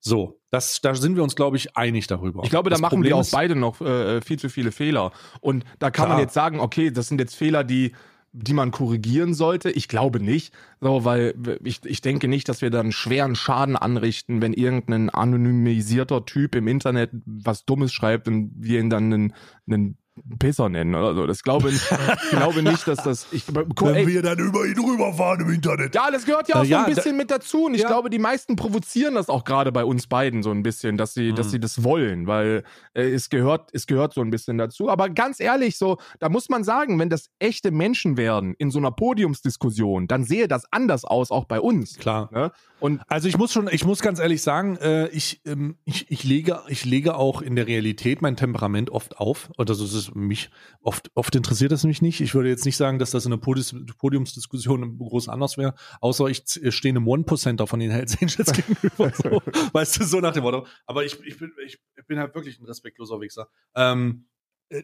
So, 0.01 0.41
das, 0.51 0.81
da 0.81 0.95
sind 0.95 1.15
wir 1.15 1.23
uns, 1.23 1.37
glaube 1.37 1.59
ich, 1.59 1.77
einig 1.77 2.07
darüber. 2.07 2.43
Ich 2.43 2.51
glaube, 2.51 2.71
da 2.71 2.75
das 2.75 2.81
machen 2.81 2.97
Problem 2.97 3.11
wir 3.11 3.17
auch 3.17 3.31
beide 3.31 3.55
noch 3.55 3.81
äh, 3.83 4.23
viel 4.23 4.39
zu 4.39 4.49
viele 4.49 4.73
Fehler. 4.73 5.13
Und 5.41 5.65
da 5.79 5.91
kann 5.91 6.07
klar. 6.07 6.17
man 6.17 6.19
jetzt 6.25 6.35
sagen, 6.35 6.59
okay, 6.59 6.91
das 6.91 7.09
sind 7.09 7.21
jetzt 7.21 7.37
Fehler, 7.37 7.65
die 7.65 7.93
die 8.33 8.55
man 8.55 8.71
korrigieren 8.71 9.35
sollte? 9.35 9.71
Ich 9.71 9.89
glaube 9.89 10.21
nicht, 10.21 10.55
so, 10.81 11.05
weil 11.05 11.35
ich, 11.63 11.81
ich 11.85 12.01
denke 12.01 12.29
nicht, 12.29 12.49
dass 12.49 12.63
wir 12.63 12.71
dann 12.71 12.93
schweren 12.93 13.35
Schaden 13.35 13.77
anrichten, 13.77 14.41
wenn 14.41 14.55
irgendein 14.55 15.11
anonymisierter 15.11 16.25
Typ 16.25 16.55
im 16.55 16.67
Internet 16.67 17.11
was 17.25 17.65
Dummes 17.65 17.93
schreibt 17.93 18.29
und 18.29 18.53
wir 18.57 18.81
ihn 18.81 18.91
dann 18.91 19.13
einen, 19.13 19.35
einen 19.67 19.99
Pisser 20.39 20.69
nennen 20.69 20.95
oder 20.95 21.15
so. 21.15 21.27
Das 21.27 21.43
glaube 21.43 21.71
ich 21.71 21.81
glaube 22.31 22.63
nicht, 22.63 22.87
dass 22.87 23.03
das. 23.03 23.27
Ich, 23.33 23.45
Wenn 23.49 23.95
ey, 23.95 24.07
wir 24.07 24.23
dann 24.23 24.39
über 24.39 24.67
ihn 24.67 24.79
rüberfahren 24.79 25.41
im 25.41 25.51
Internet. 25.51 25.95
Ja, 25.95 26.11
das 26.11 26.27
gehört 26.27 26.49
ja 26.49 26.57
auch 26.57 26.65
äh, 26.65 26.67
so 26.67 26.77
ein 26.77 26.95
bisschen 26.95 27.17
mit 27.17 27.31
dazu. 27.31 27.67
Und 27.67 27.75
ich 27.75 27.83
ja. 27.83 27.89
glaube, 27.89 28.11
die 28.11 28.19
meisten 28.19 28.57
provozieren 28.57 29.15
das 29.15 29.29
auch 29.29 29.45
gerade 29.45 29.73
bei 29.73 29.85
uns 29.85 30.07
beiden 30.07 30.43
so 30.43 30.51
ein 30.51 30.63
bisschen, 30.63 30.97
dass 30.97 31.15
sie, 31.15 31.33
mhm. 31.33 31.37
dass 31.37 31.51
sie 31.51 31.61
das 31.61 31.83
wollen, 31.83 32.27
weil 32.27 32.65
äh, 32.95 33.11
es 33.11 33.31
gehört, 33.31 33.71
es 33.73 33.87
gehört 33.87 34.13
so 34.13 34.21
ein 34.21 34.31
bisschen 34.31 34.59
dazu. 34.59 34.91
Aber 34.91 35.09
ganz 35.09 35.41
ehrlich, 35.41 35.79
so, 35.79 35.97
da 36.21 36.29
muss 36.29 36.49
man 36.49 36.63
sagen, 36.63 36.99
wenn 36.99 37.09
das 37.09 37.31
echte 37.39 37.71
Menschen 37.71 38.17
werden 38.17 38.55
in 38.59 38.71
so 38.71 38.79
einer 38.79 38.93
Podiumsdiskussion, 38.93 40.09
dann 40.09 40.25
sehe 40.25 40.47
das 40.47 40.67
anders 40.71 41.05
aus, 41.05 41.31
auch 41.31 41.47
bei 41.47 41.61
uns. 41.61 41.97
Klar. 41.97 42.29
Ne? 42.33 42.53
Und 42.83 43.01
also 43.07 43.29
ich 43.29 43.39
muss 43.39 43.53
schon, 43.53 43.69
ich 43.71 43.85
muss 43.85 44.01
ganz 44.01 44.19
ehrlich 44.19 44.43
sagen, 44.43 44.77
äh, 44.79 45.07
ich, 45.11 45.41
ähm, 45.47 45.79
ich, 45.85 46.11
ich 46.11 46.25
lege, 46.25 46.63
ich 46.67 46.85
lege 46.85 47.15
auch 47.15 47.41
in 47.41 47.55
der 47.55 47.69
Realität 47.69 48.23
mein 48.23 48.37
Temperament 48.37 48.91
oft 48.91 49.19
auf. 49.19 49.51
Oder 49.57 49.75
so 49.75 49.85
ist 49.85 49.95
es 49.95 50.15
mich 50.17 50.51
oft, 50.81 51.09
oft 51.15 51.33
interessiert 51.37 51.71
das 51.71 51.85
mich 51.85 52.03
nicht. 52.03 52.21
Ich 52.21 52.35
würde 52.35 52.49
jetzt 52.49 52.65
nicht 52.65 52.77
sagen, 52.77 52.99
dass 52.99 53.13
das 53.13 53.25
in 53.25 53.31
der 53.31 53.39
Podiums 53.39 53.73
Podiumsdiskussion 53.99 54.99
groß 54.99 55.29
anders 55.29 55.57
wäre, 55.59 55.75
außer 56.01 56.27
ich 56.27 56.43
stehe 56.45 56.91
einem 56.93 57.07
One-Percenter 57.07 57.69
von 57.69 57.79
den 57.79 57.93
Hells 57.93 58.21
Angels 58.21 58.53
gegenüber. 58.67 59.13
So, 59.15 59.41
weißt 59.73 60.01
du, 60.01 60.05
so 60.05 60.19
nach 60.19 60.33
dem 60.33 60.43
Motto. 60.43 60.67
Aber 60.85 61.05
ich, 61.05 61.25
ich, 61.25 61.39
bin, 61.39 61.53
ich, 61.65 61.79
bin 62.09 62.19
halt 62.19 62.35
wirklich 62.35 62.59
ein 62.59 62.65
respektloser 62.65 63.21
Wichser. 63.21 63.47
Ähm, 63.77 64.27
äh, 64.71 64.83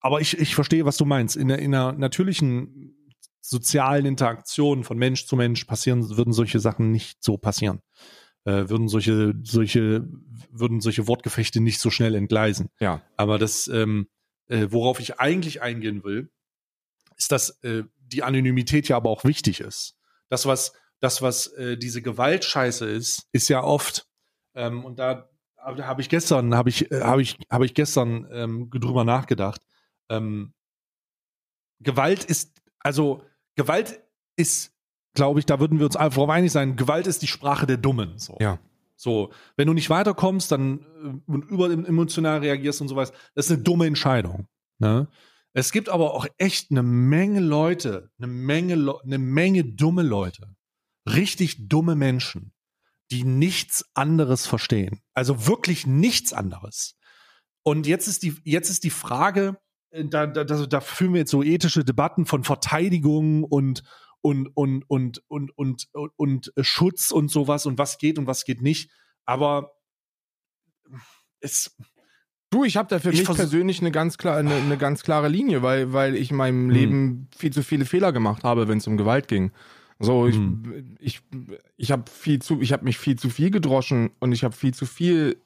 aber 0.00 0.20
ich, 0.20 0.38
ich 0.38 0.54
verstehe, 0.54 0.84
was 0.84 0.98
du 0.98 1.06
meinst. 1.06 1.34
In 1.34 1.48
der, 1.48 1.60
in 1.60 1.72
der 1.72 1.92
natürlichen 1.92 2.97
sozialen 3.48 4.06
Interaktionen 4.06 4.84
von 4.84 4.98
Mensch 4.98 5.26
zu 5.26 5.36
Mensch 5.36 5.64
passieren, 5.64 6.16
würden 6.16 6.32
solche 6.32 6.60
Sachen 6.60 6.92
nicht 6.92 7.22
so 7.22 7.38
passieren. 7.38 7.80
Äh, 8.44 8.68
würden 8.68 8.88
solche, 8.88 9.34
solche, 9.42 10.06
würden 10.50 10.80
solche 10.80 11.06
Wortgefechte 11.08 11.60
nicht 11.60 11.80
so 11.80 11.90
schnell 11.90 12.14
entgleisen. 12.14 12.68
Ja. 12.78 13.02
Aber 13.16 13.38
das, 13.38 13.68
ähm, 13.68 14.08
äh, 14.48 14.68
worauf 14.70 15.00
ich 15.00 15.18
eigentlich 15.18 15.62
eingehen 15.62 16.04
will, 16.04 16.30
ist, 17.16 17.32
dass 17.32 17.62
äh, 17.62 17.84
die 17.98 18.22
Anonymität 18.22 18.88
ja 18.88 18.96
aber 18.96 19.10
auch 19.10 19.24
wichtig 19.24 19.60
ist. 19.60 19.96
Das, 20.28 20.46
was, 20.46 20.72
das, 21.00 21.22
was 21.22 21.48
äh, 21.54 21.76
diese 21.76 22.02
Gewaltscheiße 22.02 22.88
ist, 22.88 23.28
ist 23.32 23.48
ja 23.48 23.62
oft, 23.62 24.06
ähm, 24.54 24.84
und 24.84 24.98
da 24.98 25.28
habe 25.56 26.00
ich 26.00 26.08
gestern, 26.08 26.54
habe 26.54 26.70
ich, 26.70 26.90
äh, 26.90 27.00
habe 27.00 27.22
ich, 27.22 27.38
habe 27.50 27.66
ich 27.66 27.74
gestern 27.74 28.28
ähm, 28.32 28.70
drüber 28.70 29.04
nachgedacht. 29.04 29.60
Ähm, 30.08 30.54
Gewalt 31.80 32.24
ist, 32.24 32.60
also 32.80 33.22
Gewalt 33.58 34.00
ist, 34.36 34.72
glaube 35.14 35.40
ich, 35.40 35.46
da 35.46 35.60
würden 35.60 35.78
wir 35.78 35.86
uns 35.86 35.96
einfach 35.96 36.26
einig 36.28 36.52
sein, 36.52 36.76
Gewalt 36.76 37.06
ist 37.06 37.20
die 37.20 37.26
Sprache 37.26 37.66
der 37.66 37.76
Dummen. 37.76 38.16
So. 38.18 38.38
Ja. 38.40 38.58
So, 38.96 39.30
wenn 39.56 39.66
du 39.66 39.74
nicht 39.74 39.90
weiterkommst, 39.90 40.50
dann 40.50 41.22
äh, 41.28 41.34
über 41.34 41.70
emotional 41.70 42.38
reagierst 42.38 42.80
und 42.80 42.88
sowas, 42.88 43.12
das 43.34 43.46
ist 43.46 43.52
eine 43.52 43.62
dumme 43.62 43.86
Entscheidung. 43.86 44.46
Ne? 44.78 45.08
Es 45.52 45.72
gibt 45.72 45.88
aber 45.88 46.14
auch 46.14 46.26
echt 46.38 46.70
eine 46.70 46.82
Menge 46.82 47.40
Leute, 47.40 48.10
eine 48.18 48.28
Menge, 48.28 48.94
eine 49.04 49.18
Menge 49.18 49.64
dumme 49.64 50.02
Leute, 50.02 50.54
richtig 51.08 51.68
dumme 51.68 51.96
Menschen, 51.96 52.52
die 53.10 53.24
nichts 53.24 53.84
anderes 53.94 54.46
verstehen. 54.46 55.00
Also 55.14 55.46
wirklich 55.46 55.86
nichts 55.86 56.32
anderes. 56.32 56.96
Und 57.64 57.86
jetzt 57.88 58.06
ist 58.06 58.22
die, 58.22 58.36
jetzt 58.44 58.70
ist 58.70 58.84
die 58.84 58.90
Frage, 58.90 59.58
da, 59.90 60.26
da, 60.26 60.44
da 60.44 60.80
führen 60.80 61.14
wir 61.14 61.20
jetzt 61.20 61.30
so 61.30 61.42
ethische 61.42 61.84
Debatten 61.84 62.26
von 62.26 62.44
Verteidigung 62.44 63.44
und 63.44 63.82
und 64.20 64.48
und 64.54 64.84
und 64.88 65.22
und 65.28 65.56
und 65.56 65.88
und, 65.92 66.12
und 66.16 66.52
Schutz 66.60 67.10
und 67.10 67.30
sowas 67.30 67.66
und 67.66 67.78
was 67.78 67.98
geht 67.98 68.18
und 68.18 68.26
was 68.26 68.44
geht 68.44 68.62
nicht. 68.62 68.90
Aber 69.24 69.72
es 71.40 71.76
Du, 72.50 72.64
ich 72.64 72.78
habe 72.78 72.88
da 72.88 72.98
für 72.98 73.10
mich 73.10 73.24
persönlich 73.24 73.80
eine 73.80 73.90
ganz 73.90 74.16
klare 74.16 74.38
eine, 74.38 74.54
eine, 74.54 74.78
ganz 74.78 75.02
klare 75.02 75.28
Linie, 75.28 75.62
weil 75.62 75.92
weil 75.92 76.16
ich 76.16 76.30
in 76.30 76.38
meinem 76.38 76.68
hm. 76.68 76.70
Leben 76.70 77.28
viel 77.36 77.52
zu 77.52 77.62
viele 77.62 77.84
Fehler 77.84 78.10
gemacht 78.10 78.42
habe, 78.42 78.68
wenn 78.68 78.78
es 78.78 78.86
um 78.86 78.96
Gewalt 78.96 79.28
ging. 79.28 79.52
So, 79.98 80.26
ich 80.26 80.36
hm. 80.36 80.96
ich 80.98 81.20
ich 81.76 81.92
habe 81.92 82.10
viel 82.10 82.40
zu 82.40 82.60
ich 82.62 82.72
habe 82.72 82.84
mich 82.84 82.96
viel 82.96 83.18
zu 83.18 83.28
viel 83.28 83.50
gedroschen 83.50 84.10
und 84.18 84.32
ich 84.32 84.44
habe 84.44 84.54
viel 84.54 84.72
zu 84.72 84.86
viel 84.86 85.36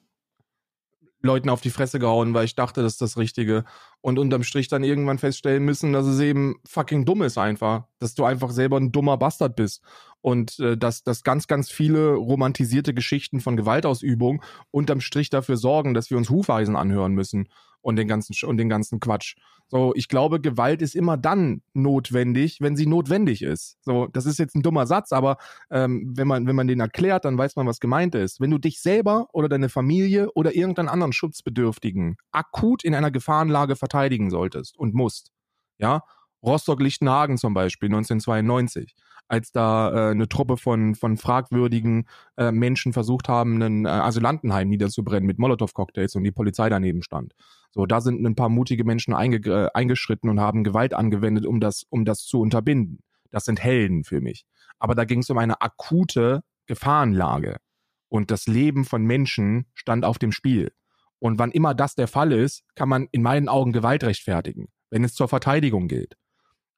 Leuten 1.22 1.48
auf 1.48 1.60
die 1.60 1.70
Fresse 1.70 1.98
gehauen, 1.98 2.34
weil 2.34 2.44
ich 2.44 2.54
dachte, 2.54 2.82
das 2.82 2.94
ist 2.94 3.00
das 3.02 3.16
Richtige. 3.16 3.64
Und 4.00 4.18
unterm 4.18 4.42
Strich 4.42 4.68
dann 4.68 4.84
irgendwann 4.84 5.18
feststellen 5.18 5.64
müssen, 5.64 5.92
dass 5.92 6.06
es 6.06 6.20
eben 6.20 6.56
fucking 6.66 7.04
dumm 7.04 7.22
ist 7.22 7.38
einfach. 7.38 7.84
Dass 7.98 8.14
du 8.14 8.24
einfach 8.24 8.50
selber 8.50 8.78
ein 8.78 8.92
dummer 8.92 9.16
Bastard 9.16 9.56
bist. 9.56 9.82
Und 10.22 10.58
äh, 10.60 10.78
dass, 10.78 11.02
dass 11.02 11.24
ganz, 11.24 11.46
ganz 11.46 11.70
viele 11.70 12.14
romantisierte 12.14 12.94
Geschichten 12.94 13.40
von 13.40 13.56
Gewaltausübung 13.56 14.42
unterm 14.70 15.00
Strich 15.00 15.28
dafür 15.30 15.56
sorgen, 15.56 15.94
dass 15.94 16.10
wir 16.10 16.16
uns 16.16 16.30
Hufeisen 16.30 16.76
anhören 16.76 17.12
müssen. 17.12 17.48
und 17.82 17.96
den 17.96 18.08
ganzen 18.08 18.34
und 18.48 18.56
den 18.56 18.68
ganzen 18.68 19.00
Quatsch. 19.00 19.34
So, 19.68 19.92
ich 19.94 20.08
glaube, 20.08 20.40
Gewalt 20.40 20.82
ist 20.82 20.94
immer 20.94 21.16
dann 21.16 21.62
notwendig, 21.74 22.58
wenn 22.60 22.76
sie 22.76 22.86
notwendig 22.86 23.42
ist. 23.42 23.78
So, 23.82 24.06
das 24.06 24.26
ist 24.26 24.38
jetzt 24.38 24.54
ein 24.54 24.62
dummer 24.62 24.86
Satz, 24.86 25.12
aber 25.12 25.38
ähm, 25.70 26.12
wenn 26.14 26.28
man 26.28 26.46
wenn 26.46 26.56
man 26.56 26.68
den 26.68 26.80
erklärt, 26.80 27.24
dann 27.24 27.36
weiß 27.38 27.56
man, 27.56 27.66
was 27.66 27.80
gemeint 27.80 28.14
ist. 28.14 28.40
Wenn 28.40 28.50
du 28.50 28.58
dich 28.58 28.80
selber 28.80 29.28
oder 29.32 29.48
deine 29.48 29.68
Familie 29.68 30.30
oder 30.32 30.54
irgendeinen 30.54 30.88
anderen 30.88 31.12
Schutzbedürftigen 31.12 32.16
akut 32.30 32.84
in 32.84 32.94
einer 32.94 33.10
Gefahrenlage 33.10 33.76
verteidigen 33.76 34.30
solltest 34.30 34.78
und 34.78 34.94
musst, 34.94 35.32
ja, 35.78 36.02
Rostock-Lichtenhagen 36.42 37.38
zum 37.38 37.54
Beispiel 37.54 37.88
1992 37.88 38.94
als 39.28 39.52
da 39.52 39.90
äh, 39.90 40.10
eine 40.10 40.28
Truppe 40.28 40.56
von, 40.56 40.94
von 40.94 41.16
fragwürdigen 41.16 42.06
äh, 42.36 42.52
Menschen 42.52 42.92
versucht 42.92 43.28
haben, 43.28 43.62
ein 43.62 43.86
äh, 43.86 43.88
Asylantenheim 43.88 44.68
niederzubrennen 44.68 45.26
mit 45.26 45.38
Molotow-Cocktails 45.38 46.14
und 46.16 46.24
die 46.24 46.32
Polizei 46.32 46.68
daneben 46.68 47.02
stand. 47.02 47.34
So, 47.70 47.86
da 47.86 48.00
sind 48.00 48.24
ein 48.24 48.34
paar 48.34 48.50
mutige 48.50 48.84
Menschen 48.84 49.14
einge 49.14 49.38
äh, 49.48 49.68
eingeschritten 49.72 50.28
und 50.28 50.40
haben 50.40 50.64
Gewalt 50.64 50.94
angewendet, 50.94 51.46
um 51.46 51.60
das, 51.60 51.84
um 51.88 52.04
das 52.04 52.24
zu 52.24 52.40
unterbinden. 52.40 53.00
Das 53.30 53.44
sind 53.44 53.62
Helden 53.62 54.04
für 54.04 54.20
mich. 54.20 54.44
Aber 54.78 54.94
da 54.94 55.04
ging 55.04 55.20
es 55.20 55.30
um 55.30 55.38
eine 55.38 55.60
akute 55.62 56.42
Gefahrenlage. 56.66 57.56
Und 58.08 58.30
das 58.30 58.46
Leben 58.46 58.84
von 58.84 59.04
Menschen 59.04 59.66
stand 59.72 60.04
auf 60.04 60.18
dem 60.18 60.32
Spiel. 60.32 60.72
Und 61.18 61.38
wann 61.38 61.50
immer 61.50 61.74
das 61.74 61.94
der 61.94 62.08
Fall 62.08 62.32
ist, 62.32 62.64
kann 62.74 62.88
man 62.88 63.08
in 63.10 63.22
meinen 63.22 63.48
Augen 63.48 63.72
Gewalt 63.72 64.04
rechtfertigen, 64.04 64.68
wenn 64.90 65.04
es 65.04 65.14
zur 65.14 65.28
Verteidigung 65.28 65.88
gilt. 65.88 66.16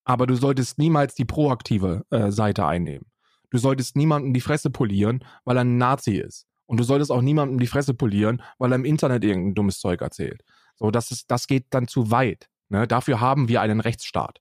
Aber 0.05 0.27
du 0.27 0.35
solltest 0.35 0.79
niemals 0.79 1.15
die 1.15 1.25
proaktive 1.25 2.05
äh, 2.11 2.31
Seite 2.31 2.67
einnehmen. 2.67 3.07
Du 3.51 3.59
solltest 3.59 3.97
niemandem 3.97 4.35
die 4.35 4.41
Fresse 4.41 4.71
polieren, 4.71 5.25
weil 5.45 5.57
er 5.57 5.65
ein 5.65 5.79
Nazi 5.79 6.17
ist. 6.17 6.47
Und 6.67 6.79
du 6.79 6.85
solltest 6.85 7.11
auch 7.11 7.21
niemandem 7.21 7.59
die 7.59 7.67
Fresse 7.67 7.95
polieren, 7.95 8.43
weil 8.59 8.73
er 8.73 8.77
im 8.77 8.85
Internet 8.85 9.23
irgendein 9.25 9.55
dummes 9.55 9.79
Zeug 9.79 10.01
erzählt. 10.01 10.43
So, 10.77 10.91
das 10.91 11.11
ist, 11.11 11.31
das 11.31 11.47
geht 11.47 11.67
dann 11.71 11.89
zu 11.89 12.11
weit. 12.11 12.49
Ne? 12.69 12.87
Dafür 12.87 13.21
haben 13.21 13.49
wir 13.49 13.61
einen 13.61 13.81
Rechtsstaat. 13.81 14.41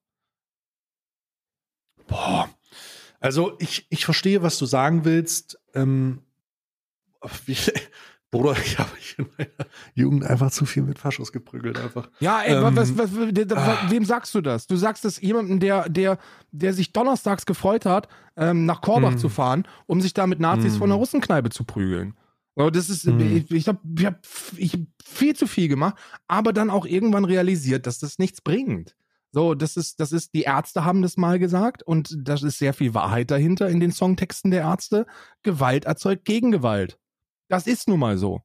Boah. 2.08 2.50
Also 3.20 3.56
ich, 3.60 3.88
ich 3.90 4.06
verstehe, 4.06 4.42
was 4.42 4.58
du 4.58 4.66
sagen 4.66 5.06
willst. 5.06 5.60
Ähm, 5.74 6.24
Bruder, 8.34 8.56
ich 8.66 8.80
habe 8.80 8.90
in 9.18 9.28
meiner 9.38 9.70
Jugend 9.94 10.26
einfach 10.26 10.50
zu 10.50 10.66
viel 10.66 10.84
mit 10.84 10.98
Faschos 10.98 11.32
geprügelt 11.32 11.80
einfach. 11.80 12.10
Ja, 12.20 12.42
ey, 12.42 12.56
ähm, 12.56 12.76
was, 12.76 12.98
was, 12.98 13.16
was, 13.16 13.58
ah. 13.58 13.78
wem 13.90 14.04
sagst 14.06 14.34
du 14.34 14.42
das? 14.42 14.66
Du 14.66 14.76
sagst 14.76 15.06
es 15.06 15.22
jemandem, 15.22 15.60
der, 15.60 15.88
der, 15.88 16.18
der 16.52 16.74
sich 16.74 16.92
donnerstags 16.92 17.46
gefreut 17.46 17.86
hat, 17.86 18.08
ähm, 18.36 18.66
nach 18.66 18.82
Korbach 18.82 19.14
mm. 19.14 19.18
zu 19.20 19.30
fahren, 19.30 19.68
um 19.86 20.02
sich 20.02 20.16
da 20.16 20.26
mit 20.26 20.40
Nazis 20.40 20.78
von 20.78 20.90
der 20.90 20.98
Russenkneipe 20.98 21.52
zu 21.52 21.64
prügeln. 21.64 22.16
So, 22.56 22.72
das 22.72 22.90
ist, 22.90 23.06
mm. 23.06 23.20
ich, 23.20 23.52
ich 23.52 23.68
habe 23.68 23.80
ich 23.98 24.06
hab, 24.06 24.20
ich 24.58 24.74
hab 24.74 24.82
viel 25.04 25.36
zu 25.36 25.46
viel 25.46 25.68
gemacht, 25.68 25.96
aber 26.28 26.54
dann 26.54 26.72
auch 26.72 26.88
irgendwann 26.88 27.26
realisiert, 27.26 27.86
dass 27.86 28.00
das 28.00 28.18
nichts 28.18 28.42
bringt. 28.42 28.96
So, 29.32 29.54
das 29.54 29.78
ist, 29.78 30.00
das 30.00 30.12
ist, 30.12 30.34
die 30.34 30.44
Ärzte 30.44 30.86
haben 30.86 31.04
das 31.04 31.18
mal 31.18 31.38
gesagt 31.38 31.84
und 31.84 32.16
da 32.18 32.34
ist 32.34 32.42
sehr 32.58 32.74
viel 32.74 32.96
Wahrheit 32.96 33.30
dahinter 33.30 33.70
in 33.70 33.80
den 33.80 33.92
Songtexten 33.92 34.50
der 34.50 34.62
Ärzte. 34.62 35.06
Gewalt 35.44 35.86
erzeugt 35.86 36.26
Gegengewalt. 36.26 36.98
Das 37.50 37.68
ist 37.68 37.88
nun 37.88 38.00
mal 38.00 38.18
so. 38.18 38.42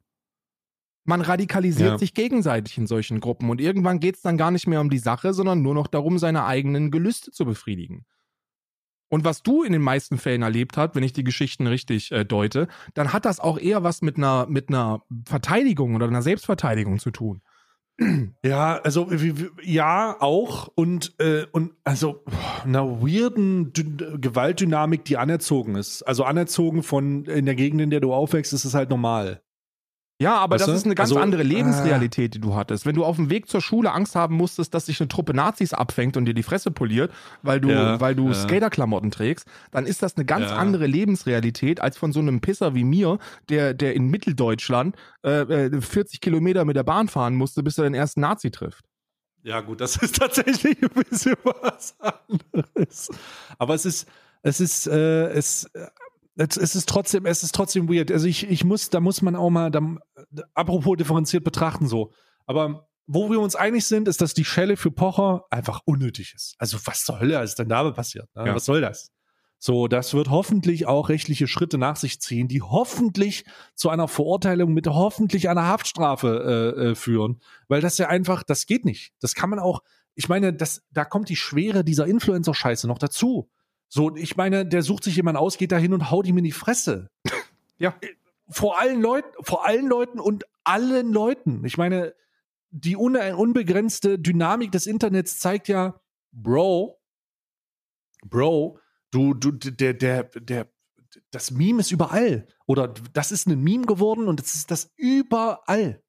Man 1.04 1.22
radikalisiert 1.22 1.92
ja. 1.92 1.98
sich 1.98 2.12
gegenseitig 2.12 2.76
in 2.76 2.86
solchen 2.86 3.20
Gruppen 3.20 3.48
und 3.48 3.60
irgendwann 3.60 3.98
geht 3.98 4.16
es 4.16 4.22
dann 4.22 4.36
gar 4.36 4.50
nicht 4.50 4.66
mehr 4.66 4.80
um 4.80 4.90
die 4.90 4.98
Sache, 4.98 5.32
sondern 5.32 5.62
nur 5.62 5.74
noch 5.74 5.86
darum, 5.86 6.18
seine 6.18 6.44
eigenen 6.44 6.90
Gelüste 6.90 7.30
zu 7.30 7.46
befriedigen. 7.46 8.04
Und 9.08 9.24
was 9.24 9.42
du 9.42 9.62
in 9.62 9.72
den 9.72 9.80
meisten 9.80 10.18
Fällen 10.18 10.42
erlebt 10.42 10.76
hast, 10.76 10.94
wenn 10.94 11.02
ich 11.02 11.14
die 11.14 11.24
Geschichten 11.24 11.66
richtig 11.66 12.12
äh, 12.12 12.24
deute, 12.24 12.68
dann 12.92 13.12
hat 13.12 13.24
das 13.24 13.40
auch 13.40 13.58
eher 13.58 13.82
was 13.82 14.02
mit 14.02 14.18
einer, 14.18 14.46
mit 14.48 14.68
einer 14.68 15.02
Verteidigung 15.24 15.94
oder 15.94 16.06
einer 16.06 16.20
Selbstverteidigung 16.20 16.98
zu 16.98 17.10
tun. 17.10 17.40
Ja, 18.44 18.80
also 18.82 19.08
ja, 19.62 20.16
auch 20.20 20.68
und, 20.74 21.14
äh, 21.18 21.46
und 21.50 21.72
also 21.82 22.24
einer 22.64 23.02
weirden 23.02 23.72
D 23.72 23.84
Gewaltdynamik, 24.18 25.04
die 25.04 25.16
anerzogen 25.16 25.74
ist. 25.74 26.02
Also 26.02 26.24
anerzogen 26.24 26.82
von 26.84 27.24
in 27.24 27.46
der 27.46 27.56
Gegend, 27.56 27.80
in 27.80 27.90
der 27.90 28.00
du 28.00 28.14
aufwächst, 28.14 28.52
ist 28.52 28.64
es 28.64 28.74
halt 28.74 28.90
normal. 28.90 29.42
Ja, 30.20 30.36
aber 30.36 30.54
weißt 30.54 30.62
das 30.62 30.70
du? 30.72 30.76
ist 30.76 30.84
eine 30.84 30.96
ganz 30.96 31.10
also, 31.10 31.20
andere 31.20 31.44
Lebensrealität, 31.44 32.34
die 32.34 32.40
du 32.40 32.56
hattest. 32.56 32.86
Wenn 32.86 32.96
du 32.96 33.04
auf 33.04 33.16
dem 33.16 33.30
Weg 33.30 33.48
zur 33.48 33.60
Schule 33.60 33.92
Angst 33.92 34.16
haben 34.16 34.34
musstest, 34.34 34.74
dass 34.74 34.86
sich 34.86 35.00
eine 35.00 35.06
Truppe 35.06 35.32
Nazis 35.32 35.72
abfängt 35.72 36.16
und 36.16 36.24
dir 36.24 36.34
die 36.34 36.42
Fresse 36.42 36.72
poliert, 36.72 37.12
weil 37.42 37.60
du, 37.60 37.70
ja, 37.70 38.00
weil 38.00 38.16
du 38.16 38.28
ja. 38.28 38.34
Skaterklamotten 38.34 39.12
trägst, 39.12 39.46
dann 39.70 39.86
ist 39.86 40.02
das 40.02 40.16
eine 40.16 40.24
ganz 40.24 40.50
ja. 40.50 40.56
andere 40.56 40.86
Lebensrealität 40.86 41.80
als 41.80 41.96
von 41.96 42.12
so 42.12 42.18
einem 42.18 42.40
Pisser 42.40 42.74
wie 42.74 42.82
mir, 42.82 43.18
der, 43.48 43.74
der 43.74 43.94
in 43.94 44.08
Mitteldeutschland 44.08 44.96
äh, 45.22 45.70
40 45.80 46.16
äh, 46.16 46.18
Kilometer 46.18 46.64
mit 46.64 46.74
der 46.74 46.82
Bahn 46.82 47.06
fahren 47.06 47.36
musste, 47.36 47.62
bis 47.62 47.78
er 47.78 47.84
den 47.84 47.94
ersten 47.94 48.20
Nazi 48.20 48.50
trifft. 48.50 48.84
Ja, 49.44 49.60
gut, 49.60 49.80
das 49.80 49.96
ist 50.02 50.16
tatsächlich 50.16 50.82
ein 50.82 51.04
bisschen 51.04 51.36
was 51.44 51.94
anderes. 52.00 53.08
Aber 53.56 53.74
es 53.74 53.86
ist, 53.86 54.08
es 54.42 54.58
ist, 54.58 54.88
äh, 54.88 55.28
es, 55.28 55.70
es, 56.38 56.56
es 56.56 56.76
ist 56.76 56.88
trotzdem, 56.88 57.26
es 57.26 57.42
ist 57.42 57.54
trotzdem 57.54 57.88
weird. 57.88 58.12
Also 58.12 58.26
ich, 58.26 58.48
ich 58.48 58.64
muss, 58.64 58.90
da 58.90 59.00
muss 59.00 59.22
man 59.22 59.34
auch 59.36 59.50
mal, 59.50 59.70
da, 59.70 59.80
apropos 60.54 60.96
differenziert 60.96 61.44
betrachten 61.44 61.88
so. 61.88 62.12
Aber 62.46 62.88
wo 63.06 63.30
wir 63.30 63.40
uns 63.40 63.56
einig 63.56 63.86
sind, 63.86 64.06
ist, 64.06 64.20
dass 64.20 64.34
die 64.34 64.44
Schelle 64.44 64.76
für 64.76 64.90
Pocher 64.90 65.44
einfach 65.50 65.80
unnötig 65.84 66.34
ist. 66.34 66.54
Also 66.58 66.78
was 66.84 67.04
zur 67.04 67.18
Hölle 67.20 67.42
ist 67.42 67.58
denn 67.58 67.68
da 67.68 67.90
passiert? 67.90 68.28
Ne? 68.36 68.46
Ja. 68.46 68.54
Was 68.54 68.66
soll 68.66 68.80
das? 68.80 69.10
So, 69.58 69.88
das 69.88 70.14
wird 70.14 70.30
hoffentlich 70.30 70.86
auch 70.86 71.08
rechtliche 71.08 71.48
Schritte 71.48 71.78
nach 71.78 71.96
sich 71.96 72.20
ziehen, 72.20 72.46
die 72.46 72.62
hoffentlich 72.62 73.44
zu 73.74 73.88
einer 73.88 74.06
Verurteilung 74.06 74.72
mit 74.72 74.86
hoffentlich 74.86 75.48
einer 75.48 75.66
Haftstrafe 75.66 76.74
äh, 76.78 76.90
äh, 76.90 76.94
führen, 76.94 77.40
weil 77.66 77.80
das 77.80 77.98
ja 77.98 78.08
einfach, 78.08 78.44
das 78.44 78.66
geht 78.66 78.84
nicht. 78.84 79.12
Das 79.20 79.34
kann 79.34 79.50
man 79.50 79.58
auch. 79.58 79.82
Ich 80.14 80.28
meine, 80.28 80.52
das, 80.52 80.82
da 80.92 81.04
kommt 81.04 81.28
die 81.28 81.36
Schwere 81.36 81.82
dieser 81.82 82.06
Influencer-Scheiße 82.06 82.86
noch 82.86 82.98
dazu. 82.98 83.50
So, 83.88 84.14
ich 84.16 84.36
meine, 84.36 84.66
der 84.66 84.82
sucht 84.82 85.04
sich 85.04 85.16
jemand 85.16 85.38
aus, 85.38 85.56
geht 85.56 85.72
da 85.72 85.78
hin 85.78 85.94
und 85.94 86.10
haut 86.10 86.26
ihm 86.26 86.38
in 86.38 86.44
die 86.44 86.52
Fresse. 86.52 87.10
ja. 87.78 87.94
Vor 88.50 88.78
allen 88.80 89.00
Leuten, 89.00 89.28
vor 89.42 89.66
allen 89.66 89.86
Leuten 89.86 90.20
und 90.20 90.44
allen 90.64 91.12
Leuten. 91.12 91.64
Ich 91.64 91.76
meine, 91.78 92.14
die 92.70 92.96
unbegrenzte 92.96 94.18
Dynamik 94.18 94.72
des 94.72 94.86
Internets 94.86 95.38
zeigt 95.38 95.68
ja, 95.68 96.00
Bro, 96.32 96.98
Bro, 98.26 98.78
du, 99.10 99.34
du, 99.34 99.52
der, 99.52 99.94
der, 99.94 100.24
der, 100.24 100.68
das 101.30 101.50
Meme 101.50 101.80
ist 101.80 101.90
überall. 101.90 102.46
Oder 102.66 102.88
das 103.12 103.32
ist 103.32 103.46
ein 103.46 103.60
Meme 103.60 103.86
geworden 103.86 104.28
und 104.28 104.40
es 104.40 104.54
ist 104.54 104.70
das 104.70 104.92
überall. 104.96 106.02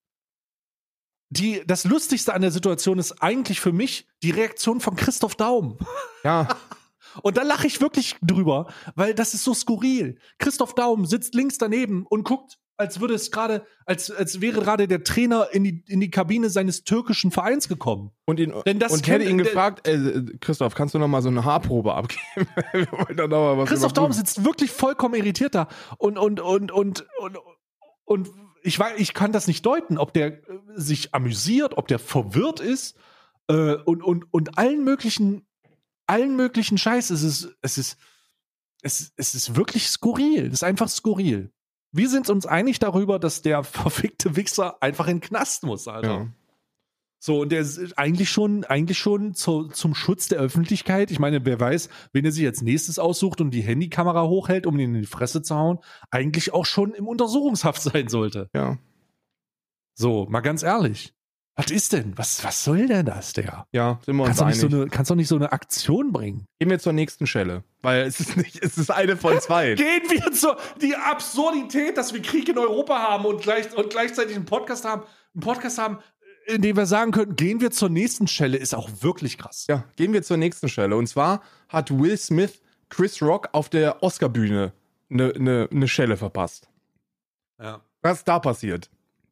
Die, 1.30 1.64
das 1.66 1.84
Lustigste 1.84 2.34
an 2.34 2.42
der 2.42 2.52
Situation 2.52 2.98
ist 2.98 3.22
eigentlich 3.22 3.60
für 3.60 3.72
mich 3.72 4.08
die 4.24 4.32
Reaktion 4.32 4.82
von 4.82 4.96
Christoph 4.96 5.36
Daum. 5.36 5.78
Ja. 6.24 6.48
Und 7.22 7.38
da 7.38 7.44
lache 7.44 7.68
ich 7.68 7.82
wirklich 7.82 8.16
drüber, 8.22 8.68
weil 8.96 9.14
das 9.14 9.34
ist 9.34 9.44
so 9.44 9.54
skurril. 9.54 10.18
Christoph 10.38 10.76
Daum 10.76 11.06
sitzt 11.06 11.36
links 11.36 11.58
daneben 11.58 12.06
und 12.08 12.24
guckt, 12.24 12.58
als 12.80 13.02
würde 13.02 13.14
es 13.14 13.30
gerade, 13.30 13.66
als, 13.86 14.10
als 14.10 14.40
wäre 14.40 14.62
gerade 14.62 14.88
der 14.88 15.04
Trainer 15.04 15.50
in 15.52 15.66
die, 15.66 15.84
in 15.88 16.00
die 16.00 16.10
Kabine 16.10 16.50
seines 16.50 16.86
türkischen 16.86 17.30
Vereins 17.30 17.68
gekommen. 17.68 18.12
Und, 18.26 18.40
ihn, 18.40 18.54
Denn 18.66 18.80
das 18.80 18.94
und 18.94 19.06
hätte 19.06 19.26
ihn 19.26 19.38
gefragt, 19.38 19.86
äh, 19.86 20.24
Christoph, 20.40 20.76
kannst 20.76 20.96
du 20.96 21.00
noch 21.00 21.10
mal 21.10 21.22
so 21.22 21.28
eine 21.28 21.44
Haarprobe 21.44 21.94
abgeben? 21.94 22.48
Christoph 23.66 23.92
Daum 23.92 24.14
sitzt 24.14 24.46
wirklich 24.46 24.72
vollkommen 24.72 25.16
irritiert 25.16 25.56
da 25.56 25.68
und, 25.98 26.18
und, 26.18 26.40
und, 26.40 26.72
und, 26.72 27.06
und, 27.20 27.38
und 28.06 28.30
ich, 28.64 28.80
weiß, 28.80 28.94
ich 28.98 29.14
kann 29.14 29.34
das 29.34 29.48
nicht 29.48 29.66
deuten, 29.66 29.98
ob 29.98 30.14
der 30.14 30.28
äh, 30.28 30.42
sich 30.76 31.14
amüsiert, 31.14 31.78
ob 31.78 31.90
der 31.90 32.00
verwirrt 32.00 32.62
ist 32.62 32.96
äh, 33.50 33.74
und, 33.74 34.02
und, 34.04 34.26
und 34.32 34.58
allen 34.58 34.86
möglichen 34.86 35.46
allen 36.10 36.36
möglichen 36.36 36.78
Scheiß. 36.78 37.10
Es 37.10 37.24
ist, 37.24 37.56
es 37.62 37.78
ist, 37.78 37.98
es, 38.82 39.14
es 39.16 39.36
ist 39.36 39.56
wirklich 39.56 39.88
skurril. 39.88 40.48
Es 40.48 40.54
ist 40.54 40.64
einfach 40.64 40.90
skurril. 40.90 41.52
Wir 41.92 42.10
sind 42.10 42.30
uns 42.30 42.46
einig 42.46 42.80
darüber, 42.80 43.20
dass 43.20 43.42
der 43.42 43.64
verfickte 43.64 44.36
Wichser 44.36 44.82
einfach 44.82 45.08
in 45.08 45.18
den 45.18 45.22
Knast 45.22 45.64
muss, 45.64 45.88
Alter. 45.88 46.10
Ja. 46.10 46.28
So, 47.22 47.42
und 47.42 47.52
der 47.52 47.60
ist 47.60 47.98
eigentlich 47.98 48.30
schon, 48.30 48.64
eigentlich 48.64 48.98
schon 48.98 49.34
zu, 49.34 49.68
zum 49.68 49.94
Schutz 49.94 50.30
der 50.30 50.40
Öffentlichkeit. 50.40 51.12
Ich 51.12 51.20
meine, 51.20 51.44
wer 51.44 51.60
weiß, 51.60 51.90
wenn 52.14 52.24
er 52.24 52.32
sich 52.32 52.46
als 52.46 52.62
nächstes 52.62 52.98
aussucht 52.98 53.42
und 53.42 53.52
die 53.52 53.62
Handykamera 53.62 54.26
hochhält, 54.26 54.66
um 54.66 54.80
ihn 54.80 54.96
in 54.96 55.02
die 55.02 55.08
Fresse 55.08 55.42
zu 55.42 55.54
hauen, 55.54 55.80
eigentlich 56.12 56.54
auch 56.54 56.66
schon 56.66 56.94
im 56.94 57.08
Untersuchungshaft 57.08 57.82
sein 57.82 58.08
sollte. 58.08 58.50
Ja. 58.54 58.78
So, 59.96 60.28
mal 60.30 60.40
ganz 60.40 60.64
ehrlich. 60.64 61.14
Was 61.56 61.72
ist 61.72 61.92
denn? 61.92 62.18
Was, 62.18 62.44
was 62.44 62.64
soll 62.64 62.88
denn 62.88 63.06
das, 63.06 63.34
Digga? 63.34 63.68
Ja, 63.74 64.00
sind 64.06 64.16
wir 64.16 64.24
uns 64.24 64.38
kannst 64.38 64.42
einig. 64.44 64.60
So 64.60 64.68
eine, 64.68 64.88
kannst 64.88 65.12
doch 65.12 65.16
nicht 65.16 65.28
so 65.28 65.36
eine 65.36 65.52
Aktion 65.52 66.14
bringen. 66.14 66.46
Gehen 66.58 66.70
wir 66.70 66.80
zur 66.80 66.94
nächsten 66.94 67.28
Stelle, 67.28 67.64
weil 67.82 68.04
es 68.04 68.20
ist 68.22 68.38
nicht, 68.38 68.64
es 68.64 68.78
ist 68.78 68.90
eine 68.92 69.18
von 69.18 69.40
zwei. 69.42 69.74
Gehen 69.76 70.04
wir 70.10 70.32
zur, 70.32 70.58
die 70.82 70.96
Absurdität, 70.96 71.98
dass 71.98 72.14
wir 72.14 72.22
Krieg 72.22 72.48
in 72.48 72.58
Europa 72.58 72.98
haben 72.98 73.26
und, 73.26 73.42
gleich, 73.42 73.76
und 73.76 73.90
gleichzeitig 73.90 74.38
einen 74.38 74.46
Podcast 74.46 74.86
haben, 74.86 75.04
einen 75.34 75.42
Podcast 75.42 75.78
haben, 75.78 76.00
in 76.46 76.62
dem 76.62 76.78
wir 76.78 76.86
sagen 76.86 77.12
können, 77.12 77.36
gehen 77.36 77.62
wir 77.62 77.72
zur 77.72 77.90
nächsten 77.90 78.28
Stelle, 78.28 78.58
ist 78.58 78.74
auch 78.74 78.90
wirklich 79.02 79.38
krass. 79.38 79.66
Ja, 79.68 79.84
gehen 79.98 80.14
wir 80.14 80.24
zur 80.24 80.38
nächsten 80.38 80.70
Stelle. 80.70 80.96
Und 80.96 81.08
zwar 81.08 81.44
hat 81.68 81.92
Will 81.92 82.18
Smith 82.18 82.62
Chris 82.90 83.22
Rock 83.22 83.50
auf 83.52 83.70
der 83.70 84.02
Oscar-Bühne 84.02 84.74
eine 85.12 85.34
ne, 85.38 85.68
ne 85.72 85.88
Schelle 85.88 86.18
verpasst. 86.18 86.70
Ja. 87.62 87.82
Was 88.02 88.20
ist 88.20 88.28
da 88.28 88.40
passiert? 88.40 88.90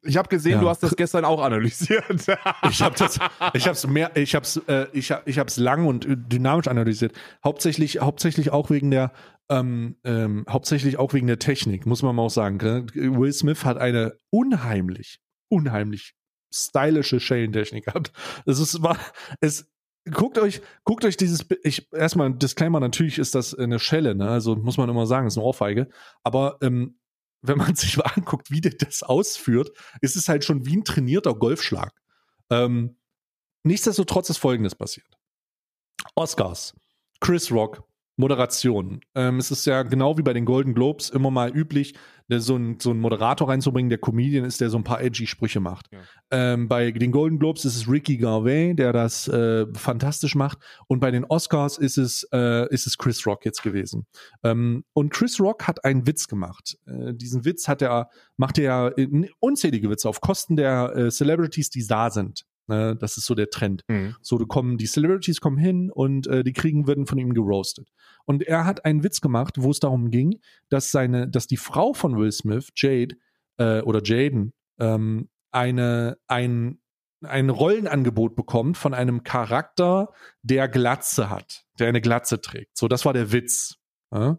Ich 0.08 0.16
habe 0.16 0.28
gesehen, 0.30 0.52
ja. 0.52 0.60
du 0.60 0.68
hast 0.70 0.82
das 0.82 0.96
gestern 0.96 1.26
auch 1.26 1.42
analysiert. 1.42 2.02
ich 2.70 2.80
habe 2.80 2.96
das, 2.96 3.18
ich 3.52 3.64
habe 3.64 3.72
es 3.72 3.86
mehr, 3.86 4.16
ich 4.16 4.34
habe 4.34 4.44
es, 4.44 4.56
äh, 4.66 4.86
ich 4.94 5.12
habe, 5.12 5.22
ich 5.26 5.38
habe 5.38 5.48
es 5.48 5.58
lang 5.58 5.86
und 5.86 6.06
dynamisch 6.08 6.66
analysiert. 6.66 7.12
Hauptsächlich, 7.44 8.00
hauptsächlich 8.00 8.50
auch 8.50 8.70
wegen 8.70 8.90
der, 8.90 9.12
ähm, 9.50 9.96
ähm, 10.04 10.46
hauptsächlich 10.48 10.98
auch 10.98 11.12
wegen 11.12 11.26
der 11.26 11.38
Technik, 11.38 11.84
muss 11.84 12.02
man 12.02 12.16
mal 12.16 12.22
auch 12.22 12.30
sagen. 12.30 12.58
Will 12.94 13.32
Smith 13.34 13.66
hat 13.66 13.76
eine 13.76 14.16
unheimlich, 14.30 15.20
unheimlich 15.50 16.14
stylische 16.50 17.20
Schellentechnik 17.20 17.84
gehabt. 17.84 18.10
Es 18.46 18.60
ist, 18.60 18.82
war, 18.82 18.96
es, 19.42 19.70
guckt 20.10 20.38
euch, 20.38 20.62
guckt 20.84 21.04
euch 21.04 21.18
dieses, 21.18 21.44
ich, 21.62 21.92
erstmal 21.92 22.30
ein 22.30 22.38
Disclaimer, 22.38 22.80
natürlich 22.80 23.18
ist 23.18 23.34
das 23.34 23.54
eine 23.54 23.78
Schelle, 23.78 24.14
ne? 24.14 24.30
also 24.30 24.56
muss 24.56 24.78
man 24.78 24.88
immer 24.88 25.06
sagen, 25.06 25.26
ist 25.26 25.36
eine 25.36 25.44
Ohrfeige, 25.44 25.88
aber 26.22 26.56
ähm, 26.62 26.98
wenn 27.42 27.58
man 27.58 27.74
sich 27.76 27.96
mal 27.96 28.10
anguckt, 28.14 28.50
wie 28.50 28.60
der 28.60 28.72
das 28.72 29.02
ausführt, 29.02 29.70
ist 30.00 30.16
es 30.16 30.28
halt 30.28 30.44
schon 30.44 30.66
wie 30.66 30.76
ein 30.76 30.84
trainierter 30.84 31.34
Golfschlag. 31.34 31.92
Ähm, 32.50 32.96
nichtsdestotrotz 33.62 34.30
ist 34.30 34.38
Folgendes 34.38 34.74
passiert. 34.74 35.08
Oscars, 36.14 36.74
Chris 37.20 37.50
Rock, 37.50 37.82
Moderation. 38.16 39.00
Ähm, 39.14 39.38
es 39.38 39.50
ist 39.50 39.64
ja 39.66 39.82
genau 39.82 40.18
wie 40.18 40.22
bei 40.22 40.32
den 40.32 40.44
Golden 40.44 40.74
Globes 40.74 41.10
immer 41.10 41.30
mal 41.30 41.54
üblich, 41.54 41.94
so 42.28 42.54
einen 42.54 42.78
so 42.78 42.92
Moderator 42.94 43.48
reinzubringen, 43.48 43.88
der 43.88 43.98
Comedian 43.98 44.44
ist, 44.44 44.60
der 44.60 44.70
so 44.70 44.76
ein 44.76 44.84
paar 44.84 45.00
edgy 45.00 45.26
Sprüche 45.26 45.60
macht. 45.60 45.86
Ja. 45.90 46.00
Ähm, 46.30 46.68
bei 46.68 46.90
den 46.90 47.10
Golden 47.10 47.38
Globes 47.38 47.64
ist 47.64 47.76
es 47.76 47.88
Ricky 47.88 48.18
Garvey, 48.18 48.74
der 48.74 48.92
das 48.92 49.28
äh, 49.28 49.66
fantastisch 49.74 50.34
macht. 50.34 50.58
Und 50.86 51.00
bei 51.00 51.10
den 51.10 51.24
Oscars 51.24 51.78
ist 51.78 51.96
es, 51.96 52.28
äh, 52.32 52.68
ist 52.72 52.86
es 52.86 52.98
Chris 52.98 53.26
Rock 53.26 53.44
jetzt 53.44 53.62
gewesen. 53.62 54.06
Ähm, 54.44 54.84
und 54.92 55.12
Chris 55.12 55.40
Rock 55.40 55.66
hat 55.66 55.84
einen 55.84 56.06
Witz 56.06 56.28
gemacht. 56.28 56.76
Äh, 56.86 57.14
diesen 57.14 57.44
Witz 57.44 57.66
hat 57.66 57.82
er, 57.82 58.10
macht 58.36 58.58
er 58.58 58.94
unzählige 59.40 59.88
Witze 59.90 60.08
auf 60.08 60.20
Kosten 60.20 60.56
der 60.56 60.94
äh, 60.94 61.10
Celebrities, 61.10 61.70
die 61.70 61.86
da 61.86 62.10
sind. 62.10 62.44
Ne? 62.68 62.96
Das 62.96 63.16
ist 63.16 63.26
so 63.26 63.34
der 63.34 63.50
Trend. 63.50 63.84
Mhm. 63.88 64.14
So, 64.20 64.38
kommen, 64.38 64.78
die 64.78 64.86
Celebrities 64.86 65.40
kommen 65.40 65.58
hin 65.58 65.90
und 65.90 66.26
äh, 66.26 66.44
die 66.44 66.52
Kriegen 66.52 66.86
werden 66.86 67.06
von 67.06 67.18
ihm 67.18 67.34
geroastet. 67.34 67.88
Und 68.24 68.42
er 68.42 68.64
hat 68.64 68.84
einen 68.84 69.02
Witz 69.02 69.20
gemacht, 69.20 69.54
wo 69.58 69.70
es 69.70 69.80
darum 69.80 70.10
ging, 70.10 70.40
dass 70.68 70.90
seine, 70.90 71.28
dass 71.28 71.46
die 71.46 71.56
Frau 71.56 71.94
von 71.94 72.16
Will 72.16 72.30
Smith, 72.30 72.68
Jade, 72.76 73.16
äh, 73.56 73.80
oder 73.80 74.00
Jaden, 74.04 74.52
ähm, 74.78 75.28
eine, 75.50 76.18
ein, 76.26 76.80
ein 77.24 77.50
Rollenangebot 77.50 78.36
bekommt 78.36 78.76
von 78.76 78.94
einem 78.94 79.22
Charakter, 79.22 80.12
der 80.42 80.68
Glatze 80.68 81.30
hat, 81.30 81.64
der 81.78 81.88
eine 81.88 82.00
Glatze 82.00 82.40
trägt. 82.40 82.76
So, 82.76 82.86
das 82.86 83.04
war 83.04 83.12
der 83.12 83.32
Witz. 83.32 83.76
Ja? 84.12 84.38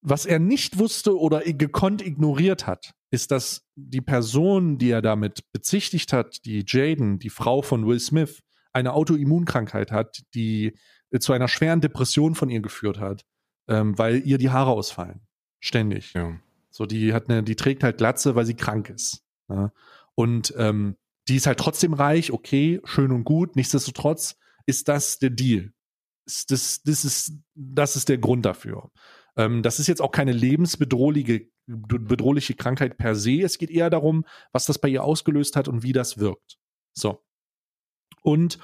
Was 0.00 0.26
er 0.26 0.38
nicht 0.38 0.78
wusste 0.78 1.18
oder 1.18 1.40
gekonnt 1.40 2.06
ignoriert 2.06 2.66
hat, 2.66 2.94
ist, 3.10 3.30
dass 3.30 3.66
die 3.74 4.00
Person, 4.00 4.78
die 4.78 4.90
er 4.90 5.02
damit 5.02 5.50
bezichtigt 5.52 6.12
hat, 6.12 6.44
die 6.44 6.64
Jaden, 6.66 7.18
die 7.18 7.30
Frau 7.30 7.62
von 7.62 7.86
Will 7.86 8.00
Smith, 8.00 8.42
eine 8.72 8.92
Autoimmunkrankheit 8.92 9.92
hat, 9.92 10.22
die 10.34 10.76
zu 11.18 11.32
einer 11.32 11.48
schweren 11.48 11.80
Depression 11.80 12.34
von 12.34 12.50
ihr 12.50 12.60
geführt 12.60 13.00
hat, 13.00 13.24
ähm, 13.66 13.98
weil 13.98 14.26
ihr 14.26 14.38
die 14.38 14.50
Haare 14.50 14.70
ausfallen. 14.70 15.20
Ständig. 15.60 16.12
Ja. 16.12 16.38
So, 16.70 16.86
die 16.86 17.12
hat 17.12 17.28
eine, 17.28 17.42
die 17.42 17.56
trägt 17.56 17.82
halt 17.82 17.98
Glatze, 17.98 18.34
weil 18.34 18.46
sie 18.46 18.54
krank 18.54 18.90
ist. 18.90 19.24
Ja? 19.48 19.72
Und 20.14 20.54
ähm, 20.56 20.96
die 21.28 21.36
ist 21.36 21.46
halt 21.46 21.58
trotzdem 21.58 21.94
reich, 21.94 22.32
okay, 22.32 22.80
schön 22.84 23.12
und 23.12 23.24
gut. 23.24 23.56
Nichtsdestotrotz 23.56 24.36
ist 24.66 24.88
das 24.88 25.18
der 25.18 25.30
Deal. 25.30 25.72
Das, 26.46 26.82
das, 26.82 27.04
ist, 27.04 27.32
das 27.54 27.96
ist 27.96 28.08
der 28.08 28.18
Grund 28.18 28.44
dafür. 28.44 28.90
Ähm, 29.38 29.62
das 29.62 29.78
ist 29.78 29.86
jetzt 29.86 30.02
auch 30.02 30.10
keine 30.10 30.32
lebensbedrohliche 30.32 31.48
bedrohliche 31.68 32.54
Krankheit 32.54 32.96
per 32.96 33.14
se. 33.14 33.42
Es 33.42 33.58
geht 33.58 33.70
eher 33.70 33.90
darum, 33.90 34.24
was 34.52 34.64
das 34.64 34.78
bei 34.78 34.88
ihr 34.88 35.04
ausgelöst 35.04 35.54
hat 35.54 35.68
und 35.68 35.82
wie 35.82 35.92
das 35.92 36.18
wirkt. 36.18 36.58
So. 36.94 37.22
Und 38.22 38.58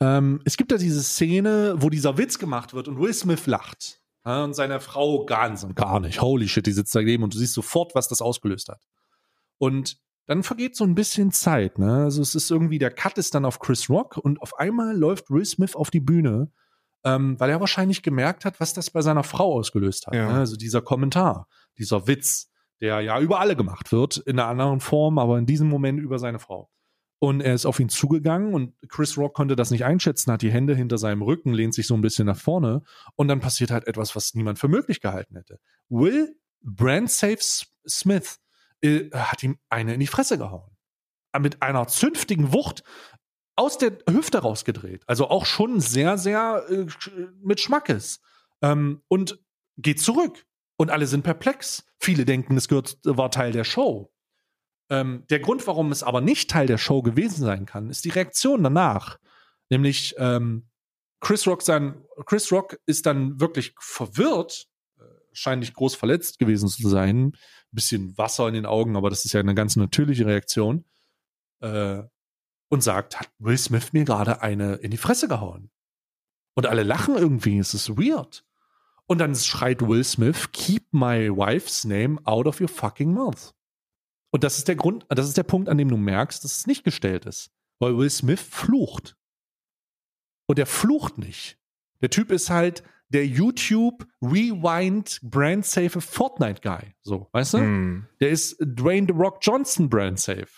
ähm, 0.00 0.40
es 0.44 0.56
gibt 0.56 0.72
da 0.72 0.76
diese 0.76 1.02
Szene, 1.02 1.74
wo 1.78 1.90
dieser 1.90 2.16
Witz 2.16 2.38
gemacht 2.38 2.72
wird 2.72 2.88
und 2.88 2.98
Will 2.98 3.12
Smith 3.12 3.46
lacht. 3.46 4.00
Ja, 4.24 4.44
und 4.44 4.54
seine 4.54 4.80
Frau 4.80 5.26
ganz 5.26 5.64
und 5.64 5.76
gar 5.76 6.00
nicht. 6.00 6.22
Holy 6.22 6.48
shit, 6.48 6.64
die 6.64 6.72
sitzt 6.72 6.94
daneben 6.94 7.24
und 7.24 7.34
du 7.34 7.38
siehst 7.38 7.52
sofort, 7.52 7.94
was 7.94 8.08
das 8.08 8.22
ausgelöst 8.22 8.68
hat. 8.68 8.80
Und 9.58 9.98
dann 10.26 10.42
vergeht 10.42 10.76
so 10.76 10.84
ein 10.84 10.94
bisschen 10.94 11.32
Zeit. 11.32 11.78
Ne? 11.78 12.04
Also 12.04 12.22
es 12.22 12.34
ist 12.34 12.50
irgendwie, 12.50 12.78
der 12.78 12.90
Cut 12.90 13.18
ist 13.18 13.34
dann 13.34 13.44
auf 13.44 13.58
Chris 13.58 13.90
Rock 13.90 14.16
und 14.16 14.40
auf 14.40 14.58
einmal 14.58 14.96
läuft 14.96 15.30
Will 15.30 15.44
Smith 15.44 15.76
auf 15.76 15.90
die 15.90 16.00
Bühne 16.00 16.50
ähm, 17.04 17.38
weil 17.38 17.50
er 17.50 17.60
wahrscheinlich 17.60 18.02
gemerkt 18.02 18.44
hat, 18.44 18.60
was 18.60 18.72
das 18.72 18.90
bei 18.90 19.02
seiner 19.02 19.22
Frau 19.22 19.54
ausgelöst 19.54 20.06
hat. 20.06 20.14
Ja. 20.14 20.32
Ne? 20.32 20.38
Also 20.38 20.56
dieser 20.56 20.82
Kommentar, 20.82 21.48
dieser 21.78 22.06
Witz, 22.06 22.50
der 22.80 23.00
ja 23.00 23.20
über 23.20 23.40
alle 23.40 23.56
gemacht 23.56 23.92
wird, 23.92 24.16
in 24.18 24.38
einer 24.38 24.48
anderen 24.48 24.80
Form, 24.80 25.18
aber 25.18 25.38
in 25.38 25.46
diesem 25.46 25.68
Moment 25.68 26.00
über 26.00 26.18
seine 26.18 26.38
Frau. 26.38 26.70
Und 27.20 27.40
er 27.40 27.54
ist 27.54 27.64
auf 27.64 27.80
ihn 27.80 27.88
zugegangen 27.88 28.52
und 28.52 28.74
Chris 28.88 29.16
Rock 29.16 29.34
konnte 29.34 29.56
das 29.56 29.70
nicht 29.70 29.84
einschätzen, 29.84 30.32
hat 30.32 30.42
die 30.42 30.50
Hände 30.50 30.74
hinter 30.74 30.98
seinem 30.98 31.22
Rücken, 31.22 31.54
lehnt 31.54 31.72
sich 31.72 31.86
so 31.86 31.94
ein 31.94 32.02
bisschen 32.02 32.26
nach 32.26 32.36
vorne 32.36 32.82
und 33.14 33.28
dann 33.28 33.40
passiert 33.40 33.70
halt 33.70 33.86
etwas, 33.86 34.14
was 34.16 34.34
niemand 34.34 34.58
für 34.58 34.68
möglich 34.68 35.00
gehalten 35.00 35.36
hätte. 35.36 35.58
Will 35.88 36.36
Brand 36.60 37.10
Safe 37.10 37.38
Smith 37.88 38.40
äh, 38.82 39.10
hat 39.12 39.42
ihm 39.42 39.58
eine 39.68 39.94
in 39.94 40.00
die 40.00 40.06
Fresse 40.06 40.38
gehauen. 40.38 40.70
Mit 41.38 41.62
einer 41.62 41.86
zünftigen 41.88 42.52
Wucht 42.52 42.84
aus 43.56 43.78
der 43.78 43.98
Hüfte 44.08 44.38
rausgedreht. 44.38 45.02
Also 45.06 45.28
auch 45.28 45.46
schon 45.46 45.80
sehr, 45.80 46.18
sehr 46.18 46.64
äh, 46.68 46.86
mit 47.42 47.60
Schmackes. 47.60 48.20
Ähm, 48.62 49.02
und 49.08 49.38
geht 49.76 50.00
zurück. 50.00 50.46
Und 50.76 50.90
alle 50.90 51.06
sind 51.06 51.22
perplex. 51.22 51.86
Viele 51.98 52.24
denken, 52.24 52.56
es 52.56 52.68
gehört, 52.68 52.98
war 53.04 53.30
Teil 53.30 53.52
der 53.52 53.64
Show. 53.64 54.12
Ähm, 54.90 55.24
der 55.30 55.40
Grund, 55.40 55.66
warum 55.66 55.92
es 55.92 56.02
aber 56.02 56.20
nicht 56.20 56.50
Teil 56.50 56.66
der 56.66 56.78
Show 56.78 57.02
gewesen 57.02 57.44
sein 57.44 57.66
kann, 57.66 57.90
ist 57.90 58.04
die 58.04 58.10
Reaktion 58.10 58.62
danach. 58.62 59.18
Nämlich 59.70 60.14
ähm, 60.18 60.68
Chris 61.20 61.46
Rock 61.46 61.62
sein, 61.62 62.04
Chris 62.26 62.52
Rock 62.52 62.78
ist 62.86 63.06
dann 63.06 63.40
wirklich 63.40 63.74
verwirrt, 63.78 64.68
äh, 64.98 65.04
scheint 65.32 65.60
nicht 65.60 65.74
groß 65.74 65.94
verletzt 65.94 66.38
gewesen 66.38 66.68
zu 66.68 66.88
sein. 66.88 67.28
Ein 67.28 67.32
bisschen 67.70 68.18
Wasser 68.18 68.46
in 68.48 68.54
den 68.54 68.66
Augen, 68.66 68.96
aber 68.96 69.10
das 69.10 69.24
ist 69.24 69.32
ja 69.32 69.40
eine 69.40 69.54
ganz 69.54 69.76
natürliche 69.76 70.26
Reaktion. 70.26 70.84
Äh, 71.60 72.02
und 72.74 72.82
sagt, 72.82 73.18
hat 73.18 73.30
Will 73.38 73.56
Smith 73.56 73.92
mir 73.92 74.04
gerade 74.04 74.42
eine 74.42 74.74
in 74.74 74.90
die 74.90 74.96
Fresse 74.96 75.28
gehauen. 75.28 75.70
Und 76.54 76.66
alle 76.66 76.82
lachen 76.82 77.16
irgendwie, 77.16 77.58
es 77.58 77.72
ist 77.72 77.96
weird. 77.96 78.44
Und 79.06 79.18
dann 79.18 79.34
schreit 79.36 79.80
Will 79.80 80.04
Smith, 80.04 80.50
keep 80.52 80.92
my 80.92 81.30
wife's 81.30 81.84
name 81.84 82.18
out 82.24 82.46
of 82.46 82.60
your 82.60 82.68
fucking 82.68 83.12
mouth. 83.12 83.54
Und 84.30 84.42
das 84.42 84.58
ist 84.58 84.66
der 84.66 84.74
Grund, 84.74 85.06
das 85.08 85.28
ist 85.28 85.36
der 85.36 85.44
Punkt, 85.44 85.68
an 85.68 85.78
dem 85.78 85.88
du 85.88 85.96
merkst, 85.96 86.42
dass 86.42 86.56
es 86.56 86.66
nicht 86.66 86.84
gestellt 86.84 87.26
ist. 87.26 87.52
Weil 87.78 87.96
Will 87.96 88.10
Smith 88.10 88.40
flucht. 88.40 89.16
Und 90.46 90.58
er 90.58 90.66
flucht 90.66 91.16
nicht. 91.16 91.58
Der 92.00 92.10
Typ 92.10 92.32
ist 92.32 92.50
halt 92.50 92.82
der 93.08 93.26
YouTube 93.26 94.04
Rewind 94.20 95.20
Brand 95.22 95.64
Safe 95.64 96.00
Fortnite 96.00 96.60
Guy. 96.60 96.94
So, 97.02 97.28
weißt 97.30 97.54
du? 97.54 97.58
Mm. 97.58 98.08
Der 98.20 98.30
ist 98.30 98.56
Dwayne 98.60 99.06
The 99.06 99.14
Rock 99.16 99.38
Johnson 99.42 99.88
Brand 99.88 100.18
Safe. 100.18 100.48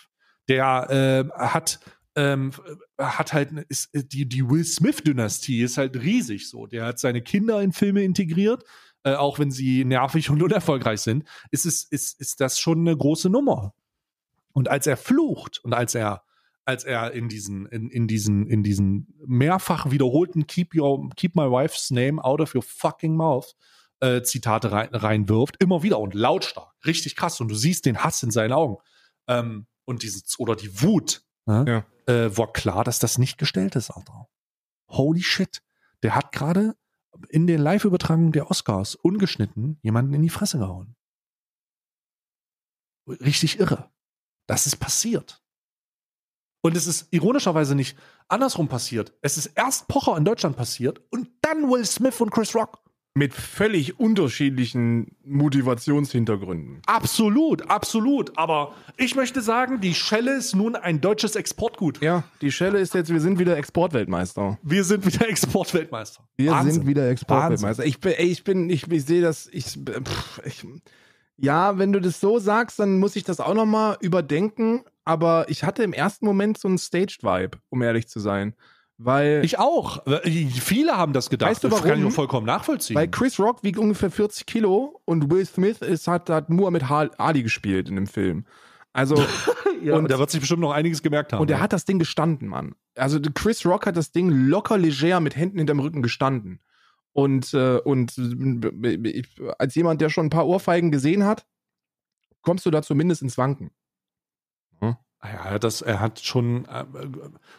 Der 0.47 0.89
äh, 0.89 1.39
hat 1.39 1.79
ähm, 2.17 2.51
hat 2.97 3.31
halt 3.31 3.51
ist, 3.69 3.91
die, 3.93 4.27
die 4.27 4.49
Will 4.49 4.65
Smith-Dynastie 4.65 5.61
ist 5.61 5.77
halt 5.77 5.95
riesig 5.95 6.49
so. 6.49 6.65
Der 6.65 6.85
hat 6.85 6.99
seine 6.99 7.21
Kinder 7.21 7.61
in 7.61 7.71
Filme 7.71 8.03
integriert, 8.03 8.63
äh, 9.03 9.13
auch 9.13 9.37
wenn 9.37 9.51
sie 9.51 9.85
nervig 9.85 10.29
und 10.29 10.41
unerfolgreich 10.43 11.01
sind, 11.01 11.25
ist, 11.51 11.65
es, 11.65 11.83
ist, 11.83 12.19
ist 12.19 12.41
das 12.41 12.59
schon 12.59 12.79
eine 12.79 12.97
große 12.97 13.29
Nummer. 13.29 13.73
Und 14.51 14.67
als 14.67 14.87
er 14.87 14.97
flucht 14.97 15.59
und 15.63 15.73
als 15.73 15.95
er 15.95 16.23
als 16.65 16.83
er 16.83 17.13
in 17.13 17.29
diesen, 17.29 17.65
in, 17.67 17.89
in 17.89 18.07
diesen, 18.07 18.45
in 18.45 18.61
diesen 18.61 19.07
mehrfach 19.25 19.89
wiederholten 19.89 20.47
Keep 20.47 20.75
your, 20.75 21.09
keep 21.15 21.33
my 21.33 21.49
wife's 21.49 21.91
name 21.91 22.21
out 22.21 22.41
of 22.41 22.53
your 22.53 22.61
fucking 22.61 23.15
mouth 23.15 23.55
äh, 24.01 24.21
Zitate 24.21 24.69
rein, 24.73 24.89
reinwirft, 24.91 25.55
immer 25.63 25.81
wieder 25.81 25.97
und 25.97 26.13
lautstark, 26.13 26.73
richtig 26.85 27.15
krass. 27.15 27.39
Und 27.39 27.47
du 27.47 27.55
siehst 27.55 27.85
den 27.85 28.03
Hass 28.03 28.21
in 28.21 28.31
seinen 28.31 28.51
Augen. 28.51 28.83
Ähm, 29.29 29.67
und 29.85 30.03
dieses, 30.03 30.37
oder 30.39 30.57
die 30.57 30.81
Wut, 30.81 31.23
ja. 31.47 31.85
Äh, 32.05 32.37
war 32.37 32.53
klar, 32.53 32.83
dass 32.83 32.99
das 32.99 33.17
nicht 33.17 33.37
gestellt 33.37 33.75
ist, 33.75 33.89
Alter. 33.89 34.27
Holy 34.89 35.23
shit. 35.23 35.61
Der 36.03 36.15
hat 36.15 36.31
gerade 36.31 36.75
in 37.29 37.47
der 37.47 37.57
Live-Übertragung 37.57 38.31
der 38.31 38.51
Oscars 38.51 38.95
ungeschnitten 38.95 39.79
jemanden 39.81 40.13
in 40.13 40.21
die 40.21 40.29
Fresse 40.29 40.59
gehauen. 40.59 40.95
Richtig 43.07 43.59
irre. 43.59 43.89
Das 44.47 44.67
ist 44.67 44.77
passiert. 44.77 45.41
Und 46.61 46.75
es 46.75 46.87
ist 46.87 47.07
ironischerweise 47.11 47.75
nicht 47.75 47.97
andersrum 48.27 48.67
passiert. 48.67 49.13
Es 49.21 49.37
ist 49.37 49.47
erst 49.47 49.87
Pocher 49.87 50.17
in 50.17 50.25
Deutschland 50.25 50.57
passiert 50.57 51.01
und 51.11 51.29
dann 51.41 51.69
Will 51.69 51.85
Smith 51.85 52.19
und 52.19 52.31
Chris 52.31 52.55
Rock 52.55 52.79
mit 53.17 53.33
völlig 53.33 53.99
unterschiedlichen 53.99 55.15
Motivationshintergründen. 55.25 56.81
Absolut, 56.85 57.69
absolut. 57.69 58.37
Aber 58.37 58.75
ich 58.95 59.15
möchte 59.15 59.41
sagen, 59.41 59.81
die 59.81 59.95
Schelle 59.95 60.35
ist 60.37 60.55
nun 60.55 60.75
ein 60.75 61.01
deutsches 61.01 61.35
Exportgut. 61.35 61.99
Ja, 62.01 62.23
die 62.41 62.51
Schelle 62.51 62.79
ist 62.79 62.93
jetzt, 62.93 63.11
wir 63.11 63.19
sind 63.19 63.39
wieder 63.39 63.57
Exportweltmeister. 63.57 64.59
Wir 64.61 64.83
sind 64.83 65.05
wieder 65.05 65.27
Exportweltmeister. 65.29 66.23
Wir 66.37 66.51
Wahnsinn. 66.51 66.73
sind 66.73 66.87
wieder 66.87 67.09
Exportweltmeister. 67.09 67.85
Ich 67.85 67.99
bin, 67.99 68.13
ich 68.19 68.43
bin, 68.43 68.69
ich, 68.69 68.89
ich 68.89 69.05
sehe 69.05 69.21
das, 69.21 69.49
ich, 69.51 69.65
pff, 69.65 70.41
ich, 70.45 70.65
Ja, 71.37 71.79
wenn 71.79 71.91
du 71.93 71.99
das 71.99 72.19
so 72.19 72.37
sagst, 72.37 72.77
dann 72.77 72.99
muss 72.99 73.15
ich 73.15 73.23
das 73.23 73.39
auch 73.39 73.55
nochmal 73.55 73.97
überdenken. 73.99 74.83
Aber 75.05 75.49
ich 75.49 75.63
hatte 75.63 75.81
im 75.81 75.93
ersten 75.93 76.25
Moment 76.25 76.59
so 76.59 76.67
einen 76.67 76.77
Staged-Vibe, 76.77 77.57
um 77.69 77.81
ehrlich 77.81 78.07
zu 78.07 78.19
sein. 78.19 78.53
Weil 78.97 79.41
ich 79.45 79.59
auch. 79.59 80.03
Viele 80.23 80.97
haben 80.97 81.13
das 81.13 81.29
gedacht. 81.29 81.51
Weißt 81.51 81.63
du 81.63 81.69
warum? 81.69 81.83
Das 81.83 81.91
kann 81.91 81.99
ich 81.99 82.05
auch 82.05 82.11
vollkommen 82.11 82.47
nachvollziehen. 82.47 82.95
Weil 82.95 83.07
Chris 83.07 83.39
Rock 83.39 83.63
wiegt 83.63 83.77
ungefähr 83.77 84.09
40 84.09 84.45
Kilo 84.47 85.01
und 85.05 85.29
Will 85.31 85.45
Smith 85.45 85.81
ist, 85.81 86.07
hat, 86.07 86.29
hat 86.29 86.49
Muhammad 86.49 86.83
Ali 87.19 87.43
gespielt 87.43 87.89
in 87.89 87.95
dem 87.95 88.07
Film. 88.07 88.45
Also 88.93 89.15
ja, 89.83 89.95
und 89.95 90.09
der 90.09 90.17
wird 90.17 90.31
sich 90.31 90.39
bestimmt 90.39 90.61
noch 90.61 90.71
einiges 90.71 91.03
gemerkt 91.03 91.31
haben. 91.31 91.41
Und 91.41 91.51
er 91.51 91.61
hat 91.61 91.73
das 91.73 91.85
Ding 91.85 91.99
gestanden, 91.99 92.47
Mann. 92.47 92.73
Also 92.95 93.19
Chris 93.35 93.63
Rock 93.65 93.85
hat 93.85 93.97
das 93.97 94.11
Ding 94.11 94.29
locker 94.29 94.79
leger 94.79 95.19
mit 95.19 95.35
Händen 95.35 95.59
hinterm 95.59 95.79
Rücken 95.79 96.01
gestanden. 96.01 96.59
Und, 97.13 97.53
äh, 97.53 97.77
und 97.77 98.17
äh, 98.17 99.23
als 99.59 99.75
jemand, 99.75 100.01
der 100.01 100.09
schon 100.09 100.27
ein 100.27 100.31
paar 100.31 100.47
Ohrfeigen 100.47 100.91
gesehen 100.91 101.23
hat, 101.23 101.45
kommst 102.41 102.65
du 102.65 102.71
da 102.71 102.81
zumindest 102.81 103.21
ins 103.21 103.37
Wanken. 103.37 103.71
Ja, 105.33 105.59
das, 105.59 105.81
er 105.81 105.99
hat 105.99 106.19
schon, 106.19 106.65
äh, 106.65 106.85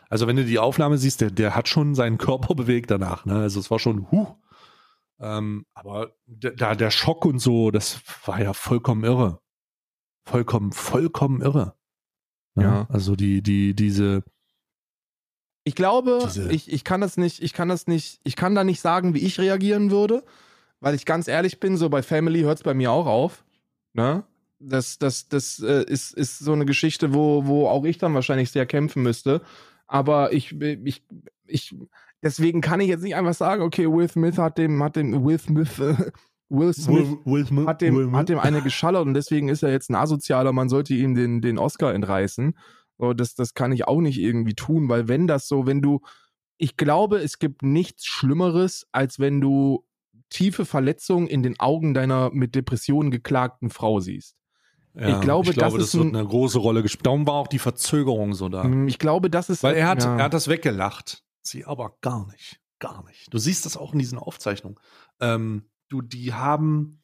also 0.09 0.27
wenn 0.27 0.37
du 0.37 0.45
die 0.45 0.59
Aufnahme 0.59 0.99
siehst, 0.99 1.21
der, 1.21 1.31
der 1.31 1.55
hat 1.55 1.69
schon 1.69 1.95
seinen 1.95 2.19
Körper 2.19 2.55
bewegt 2.57 2.91
danach. 2.91 3.25
Ne? 3.25 3.37
Also 3.37 3.61
es 3.61 3.71
war 3.71 3.79
schon, 3.79 4.11
huh. 4.11 4.27
Ähm, 5.21 5.67
aber 5.75 6.13
da 6.27 6.77
der 6.77 6.91
Schock 6.93 7.25
und 7.25 7.41
so, 7.41 7.73
das 7.73 8.01
war 8.25 8.41
ja 8.41 8.53
vollkommen 8.53 9.03
irre. 9.03 9.41
Vollkommen, 10.25 10.73
vollkommen 10.73 11.43
irre. 11.43 11.75
Ja. 12.55 12.63
Ne? 12.63 12.63
ja. 12.63 12.87
Also 12.89 13.17
die, 13.17 13.43
die, 13.43 13.75
diese. 13.75 14.23
Ich 15.65 15.75
glaube, 15.75 16.21
diese 16.25 16.51
ich, 16.53 16.73
ich 16.73 16.85
kann 16.85 17.01
das 17.01 17.17
nicht, 17.17 17.43
ich 17.43 17.53
kann 17.53 17.69
das 17.69 17.87
nicht, 17.87 18.21
ich 18.25 18.37
kann 18.37 18.55
da 18.55 18.65
nicht 18.65 18.81
sagen, 18.81 19.15
wie 19.15 19.19
ich 19.19 19.39
reagieren 19.39 19.91
würde, 19.91 20.25
weil 20.81 20.95
ich 20.95 21.05
ganz 21.05 21.29
ehrlich 21.29 21.61
bin, 21.61 21.77
so 21.77 21.89
bei 21.89 22.03
Family 22.03 22.43
hört 22.43 22.59
es 22.59 22.63
bei 22.63 22.75
mir 22.75 22.93
auch 22.93 23.07
auf. 23.07 23.45
Ne? 23.93 24.25
Das, 24.61 24.99
das, 24.99 25.29
das 25.29 25.61
äh, 25.61 25.85
ist, 25.85 26.13
ist 26.15 26.39
so 26.39 26.53
eine 26.53 26.67
Geschichte, 26.67 27.15
wo, 27.15 27.47
wo 27.47 27.69
auch 27.69 27.85
ich 27.85 27.99
dann 27.99 28.15
wahrscheinlich 28.15 28.51
sehr 28.51 28.67
kämpfen 28.67 29.03
müsste. 29.03 29.41
Aber 29.87 30.33
ich, 30.33 30.61
ich, 30.61 31.05
ich, 31.47 31.77
deswegen 32.23 32.61
kann 32.61 32.81
ich 32.81 32.89
jetzt 32.89 33.03
nicht 33.03 33.15
einfach 33.15 33.35
sagen, 33.35 33.63
okay, 33.63 33.87
Will 33.87 34.09
Smith 34.09 34.39
hat 34.39 34.59
dem, 34.59 34.83
hat 34.83 34.97
dem, 34.97 35.25
Will 35.25 35.39
Smith, 35.39 35.79
äh, 35.79 36.11
Will 36.49 36.73
Smith, 36.73 37.19
Will, 37.25 37.49
Will 37.51 37.67
hat, 37.67 37.81
dem, 37.81 37.97
Will 37.97 38.13
hat 38.13 38.29
dem 38.29 38.39
eine 38.39 38.63
geschallert 38.63 39.07
und 39.07 39.15
deswegen 39.15 39.49
ist 39.49 39.63
er 39.63 39.71
jetzt 39.71 39.91
ein 39.91 39.95
Asozialer, 39.95 40.53
man 40.53 40.69
sollte 40.69 40.95
ihm 40.95 41.15
den, 41.15 41.41
den 41.41 41.59
Oscar 41.59 41.95
entreißen. 41.95 42.57
So, 42.99 43.13
das, 43.13 43.35
das 43.35 43.55
kann 43.55 43.73
ich 43.73 43.87
auch 43.87 44.01
nicht 44.01 44.19
irgendwie 44.19 44.55
tun, 44.55 44.89
weil 44.89 45.09
wenn 45.09 45.27
das 45.27 45.47
so, 45.47 45.67
wenn 45.67 45.83
du, 45.83 46.01
ich 46.57 46.77
glaube, 46.77 47.19
es 47.19 47.39
gibt 47.39 47.63
nichts 47.63 48.07
Schlimmeres, 48.07 48.89
als 48.91 49.21
wenn 49.21 49.41
du 49.41 49.85
tiefe 50.31 50.65
Verletzungen 50.65 51.27
in 51.27 51.43
den 51.43 51.59
Augen 51.61 51.95
deiner 51.95 52.31
mit 52.33 52.55
Depressionen 52.55 53.11
geklagten 53.11 53.71
Frau 53.71 54.01
siehst. 54.01 54.37
Ja, 54.99 55.17
ich 55.17 55.21
glaube, 55.21 55.51
ich 55.51 55.57
glaube 55.57 55.79
das, 55.79 55.93
das 55.93 56.01
wird 56.01 56.15
eine 56.15 56.27
große 56.27 56.59
Rolle 56.59 56.83
gespielt. 56.83 57.07
Darum 57.07 57.27
war 57.27 57.35
auch 57.35 57.47
die 57.47 57.61
Verzögerung 57.61 58.35
so 58.35 58.49
da. 58.49 58.65
Hm, 58.65 58.89
ich 58.89 58.99
glaube, 58.99 59.31
das 59.31 59.49
ist. 59.49 59.63
Weil 59.63 59.77
er 59.77 59.87
hat, 59.87 60.03
ja. 60.03 60.17
er 60.17 60.25
hat 60.25 60.35
das 60.35 60.49
weggelacht. 60.49 61.23
Sie 61.43 61.65
aber 61.65 61.97
gar 62.01 62.27
nicht. 62.27 62.61
Gar 62.81 63.05
nicht. 63.05 63.33
Du 63.33 63.39
siehst 63.39 63.65
das 63.65 63.77
auch 63.77 63.93
in 63.93 63.99
diesen 63.99 64.19
Aufzeichnungen. 64.19 64.79
Ähm, 65.21 65.71
du, 65.89 66.03
die 66.03 66.35
haben, 66.35 67.01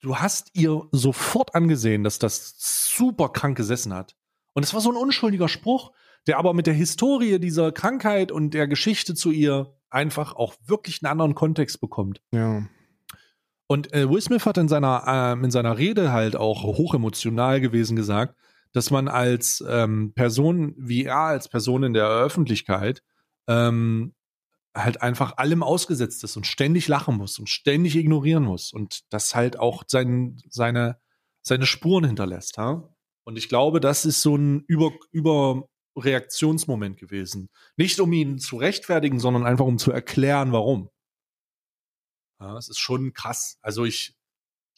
du 0.00 0.16
hast 0.16 0.50
ihr 0.54 0.82
sofort 0.92 1.54
angesehen, 1.54 2.04
dass 2.04 2.18
das 2.18 2.54
super 2.58 3.28
krank 3.30 3.56
gesessen 3.56 3.92
hat. 3.92 4.16
Und 4.54 4.62
es 4.62 4.74
war 4.74 4.80
so 4.80 4.90
ein 4.90 4.96
unschuldiger 4.96 5.48
Spruch, 5.48 5.92
der 6.26 6.38
aber 6.38 6.54
mit 6.54 6.66
der 6.66 6.74
Historie 6.74 7.38
dieser 7.38 7.72
Krankheit 7.72 8.32
und 8.32 8.54
der 8.54 8.68
Geschichte 8.68 9.14
zu 9.14 9.30
ihr 9.30 9.74
einfach 9.90 10.34
auch 10.34 10.54
wirklich 10.64 11.02
einen 11.02 11.12
anderen 11.12 11.34
Kontext 11.34 11.80
bekommt. 11.80 12.20
Ja. 12.32 12.62
Und 13.68 13.92
äh, 13.92 14.08
Will 14.10 14.20
Smith 14.20 14.46
hat 14.46 14.56
in 14.58 14.66
seiner, 14.66 15.04
äh, 15.06 15.44
in 15.44 15.50
seiner 15.50 15.76
Rede 15.76 16.10
halt 16.10 16.36
auch 16.36 16.62
hochemotional 16.62 17.60
gewesen 17.60 17.96
gesagt, 17.96 18.34
dass 18.72 18.90
man 18.90 19.08
als 19.08 19.62
ähm, 19.68 20.12
Person, 20.14 20.74
wie 20.78 21.04
er 21.04 21.18
als 21.18 21.48
Person 21.48 21.82
in 21.82 21.92
der 21.92 22.08
Öffentlichkeit, 22.08 23.02
ähm, 23.46 24.14
halt 24.74 25.02
einfach 25.02 25.36
allem 25.36 25.62
ausgesetzt 25.62 26.24
ist 26.24 26.36
und 26.36 26.46
ständig 26.46 26.88
lachen 26.88 27.16
muss 27.16 27.38
und 27.38 27.48
ständig 27.48 27.96
ignorieren 27.96 28.44
muss 28.44 28.72
und 28.72 29.00
das 29.10 29.34
halt 29.34 29.58
auch 29.58 29.84
sein, 29.86 30.36
seine, 30.48 30.98
seine 31.42 31.66
Spuren 31.66 32.04
hinterlässt. 32.04 32.58
Ha? 32.58 32.88
Und 33.24 33.36
ich 33.36 33.48
glaube, 33.48 33.80
das 33.80 34.06
ist 34.06 34.22
so 34.22 34.36
ein 34.36 34.64
Über, 34.66 34.92
Überreaktionsmoment 35.12 36.98
gewesen. 36.98 37.50
Nicht 37.76 38.00
um 38.00 38.12
ihn 38.12 38.38
zu 38.38 38.56
rechtfertigen, 38.56 39.20
sondern 39.20 39.44
einfach 39.44 39.66
um 39.66 39.78
zu 39.78 39.92
erklären, 39.92 40.52
warum. 40.52 40.88
Ja, 42.40 42.56
es 42.56 42.68
ist 42.68 42.78
schon 42.78 43.12
krass. 43.12 43.58
Also 43.62 43.84
ich, 43.84 44.16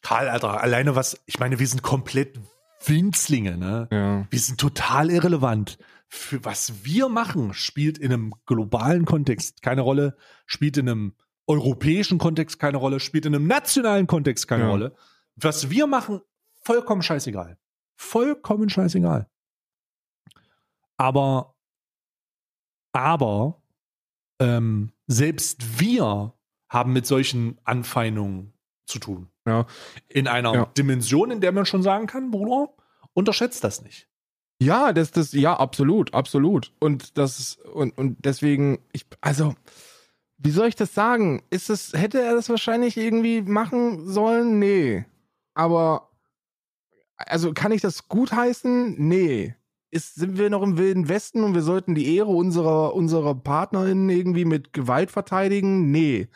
Karl, 0.02 0.28
Alter, 0.28 0.60
alleine 0.60 0.96
was, 0.96 1.20
ich 1.26 1.38
meine, 1.38 1.58
wir 1.58 1.66
sind 1.66 1.82
komplett 1.82 2.38
Winzlinge, 2.84 3.56
ne? 3.58 3.88
Ja. 3.90 4.26
Wir 4.30 4.38
sind 4.38 4.58
total 4.58 5.10
irrelevant. 5.10 5.78
Für 6.08 6.44
was 6.44 6.84
wir 6.84 7.08
machen, 7.08 7.52
spielt 7.54 7.98
in 7.98 8.12
einem 8.12 8.34
globalen 8.46 9.04
Kontext 9.04 9.62
keine 9.62 9.82
Rolle, 9.82 10.16
spielt 10.46 10.76
in 10.76 10.88
einem 10.88 11.14
europäischen 11.46 12.18
Kontext 12.18 12.58
keine 12.58 12.78
Rolle, 12.78 13.00
spielt 13.00 13.26
in 13.26 13.34
einem 13.34 13.46
nationalen 13.46 14.06
Kontext 14.06 14.48
keine 14.48 14.64
ja. 14.64 14.70
Rolle. 14.70 14.96
Was 15.36 15.70
wir 15.70 15.86
machen, 15.86 16.20
vollkommen 16.62 17.02
scheißegal. 17.02 17.58
Vollkommen 17.96 18.70
scheißegal. 18.70 19.28
Aber, 20.96 21.54
aber, 22.92 23.62
ähm, 24.38 24.92
selbst 25.06 25.80
wir 25.80 26.34
haben 26.70 26.92
mit 26.92 27.06
solchen 27.06 27.58
Anfeindungen 27.64 28.54
zu 28.86 28.98
tun. 28.98 29.28
Ja. 29.46 29.66
In 30.08 30.28
einer 30.28 30.54
ja. 30.54 30.64
Dimension, 30.66 31.30
in 31.30 31.40
der 31.40 31.52
man 31.52 31.66
schon 31.66 31.82
sagen 31.82 32.06
kann, 32.06 32.30
Bruder, 32.30 32.72
unterschätzt 33.12 33.64
das 33.64 33.82
nicht. 33.82 34.08
Ja, 34.62 34.92
das, 34.92 35.10
das, 35.10 35.32
ja, 35.32 35.56
absolut, 35.56 36.14
absolut. 36.14 36.72
Und 36.80 37.16
das, 37.18 37.58
und, 37.72 37.96
und 37.96 38.18
deswegen, 38.24 38.78
ich, 38.92 39.06
also, 39.20 39.54
wie 40.36 40.50
soll 40.50 40.68
ich 40.68 40.76
das 40.76 40.94
sagen? 40.94 41.42
Ist 41.50 41.70
es, 41.70 41.92
hätte 41.94 42.20
er 42.20 42.34
das 42.34 42.48
wahrscheinlich 42.50 42.96
irgendwie 42.96 43.42
machen 43.42 44.06
sollen? 44.06 44.58
Nee. 44.58 45.06
Aber, 45.54 46.10
also, 47.16 47.52
kann 47.54 47.72
ich 47.72 47.80
das 47.80 48.08
gutheißen? 48.08 48.96
Nee. 48.98 49.54
Ist, 49.90 50.14
sind 50.14 50.38
wir 50.38 50.50
noch 50.50 50.62
im 50.62 50.78
Wilden 50.78 51.08
Westen 51.08 51.42
und 51.42 51.54
wir 51.54 51.62
sollten 51.62 51.94
die 51.94 52.14
Ehre 52.16 52.30
unserer, 52.30 52.94
unserer 52.94 53.34
Partnerin 53.34 54.08
irgendwie 54.08 54.44
mit 54.44 54.72
Gewalt 54.72 55.10
verteidigen? 55.10 55.90
Nee. 55.90 56.28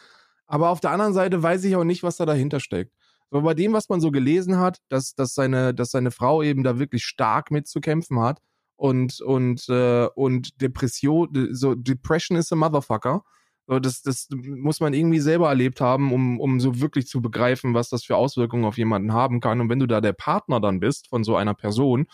Aber 0.47 0.71
auf 0.71 0.81
der 0.81 0.91
anderen 0.91 1.15
Seite 1.15 1.43
weiß 1.43 1.65
ich 1.65 1.77
auch 1.77 1.85
nicht, 1.85 2.03
was 2.03 2.17
da 2.17 2.27
dahinter 2.27 2.61
steckt. 2.61 2.93
Aber 3.31 3.43
bei 3.43 3.55
dem, 3.55 3.73
was 3.73 3.89
man 3.89 4.01
so 4.01 4.11
gelesen 4.11 4.59
hat, 4.59 4.79
dass, 4.89 5.15
dass, 5.15 5.35
seine, 5.35 5.75
dass 5.75 5.91
seine 5.91 6.11
Frau 6.11 6.43
eben 6.43 6.63
da 6.63 6.79
wirklich 6.79 7.05
stark 7.05 7.51
mit 7.51 7.67
zu 7.67 7.81
kämpfen 7.81 8.21
hat 8.21 8.41
und, 8.77 9.21
und, 9.21 9.69
äh, 9.69 10.07
und 10.15 10.61
Depression, 10.61 11.49
so 11.51 11.75
Depression 11.75 12.37
is 12.37 12.53
a 12.53 12.57
motherfucker. 12.57 13.25
So, 13.67 13.79
das, 13.79 14.03
das 14.03 14.29
muss 14.31 14.81
man 14.81 14.93
irgendwie 14.93 15.21
selber 15.21 15.49
erlebt 15.49 15.81
haben, 15.81 16.13
um, 16.13 16.39
um 16.39 16.61
so 16.61 16.81
wirklich 16.81 17.07
zu 17.07 17.23
begreifen, 17.23 17.73
was 17.73 17.89
das 17.89 18.05
für 18.05 18.17
Auswirkungen 18.17 18.67
auf 18.67 18.77
jemanden 18.77 19.15
haben 19.15 19.41
kann. 19.41 19.61
Und 19.61 19.71
wenn 19.71 19.81
du 19.81 19.87
da 19.87 20.03
der 20.03 20.13
Partner 20.13 20.61
dann 20.61 20.81
bist 20.81 21.09
von 21.09 21.25
so 21.25 21.35
einer 21.35 21.55
Person 21.55 22.07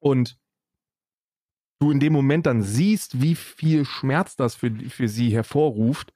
und 0.00 0.38
du 1.80 1.90
in 1.90 1.98
dem 1.98 2.12
Moment 2.12 2.44
dann 2.44 2.62
siehst, 2.62 3.22
wie 3.22 3.34
viel 3.34 3.86
Schmerz 3.86 4.36
das 4.36 4.54
für, 4.54 4.70
für 4.90 5.08
sie 5.08 5.30
hervorruft, 5.30 6.12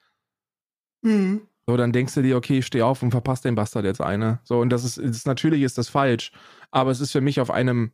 Mhm. 1.04 1.42
So, 1.66 1.76
dann 1.76 1.92
denkst 1.92 2.14
du 2.14 2.22
dir, 2.22 2.36
okay, 2.36 2.58
ich 2.58 2.66
stehe 2.66 2.84
auf 2.84 3.02
und 3.02 3.10
verpasst 3.10 3.44
den 3.44 3.54
Bastard 3.54 3.84
jetzt 3.84 4.00
eine. 4.00 4.40
So, 4.44 4.60
und 4.60 4.70
das 4.70 4.84
ist, 4.84 4.98
ist, 4.98 5.26
natürlich 5.26 5.62
ist 5.62 5.78
das 5.78 5.88
falsch, 5.88 6.32
aber 6.70 6.90
es 6.90 7.00
ist 7.00 7.12
für 7.12 7.20
mich 7.20 7.40
auf 7.40 7.50
einem 7.50 7.92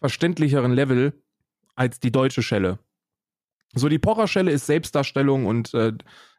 verständlicheren 0.00 0.72
Level 0.72 1.12
als 1.74 2.00
die 2.00 2.12
deutsche 2.12 2.42
Schelle. 2.42 2.78
So, 3.74 3.88
die 3.88 3.98
Pocher-Schelle 3.98 4.50
ist 4.50 4.66
Selbstdarstellung 4.66 5.46
und 5.46 5.72
äh, 5.74 5.92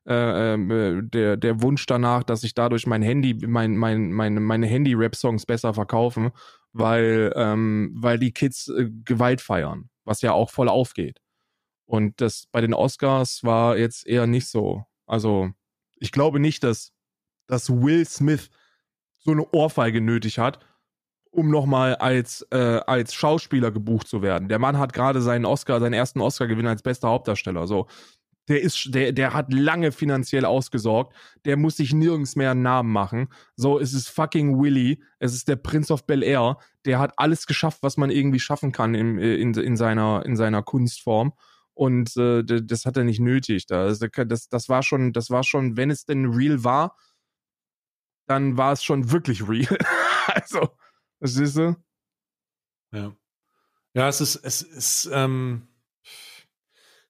äh, 0.06 0.54
äh, 0.54 1.02
der, 1.02 1.38
der 1.38 1.62
Wunsch 1.62 1.86
danach, 1.86 2.24
dass 2.24 2.44
ich 2.44 2.54
dadurch 2.54 2.86
mein 2.88 3.02
Handy, 3.02 3.36
mein, 3.48 3.78
mein, 3.78 4.12
meine, 4.12 4.40
meine 4.40 4.68
Handy-Rap-Songs 4.68 5.46
besser 5.46 5.74
verkaufen, 5.74 6.32
weil, 6.74 7.32
ähm, 7.36 7.92
weil 7.96 8.20
die 8.20 8.32
Kids 8.32 8.68
äh, 8.68 8.90
Gewalt 9.06 9.42
feiern, 9.42 9.90
was 10.04 10.22
ja 10.22 10.34
auch 10.34 10.50
voll 10.50 10.70
aufgeht. 10.70 11.20
Und 11.86 12.22
das 12.22 12.48
bei 12.52 12.62
den 12.62 12.74
Oscars 12.74 13.44
war 13.44 13.78
jetzt 13.78 14.06
eher 14.06 14.28
nicht 14.28 14.48
so. 14.48 14.86
Also, 15.06 15.52
ich 16.04 16.12
glaube 16.12 16.40
nicht, 16.40 16.64
dass, 16.66 16.92
dass 17.48 17.70
Will 17.70 18.06
Smith 18.06 18.50
so 19.20 19.32
eine 19.32 19.50
Ohrfeige 19.54 20.02
nötig 20.02 20.38
hat, 20.38 20.60
um 21.32 21.50
nochmal 21.50 21.96
als, 21.96 22.46
äh, 22.52 22.82
als 22.86 23.14
Schauspieler 23.14 23.72
gebucht 23.72 24.10
zu 24.10 24.22
werden. 24.22 24.50
Der 24.50 24.60
Mann 24.60 24.78
hat 24.78 24.92
gerade 24.92 25.22
seinen 25.22 25.46
Oscar, 25.46 25.80
seinen 25.80 25.94
ersten 25.94 26.20
Oscar-Gewinn 26.20 26.68
als 26.68 26.84
bester 26.84 27.08
Hauptdarsteller. 27.08 27.68
So, 27.68 27.88
der 28.50 28.62
ist, 28.62 28.94
der, 28.94 29.14
der 29.14 29.34
hat 29.34 29.54
lange 29.54 29.94
finanziell 29.94 30.44
ausgesorgt. 30.44 31.16
Der 31.46 31.56
muss 31.56 31.78
sich 31.78 31.94
nirgends 31.94 32.36
mehr 32.36 32.52
einen 32.52 32.64
Namen 32.64 32.92
machen. 32.92 33.30
So, 33.56 33.80
es 33.80 33.94
ist 33.94 34.10
fucking 34.10 34.62
Willy. 34.62 35.02
Es 35.20 35.34
ist 35.34 35.48
der 35.48 35.56
Prince 35.56 35.94
of 35.94 36.06
Bel 36.06 36.22
Air. 36.22 36.58
Der 36.84 37.00
hat 37.00 37.14
alles 37.16 37.48
geschafft, 37.48 37.80
was 37.82 37.96
man 37.96 38.12
irgendwie 38.12 38.42
schaffen 38.42 38.74
kann 38.74 38.94
in, 38.94 39.18
in, 39.20 39.54
in 39.54 39.78
seiner, 39.78 40.26
in 40.26 40.36
seiner 40.36 40.64
Kunstform. 40.64 41.32
Und 41.74 42.16
äh, 42.18 42.44
das 42.44 42.86
hat 42.86 42.98
er 42.98 43.04
nicht 43.04 43.20
nötig. 43.20 43.66
Das, 43.66 44.00
das, 44.00 44.50
das 44.50 44.70
war 44.70 44.84
schon, 44.84 45.14
das 45.14 45.30
war 45.30 45.44
schon, 45.44 45.76
wenn 45.78 45.90
es 45.90 46.06
denn 46.06 46.26
real 46.26 46.64
war, 46.64 46.96
dann 48.28 48.58
war 48.58 48.74
es 48.74 48.84
schon 48.84 49.12
wirklich 49.12 49.48
real. 49.48 49.78
also, 50.28 50.70
das 51.20 51.34
siehst 51.34 51.58
du? 51.58 51.76
Ja. 52.92 53.16
Ja, 53.96 54.08
es 54.08 54.22
ist, 54.22 54.36
es 54.36 54.62
ist, 54.62 55.10
ähm, 55.14 55.68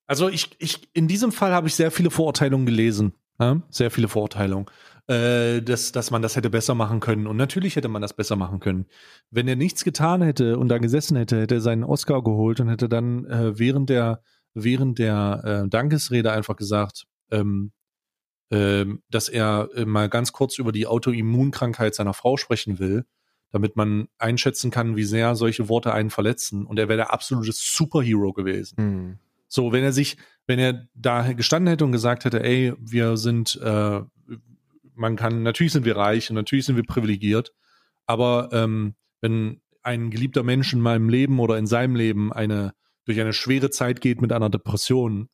also 0.05 0.29
ich, 0.29 0.51
ich, 0.59 0.89
in 0.93 1.07
diesem 1.07 1.31
Fall 1.31 1.53
habe 1.53 1.67
ich 1.67 1.75
sehr 1.75 1.91
viele 1.91 2.11
Vorurteilungen 2.11 2.65
gelesen. 2.65 3.13
Ja? 3.39 3.61
Sehr 3.69 3.89
viele 3.89 4.07
Vorurteilungen. 4.07 4.67
Äh, 5.07 5.61
dass, 5.61 5.91
dass 5.91 6.11
man 6.11 6.21
das 6.21 6.37
hätte 6.37 6.49
besser 6.49 6.75
machen 6.75 7.01
können. 7.01 7.27
Und 7.27 7.35
natürlich 7.35 7.75
hätte 7.75 7.89
man 7.89 8.01
das 8.01 8.13
besser 8.13 8.37
machen 8.37 8.61
können. 8.61 8.85
Wenn 9.31 9.49
er 9.49 9.57
nichts 9.57 9.83
getan 9.83 10.21
hätte 10.21 10.57
und 10.57 10.69
da 10.69 10.77
gesessen 10.77 11.17
hätte, 11.17 11.41
hätte 11.41 11.55
er 11.55 11.61
seinen 11.61 11.83
Oscar 11.83 12.23
geholt 12.23 12.61
und 12.61 12.69
hätte 12.69 12.87
dann 12.87 13.25
äh, 13.25 13.57
während 13.59 13.89
der, 13.89 14.21
während 14.53 14.99
der 14.99 15.63
äh, 15.65 15.69
Dankesrede 15.69 16.31
einfach 16.31 16.55
gesagt, 16.55 17.05
ähm, 17.31 17.71
ähm, 18.51 19.01
dass 19.09 19.29
er 19.29 19.69
äh, 19.73 19.85
mal 19.85 20.09
ganz 20.09 20.31
kurz 20.31 20.59
über 20.59 20.71
die 20.71 20.85
Autoimmunkrankheit 20.85 21.95
seiner 21.95 22.13
Frau 22.13 22.37
sprechen 22.37 22.77
will, 22.77 23.05
damit 23.51 23.75
man 23.75 24.09
einschätzen 24.17 24.69
kann, 24.69 24.95
wie 24.95 25.03
sehr 25.03 25.35
solche 25.35 25.69
Worte 25.69 25.93
einen 25.93 26.09
verletzen. 26.09 26.65
Und 26.65 26.77
er 26.77 26.87
wäre 26.87 26.97
der 26.97 27.13
absolute 27.13 27.51
Superhero 27.51 28.33
gewesen. 28.33 28.75
Mhm. 28.77 29.19
So, 29.47 29.71
wenn 29.71 29.83
er 29.83 29.93
sich, 29.93 30.17
wenn 30.45 30.59
er 30.59 30.87
da 30.93 31.33
gestanden 31.33 31.69
hätte 31.69 31.85
und 31.85 31.91
gesagt 31.91 32.25
hätte, 32.25 32.43
ey, 32.43 32.73
wir 32.79 33.17
sind, 33.17 33.59
äh, 33.61 34.01
man 34.95 35.15
kann, 35.15 35.43
natürlich 35.43 35.73
sind 35.73 35.85
wir 35.85 35.95
reich 35.95 36.29
und 36.29 36.35
natürlich 36.35 36.65
sind 36.65 36.75
wir 36.75 36.83
privilegiert, 36.83 37.53
aber 38.05 38.49
ähm, 38.51 38.95
wenn 39.21 39.61
ein 39.81 40.11
geliebter 40.11 40.43
Mensch 40.43 40.73
in 40.73 40.79
meinem 40.79 41.09
Leben 41.09 41.39
oder 41.39 41.57
in 41.57 41.67
seinem 41.67 41.95
Leben 41.95 42.31
eine 42.31 42.73
durch 43.05 43.19
eine 43.19 43.33
schwere 43.33 43.69
Zeit 43.69 44.01
geht 44.01 44.21
mit 44.21 44.31
einer 44.31 44.49
Depression, 44.49 45.29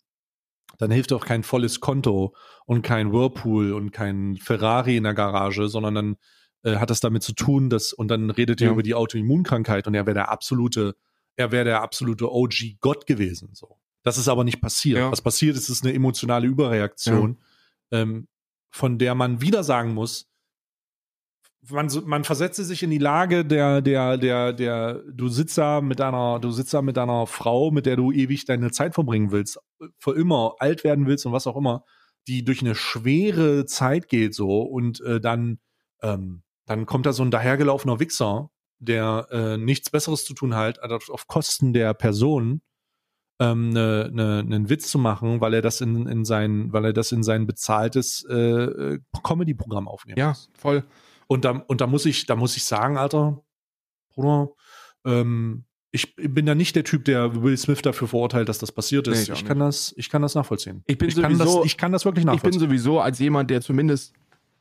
dann 0.78 0.92
hilft 0.92 1.14
auch 1.14 1.26
kein 1.26 1.44
volles 1.44 1.80
Konto 1.80 2.36
und 2.66 2.82
kein 2.82 3.12
Whirlpool 3.12 3.74
und 3.74 3.92
kein 3.92 4.38
Ferrari 4.38 4.98
in 4.98 5.04
der 5.04 5.14
Garage, 5.14 5.68
sondern 5.68 5.96
dann 5.96 6.16
äh, 6.64 6.78
hat 6.78 6.90
das 6.90 7.00
damit 7.00 7.24
zu 7.24 7.34
tun, 7.34 7.70
dass, 7.70 7.94
und 7.94 8.10
dann 8.10 8.30
redet 8.30 8.62
ja. 8.62 8.68
er 8.68 8.74
über 8.74 8.84
die 8.84 8.96
Autoimmunkrankheit 8.96 9.88
und 9.88 9.96
er 9.96 10.06
wäre 10.06 10.16
der 10.16 10.30
absolute, 10.30 10.96
er 11.36 11.52
wäre 11.52 11.66
der 11.66 11.82
absolute 11.82 12.32
OG-Gott 12.32 13.06
gewesen. 13.08 13.50
So. 13.54 13.80
Das 14.04 14.18
ist 14.18 14.28
aber 14.28 14.44
nicht 14.44 14.62
passiert. 14.62 15.00
Ja. 15.00 15.12
Was 15.12 15.22
passiert 15.22 15.56
ist, 15.56 15.70
ist 15.70 15.84
eine 15.84 15.94
emotionale 15.94 16.48
Überreaktion, 16.48 17.40
ja. 17.92 18.02
ähm, 18.02 18.28
von 18.72 18.98
der 18.98 19.16
man 19.16 19.42
wieder 19.42 19.64
sagen 19.64 19.94
muss, 19.94 20.30
man, 21.68 21.90
man 22.06 22.24
versetze 22.24 22.64
sich 22.64 22.84
in 22.84 22.90
die 22.90 22.98
Lage 22.98 23.46
der, 23.46 23.82
der, 23.82 24.18
der, 24.18 24.54
der, 24.54 25.04
du 25.12 25.28
sitzt 25.28 25.58
da 25.58 25.82
mit 25.82 26.00
deiner, 26.00 26.40
du 26.40 26.52
sitzt 26.52 26.74
da 26.74 26.82
mit 26.82 26.98
deiner 26.98 27.28
Frau, 27.28 27.72
mit 27.72 27.86
der 27.86 27.96
du 27.96 28.12
ewig 28.12 28.46
deine 28.46 28.72
Zeit 28.72 28.94
verbringen 28.94 29.32
willst, 29.32 29.60
für 29.98 30.16
immer 30.16 30.56
alt 30.60 30.84
werden 30.84 31.06
willst 31.06 31.26
und 31.26 31.34
was 31.34 31.48
auch 31.48 31.58
immer, 31.58 31.84
die 32.28 32.44
durch 32.44 32.62
eine 32.62 32.76
schwere 32.76 33.66
Zeit 33.66 34.08
geht 34.08 34.34
so 34.34 34.62
und 34.62 35.02
äh, 35.02 35.20
dann, 35.20 35.60
ähm, 36.02 36.44
dann 36.66 36.86
kommt 36.86 37.06
da 37.06 37.14
so 37.14 37.24
ein 37.24 37.32
dahergelaufener 37.32 38.00
Wichser, 38.00 38.50
der 38.80 39.28
äh, 39.32 39.58
nichts 39.58 39.90
Besseres 39.90 40.26
zu 40.26 40.34
tun 40.34 40.56
hat, 40.56 40.82
als 40.82 41.10
auf 41.10 41.28
Kosten 41.28 41.74
der 41.74 41.94
Person 41.94 42.62
ähm, 43.40 43.70
ne, 43.70 44.10
ne, 44.12 44.40
einen 44.40 44.70
Witz 44.70 44.90
zu 44.90 45.00
machen, 45.00 45.42
weil 45.42 45.54
er 45.54 45.62
das 45.62 45.82
in, 45.82 46.08
in 46.08 46.26
sein, 46.26 46.72
weil 46.72 46.86
er 46.86 46.94
das 46.94 47.12
in 47.12 47.24
sein 47.24 47.48
bezahltes 47.48 48.24
äh, 48.26 49.00
Comedy-Programm 49.24 49.88
aufnimmt. 49.88 50.20
Ja, 50.20 50.36
voll. 50.54 50.84
Und 51.32 51.46
da, 51.46 51.52
und 51.52 51.80
da 51.80 51.86
muss 51.86 52.08
ich, 52.08 52.26
da 52.26 52.36
muss 52.36 52.58
ich 52.58 52.66
sagen, 52.66 52.98
Alter, 52.98 53.44
Bruder, 54.10 54.50
ähm, 55.06 55.66
ich 55.92 56.16
bin 56.16 56.48
ja 56.48 56.56
nicht 56.56 56.76
der 56.76 56.84
Typ, 56.84 57.06
der 57.06 57.44
Will 57.44 57.56
Smith 57.56 57.84
dafür 57.84 58.08
verurteilt, 58.08 58.50
dass 58.50 58.58
das 58.58 58.72
passiert 58.72 59.08
ist. 59.08 59.28
Nee, 59.28 59.34
ich, 59.34 59.42
ich 59.42 59.46
kann 59.46 59.60
das, 59.60 59.94
ich 59.96 60.10
kann 60.10 60.24
das 60.24 60.34
nachvollziehen. 60.34 60.84
Ich 60.88 60.98
bin 60.98 61.08
ich 61.08 61.16
sowieso, 61.16 61.44
kann 61.44 61.54
das, 61.54 61.66
ich 61.66 61.78
kann 61.78 61.92
das 61.92 62.06
wirklich 62.06 62.26
nachvollziehen. 62.26 62.54
Ich 62.54 62.60
bin 62.60 62.68
sowieso 62.68 63.00
als 63.00 63.20
jemand, 63.20 63.52
der 63.52 63.62
zumindest, 63.62 64.14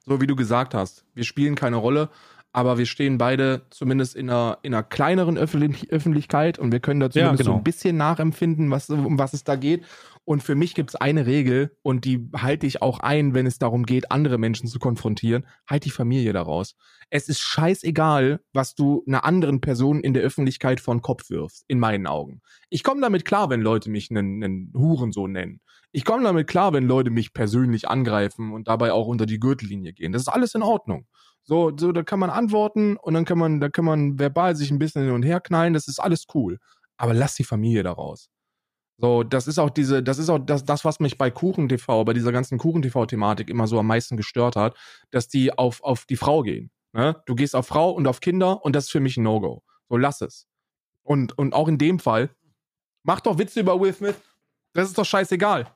so 0.05 0.20
wie 0.20 0.27
du 0.27 0.36
gesagt 0.36 0.74
hast, 0.74 1.07
wir 1.15 1.24
spielen 1.24 1.55
keine 1.55 1.77
Rolle, 1.77 2.11
aber 2.53 2.77
wir 2.77 2.86
stehen 2.86 3.16
beide 3.16 3.62
zumindest 3.70 4.15
in 4.15 4.28
einer, 4.28 4.59
in 4.61 4.74
einer 4.74 4.82
kleineren 4.82 5.39
Öffentlich 5.39 5.90
Öffentlichkeit 5.90 6.59
und 6.59 6.70
wir 6.70 6.81
können 6.81 7.01
da 7.01 7.11
zumindest 7.11 7.40
ja, 7.40 7.45
genau. 7.45 7.57
so 7.57 7.59
ein 7.59 7.65
bisschen 7.65 7.97
nachempfinden, 7.97 8.70
was, 8.70 8.90
um 8.90 9.19
was 9.19 9.32
es 9.32 9.43
da 9.43 9.57
geht. 9.57 9.85
Und 10.29 10.43
für 10.43 10.55
mich 10.55 10.75
gibt 10.75 10.91
es 10.91 10.95
eine 10.95 11.25
Regel 11.25 11.75
und 11.81 12.05
die 12.05 12.29
halte 12.37 12.67
ich 12.67 12.83
auch 12.83 13.01
ein, 13.01 13.33
wenn 13.33 13.47
es 13.47 13.59
darum 13.59 13.87
geht, 13.87 14.13
andere 14.13 14.37
Menschen 14.37 14.69
zu 14.69 14.79
konfrontieren. 14.79 15.47
Halt 15.67 15.87
die 15.87 15.91
Familie 15.91 16.35
daraus. 16.35 16.77
Es 17.09 17.31
ist 17.31 17.41
scheißegal, 17.41 18.39
was 18.53 18.75
du 18.75 19.03
einer 19.09 19.25
anderen 19.25 19.63
Person 19.63 20.01
in 20.01 20.13
der 20.13 20.23
Öffentlichkeit 20.23 20.81
vor 20.81 20.95
den 20.95 21.01
Kopf 21.01 21.31
wirfst, 21.31 21.65
in 21.67 21.79
meinen 21.79 22.07
Augen. 22.07 22.43
Ich 22.69 22.85
komme 22.85 23.01
damit 23.01 23.25
klar, 23.25 23.49
wenn 23.49 23.63
Leute 23.63 23.89
mich 23.89 24.11
einen, 24.11 24.45
einen 24.45 24.73
Hurensohn 24.77 25.33
nennen. 25.33 25.63
Ich 25.93 26.05
komme 26.05 26.25
damit 26.25 26.47
klar, 26.47 26.75
wenn 26.75 26.85
Leute 26.85 27.09
mich 27.09 27.33
persönlich 27.33 27.89
angreifen 27.89 28.53
und 28.53 28.69
dabei 28.69 28.93
auch 28.93 29.07
unter 29.07 29.25
die 29.25 29.41
Gürtellinie 29.41 29.95
gehen. 29.95 30.13
Das 30.13 30.21
ist 30.21 30.29
alles 30.29 30.55
in 30.55 30.63
Ordnung. 30.63 31.07
So, 31.43 31.73
so, 31.75 31.91
da 31.91 32.03
kann 32.03 32.19
man 32.19 32.29
antworten 32.29 32.99
und 32.99 33.15
dann 33.15 33.25
kann 33.25 33.39
man, 33.39 33.61
da 33.61 33.71
kann 33.71 33.87
man 33.87 34.19
verbal 34.19 34.57
sich 34.57 34.71
ein 34.71 34.79
bisschen 34.79 35.05
hin 35.05 35.13
und 35.13 35.23
her 35.23 35.41
knallen. 35.41 35.73
Das 35.73 35.89
ist 35.89 36.01
alles 36.01 36.27
cool. 36.35 36.59
Aber 36.99 37.15
lass 37.15 37.35
die 37.35 37.45
Familie 37.45 37.83
daraus. 37.83 38.29
So, 39.01 39.23
das 39.23 39.47
ist 39.47 39.59
auch 39.59 39.70
diese, 39.70 40.03
das 40.03 40.19
ist 40.19 40.29
auch 40.29 40.39
das, 40.39 40.65
das 40.65 40.85
was 40.85 40.99
mich 40.99 41.16
bei 41.16 41.31
Kuchen 41.31 41.69
TV, 41.69 42.05
bei 42.05 42.12
dieser 42.12 42.33
ganzen 42.33 42.59
Kuchen 42.59 42.83
TV-Thematik 42.83 43.49
immer 43.49 43.69
so 43.69 43.79
am 43.79 43.87
meisten 43.87 44.16
gestört 44.16 44.57
hat, 44.57 44.77
dass 45.12 45.29
die 45.29 45.57
auf, 45.57 45.83
auf 45.83 46.05
die 46.05 46.16
Frau 46.16 46.43
gehen. 46.43 46.70
Ne? 46.93 47.20
Du 47.27 47.37
gehst 47.37 47.55
auf 47.55 47.69
Frau 47.69 47.91
und 47.91 48.09
auf 48.09 48.19
Kinder 48.20 48.65
und 48.65 48.75
das 48.75 48.87
ist 48.87 48.91
für 48.91 49.01
mich 49.01 49.16
ein 49.16 49.23
No-Go. 49.23 49.62
So, 49.89 49.97
lass 49.97 50.20
es. 50.20 50.49
Und, 51.05 51.39
und 51.39 51.55
auch 51.55 51.69
in 51.69 51.79
dem 51.79 52.01
Fall, 52.01 52.31
mach 53.05 53.20
doch 53.20 53.39
Witze 53.39 53.61
über 53.61 53.81
Will 53.81 53.95
Smith. 53.95 54.16
Das 54.73 54.89
ist 54.89 54.99
doch 54.99 55.07
scheißegal. 55.07 55.66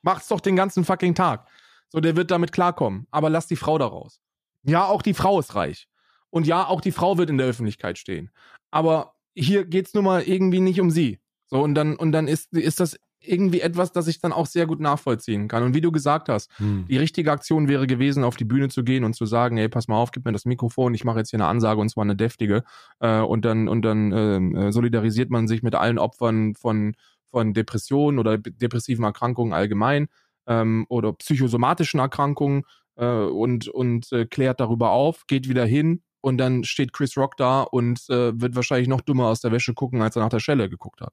Macht's 0.00 0.28
doch 0.28 0.40
den 0.40 0.56
ganzen 0.56 0.84
fucking 0.84 1.14
Tag. 1.14 1.46
So, 1.90 2.00
der 2.00 2.16
wird 2.16 2.30
damit 2.30 2.52
klarkommen. 2.52 3.06
Aber 3.10 3.28
lass 3.28 3.46
die 3.46 3.56
Frau 3.56 3.76
da 3.76 3.86
raus. 3.86 4.22
Ja, 4.62 4.86
auch 4.86 5.02
die 5.02 5.14
Frau 5.14 5.38
ist 5.38 5.54
reich. 5.54 5.88
Und 6.30 6.46
ja, 6.46 6.66
auch 6.66 6.80
die 6.80 6.92
Frau 6.92 7.18
wird 7.18 7.28
in 7.28 7.36
der 7.36 7.46
Öffentlichkeit 7.46 7.98
stehen. 7.98 8.30
Aber 8.70 9.14
hier 9.34 9.66
geht's 9.66 9.92
nun 9.92 10.04
mal 10.04 10.22
irgendwie 10.22 10.60
nicht 10.60 10.80
um 10.80 10.90
sie. 10.90 11.21
So, 11.52 11.62
und 11.62 11.74
dann, 11.74 11.96
und 11.96 12.12
dann 12.12 12.28
ist, 12.28 12.54
ist 12.54 12.80
das 12.80 12.96
irgendwie 13.20 13.60
etwas, 13.60 13.92
das 13.92 14.08
ich 14.08 14.20
dann 14.20 14.32
auch 14.32 14.46
sehr 14.46 14.66
gut 14.66 14.80
nachvollziehen 14.80 15.48
kann. 15.48 15.62
Und 15.62 15.74
wie 15.74 15.82
du 15.82 15.92
gesagt 15.92 16.30
hast, 16.30 16.50
hm. 16.58 16.86
die 16.88 16.96
richtige 16.96 17.30
Aktion 17.30 17.68
wäre 17.68 17.86
gewesen, 17.86 18.24
auf 18.24 18.36
die 18.36 18.46
Bühne 18.46 18.70
zu 18.70 18.84
gehen 18.84 19.04
und 19.04 19.12
zu 19.12 19.26
sagen, 19.26 19.58
ey, 19.58 19.68
pass 19.68 19.86
mal 19.86 19.96
auf, 19.96 20.12
gib 20.12 20.24
mir 20.24 20.32
das 20.32 20.46
Mikrofon, 20.46 20.94
ich 20.94 21.04
mache 21.04 21.18
jetzt 21.18 21.28
hier 21.28 21.36
eine 21.36 21.48
Ansage 21.48 21.78
und 21.78 21.90
zwar 21.90 22.04
eine 22.04 22.16
deftige. 22.16 22.64
Äh, 23.00 23.20
und 23.20 23.44
dann, 23.44 23.68
und 23.68 23.82
dann 23.82 24.12
ähm, 24.12 24.56
äh, 24.56 24.72
solidarisiert 24.72 25.28
man 25.28 25.46
sich 25.46 25.62
mit 25.62 25.74
allen 25.74 25.98
Opfern 25.98 26.54
von, 26.54 26.94
von 27.30 27.52
Depressionen 27.52 28.18
oder 28.18 28.38
depressiven 28.38 29.04
Erkrankungen 29.04 29.52
allgemein 29.52 30.08
ähm, 30.46 30.86
oder 30.88 31.12
psychosomatischen 31.12 32.00
Erkrankungen 32.00 32.62
äh, 32.96 33.04
und, 33.04 33.68
und 33.68 34.10
äh, 34.12 34.24
klärt 34.24 34.58
darüber 34.58 34.92
auf, 34.92 35.26
geht 35.26 35.50
wieder 35.50 35.66
hin 35.66 36.00
und 36.22 36.38
dann 36.38 36.64
steht 36.64 36.94
Chris 36.94 37.14
Rock 37.18 37.36
da 37.36 37.60
und 37.60 38.08
äh, 38.08 38.40
wird 38.40 38.56
wahrscheinlich 38.56 38.88
noch 38.88 39.02
dummer 39.02 39.26
aus 39.26 39.42
der 39.42 39.52
Wäsche 39.52 39.74
gucken, 39.74 40.00
als 40.00 40.16
er 40.16 40.22
nach 40.22 40.30
der 40.30 40.40
Schelle 40.40 40.70
geguckt 40.70 41.02
hat. 41.02 41.12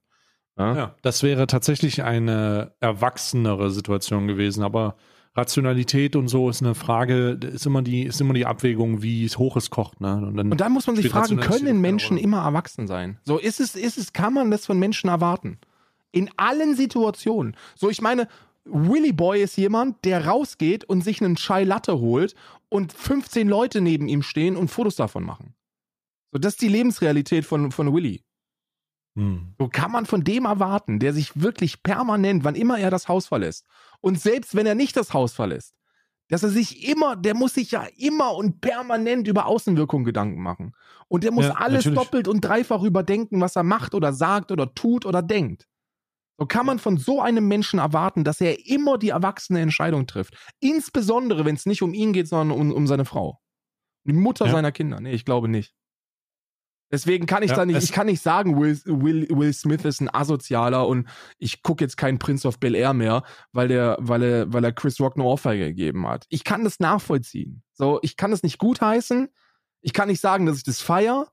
Ja? 0.60 0.76
ja, 0.76 0.96
das 1.02 1.24
wäre 1.24 1.48
tatsächlich 1.48 2.04
eine 2.04 2.74
erwachsenere 2.82 3.72
Situation 3.72 4.28
gewesen, 4.28 4.62
aber 4.62 4.96
Rationalität 5.36 6.16
und 6.18 6.28
so 6.28 6.50
ist 6.50 6.62
eine 6.62 6.76
Frage, 6.76 7.40
ist 7.42 7.66
immer 7.66 7.82
die, 7.82 8.04
ist 8.04 8.20
immer 8.20 8.34
die 8.34 8.46
Abwägung, 8.46 9.02
wie 9.02 9.28
hoch 9.30 9.56
es 9.56 9.70
kocht. 9.70 10.02
Ne? 10.02 10.18
Und 10.18 10.36
dann, 10.36 10.52
und 10.52 10.60
dann 10.60 10.72
muss 10.72 10.86
man 10.86 10.98
sich 10.98 11.08
fragen, 11.10 11.38
können 11.38 11.80
Menschen 11.80 12.18
immer 12.18 12.44
erwachsen 12.44 12.88
sein? 12.88 13.20
So 13.24 13.38
ist 13.38 13.60
es, 13.62 13.76
ist 13.76 13.98
es, 13.98 14.12
kann 14.12 14.34
man 14.34 14.52
das 14.52 14.66
von 14.66 14.78
Menschen 14.78 15.10
erwarten? 15.10 15.60
In 16.12 16.30
allen 16.36 16.76
Situationen. 16.76 17.56
So, 17.76 17.90
ich 17.90 18.02
meine, 18.02 18.28
Willy 18.66 19.14
Boy 19.14 19.42
ist 19.42 19.56
jemand, 19.58 20.04
der 20.04 20.26
rausgeht 20.26 20.84
und 20.84 21.04
sich 21.04 21.22
einen 21.22 21.36
Chai 21.36 21.64
Latte 21.64 22.00
holt 22.00 22.36
und 22.68 22.92
15 22.92 23.48
Leute 23.48 23.82
neben 23.82 24.08
ihm 24.08 24.24
stehen 24.24 24.58
und 24.58 24.70
Fotos 24.70 24.96
davon 24.96 25.24
machen. 25.24 25.54
So, 26.32 26.40
das 26.40 26.54
ist 26.54 26.62
die 26.62 26.68
Lebensrealität 26.68 27.46
von, 27.46 27.72
von 27.72 27.94
Willy. 27.94 28.24
Hm. 29.16 29.56
So 29.58 29.68
kann 29.68 29.92
man 29.92 30.06
von 30.06 30.24
dem 30.24 30.46
erwarten, 30.46 31.00
der 31.00 31.14
sich 31.14 31.42
wirklich 31.42 31.84
permanent, 31.84 32.44
wann 32.44 32.56
immer 32.56 32.80
er 32.80 32.92
das 32.92 33.08
Haus 33.08 33.28
verlässt, 33.28 33.66
und 34.02 34.20
selbst 34.20 34.56
wenn 34.56 34.66
er 34.66 34.76
nicht 34.76 34.96
das 34.96 35.14
Haus 35.14 35.34
verlässt, 35.34 35.76
dass 36.30 36.44
er 36.44 36.50
sich 36.50 36.88
immer, 36.88 37.16
der 37.16 37.36
muss 37.36 37.56
sich 37.56 37.72
ja 37.72 37.88
immer 37.98 38.36
und 38.36 38.62
permanent 38.62 39.28
über 39.28 39.48
Außenwirkung 39.48 40.04
Gedanken 40.04 40.42
machen. 40.42 40.76
Und 41.08 41.24
der 41.24 41.32
muss 41.32 41.46
ja, 41.46 41.54
alles 41.56 41.86
natürlich. 41.86 41.98
doppelt 41.98 42.28
und 42.28 42.42
dreifach 42.42 42.84
überdenken, 42.84 43.42
was 43.42 43.56
er 43.56 43.64
macht 43.64 43.96
oder 43.96 44.14
sagt 44.14 44.52
oder 44.52 44.74
tut 44.76 45.08
oder 45.08 45.24
denkt. 45.24 45.68
So 46.38 46.46
kann 46.46 46.68
man 46.68 46.80
von 46.80 46.98
so 46.98 47.20
einem 47.20 47.48
Menschen 47.48 47.80
erwarten, 47.80 48.24
dass 48.24 48.40
er 48.40 48.66
immer 48.68 48.98
die 48.98 49.10
erwachsene 49.10 49.60
Entscheidung 49.60 50.08
trifft. 50.08 50.36
Insbesondere, 50.60 51.44
wenn 51.46 51.56
es 51.56 51.66
nicht 51.66 51.82
um 51.82 51.94
ihn 51.94 52.14
geht, 52.14 52.28
sondern 52.28 52.58
um, 52.58 52.72
um 52.72 52.88
seine 52.88 53.06
Frau. 53.06 53.42
Die 54.06 54.14
Mutter 54.14 54.46
ja. 54.46 54.52
seiner 54.52 54.72
Kinder. 54.72 55.02
Nee, 55.02 55.12
ich 55.12 55.26
glaube 55.26 55.50
nicht. 55.50 55.76
Deswegen 56.92 57.28
kann 57.28 57.44
ich 57.44 57.52
ja, 57.52 57.58
da 57.58 57.66
nicht, 57.66 57.84
ich 57.84 57.92
kann 57.92 58.08
nicht 58.08 58.22
sagen, 58.22 58.60
Will, 58.60 58.80
Will, 58.86 59.28
Will 59.30 59.54
Smith 59.54 59.86
ist 59.86 60.02
ein 60.02 60.14
Asozialer 60.14 60.88
und 60.88 61.08
ich 61.38 61.62
gucke 61.62 61.84
jetzt 61.84 61.98
keinen 61.98 62.18
Prince 62.18 62.48
of 62.48 62.60
Bel 62.60 62.74
Air 62.74 62.94
mehr, 62.94 63.24
weil 63.52 63.68
der, 63.68 63.98
weil 64.00 64.24
er, 64.24 64.52
weil 64.52 64.64
er 64.64 64.72
Chris 64.72 65.00
Rock 65.00 65.16
eine 65.16 65.26
Ohrfeige 65.26 65.68
gegeben 65.68 66.08
hat. 66.08 66.26
Ich 66.30 66.44
kann 66.44 66.64
das 66.64 66.80
nachvollziehen. 66.80 67.62
So, 67.74 68.00
ich 68.02 68.18
kann 68.18 68.32
das 68.32 68.42
nicht 68.42 68.58
gutheißen. 68.58 69.30
Ich 69.82 69.94
kann 69.94 70.08
nicht 70.08 70.20
sagen, 70.20 70.46
dass 70.46 70.58
ich 70.58 70.64
das 70.64 70.82
feier. 70.82 71.32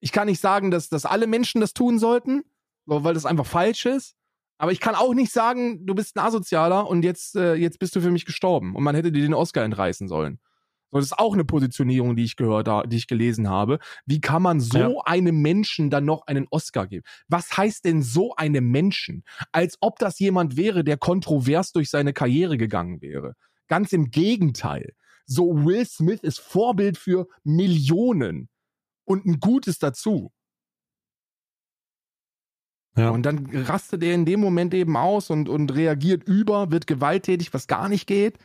Ich 0.00 0.12
kann 0.12 0.26
nicht 0.26 0.40
sagen, 0.40 0.70
dass, 0.70 0.88
dass 0.88 1.06
alle 1.06 1.26
Menschen 1.26 1.60
das 1.60 1.72
tun 1.72 1.98
sollten, 1.98 2.42
so, 2.84 3.04
weil 3.04 3.14
das 3.14 3.26
einfach 3.26 3.46
falsch 3.46 3.86
ist. 3.86 4.14
Aber 4.58 4.72
ich 4.72 4.80
kann 4.80 4.94
auch 4.94 5.14
nicht 5.14 5.32
sagen, 5.32 5.86
du 5.86 5.94
bist 5.94 6.16
ein 6.16 6.24
Asozialer 6.24 6.88
und 6.88 7.04
jetzt, 7.04 7.36
äh, 7.36 7.54
jetzt 7.54 7.78
bist 7.78 7.94
du 7.94 8.00
für 8.00 8.10
mich 8.10 8.24
gestorben 8.24 8.74
und 8.74 8.82
man 8.82 8.94
hätte 8.94 9.12
dir 9.12 9.22
den 9.22 9.34
Oscar 9.34 9.64
entreißen 9.64 10.08
sollen. 10.08 10.38
So, 10.90 10.98
das 10.98 11.06
ist 11.06 11.18
auch 11.18 11.34
eine 11.34 11.44
Positionierung, 11.44 12.16
die 12.16 12.24
ich 12.24 12.36
gehört 12.36 12.68
habe, 12.68 12.88
die 12.88 12.96
ich 12.96 13.06
gelesen 13.06 13.48
habe. 13.48 13.78
Wie 14.04 14.20
kann 14.20 14.42
man 14.42 14.60
so 14.60 14.78
ja. 14.78 15.00
einem 15.04 15.42
Menschen 15.42 15.90
dann 15.90 16.04
noch 16.04 16.26
einen 16.26 16.46
Oscar 16.50 16.86
geben? 16.86 17.04
Was 17.28 17.56
heißt 17.56 17.84
denn 17.84 18.02
so 18.02 18.34
einem 18.36 18.70
Menschen? 18.70 19.24
Als 19.52 19.76
ob 19.80 19.98
das 19.98 20.18
jemand 20.18 20.56
wäre, 20.56 20.84
der 20.84 20.96
kontrovers 20.96 21.72
durch 21.72 21.90
seine 21.90 22.12
Karriere 22.12 22.56
gegangen 22.56 23.02
wäre. 23.02 23.34
Ganz 23.68 23.92
im 23.92 24.10
Gegenteil. 24.10 24.92
So 25.26 25.64
Will 25.64 25.84
Smith 25.84 26.20
ist 26.22 26.38
Vorbild 26.38 26.98
für 26.98 27.26
Millionen 27.42 28.48
und 29.04 29.26
ein 29.26 29.40
Gutes 29.40 29.78
dazu. 29.78 30.30
Ja. 32.96 33.10
Und 33.10 33.24
dann 33.24 33.46
rastet 33.52 34.02
er 34.02 34.14
in 34.14 34.24
dem 34.24 34.40
Moment 34.40 34.72
eben 34.72 34.96
aus 34.96 35.30
und, 35.30 35.48
und 35.48 35.74
reagiert 35.74 36.24
über, 36.24 36.70
wird 36.70 36.86
gewalttätig, 36.86 37.52
was 37.52 37.66
gar 37.66 37.88
nicht 37.88 38.06
geht. 38.06 38.38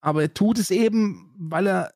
Aber 0.00 0.22
er 0.22 0.34
tut 0.34 0.58
es 0.58 0.70
eben, 0.70 1.34
weil 1.38 1.66
er 1.66 1.94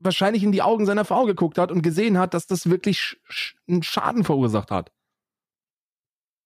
wahrscheinlich 0.00 0.42
in 0.42 0.52
die 0.52 0.62
Augen 0.62 0.86
seiner 0.86 1.04
Frau 1.04 1.24
geguckt 1.24 1.58
hat 1.58 1.70
und 1.70 1.82
gesehen 1.82 2.18
hat, 2.18 2.34
dass 2.34 2.46
das 2.46 2.70
wirklich 2.70 3.16
einen 3.68 3.82
Schaden 3.82 4.24
verursacht 4.24 4.70
hat. 4.70 4.92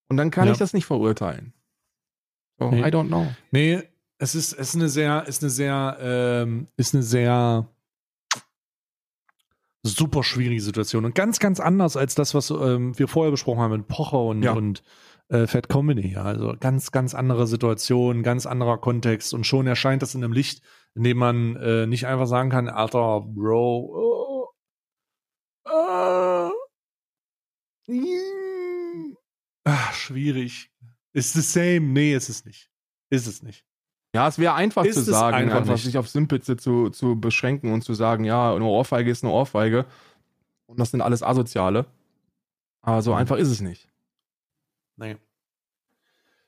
Und 0.09 0.17
dann 0.17 0.31
kann 0.31 0.47
ja. 0.47 0.53
ich 0.53 0.59
das 0.59 0.73
nicht 0.73 0.87
verurteilen. 0.87 1.53
So, 2.59 2.71
nee. 2.71 2.81
I 2.81 2.91
don't 2.91 3.09
know. 3.09 3.27
Nee, 3.51 3.83
es 4.19 4.35
ist, 4.35 4.53
es 4.53 4.69
ist 4.69 4.77
eine 4.77 4.89
sehr, 4.89 5.27
ist 5.27 5.43
eine 5.43 5.51
sehr, 5.51 5.97
ähm, 6.01 6.69
ist 6.77 6.95
eine 6.95 7.03
sehr 7.03 7.69
super 9.85 10.23
schwierige 10.23 10.63
Situation 10.63 11.05
und 11.05 11.15
ganz, 11.15 11.41
ganz 11.41 11.59
anders 11.59 11.97
als 11.97 12.15
das, 12.15 12.35
was 12.35 12.51
ähm, 12.51 12.97
wir 12.99 13.09
vorher 13.09 13.33
besprochen 13.33 13.61
haben 13.61 13.73
mit 13.73 13.89
Pocher 13.89 14.21
und, 14.21 14.43
ja. 14.43 14.53
und 14.53 14.83
äh, 15.33 15.47
Fat 15.47 15.69
Comedy. 15.69 16.13
Ja. 16.13 16.25
Also 16.25 16.55
ganz, 16.61 16.93
ganz 16.93 17.15
andere 17.15 17.47
Situation, 17.47 18.23
ganz 18.23 18.47
anderer 18.47 18.79
Kontext 18.79 19.35
und 19.35 19.47
schon 19.47 19.67
erscheint 19.67 20.03
das 20.03 20.15
in 20.15 20.23
einem 20.23 20.33
Licht, 20.33 20.63
in 20.95 21.03
dem 21.05 21.17
man 21.17 21.57
äh, 21.57 21.87
nicht 21.87 22.07
einfach 22.07 22.27
sagen 22.27 22.51
kann, 22.51 22.69
alter 22.69 23.23
Bro, 23.23 23.89
oh, 23.95 24.49
uh, 25.69 26.51
ach, 29.65 29.95
schwierig. 29.95 30.71
Ist 31.15 31.33
the 31.33 31.41
same? 31.41 31.81
Nee, 31.81 32.15
ist 32.15 32.29
es 32.29 32.45
nicht. 32.45 32.71
Ist 33.11 33.27
es 33.27 33.43
nicht. 33.43 33.65
Ja, 34.15 34.29
es 34.29 34.39
wäre 34.39 34.55
einfach 34.55 34.85
ist 34.85 34.97
zu 34.97 35.03
sagen, 35.03 35.37
einfach, 35.37 35.57
einfach 35.59 35.79
sich 35.79 35.97
auf 35.97 36.09
Simpitze 36.09 36.59
zu, 36.59 36.91
zu 36.91 37.19
beschränken 37.19 37.73
und 37.73 37.83
zu 37.83 37.95
sagen, 37.95 38.25
ja, 38.25 38.55
eine 38.55 38.65
Ohrfeige 38.65 39.11
ist 39.11 39.25
eine 39.25 39.33
Ohrfeige 39.33 39.87
und 40.67 40.79
das 40.79 40.91
sind 40.91 41.01
alles 41.01 41.23
Asoziale. 41.23 41.87
Aber 42.83 43.01
so 43.01 43.13
mhm. 43.13 43.19
einfach 43.19 43.37
ist 43.37 43.49
es 43.49 43.63
nicht. 43.63 43.92
Nee. 45.03 45.17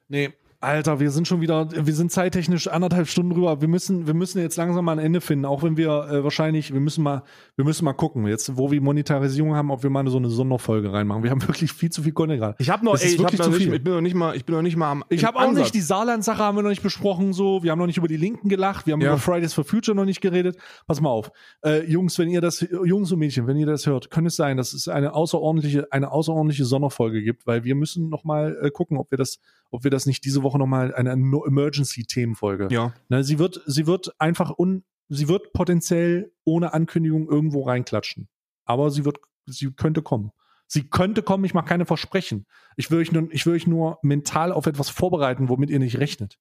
Nee, 0.09 0.33
Alter, 0.65 0.99
wir 0.99 1.11
sind 1.11 1.29
schon 1.29 1.41
wieder, 1.41 1.69
wir 1.71 1.95
sind 1.95 2.11
zeittechnisch 2.11 2.69
anderthalb 2.69 3.07
Stunden 3.09 3.33
rüber. 3.33 3.61
Wir 3.61 3.69
müssen, 3.69 4.07
wir 4.07 4.15
müssen 4.15 4.41
jetzt 4.41 4.57
langsam 4.57 4.85
mal 4.85 4.93
ein 4.93 4.99
Ende 4.99 5.21
finden, 5.21 5.45
auch 5.45 5.63
wenn 5.63 5.77
wir 5.77 6.09
äh, 6.11 6.25
wahrscheinlich, 6.25 6.73
wir 6.73 6.81
müssen 6.81 7.05
mal, 7.05 7.23
wir 7.57 7.65
müssen 7.65 7.85
mal 7.85 7.93
gucken, 7.93 8.27
jetzt, 8.27 8.57
wo 8.57 8.71
wir 8.71 8.81
Monetarisierung 8.81 9.55
haben, 9.55 9.71
ob 9.71 9.83
wir 9.83 9.91
mal 9.91 10.07
so 10.09 10.17
eine 10.17 10.31
Sonderfolge 10.31 10.93
reinmachen. 10.93 11.23
Wir 11.23 11.31
haben 11.31 11.43
wirklich 11.49 11.73
viel 11.73 11.91
zu 11.91 12.03
viel 12.03 12.13
Content 12.13 12.41
gerade. 12.41 12.57
Ich 12.59 12.71
habe 12.71 12.85
noch, 12.85 12.99
ey, 12.99 13.15
ich, 13.15 13.23
hab 13.23 13.33
noch 13.39 13.49
nicht, 13.49 13.73
ich 13.73 13.83
bin 13.85 13.93
noch 13.93 14.01
nicht 14.01 14.15
mal, 14.15 14.35
ich 14.37 14.45
bin 14.45 14.55
noch 14.55 14.63
nicht 14.63 14.77
mal 14.77 14.91
am. 14.91 15.05
Ich 15.11 15.25
habe 15.25 15.39
auch 15.39 15.53
nicht 15.53 15.75
die 15.75 15.81
Saarland-Sache 15.81 16.39
haben 16.39 16.57
wir 16.57 16.63
noch 16.63 16.71
nicht 16.71 16.83
besprochen, 16.83 17.33
so. 17.33 17.63
Wir 17.63 17.71
haben 17.71 17.79
noch 17.79 17.87
nicht 17.87 17.99
über 17.99 18.09
die 18.09 18.17
Linken 18.17 18.49
gelacht. 18.49 18.87
Wir 18.87 18.95
haben 18.95 19.01
ja. 19.01 19.09
über 19.09 19.19
Fridays 19.19 19.53
for 19.53 19.65
Future 19.65 19.95
noch 19.95 20.07
nicht 20.07 20.21
geredet. 20.21 20.57
Pass 20.87 21.01
mal 21.01 21.11
auf, 21.11 21.31
äh, 21.65 21.85
Jungs, 21.85 22.19
wenn 22.19 22.29
ihr 22.29 22.41
das, 22.41 22.67
Jungs 22.85 23.13
und 23.13 23.19
Mädchen, 23.19 23.47
wenn 23.47 23.57
ihr 23.57 23.67
das 23.67 23.87
hört, 23.87 24.11
könnte 24.11 24.29
es 24.29 24.37
sein, 24.37 24.57
dass 24.57 24.73
es 24.73 24.89
eine 24.89 25.15
außerordentliche, 25.15 25.93
eine 25.93 26.11
außerordentliche 26.11 26.65
Sonderfolge 26.65 27.23
gibt, 27.23 27.47
weil 27.47 27.65
wir 27.65 27.75
müssen 27.75 28.09
noch 28.09 28.25
mal 28.25 28.57
äh, 28.63 28.71
gucken, 28.71 28.97
ob 28.97 29.11
wir 29.11 29.19
das 29.19 29.39
ob 29.75 29.83
wir 29.83 29.91
das 29.91 30.07
nicht 30.07 30.25
diese 30.25 30.45
Woche 30.45 30.54
nochmal 30.59 30.95
eine 30.95 31.11
Emergency-Themenfolge. 31.13 32.69
Ja. 32.71 32.95
Ne, 33.09 33.25
sie 33.25 33.39
wird, 33.39 33.63
sie 33.67 33.87
wird 33.87 34.15
einfach 34.21 34.53
un, 34.57 34.85
sie 35.09 35.29
wird 35.29 35.53
potenziell 35.53 36.33
ohne 36.45 36.73
Ankündigung 36.73 37.29
irgendwo 37.29 37.63
reinklatschen. 37.63 38.29
Aber 38.65 38.91
sie 38.91 39.05
wird, 39.05 39.19
sie 39.47 39.71
könnte 39.73 40.03
kommen. 40.03 40.33
Sie 40.67 40.89
könnte 40.89 41.23
kommen, 41.23 41.45
ich 41.45 41.55
mache 41.55 41.67
keine 41.67 41.87
Versprechen. 41.87 42.47
Ich 42.77 42.91
will 42.91 42.99
euch 42.99 43.13
nur, 43.13 43.29
ich 43.31 43.45
will 43.47 43.55
euch 43.55 43.67
nur 43.67 43.99
mental 44.03 44.53
auf 44.53 44.67
etwas 44.67 44.89
vorbereiten, 44.89 45.49
womit 45.49 45.71
ihr 45.71 45.79
nicht 45.79 45.99
rechnet. 45.99 46.39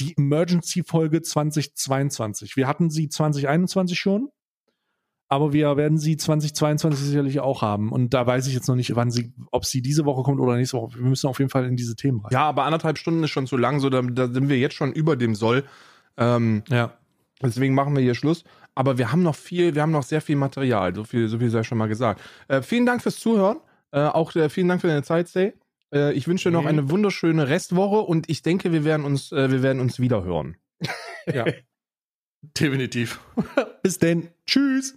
Die 0.00 0.16
Emergency-Folge 0.16 1.22
2022. 1.22 2.56
Wir 2.56 2.66
hatten 2.66 2.90
sie 2.90 3.08
2021 3.08 3.98
schon 3.98 4.30
aber 5.28 5.52
wir 5.52 5.76
werden 5.76 5.98
sie 5.98 6.16
2022 6.16 7.04
sicherlich 7.04 7.40
auch 7.40 7.62
haben. 7.62 7.90
Und 7.90 8.14
da 8.14 8.26
weiß 8.26 8.46
ich 8.46 8.54
jetzt 8.54 8.68
noch 8.68 8.76
nicht, 8.76 8.94
wann 8.94 9.10
sie, 9.10 9.32
ob 9.50 9.64
sie 9.64 9.82
diese 9.82 10.04
Woche 10.04 10.22
kommt 10.22 10.40
oder 10.40 10.56
nächste 10.56 10.76
Woche. 10.76 10.98
Wir 10.98 11.06
müssen 11.06 11.26
auf 11.26 11.38
jeden 11.38 11.50
Fall 11.50 11.64
in 11.66 11.76
diese 11.76 11.96
Themen 11.96 12.20
rein. 12.20 12.30
Ja, 12.32 12.42
aber 12.42 12.64
anderthalb 12.64 12.98
Stunden 12.98 13.24
ist 13.24 13.30
schon 13.30 13.46
zu 13.46 13.56
lang, 13.56 13.80
so 13.80 13.90
da, 13.90 14.02
da 14.02 14.28
sind 14.28 14.48
wir 14.48 14.58
jetzt 14.58 14.74
schon 14.74 14.92
über 14.92 15.16
dem 15.16 15.34
Soll. 15.34 15.64
Ähm, 16.16 16.62
ja. 16.68 16.92
Deswegen 17.42 17.74
machen 17.74 17.94
wir 17.94 18.02
hier 18.02 18.14
Schluss. 18.14 18.44
Aber 18.74 18.98
wir 18.98 19.10
haben 19.10 19.22
noch 19.22 19.34
viel, 19.34 19.74
wir 19.74 19.82
haben 19.82 19.90
noch 19.90 20.02
sehr 20.02 20.20
viel 20.20 20.36
Material. 20.36 20.94
So 20.94 21.04
viel, 21.04 21.28
so 21.28 21.38
viel 21.38 21.50
sei 21.50 21.62
schon 21.64 21.78
mal 21.78 21.88
gesagt. 21.88 22.20
Äh, 22.48 22.62
vielen 22.62 22.86
Dank 22.86 23.02
fürs 23.02 23.18
Zuhören. 23.18 23.58
Äh, 23.90 24.00
auch 24.00 24.34
äh, 24.36 24.48
vielen 24.48 24.68
Dank 24.68 24.80
für 24.80 24.88
deine 24.88 25.02
Zeit, 25.02 25.28
Stay. 25.28 25.54
Äh, 25.92 26.12
ich 26.12 26.28
wünsche 26.28 26.50
dir 26.50 26.52
noch 26.52 26.66
eine 26.66 26.90
wunderschöne 26.90 27.48
Restwoche 27.48 28.00
und 28.00 28.28
ich 28.28 28.42
denke, 28.42 28.72
wir 28.72 28.84
werden 28.84 29.04
uns, 29.04 29.32
äh, 29.32 29.50
wir 29.50 29.62
werden 29.62 29.80
uns 29.80 29.98
wieder 29.98 30.24
hören. 30.24 30.56
ja. 31.32 31.44
Definitiv. 32.60 33.20
Bis 33.82 33.98
denn. 33.98 34.28
Tschüss. 34.46 34.94